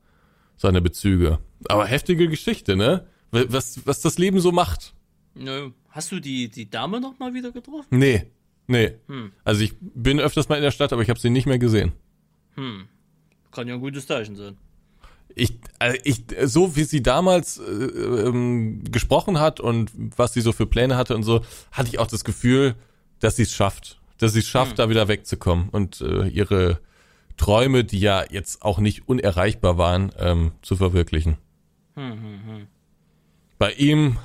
seine 0.56 0.80
Bezüge. 0.80 1.38
Aber 1.68 1.86
heftige 1.86 2.28
Geschichte, 2.28 2.76
ne? 2.76 3.06
Was, 3.30 3.86
was 3.86 4.00
das 4.00 4.18
Leben 4.18 4.40
so 4.40 4.52
macht. 4.52 4.94
Nö. 5.34 5.70
Hast 5.88 6.12
du 6.12 6.20
die, 6.20 6.48
die 6.48 6.68
Dame 6.68 7.00
noch 7.00 7.18
mal 7.18 7.34
wieder 7.34 7.52
getroffen? 7.52 7.86
Nee, 7.90 8.26
nee. 8.66 8.92
Hm. 9.08 9.32
Also 9.44 9.62
ich 9.62 9.74
bin 9.80 10.20
öfters 10.20 10.48
mal 10.48 10.56
in 10.56 10.62
der 10.62 10.70
Stadt, 10.70 10.92
aber 10.92 11.02
ich 11.02 11.10
habe 11.10 11.20
sie 11.20 11.30
nicht 11.30 11.46
mehr 11.46 11.58
gesehen. 11.58 11.92
Kann 13.50 13.68
ja 13.68 13.74
ein 13.74 13.80
gutes 13.80 14.06
Zeichen 14.06 14.36
sein. 14.36 14.56
Ich, 15.34 15.58
also 15.78 15.98
ich, 16.04 16.24
so 16.44 16.76
wie 16.76 16.84
sie 16.84 17.02
damals 17.02 17.58
äh, 17.58 17.62
ähm, 17.62 18.82
gesprochen 18.90 19.40
hat 19.40 19.60
und 19.60 19.90
was 20.16 20.34
sie 20.34 20.40
so 20.40 20.52
für 20.52 20.66
Pläne 20.66 20.96
hatte 20.96 21.14
und 21.14 21.22
so, 21.22 21.42
hatte 21.70 21.88
ich 21.88 21.98
auch 21.98 22.06
das 22.06 22.24
Gefühl, 22.24 22.74
dass 23.20 23.36
sie 23.36 23.42
es 23.42 23.52
schafft, 23.52 24.00
dass 24.18 24.32
sie 24.32 24.40
es 24.40 24.48
schafft, 24.48 24.78
da 24.78 24.88
wieder 24.88 25.08
wegzukommen 25.08 25.68
und 25.70 26.00
äh, 26.00 26.28
ihre 26.28 26.80
Träume, 27.36 27.84
die 27.84 28.00
ja 28.00 28.24
jetzt 28.30 28.62
auch 28.62 28.78
nicht 28.78 29.08
unerreichbar 29.08 29.78
waren, 29.78 30.12
ähm, 30.18 30.52
zu 30.62 30.76
verwirklichen. 30.76 31.38
Bei 33.58 33.72
ihm, 33.72 34.18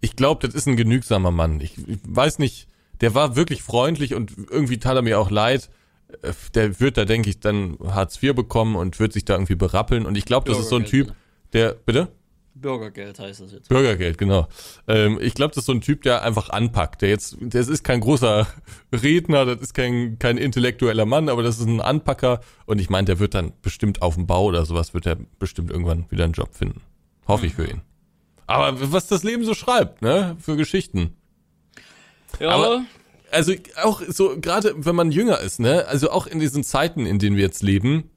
ich 0.00 0.16
glaube, 0.16 0.46
das 0.46 0.54
ist 0.54 0.66
ein 0.66 0.76
genügsamer 0.76 1.30
Mann. 1.30 1.60
Ich, 1.60 1.78
ich 1.86 1.98
weiß 2.04 2.38
nicht, 2.38 2.68
der 3.00 3.14
war 3.14 3.36
wirklich 3.36 3.62
freundlich 3.62 4.14
und 4.14 4.32
irgendwie 4.50 4.78
tat 4.78 4.96
er 4.96 5.02
mir 5.02 5.18
auch 5.18 5.30
leid. 5.30 5.70
Der 6.54 6.80
wird 6.80 6.96
da, 6.96 7.04
denke 7.04 7.30
ich, 7.30 7.40
dann 7.40 7.76
Hartz 7.84 8.22
IV 8.22 8.34
bekommen 8.34 8.76
und 8.76 8.98
wird 9.00 9.12
sich 9.12 9.24
da 9.24 9.34
irgendwie 9.34 9.54
berappeln. 9.54 10.06
Und 10.06 10.16
ich 10.16 10.24
glaube, 10.24 10.48
das 10.48 10.58
ist 10.58 10.68
so 10.68 10.76
ein 10.76 10.84
Typ, 10.84 11.08
Bürgergeld, 11.08 11.52
der, 11.52 11.72
bitte? 11.84 12.08
Bürgergeld 12.54 13.18
heißt 13.18 13.40
das 13.40 13.52
jetzt. 13.52 13.68
Bürgergeld, 13.68 14.18
genau. 14.18 14.48
Ähm, 14.86 15.18
ich 15.20 15.34
glaube, 15.34 15.50
das 15.54 15.62
ist 15.62 15.66
so 15.66 15.72
ein 15.72 15.80
Typ, 15.80 16.02
der 16.02 16.22
einfach 16.22 16.50
anpackt. 16.50 17.02
Der 17.02 17.08
jetzt, 17.08 17.36
das 17.40 17.68
ist 17.68 17.84
kein 17.84 18.00
großer 18.00 18.46
Redner, 18.92 19.46
das 19.46 19.60
ist 19.60 19.74
kein, 19.74 20.18
kein 20.18 20.36
intellektueller 20.36 21.06
Mann, 21.06 21.28
aber 21.28 21.42
das 21.42 21.58
ist 21.58 21.66
ein 21.66 21.80
Anpacker. 21.80 22.40
Und 22.66 22.80
ich 22.80 22.90
meine, 22.90 23.06
der 23.06 23.18
wird 23.18 23.34
dann 23.34 23.52
bestimmt 23.62 24.02
auf 24.02 24.14
dem 24.16 24.26
Bau 24.26 24.44
oder 24.44 24.64
sowas, 24.66 24.94
wird 24.94 25.06
er 25.06 25.16
bestimmt 25.38 25.70
irgendwann 25.70 26.06
wieder 26.10 26.24
einen 26.24 26.32
Job 26.34 26.54
finden. 26.54 26.82
Hoffe 27.26 27.46
ich 27.46 27.54
für 27.54 27.64
ihn. 27.66 27.80
Aber 28.46 28.92
was 28.92 29.06
das 29.06 29.22
Leben 29.22 29.44
so 29.44 29.54
schreibt, 29.54 30.02
ne, 30.02 30.36
für 30.40 30.56
Geschichten. 30.56 31.14
Ja, 32.40 32.50
Aber- 32.50 32.82
Also 33.30 33.52
auch 33.82 34.02
so, 34.08 34.40
gerade 34.40 34.74
wenn 34.76 34.96
man 34.96 35.12
jünger 35.12 35.40
ist, 35.40 35.60
ne, 35.60 35.86
also 35.86 36.10
auch 36.10 36.26
in 36.26 36.40
diesen 36.40 36.64
Zeiten, 36.64 37.06
in 37.06 37.18
denen 37.18 37.36
wir 37.36 37.44
jetzt 37.44 37.62
leben, 37.62 38.10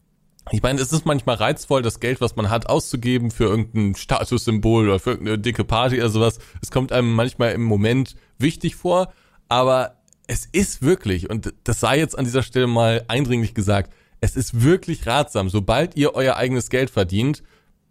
ich 0.51 0.61
meine, 0.61 0.81
es 0.81 0.91
ist 0.91 1.05
manchmal 1.05 1.35
reizvoll, 1.35 1.81
das 1.81 1.99
Geld, 1.99 2.19
was 2.19 2.35
man 2.35 2.49
hat, 2.49 2.67
auszugeben 2.67 3.31
für 3.31 3.45
irgendein 3.45 3.95
Statussymbol 3.95 4.89
oder 4.89 4.99
für 4.99 5.11
irgendeine 5.11 5.39
dicke 5.39 5.63
Party 5.63 5.99
oder 5.99 6.09
sowas. 6.09 6.39
Es 6.61 6.69
kommt 6.69 6.91
einem 6.91 7.13
manchmal 7.13 7.53
im 7.53 7.63
Moment 7.63 8.15
wichtig 8.37 8.75
vor, 8.75 9.13
aber 9.47 9.97
es 10.27 10.45
ist 10.51 10.81
wirklich, 10.81 11.29
und 11.29 11.53
das 11.63 11.79
sei 11.79 11.97
jetzt 11.97 12.17
an 12.17 12.25
dieser 12.25 12.43
Stelle 12.43 12.67
mal 12.67 13.05
eindringlich 13.07 13.53
gesagt, 13.53 13.93
es 14.19 14.35
ist 14.35 14.63
wirklich 14.63 15.05
ratsam, 15.05 15.49
sobald 15.49 15.95
ihr 15.95 16.15
euer 16.15 16.35
eigenes 16.35 16.69
Geld 16.69 16.89
verdient, 16.89 17.43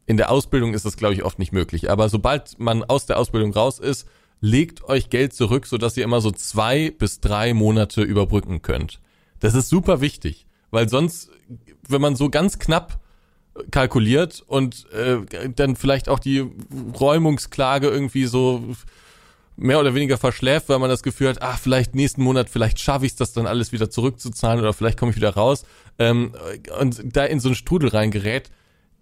in 0.06 0.16
der 0.16 0.30
Ausbildung 0.30 0.74
ist 0.74 0.84
das, 0.84 0.96
glaube 0.96 1.14
ich, 1.14 1.24
oft 1.24 1.38
nicht 1.38 1.52
möglich, 1.52 1.90
aber 1.90 2.08
sobald 2.08 2.58
man 2.58 2.84
aus 2.84 3.06
der 3.06 3.18
Ausbildung 3.18 3.52
raus 3.52 3.78
ist, 3.78 4.06
legt 4.42 4.84
euch 4.84 5.08
Geld 5.08 5.32
zurück, 5.32 5.66
sodass 5.66 5.96
ihr 5.96 6.04
immer 6.04 6.20
so 6.20 6.32
zwei 6.32 6.90
bis 6.90 7.20
drei 7.20 7.54
Monate 7.54 8.02
überbrücken 8.02 8.60
könnt. 8.60 9.00
Das 9.40 9.54
ist 9.54 9.68
super 9.68 10.00
wichtig, 10.02 10.46
weil 10.70 10.88
sonst, 10.88 11.30
wenn 11.88 12.00
man 12.00 12.16
so 12.16 12.28
ganz 12.28 12.58
knapp 12.58 13.00
kalkuliert 13.70 14.42
und 14.46 14.90
äh, 14.92 15.48
dann 15.54 15.76
vielleicht 15.76 16.08
auch 16.08 16.18
die 16.18 16.44
Räumungsklage 16.98 17.88
irgendwie 17.88 18.26
so 18.26 18.74
mehr 19.56 19.78
oder 19.78 19.94
weniger 19.94 20.18
verschläft, 20.18 20.68
weil 20.68 20.78
man 20.78 20.90
das 20.90 21.02
Gefühl 21.02 21.28
hat, 21.28 21.42
ach, 21.42 21.58
vielleicht 21.58 21.94
nächsten 21.94 22.22
Monat, 22.22 22.50
vielleicht 22.50 22.80
schaffe 22.80 23.06
ich 23.06 23.12
es, 23.12 23.16
das 23.16 23.32
dann 23.32 23.46
alles 23.46 23.70
wieder 23.70 23.90
zurückzuzahlen 23.90 24.60
oder 24.60 24.72
vielleicht 24.72 24.98
komme 24.98 25.10
ich 25.10 25.16
wieder 25.16 25.34
raus 25.34 25.64
ähm, 25.98 26.32
und 26.80 27.00
da 27.16 27.24
in 27.24 27.38
so 27.38 27.48
einen 27.48 27.54
Strudel 27.54 27.90
reingerät, 27.90 28.50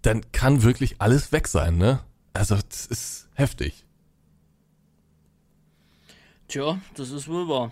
dann 0.01 0.21
kann 0.33 0.63
wirklich 0.63 0.95
alles 0.99 1.31
weg 1.31 1.47
sein, 1.47 1.77
ne? 1.77 2.01
Also, 2.33 2.55
das 2.69 2.85
ist 2.85 3.27
heftig. 3.33 3.85
Tja, 6.51 6.81
das 6.95 7.11
ist 7.11 7.29
wohl 7.29 7.47
wahr. 7.47 7.71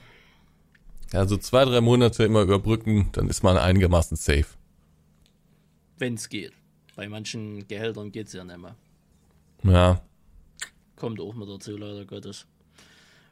Also 1.12 1.36
zwei, 1.36 1.66
drei 1.66 1.82
Monate 1.82 2.24
immer 2.24 2.44
überbrücken, 2.44 3.10
dann 3.12 3.28
ist 3.28 3.44
man 3.44 3.58
einigermaßen 3.58 4.16
safe. 4.16 4.46
Wenn 5.98 6.14
es 6.14 6.30
geht. 6.30 6.54
Bei 6.96 7.10
manchen 7.10 7.68
Gehältern 7.68 8.14
geht 8.14 8.28
es 8.28 8.34
ja 8.34 8.46
nicht 8.46 8.58
mehr. 8.58 8.76
Ja. 9.64 10.02
Kommt 10.96 11.20
auch 11.20 11.34
mit 11.34 11.50
dazu, 11.50 11.76
leider 11.76 12.06
Gottes. 12.06 12.46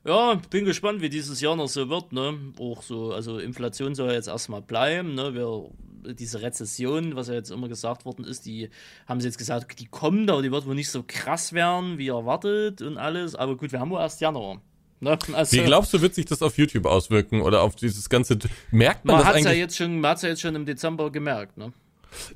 Ja, 0.04 0.36
bin 0.50 0.66
gespannt, 0.66 1.02
wie 1.02 1.08
dieses 1.08 1.40
Jahr 1.40 1.56
noch 1.56 1.70
so 1.70 1.88
wird, 1.88 2.12
ne? 2.12 2.38
Auch 2.60 2.82
so, 2.82 3.14
also 3.14 3.40
Inflation 3.40 3.96
soll 3.96 4.12
jetzt 4.12 4.28
erstmal 4.28 4.62
bleiben, 4.62 5.16
ne? 5.16 5.34
Wir, 5.34 5.70
diese 6.14 6.42
Rezession, 6.42 7.16
was 7.16 7.30
ja 7.30 7.36
jetzt 7.36 7.52
immer 7.52 7.70
gesagt 7.70 8.04
worden 8.04 8.26
ist, 8.26 8.46
die 8.46 8.70
haben 9.06 9.22
sie 9.22 9.28
jetzt 9.30 9.38
gesagt, 9.38 9.80
die 9.80 9.86
kommt, 9.86 10.30
aber 10.30 10.42
die 10.42 10.52
wird 10.52 10.66
wohl 10.66 10.76
nicht 10.76 10.92
so 10.92 11.06
krass 11.08 11.54
werden, 11.54 11.98
wie 11.98 12.10
erwartet 12.10 12.82
und 12.82 12.98
alles. 12.98 13.34
Aber 13.34 13.56
gut, 13.56 13.72
wir 13.72 13.80
haben 13.80 13.92
wohl 13.92 14.02
erst 14.02 14.20
Januar. 14.20 14.62
Ne? 15.00 15.18
Also, 15.34 15.56
wie 15.56 15.64
glaubst 15.64 15.94
du, 15.94 16.02
wird 16.02 16.16
sich 16.16 16.26
das 16.26 16.42
auf 16.42 16.58
YouTube 16.58 16.86
auswirken 16.86 17.42
oder 17.42 17.62
auf 17.62 17.76
dieses 17.76 18.10
ganze, 18.10 18.40
merkt 18.72 19.06
man, 19.06 19.18
man 19.18 19.26
das 19.26 19.36
eigentlich? 19.36 19.46
Ja 19.46 19.52
jetzt 19.54 19.78
schon, 19.78 20.00
man 20.00 20.12
hat 20.12 20.18
es 20.18 20.24
ja 20.24 20.30
jetzt 20.30 20.42
schon 20.42 20.56
im 20.56 20.66
Dezember 20.66 21.12
gemerkt, 21.12 21.58
ne? 21.58 21.72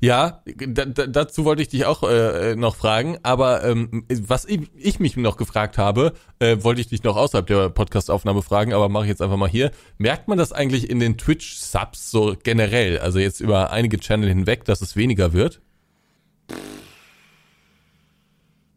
Ja, 0.00 0.42
dazu 0.44 1.44
wollte 1.44 1.62
ich 1.62 1.68
dich 1.68 1.86
auch 1.86 2.02
äh, 2.02 2.54
noch 2.56 2.76
fragen, 2.76 3.18
aber 3.22 3.64
ähm, 3.64 4.04
was 4.08 4.44
ich, 4.44 4.70
ich, 4.76 5.00
mich 5.00 5.16
noch 5.16 5.36
gefragt 5.36 5.78
habe, 5.78 6.12
äh, 6.38 6.58
wollte 6.60 6.80
ich 6.80 6.88
dich 6.88 7.02
noch 7.02 7.16
außerhalb 7.16 7.46
der 7.46 7.68
Podcastaufnahme 7.70 8.42
fragen, 8.42 8.72
aber 8.74 8.88
mache 8.88 9.04
ich 9.04 9.08
jetzt 9.08 9.22
einfach 9.22 9.36
mal 9.36 9.48
hier. 9.48 9.70
Merkt 9.98 10.28
man 10.28 10.38
das 10.38 10.52
eigentlich 10.52 10.90
in 10.90 11.00
den 11.00 11.18
Twitch-Subs 11.18 12.10
so 12.10 12.36
generell, 12.42 12.98
also 12.98 13.18
jetzt 13.18 13.40
über 13.40 13.70
einige 13.70 13.98
Channel 13.98 14.28
hinweg, 14.28 14.64
dass 14.64 14.82
es 14.82 14.94
weniger 14.94 15.32
wird? 15.32 15.60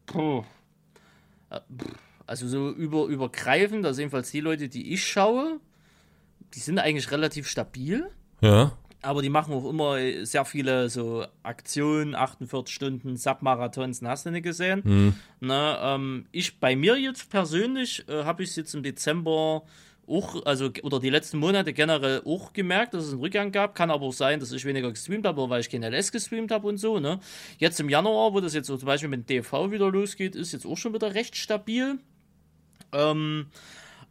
Puh. 0.08 0.44
Äh, 1.50 1.60
also 2.28 2.48
so 2.48 2.72
über, 2.72 3.06
übergreifend, 3.06 3.86
also 3.86 4.02
jedenfalls 4.02 4.32
die 4.32 4.42
Leute, 4.42 4.70
die 4.70 4.94
ich 4.94 5.06
schaue, 5.06 5.60
die 6.54 6.60
sind 6.60 6.80
eigentlich 6.80 7.12
relativ 7.12 7.48
stabil. 7.48 8.10
Ja 8.42 8.74
aber 9.06 9.22
die 9.22 9.30
machen 9.30 9.54
auch 9.54 9.70
immer 9.70 9.98
sehr 10.26 10.46
viele 10.46 10.90
so 10.90 11.26
Aktionen, 11.44 12.16
48 12.16 12.74
Stunden 12.74 13.18
Submarathons, 13.18 14.02
hast 14.04 14.26
du 14.26 14.32
nicht 14.32 14.44
gesehen. 14.44 14.82
Mhm. 14.84 15.14
Na, 15.40 15.96
ähm, 15.96 16.26
ich 16.32 16.60
bei 16.60 16.76
mir 16.76 16.98
jetzt 16.98 17.30
persönlich 17.30 18.04
äh, 18.10 18.24
habe 18.24 18.44
ich 18.44 18.50
es 18.50 18.56
jetzt 18.56 18.74
im 18.74 18.84
Dezember 18.84 19.64
auch, 20.08 20.46
also 20.46 20.70
oder 20.84 21.00
die 21.00 21.10
letzten 21.10 21.40
Monate 21.40 21.74
generell 21.74 22.22
auch 22.26 22.54
gemerkt, 22.54 22.94
dass 22.94 23.06
es 23.06 23.12
einen 23.12 23.22
Rückgang 23.22 23.52
gab. 23.52 23.76
Kann 23.76 23.90
aber 23.90 24.06
auch 24.06 24.14
sein, 24.14 24.40
dass 24.40 24.52
ich 24.52 24.66
weniger 24.66 24.92
gestreamt 24.92 25.26
habe, 25.26 25.50
weil 25.50 25.62
ich 25.62 25.70
kein 25.70 25.84
LS 25.84 26.12
gestreamt 26.12 26.52
habe 26.52 26.68
und 26.68 26.78
so. 26.78 27.00
Ne? 27.00 27.20
Jetzt 27.58 27.80
im 27.80 27.90
Januar, 27.90 28.34
wo 28.34 28.40
das 28.40 28.54
jetzt 28.54 28.68
so 28.68 28.78
zum 28.78 28.86
Beispiel 28.86 29.10
mit 29.10 29.30
DV 29.30 29.72
wieder 29.72 29.90
losgeht, 29.92 30.36
ist 30.36 30.52
jetzt 30.52 30.66
auch 30.66 30.78
schon 30.78 30.94
wieder 30.94 31.14
recht 31.14 31.36
stabil. 31.36 32.00
Ähm, 32.96 33.48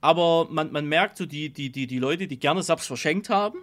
aber 0.01 0.49
man, 0.51 0.71
man 0.71 0.87
merkt 0.87 1.17
so, 1.17 1.27
die, 1.27 1.51
die, 1.51 1.71
die, 1.71 1.87
die 1.87 1.99
Leute, 1.99 2.29
die 2.29 2.39
gerne 2.39 2.63
Subs 2.63 2.87
verschenkt 2.87 3.31
haben, 3.31 3.59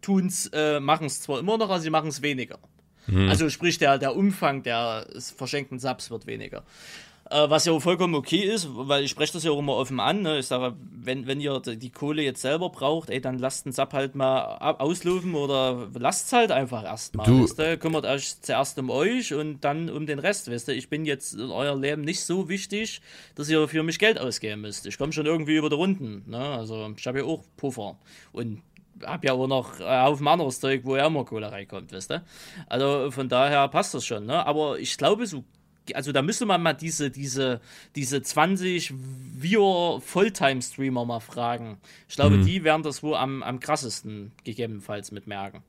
tun's, 0.00 0.48
äh, 0.52 0.80
machen 0.80 1.06
es 1.06 1.20
zwar 1.20 1.40
immer 1.40 1.58
noch, 1.58 1.70
aber 1.70 1.80
sie 1.80 1.90
machen 1.90 2.08
es 2.08 2.22
weniger. 2.22 2.58
Mhm. 3.06 3.28
Also 3.28 3.48
sprich, 3.48 3.78
der, 3.78 3.98
der 3.98 4.14
Umfang 4.14 4.62
der 4.62 5.08
verschenkten 5.36 5.78
Subs 5.78 6.10
wird 6.10 6.26
weniger. 6.26 6.62
Äh, 7.32 7.48
was 7.48 7.64
ja 7.64 7.78
vollkommen 7.80 8.14
okay 8.14 8.42
ist, 8.42 8.68
weil 8.72 9.04
ich 9.04 9.10
spreche 9.10 9.32
das 9.32 9.44
ja 9.44 9.52
auch 9.52 9.58
immer 9.58 9.74
offen 9.76 10.00
an. 10.00 10.20
Ne? 10.20 10.38
Ich 10.38 10.46
sage, 10.46 10.76
wenn, 10.92 11.26
wenn 11.26 11.40
ihr 11.40 11.60
die 11.60 11.90
Kohle 11.90 12.22
jetzt 12.22 12.42
selber 12.42 12.68
braucht, 12.68 13.08
ey, 13.08 13.22
dann 13.22 13.38
lasst 13.38 13.64
den 13.64 13.72
Sub 13.72 13.94
halt 13.94 14.14
mal 14.14 14.58
auslaufen 14.78 15.34
oder 15.34 15.88
lasst 15.94 16.26
es 16.26 16.32
halt 16.32 16.52
einfach 16.52 16.84
erstmal. 16.84 17.26
Weißt 17.26 17.58
du? 17.58 17.78
Kümmert 17.78 18.04
euch 18.04 18.40
zuerst 18.42 18.78
um 18.78 18.90
euch 18.90 19.32
und 19.32 19.60
dann 19.60 19.88
um 19.88 20.06
den 20.06 20.18
Rest. 20.18 20.50
Weißt 20.50 20.68
du? 20.68 20.74
Ich 20.74 20.90
bin 20.90 21.06
jetzt 21.06 21.32
in 21.32 21.50
eurem 21.50 21.80
Leben 21.80 22.02
nicht 22.02 22.22
so 22.22 22.50
wichtig, 22.50 23.00
dass 23.34 23.48
ihr 23.48 23.66
für 23.66 23.82
mich 23.82 23.98
Geld 23.98 24.20
ausgeben 24.20 24.60
müsst. 24.60 24.86
Ich 24.86 24.98
komme 24.98 25.12
schon 25.12 25.24
irgendwie 25.24 25.56
über 25.56 25.70
die 25.70 25.76
Runden. 25.76 26.24
Ne? 26.26 26.38
Also 26.38 26.92
ich 26.94 27.06
habe 27.06 27.20
ja 27.20 27.24
auch 27.24 27.44
Puffer. 27.56 27.96
Und 28.32 28.62
habe 29.06 29.26
ja 29.26 29.32
auch 29.32 29.46
noch 29.46 29.80
äh, 29.80 29.84
auf 29.84 30.20
ein 30.20 30.28
anderes 30.28 30.60
Zeug, 30.60 30.82
wo 30.84 30.96
ja 30.96 31.06
immer 31.06 31.24
Kohle 31.24 31.50
reinkommt, 31.50 31.92
weißt 31.92 32.10
du? 32.10 32.22
Also 32.68 33.10
von 33.10 33.28
daher 33.28 33.66
passt 33.68 33.94
das 33.94 34.04
schon, 34.04 34.26
ne? 34.26 34.46
Aber 34.46 34.78
ich 34.78 34.96
glaube, 34.96 35.26
so 35.26 35.44
also 35.94 36.12
da 36.12 36.22
müsste 36.22 36.46
man 36.46 36.62
mal 36.62 36.74
diese, 36.74 37.10
diese, 37.10 37.60
diese 37.96 38.22
20 38.22 38.94
Viewer 39.38 40.00
Fulltime-Streamer 40.00 41.04
mal 41.04 41.20
fragen. 41.20 41.78
Ich 42.08 42.16
glaube, 42.16 42.36
mhm. 42.36 42.46
die 42.46 42.64
werden 42.64 42.82
das 42.82 43.02
wohl 43.02 43.16
am, 43.16 43.42
am 43.42 43.60
krassesten 43.60 44.32
gegebenenfalls 44.44 45.12
mitmerken. 45.12 45.62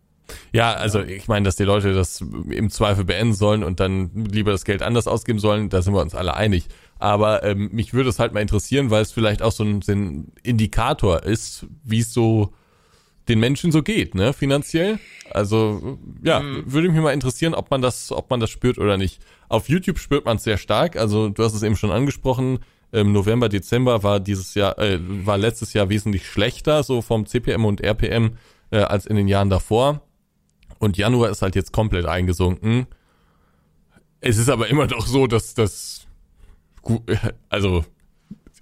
Ja, 0.52 0.74
also 0.74 1.02
ich 1.02 1.28
meine, 1.28 1.46
dass 1.46 1.56
die 1.56 1.64
Leute 1.64 1.94
das 1.94 2.22
im 2.22 2.70
Zweifel 2.70 3.04
beenden 3.04 3.34
sollen 3.34 3.64
und 3.64 3.80
dann 3.80 4.12
lieber 4.14 4.52
das 4.52 4.66
Geld 4.66 4.82
anders 4.82 5.08
ausgeben 5.08 5.40
sollen, 5.40 5.70
da 5.70 5.82
sind 5.82 5.94
wir 5.94 6.02
uns 6.02 6.16
alle 6.16 6.36
einig. 6.36 6.68
Aber 7.00 7.44
ähm, 7.44 7.70
mich 7.74 7.94
würde 7.94 8.10
es 8.10 8.20
halt 8.20 8.34
mal 8.34 8.40
interessieren, 8.40 8.90
weil 8.90 9.02
es 9.02 9.12
vielleicht 9.12 9.42
auch 9.42 9.52
so 9.52 9.64
ein, 9.64 9.82
so 9.82 9.92
ein 9.92 10.32
Indikator 10.44 11.24
ist, 11.24 11.66
wie 11.84 12.00
es 12.00 12.14
so 12.14 12.54
den 13.28 13.40
Menschen 13.40 13.72
so 13.72 13.84
geht, 13.84 14.16
ne, 14.16 14.34
finanziell. 14.34 15.00
Also 15.32 15.98
ja, 16.24 16.42
mhm. 16.42 16.64
würde 16.72 16.90
mich 16.90 17.02
mal 17.02 17.14
interessieren, 17.14 17.54
ob 17.54 17.72
man 17.72 17.82
das, 17.82 18.12
ob 18.12 18.30
man 18.30 18.40
das 18.40 18.50
spürt 18.50 18.78
oder 18.78 18.98
nicht. 18.98 19.22
Auf 19.50 19.70
YouTube 19.70 20.00
spürt 20.00 20.26
man 20.26 20.38
es 20.38 20.44
sehr 20.44 20.58
stark. 20.58 20.98
Also 20.98 21.30
du 21.30 21.44
hast 21.44 21.54
es 21.54 21.64
eben 21.64 21.76
schon 21.76 21.92
angesprochen. 21.92 22.60
Im 22.92 23.12
November, 23.12 23.50
Dezember 23.50 24.04
war 24.04 24.20
dieses 24.20 24.54
Jahr, 24.54 24.78
äh, 24.78 25.00
war 25.02 25.38
letztes 25.38 25.74
Jahr 25.74 25.90
wesentlich 25.90 26.28
schlechter, 26.28 26.84
so 26.84 27.02
vom 27.02 27.26
CPM 27.26 27.66
und 27.66 27.82
RPM 27.82 28.38
äh, 28.72 28.80
als 28.80 29.06
in 29.06 29.16
den 29.16 29.28
Jahren 29.28 29.50
davor. 29.50 30.02
Und 30.80 30.98
Januar 30.98 31.30
ist 31.30 31.42
halt 31.42 31.56
jetzt 31.56 31.72
komplett 31.72 32.06
eingesunken. 32.06 32.88
Es 34.20 34.38
ist 34.38 34.50
aber 34.50 34.68
immer 34.68 34.86
noch 34.88 35.08
so, 35.08 35.28
dass 35.28 35.54
das, 35.54 36.08
also 37.50 37.86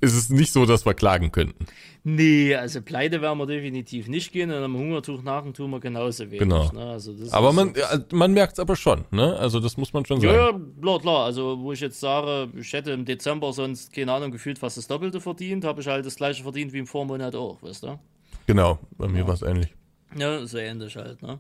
ist 0.02 0.16
es 0.16 0.30
nicht 0.30 0.52
so, 0.52 0.66
dass 0.66 0.86
wir 0.86 0.93
klagen 0.93 1.32
könnten. 1.32 1.66
Nee, 2.04 2.56
also 2.56 2.82
pleite 2.82 3.22
werden 3.22 3.38
wir 3.38 3.45
definitiv 3.45 4.08
nicht 4.08 4.32
gehen 4.32 4.49
und 4.52 4.64
am 4.64 4.76
Hungertuch 4.76 5.22
nach 5.22 5.43
tun 5.54 5.70
wir 5.70 5.80
genauso 5.80 6.26
wenig. 6.26 6.39
Genau. 6.39 6.72
Ne? 6.72 6.84
Also 6.84 7.14
aber 7.30 7.54
man, 7.54 7.74
man 8.12 8.34
merkt 8.34 8.54
es 8.54 8.60
aber 8.60 8.76
schon, 8.76 9.06
ne? 9.12 9.38
Also 9.38 9.60
das 9.60 9.78
muss 9.78 9.93
man 9.93 10.04
schon 10.06 10.20
sagen. 10.20 10.34
Ja, 10.34 10.49
ja, 10.49 10.60
klar, 10.82 10.99
klar. 10.99 11.26
Also 11.26 11.60
wo 11.60 11.72
ich 11.72 11.80
jetzt 11.80 11.99
sage, 11.99 12.49
ich 12.60 12.74
hätte 12.74 12.91
im 12.91 13.06
Dezember 13.06 13.54
sonst, 13.54 13.93
keine 13.93 14.12
Ahnung, 14.14 14.32
gefühlt 14.32 14.58
fast 14.58 14.78
das 14.78 14.88
Doppelte 14.88 15.22
verdient, 15.22 15.64
habe 15.64 15.82
ich 15.82 15.88
halt 15.88 16.06
das 16.06 16.16
gleiche 16.16 16.41
verdient 16.41 16.74
wie 16.74 16.80
im 16.80 16.88
Vormonat 16.88 17.36
auch, 17.36 17.62
weißt 17.62 17.84
du? 17.84 17.99
Genau, 18.47 18.80
bei 18.97 19.08
mir 19.08 19.20
ja. 19.20 19.28
war 19.28 19.36
es 19.36 19.43
ähnlich. 19.43 19.70
Ja, 20.18 20.45
so 20.45 20.58
ähnlich 20.58 20.95
halt, 20.95 21.22
ne? 21.22 21.39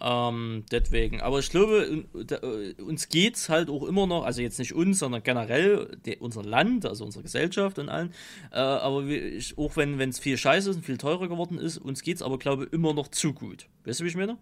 Ähm, 0.00 0.64
deswegen. 0.70 1.20
Aber 1.20 1.38
ich 1.38 1.50
glaube, 1.50 2.04
äh, 2.14 2.82
uns 2.82 3.08
geht 3.08 3.36
es 3.36 3.48
halt 3.48 3.70
auch 3.70 3.82
immer 3.84 4.06
noch, 4.06 4.24
also 4.24 4.42
jetzt 4.42 4.58
nicht 4.58 4.74
uns, 4.74 4.98
sondern 4.98 5.22
generell 5.22 5.96
de, 6.04 6.18
unser 6.18 6.42
Land, 6.42 6.84
also 6.84 7.04
unsere 7.04 7.22
Gesellschaft 7.22 7.78
und 7.78 7.88
allen. 7.88 8.12
Äh, 8.52 8.58
aber 8.58 9.06
wir, 9.06 9.40
auch 9.56 9.76
wenn 9.76 9.98
es 10.00 10.18
viel 10.18 10.36
scheiße 10.36 10.70
ist 10.70 10.76
und 10.76 10.84
viel 10.84 10.98
teurer 10.98 11.28
geworden 11.28 11.58
ist, 11.58 11.78
uns 11.78 12.02
geht 12.02 12.16
es 12.16 12.22
aber, 12.22 12.38
glaube 12.38 12.64
ich, 12.64 12.72
immer 12.72 12.92
noch 12.92 13.08
zu 13.08 13.32
gut. 13.32 13.68
Weißt 13.84 14.00
du, 14.00 14.04
wie 14.04 14.08
ich 14.08 14.16
meine? 14.16 14.36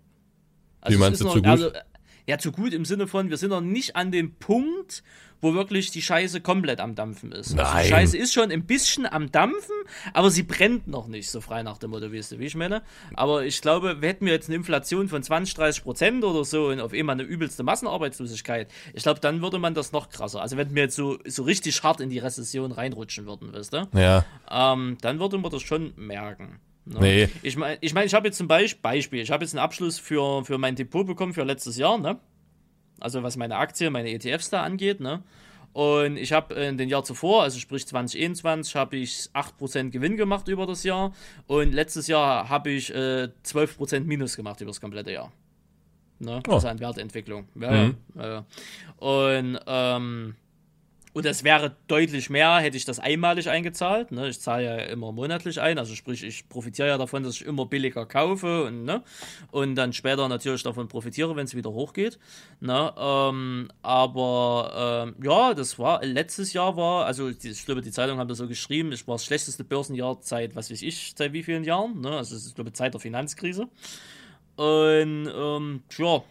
Also 0.81 0.99
wie 0.99 1.01
meinst 1.01 1.21
du 1.21 1.25
noch, 1.25 1.35
zu 1.35 1.43
gut? 1.43 1.49
Also, 1.49 1.71
ja, 2.27 2.39
zu 2.39 2.53
gut 2.53 2.72
im 2.72 2.85
Sinne 2.85 3.07
von, 3.07 3.31
wir 3.31 3.37
sind 3.37 3.51
noch 3.51 3.61
nicht 3.61 3.97
an 3.97 4.11
dem 4.11 4.35
Punkt, 4.37 5.03
wo 5.45 5.55
wirklich 5.55 5.91
die 5.91 6.03
Scheiße 6.03 6.41
komplett 6.41 6.81
am 6.81 6.95
Dampfen 6.95 7.31
ist. 7.31 7.55
Nein. 7.55 7.66
Also 7.66 7.83
die 7.83 7.89
Scheiße 7.91 8.16
ist 8.16 8.33
schon 8.33 8.51
ein 8.51 8.64
bisschen 8.64 9.07
am 9.07 9.31
Dampfen, 9.31 9.75
aber 10.14 10.31
sie 10.31 10.43
brennt 10.43 10.89
noch 10.89 11.07
nicht, 11.07 11.31
so 11.31 11.41
frei 11.43 11.62
nach 11.62 11.77
dem 11.77 11.91
Motto, 11.91 12.11
weißt 12.11 12.33
du, 12.33 12.39
wie 12.39 12.47
ich 12.47 12.57
meine? 12.57 12.83
Aber 13.14 13.45
ich 13.45 13.61
glaube, 13.61 14.01
wir 14.01 14.09
hätten 14.09 14.25
wir 14.25 14.33
jetzt 14.33 14.49
eine 14.49 14.57
Inflation 14.57 15.09
von 15.09 15.22
20, 15.22 15.55
30 15.55 15.85
Prozent 15.85 16.25
oder 16.25 16.45
so 16.45 16.68
und 16.68 16.81
auf 16.81 16.95
einmal 16.95 17.14
eine 17.14 17.25
übelste 17.25 17.62
Massenarbeitslosigkeit, 17.62 18.70
ich 18.95 19.03
glaube, 19.03 19.20
dann 19.20 19.43
würde 19.43 19.59
man 19.59 19.75
das 19.75 19.93
noch 19.93 20.09
krasser. 20.09 20.41
Also 20.41 20.57
wenn 20.57 20.75
wir 20.75 20.85
jetzt 20.85 20.97
so, 20.97 21.18
so 21.27 21.43
richtig 21.43 21.83
hart 21.83 22.01
in 22.01 22.09
die 22.09 22.18
Rezession 22.18 22.72
reinrutschen 22.72 23.27
würden, 23.27 23.53
weißt 23.53 23.75
du? 23.75 23.89
Ja. 23.93 24.25
Ähm, 24.51 24.97
dann 25.03 25.20
würde 25.20 25.37
man 25.37 25.51
das 25.51 25.62
schon 25.62 25.93
merken. 25.97 26.59
Ne? 26.87 26.99
Nee. 27.01 27.28
Ich 27.43 27.57
meine, 27.57 27.78
ich, 27.80 27.95
mein, 27.95 28.07
ich 28.07 28.14
habe 28.14 28.26
jetzt 28.28 28.37
zum 28.37 28.49
Beispiel, 28.49 28.80
Beispiel 28.82 29.20
ich 29.22 29.30
habe 29.30 29.45
jetzt 29.45 29.55
einen 29.55 29.64
Abschluss 29.64 29.99
für, 29.99 30.45
für 30.45 30.59
mein 30.59 30.74
Depot 30.76 31.07
bekommen 31.07 31.32
für 31.32 31.43
letztes 31.44 31.77
Jahr, 31.78 31.98
ne? 31.98 32.19
Also 33.01 33.23
was 33.23 33.36
meine 33.36 33.56
Aktien, 33.56 33.93
meine 33.93 34.11
ETFs 34.11 34.51
da 34.51 34.62
angeht, 34.62 35.01
ne? 35.01 35.23
Und 35.73 36.16
ich 36.19 36.32
habe 36.32 36.55
in 36.55 36.78
den 36.78 36.89
Jahr 36.89 37.02
zuvor, 37.02 37.43
also 37.43 37.59
sprich 37.59 37.85
2021, 37.86 38.77
habe 38.77 38.97
ich 38.97 39.28
8% 39.35 39.90
Gewinn 39.90 40.16
gemacht 40.16 40.47
über 40.47 40.66
das 40.66 40.85
Jahr. 40.85 41.12
Und 41.48 41.73
letztes 41.73 42.06
Jahr 42.06 42.48
habe 42.48 42.70
ich 42.70 42.94
äh, 42.94 43.28
12% 43.44 44.01
Minus 44.05 44.36
gemacht 44.36 44.61
über 44.61 44.70
das 44.70 44.81
komplette 44.81 45.11
Jahr. 45.11 45.32
Ne? 46.20 46.40
Oh. 46.47 46.52
Also 46.52 46.69
an 46.69 46.78
Wertentwicklung. 46.78 47.48
Ja, 47.59 47.70
Mhm. 47.73 47.97
ja, 48.15 48.28
ja. 48.28 48.47
Und, 48.98 49.59
ähm, 49.66 50.36
und 51.15 51.24
das 51.24 51.45
wäre 51.45 51.77
deutlich 51.86 52.28
mehr, 52.28 52.57
hätte 52.59 52.77
ich 52.77 52.85
das 52.85 52.99
einmalig 52.99 53.49
eingezahlt. 53.49 54.11
Ne? 54.11 54.28
Ich 54.28 54.41
zahle 54.41 54.65
ja 54.65 54.77
immer 54.78 55.12
monatlich 55.12 55.61
ein, 55.61 55.78
also 55.78 55.95
sprich, 55.95 56.24
ich 56.24 56.49
profitiere 56.49 56.89
ja 56.89 56.99
davon, 56.99 57.23
dass 57.23 57.36
ich 57.36 57.47
immer 57.47 57.66
billiger 57.66 58.05
kaufe 58.05 58.65
und, 58.65 58.85
ne? 58.85 59.01
und 59.53 59.77
dann 59.77 59.93
später 59.93 60.28
natürlich 60.28 60.65
davon 60.65 60.89
profitiere, 60.89 61.36
wenn 61.36 61.45
es 61.45 61.55
wieder 61.55 61.70
hochgeht. 61.70 62.19
Ne? 62.59 62.93
Ähm, 62.99 63.70
aber 63.82 65.07
ähm, 65.07 65.24
ja, 65.24 65.55
das 65.55 65.78
war 65.78 66.05
letztes 66.05 66.53
Jahr 66.53 66.77
war, 66.77 67.07
also 67.07 67.31
die, 67.31 67.51
ich 67.51 67.65
glaube, 67.65 67.81
die 67.81 67.93
Zeitung 67.93 68.19
haben 68.19 68.28
das 68.28 68.39
so 68.39 68.49
geschrieben, 68.49 68.91
es 68.91 69.07
war 69.07 69.15
das 69.15 69.24
schlechteste 69.24 69.62
Börsenjahr 69.62 70.19
seit, 70.20 70.57
was 70.57 70.73
weiß 70.73 70.82
ich, 70.82 71.15
seit 71.16 71.32
wie 71.32 71.45
vielen 71.45 71.62
Jahren. 71.62 72.01
Ne? 72.01 72.11
Also 72.11 72.35
ist, 72.35 72.57
glaube 72.57 72.70
ich, 72.70 72.74
Zeit 72.74 72.93
der 72.93 73.01
Finanzkrise. 73.01 73.69
Und 74.57 75.31
ähm, 75.32 75.82
ja, 75.97 76.23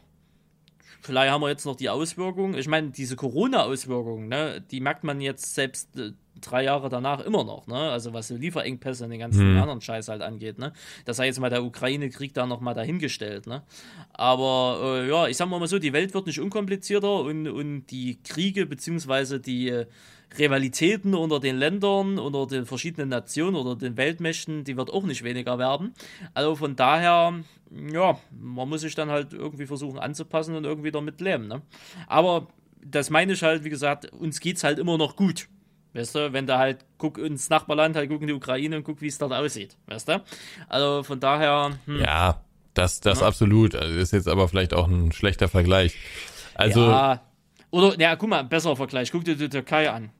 vielleicht 1.04 1.32
haben 1.32 1.42
wir 1.42 1.50
jetzt 1.50 1.66
noch 1.66 1.76
die 1.76 1.90
Auswirkungen. 1.90 2.58
Ich 2.58 2.68
meine, 2.68 2.90
diese 2.90 3.16
Corona-Auswirkungen, 3.16 4.28
ne, 4.30 4.64
die 4.72 4.80
merkt 4.80 5.04
man 5.04 5.22
jetzt 5.22 5.54
selbst 5.54 5.96
äh, 5.98 6.12
drei 6.42 6.64
Jahre 6.64 6.90
danach 6.90 7.20
immer 7.22 7.44
noch, 7.44 7.68
ne? 7.68 7.76
Also 7.76 8.14
was 8.14 8.28
so 8.28 8.36
Lieferengpässe 8.36 9.04
und 9.04 9.12
den 9.12 9.20
ganzen 9.20 9.58
anderen 9.58 9.82
Scheiß 9.82 10.08
halt 10.08 10.22
angeht, 10.22 10.58
ne? 10.58 10.74
Das 11.06 11.18
sei 11.18 11.28
jetzt 11.28 11.40
mal 11.40 11.50
der 11.50 11.64
Ukraine-Krieg 11.64 12.34
da 12.34 12.46
nochmal 12.46 12.74
dahingestellt, 12.74 13.48
ne? 13.48 13.64
Aber 14.14 14.80
äh, 14.82 15.10
ja, 15.10 15.28
ich 15.28 15.38
sag 15.38 15.50
mal 15.50 15.66
so, 15.68 15.80
die 15.80 15.94
Welt 15.94 16.14
wird 16.14 16.28
nicht 16.28 16.40
unkomplizierter 16.40 17.22
und, 17.22 17.48
und 17.48 17.86
die 17.88 18.22
Kriege 18.24 18.66
beziehungsweise 18.66 19.40
die 19.40 19.70
äh, 19.70 19.86
Rivalitäten 20.38 21.14
unter 21.16 21.40
den 21.40 21.58
Ländern, 21.58 22.20
unter 22.20 22.48
den 22.48 22.66
verschiedenen 22.66 23.10
Nationen 23.10 23.56
oder 23.56 23.76
den 23.76 23.98
Weltmächten, 23.98 24.64
die 24.64 24.78
wird 24.78 24.92
auch 24.92 25.04
nicht 25.04 25.24
weniger 25.24 25.58
werden. 25.60 25.94
Also 26.34 26.56
von 26.56 26.76
daher, 26.76 27.34
ja, 27.92 28.18
man 28.32 28.70
muss 28.70 28.82
sich 28.82 28.96
dann 28.96 29.10
halt 29.10 29.34
irgendwie 29.34 29.66
versuchen 29.66 30.00
anzupassen 30.00 30.56
und 30.56 30.64
irgendwie 30.66 30.92
damit 30.92 31.22
leben. 31.22 31.48
Ne? 31.48 31.62
Aber 32.08 32.48
das 32.84 33.10
meine 33.10 33.34
ich 33.34 33.44
halt, 33.44 33.64
wie 33.64 33.70
gesagt, 33.70 34.12
uns 34.12 34.40
geht's 34.40 34.64
halt 34.64 34.80
immer 34.80 34.98
noch 34.98 35.16
gut. 35.16 35.48
Weißt 35.94 36.16
du, 36.16 36.34
wenn 36.34 36.48
du 36.48 36.58
halt 36.58 36.86
guck 36.98 37.20
ins 37.20 37.50
Nachbarland, 37.50 37.96
halt 37.96 38.10
guck 38.10 38.22
in 38.22 38.28
die 38.28 38.34
Ukraine 38.34 38.78
und 38.78 38.84
guck, 38.84 39.02
wie 39.02 39.08
es 39.08 39.20
dort 39.20 39.32
aussieht. 39.32 39.78
Weißt 39.86 40.08
du? 40.08 40.24
Also 40.68 41.04
von 41.04 41.20
daher, 41.20 41.78
hm, 41.86 42.00
Ja, 42.00 42.42
das, 42.74 43.00
das 43.00 43.22
absolut. 43.22 43.76
Also 43.76 43.94
ist 44.00 44.12
jetzt 44.12 44.28
aber 44.28 44.48
vielleicht 44.48 44.74
auch 44.74 44.88
ein 44.88 45.12
schlechter 45.12 45.48
Vergleich. 45.48 45.96
Also, 46.56 46.82
ja. 46.82 47.22
Oder, 47.70 48.00
ja, 48.00 48.16
guck 48.16 48.30
mal, 48.30 48.44
besserer 48.44 48.76
Vergleich. 48.76 49.12
Guck 49.12 49.24
dir 49.26 49.36
die 49.36 49.50
Türkei 49.50 49.90
an, 49.90 50.12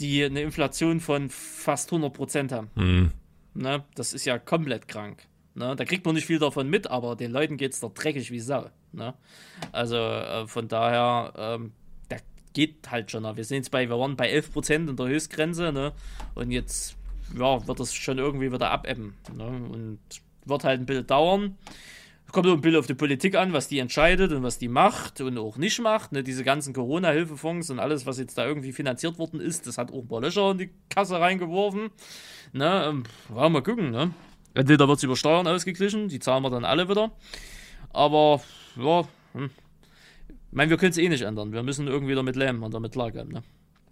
die 0.00 0.24
eine 0.24 0.42
Inflation 0.42 1.00
von 1.00 1.30
fast 1.30 1.90
100% 1.90 2.52
haben. 2.52 2.70
hm, 2.74 3.10
Ne? 3.54 3.84
Das 3.94 4.14
ist 4.14 4.24
ja 4.24 4.38
komplett 4.38 4.88
krank. 4.88 5.26
Ne? 5.54 5.76
Da 5.76 5.84
kriegt 5.84 6.06
man 6.06 6.14
nicht 6.14 6.26
viel 6.26 6.38
davon 6.38 6.70
mit, 6.70 6.90
aber 6.90 7.16
den 7.16 7.30
Leuten 7.30 7.58
geht's 7.58 7.80
doch 7.80 7.92
dreckig 7.92 8.30
wie 8.30 8.40
Sau. 8.40 8.70
Ne? 8.92 9.12
Also 9.72 9.96
äh, 9.96 10.46
von 10.46 10.68
daher, 10.68 11.32
ähm, 11.36 11.72
da 12.08 12.16
geht 12.54 12.90
halt 12.90 13.10
schon. 13.10 13.24
noch. 13.24 13.36
Wir 13.36 13.44
sind 13.44 13.58
jetzt 13.58 13.70
bei, 13.70 13.88
wir 13.88 13.98
waren 13.98 14.16
bei 14.16 14.32
11% 14.32 14.88
in 14.88 14.96
der 14.96 15.06
Höchstgrenze, 15.06 15.72
ne? 15.72 15.92
Und 16.34 16.50
jetzt 16.50 16.96
ja, 17.36 17.66
wird 17.66 17.80
das 17.80 17.92
schon 17.94 18.18
irgendwie 18.18 18.50
wieder 18.52 18.70
abebben. 18.70 19.14
Ne? 19.36 19.44
Und 19.44 19.98
wird 20.46 20.64
halt 20.64 20.80
ein 20.80 20.86
bisschen 20.86 21.06
dauern. 21.06 21.56
Kommt 22.32 22.46
auch 22.46 22.52
ein 22.52 22.60
bisschen 22.62 22.78
auf 22.78 22.86
die 22.86 22.94
Politik 22.94 23.36
an, 23.36 23.52
was 23.52 23.68
die 23.68 23.78
entscheidet 23.78 24.32
und 24.32 24.42
was 24.42 24.58
die 24.58 24.68
macht 24.68 25.20
und 25.20 25.36
auch 25.36 25.58
nicht 25.58 25.80
macht. 25.80 26.12
Ne? 26.12 26.22
Diese 26.22 26.44
ganzen 26.44 26.72
Corona-Hilfefonds 26.72 27.68
und 27.68 27.78
alles, 27.78 28.06
was 28.06 28.18
jetzt 28.18 28.38
da 28.38 28.46
irgendwie 28.46 28.72
finanziert 28.72 29.18
worden 29.18 29.38
ist, 29.38 29.66
das 29.66 29.76
hat 29.76 29.92
auch 29.92 30.00
ein 30.00 30.08
paar 30.08 30.22
Löcher 30.22 30.50
in 30.52 30.58
die 30.58 30.70
Kasse 30.88 31.20
reingeworfen. 31.20 31.90
Ne? 32.52 32.84
Ähm, 32.88 33.02
ja, 33.36 33.48
mal 33.50 33.62
gucken. 33.62 33.90
Ne? 33.90 34.14
Entweder 34.54 34.88
wird 34.88 34.96
es 34.96 35.04
über 35.04 35.14
Steuern 35.14 35.46
ausgeglichen, 35.46 36.08
die 36.08 36.20
zahlen 36.20 36.42
wir 36.42 36.50
dann 36.50 36.64
alle 36.64 36.88
wieder. 36.88 37.12
Aber, 37.90 38.40
ja, 38.76 39.06
hm. 39.34 39.50
ich 40.28 40.34
meine, 40.52 40.70
wir 40.70 40.78
können 40.78 40.92
es 40.92 40.98
eh 40.98 41.08
nicht 41.10 41.22
ändern. 41.22 41.52
Wir 41.52 41.62
müssen 41.62 41.86
irgendwie 41.86 42.14
damit 42.14 42.36
leben 42.36 42.62
und 42.62 42.72
damit 42.72 42.92
klarkommen. 42.92 43.32
Ne? 43.32 43.42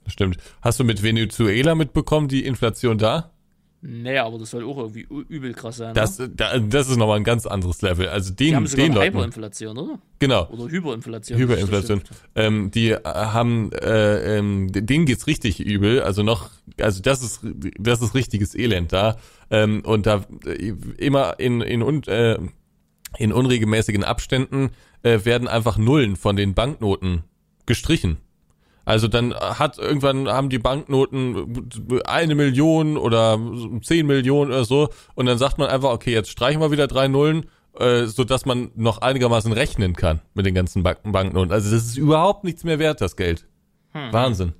stimmt. 0.07 0.39
Hast 0.63 0.81
du 0.81 0.85
mit 0.85 1.03
Venezuela 1.03 1.75
mitbekommen, 1.75 2.29
die 2.29 2.45
Inflation 2.45 2.97
da? 2.99 3.33
Nee, 3.83 4.19
aber 4.19 4.39
das 4.39 4.51
soll 4.51 4.65
auch 4.65 4.77
irgendwie 4.77 5.07
übel 5.29 5.55
krass 5.55 5.79
sein. 5.79 5.95
Das, 5.95 6.19
ne? 6.19 6.29
da, 6.29 6.59
das 6.59 6.91
ist 6.91 6.99
nochmal 6.99 7.17
ein 7.17 7.25
ganz 7.25 7.47
anderes 7.47 7.81
Level. 7.81 8.09
Also 8.09 8.31
Die 8.31 8.47
den, 8.47 8.57
haben 8.57 8.67
sogar 8.67 8.87
den 8.87 8.95
Leuten, 8.95 9.15
Hyperinflation, 9.15 9.79
oder? 9.79 9.99
genau, 10.19 10.49
Oder 10.51 10.71
Hyperinflation. 10.71 11.39
Hyperinflation. 11.39 12.03
Ähm, 12.35 12.71
die 12.71 12.91
äh, 12.91 13.01
haben, 13.05 13.73
äh, 13.73 14.37
ähm, 14.37 14.71
denen 14.71 15.07
geht's 15.07 15.27
richtig 15.27 15.61
übel. 15.61 16.03
Also 16.03 16.23
noch, 16.23 16.51
also 16.79 17.01
das 17.01 17.23
ist, 17.23 17.41
das 17.79 18.03
ist 18.03 18.15
richtiges 18.15 18.55
Elend 18.55 18.93
da. 18.93 19.17
Ähm, 19.51 19.83
und 19.85 20.05
da 20.05 20.27
äh, 20.45 20.75
immer 20.99 21.41
in 21.41 21.63
in 21.63 21.83
un, 21.83 22.03
äh, 22.05 22.39
in 23.17 23.33
unregelmäßigen 23.33 24.05
Abständen 24.05 24.71
äh, 25.03 25.25
werden 25.25 25.49
einfach 25.49 25.79
Nullen 25.79 26.17
von 26.17 26.37
den 26.37 26.53
Banknoten 26.53 27.25
gestrichen. 27.65 28.19
Also 28.85 29.09
dann 29.09 29.35
hat 29.35 29.79
irgendwann 29.79 30.29
haben 30.29 30.49
die 30.49 30.59
Banknoten 30.59 31.69
eine 32.05 32.35
Million 32.35 32.97
oder 32.97 33.39
zehn 33.83 34.07
Millionen 34.07 34.51
oder 34.51 34.65
so 34.65 34.89
und 35.15 35.27
dann 35.27 35.39
sagt 35.39 35.59
man 35.59 35.69
einfach, 35.69 35.91
okay, 35.91 36.13
jetzt 36.13 36.31
streichen 36.31 36.61
wir 36.61 36.71
wieder 36.71 36.87
drei 36.87 37.09
Nullen, 37.09 37.47
äh, 37.79 38.07
so 38.07 38.25
dass 38.25 38.47
man 38.47 38.71
noch 38.75 38.99
einigermaßen 38.99 39.53
rechnen 39.53 39.95
kann 39.95 40.21
mit 40.35 40.47
den 40.47 40.55
ganzen 40.55 40.83
Bank 40.83 41.01
Banknoten. 41.05 41.53
Also 41.53 41.71
das 41.71 41.85
ist 41.85 41.97
überhaupt 41.97 42.45
nichts 42.45 42.65
mehr 42.65 42.79
wert, 42.79 43.01
das 43.01 43.17
Geld. 43.17 43.47
Hm. 43.93 44.13
Wahnsinn. 44.13 44.53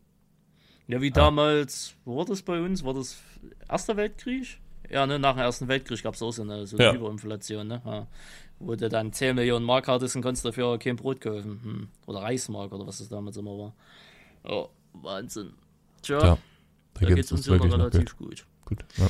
Ja, 0.87 1.01
wie 1.01 1.11
damals, 1.11 1.95
wo 2.05 2.17
war 2.17 2.25
das 2.25 2.43
bei 2.43 2.61
uns? 2.61 2.85
War 2.85 2.95
das 2.95 3.17
Erster 3.69 3.97
Weltkrieg? 3.97 4.59
Ja, 4.91 5.07
ne, 5.07 5.21
nach 5.21 5.35
dem 5.35 5.41
Ersten 5.41 5.69
Weltkrieg 5.69 6.03
gab 6.03 6.15
es 6.15 6.23
auch 6.23 6.33
so 6.33 6.43
eine, 6.43 6.67
so 6.67 6.77
eine 6.77 6.87
Ja. 6.87 6.93
Hyperinflation, 6.93 7.67
ne? 7.67 7.81
Ja. 7.85 8.07
Wo 8.59 8.75
du 8.75 8.89
dann 8.89 9.13
10 9.13 9.37
Millionen 9.37 9.65
Mark 9.65 9.87
hattest 9.87 10.17
und 10.17 10.23
konntest 10.23 10.45
dafür 10.45 10.79
kein 10.79 10.97
Brot 10.97 11.21
kaufen. 11.21 11.61
Hm. 11.63 11.89
Oder 12.07 12.23
Reismark 12.23 12.73
oder 12.73 12.87
was 12.87 12.99
das 12.99 13.09
damals 13.09 13.37
immer 13.37 13.57
war. 13.57 13.73
Oh, 14.45 14.69
Wahnsinn. 14.95 15.53
Tja, 16.03 16.19
Ja, 16.25 16.39
da 17.01 17.15
geht's 17.15 17.31
uns 17.33 17.47
ja 17.47 17.53
noch 17.53 17.59
wirklich 17.65 17.73
noch 17.77 17.79
relativ 17.93 18.17
gut. 18.17 18.45
gut. 18.65 18.79
Ja. 18.97 19.07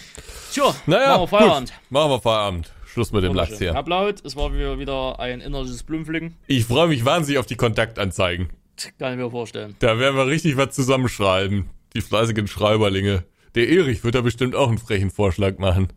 Tja, 0.52 0.74
Naja, 0.86 1.08
machen 1.10 1.20
wir 1.22 1.28
Feierabend. 1.28 1.70
gut. 1.70 1.90
Machen 1.90 2.10
wir 2.10 2.20
Feierabend. 2.20 2.72
Schluss 2.86 3.12
mit 3.12 3.22
dem 3.22 3.34
Lachs 3.34 3.58
hier. 3.58 3.72
Laut, 3.86 4.24
es 4.24 4.34
war 4.34 4.52
wieder- 4.52 5.20
ein 5.20 5.40
innerliches 5.40 5.84
Blumenpflücken. 5.84 6.34
Ich 6.48 6.64
freue 6.64 6.88
mich 6.88 7.04
wahnsinnig 7.04 7.38
auf 7.38 7.46
die 7.46 7.54
Kontaktanzeigen. 7.56 8.50
Kann 8.98 9.12
ich 9.12 9.18
mir 9.18 9.30
vorstellen. 9.30 9.76
Da 9.78 9.98
werden 9.98 10.16
wir 10.16 10.26
richtig 10.26 10.56
was 10.56 10.74
zusammenschreiben. 10.74 11.70
Die 11.94 12.00
fleißigen 12.00 12.48
Schreiberlinge. 12.48 13.24
Der 13.54 13.68
Erich 13.68 14.02
wird 14.04 14.14
da 14.14 14.22
bestimmt 14.22 14.54
auch 14.56 14.68
einen 14.68 14.78
frechen 14.78 15.10
Vorschlag 15.10 15.58
machen. 15.58 15.88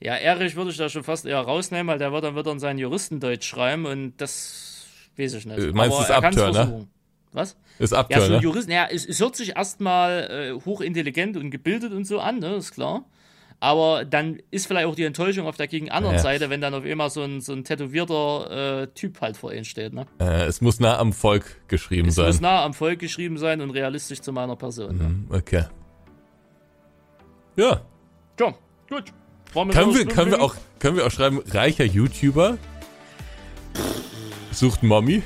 Ja, 0.00 0.14
Erich 0.14 0.56
würde 0.56 0.70
ich 0.70 0.76
da 0.76 0.88
schon 0.88 1.02
fast 1.04 1.24
eher 1.26 1.40
rausnehmen, 1.40 1.88
weil 1.88 1.98
der 1.98 2.12
wird 2.12 2.24
dann 2.24 2.36
wieder 2.36 2.52
in 2.52 2.60
sein 2.60 2.78
Juristendeutsch 2.78 3.46
schreiben 3.46 3.86
und 3.86 4.14
das 4.18 4.86
weiß 5.18 5.34
ich 5.34 5.46
nicht. 5.46 5.58
Äh, 5.58 5.72
meinst 5.72 5.92
du, 5.92 5.96
Aber 5.96 6.02
ist 6.04 6.10
er 6.10 6.20
kann's 6.20 6.38
Abtör, 6.38 6.64
ne? 6.66 6.86
Was? 7.32 7.56
Ist 7.78 7.92
Ja, 7.92 7.98
Abtör, 7.98 8.20
so 8.20 8.26
ein 8.26 8.32
ne? 8.38 8.42
Jurist, 8.42 8.68
ja, 8.70 8.86
es, 8.90 9.04
es 9.06 9.20
hört 9.20 9.36
sich 9.36 9.56
erstmal 9.56 10.54
äh, 10.58 10.64
hochintelligent 10.64 11.36
und 11.36 11.50
gebildet 11.50 11.92
und 11.92 12.06
so 12.06 12.20
an, 12.20 12.38
ne, 12.38 12.54
ist 12.56 12.72
klar. 12.72 13.04
Aber 13.58 14.04
dann 14.04 14.38
ist 14.50 14.66
vielleicht 14.66 14.86
auch 14.86 14.94
die 14.94 15.04
Enttäuschung 15.04 15.46
auf 15.46 15.56
der 15.56 15.66
gegen 15.66 15.90
anderen 15.90 16.16
Ja. 16.16 16.22
Seite, 16.22 16.50
wenn 16.50 16.60
dann 16.60 16.74
auf 16.74 16.84
einmal 16.84 17.08
so 17.08 17.22
ein, 17.22 17.40
so 17.40 17.54
ein 17.54 17.64
tätowierter 17.64 18.82
äh, 18.82 18.86
Typ 18.88 19.20
halt 19.22 19.38
vor 19.38 19.50
ihnen 19.52 19.64
steht, 19.64 19.94
ne? 19.94 20.06
Äh, 20.20 20.44
es 20.44 20.60
muss 20.60 20.78
nah 20.78 20.98
am 20.98 21.14
Volk 21.14 21.56
geschrieben 21.66 22.08
Es 22.08 22.16
muss 22.18 22.34
sein. 22.34 22.42
nah 22.42 22.64
am 22.64 22.74
Volk 22.74 22.98
geschrieben 22.98 23.38
sein 23.38 23.62
und 23.62 23.70
realistisch 23.70 24.20
zu 24.20 24.30
meiner 24.32 24.56
Person. 24.56 24.96
Ne? 24.98 25.04
Hm, 25.04 25.26
Okay. 25.30 25.64
Ja. 27.56 27.80
Tja, 28.36 28.54
gut. 28.90 29.04
Können 29.72 29.94
wir, 29.94 30.04
können 30.04 30.30
wir 30.32 30.42
auch, 30.42 30.54
können 30.78 30.98
wir 30.98 31.06
auch 31.06 31.10
schreiben, 31.10 31.40
reicher 31.46 31.84
YouTuber? 31.84 32.58
Sucht 34.52 34.82
Mommy? 34.82 35.22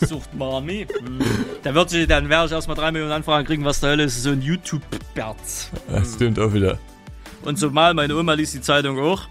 Sucht 0.00 0.34
Mami. 0.34 0.86
Hm. 0.98 1.18
Da 1.62 1.74
wird 1.74 1.90
sich, 1.90 2.06
dann 2.08 2.28
werde 2.28 2.46
ich 2.46 2.52
erstmal 2.52 2.76
drei 2.76 2.90
Millionen 2.92 3.12
Anfragen 3.12 3.46
kriegen, 3.46 3.64
was 3.64 3.80
der 3.80 3.90
Hölle 3.90 4.04
ist, 4.04 4.22
so 4.22 4.30
ein 4.30 4.42
YouTube-Bert. 4.42 5.36
Das 5.90 6.14
stimmt 6.14 6.38
auch 6.38 6.52
wieder. 6.52 6.78
Und 7.42 7.58
zumal 7.58 7.94
meine 7.94 8.16
Oma 8.16 8.34
liest 8.34 8.54
die 8.54 8.60
Zeitung 8.60 8.98
auch. 8.98 9.22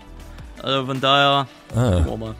Also 0.61 0.85
von 0.85 0.99
daher, 1.01 1.47
Ah. 1.75 2.01
mal. 2.17 2.35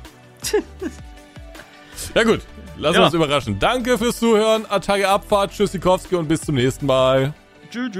Ja 2.16 2.24
gut, 2.24 2.42
lassen 2.78 2.94
wir 2.96 3.00
Ja. 3.02 3.06
uns 3.06 3.14
überraschen. 3.14 3.60
Danke 3.60 3.98
fürs 3.98 4.20
Zuhören, 4.20 4.66
Attacke 4.70 5.08
Abfahrt, 5.08 5.52
Tschüssikowski 5.52 6.16
und 6.16 6.28
bis 6.28 6.42
zum 6.42 6.56
nächsten 6.56 6.86
Mal. 6.86 7.34
Tschüss. 7.72 7.92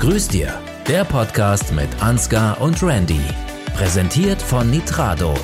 Grüß 0.00 0.28
dir, 0.28 0.54
der 0.88 1.04
Podcast 1.04 1.72
mit 1.72 1.88
Ansgar 2.00 2.60
und 2.60 2.82
Randy. 2.82 3.20
Präsentiert 3.76 4.40
von 4.40 4.70
Nitrado. 4.70 5.34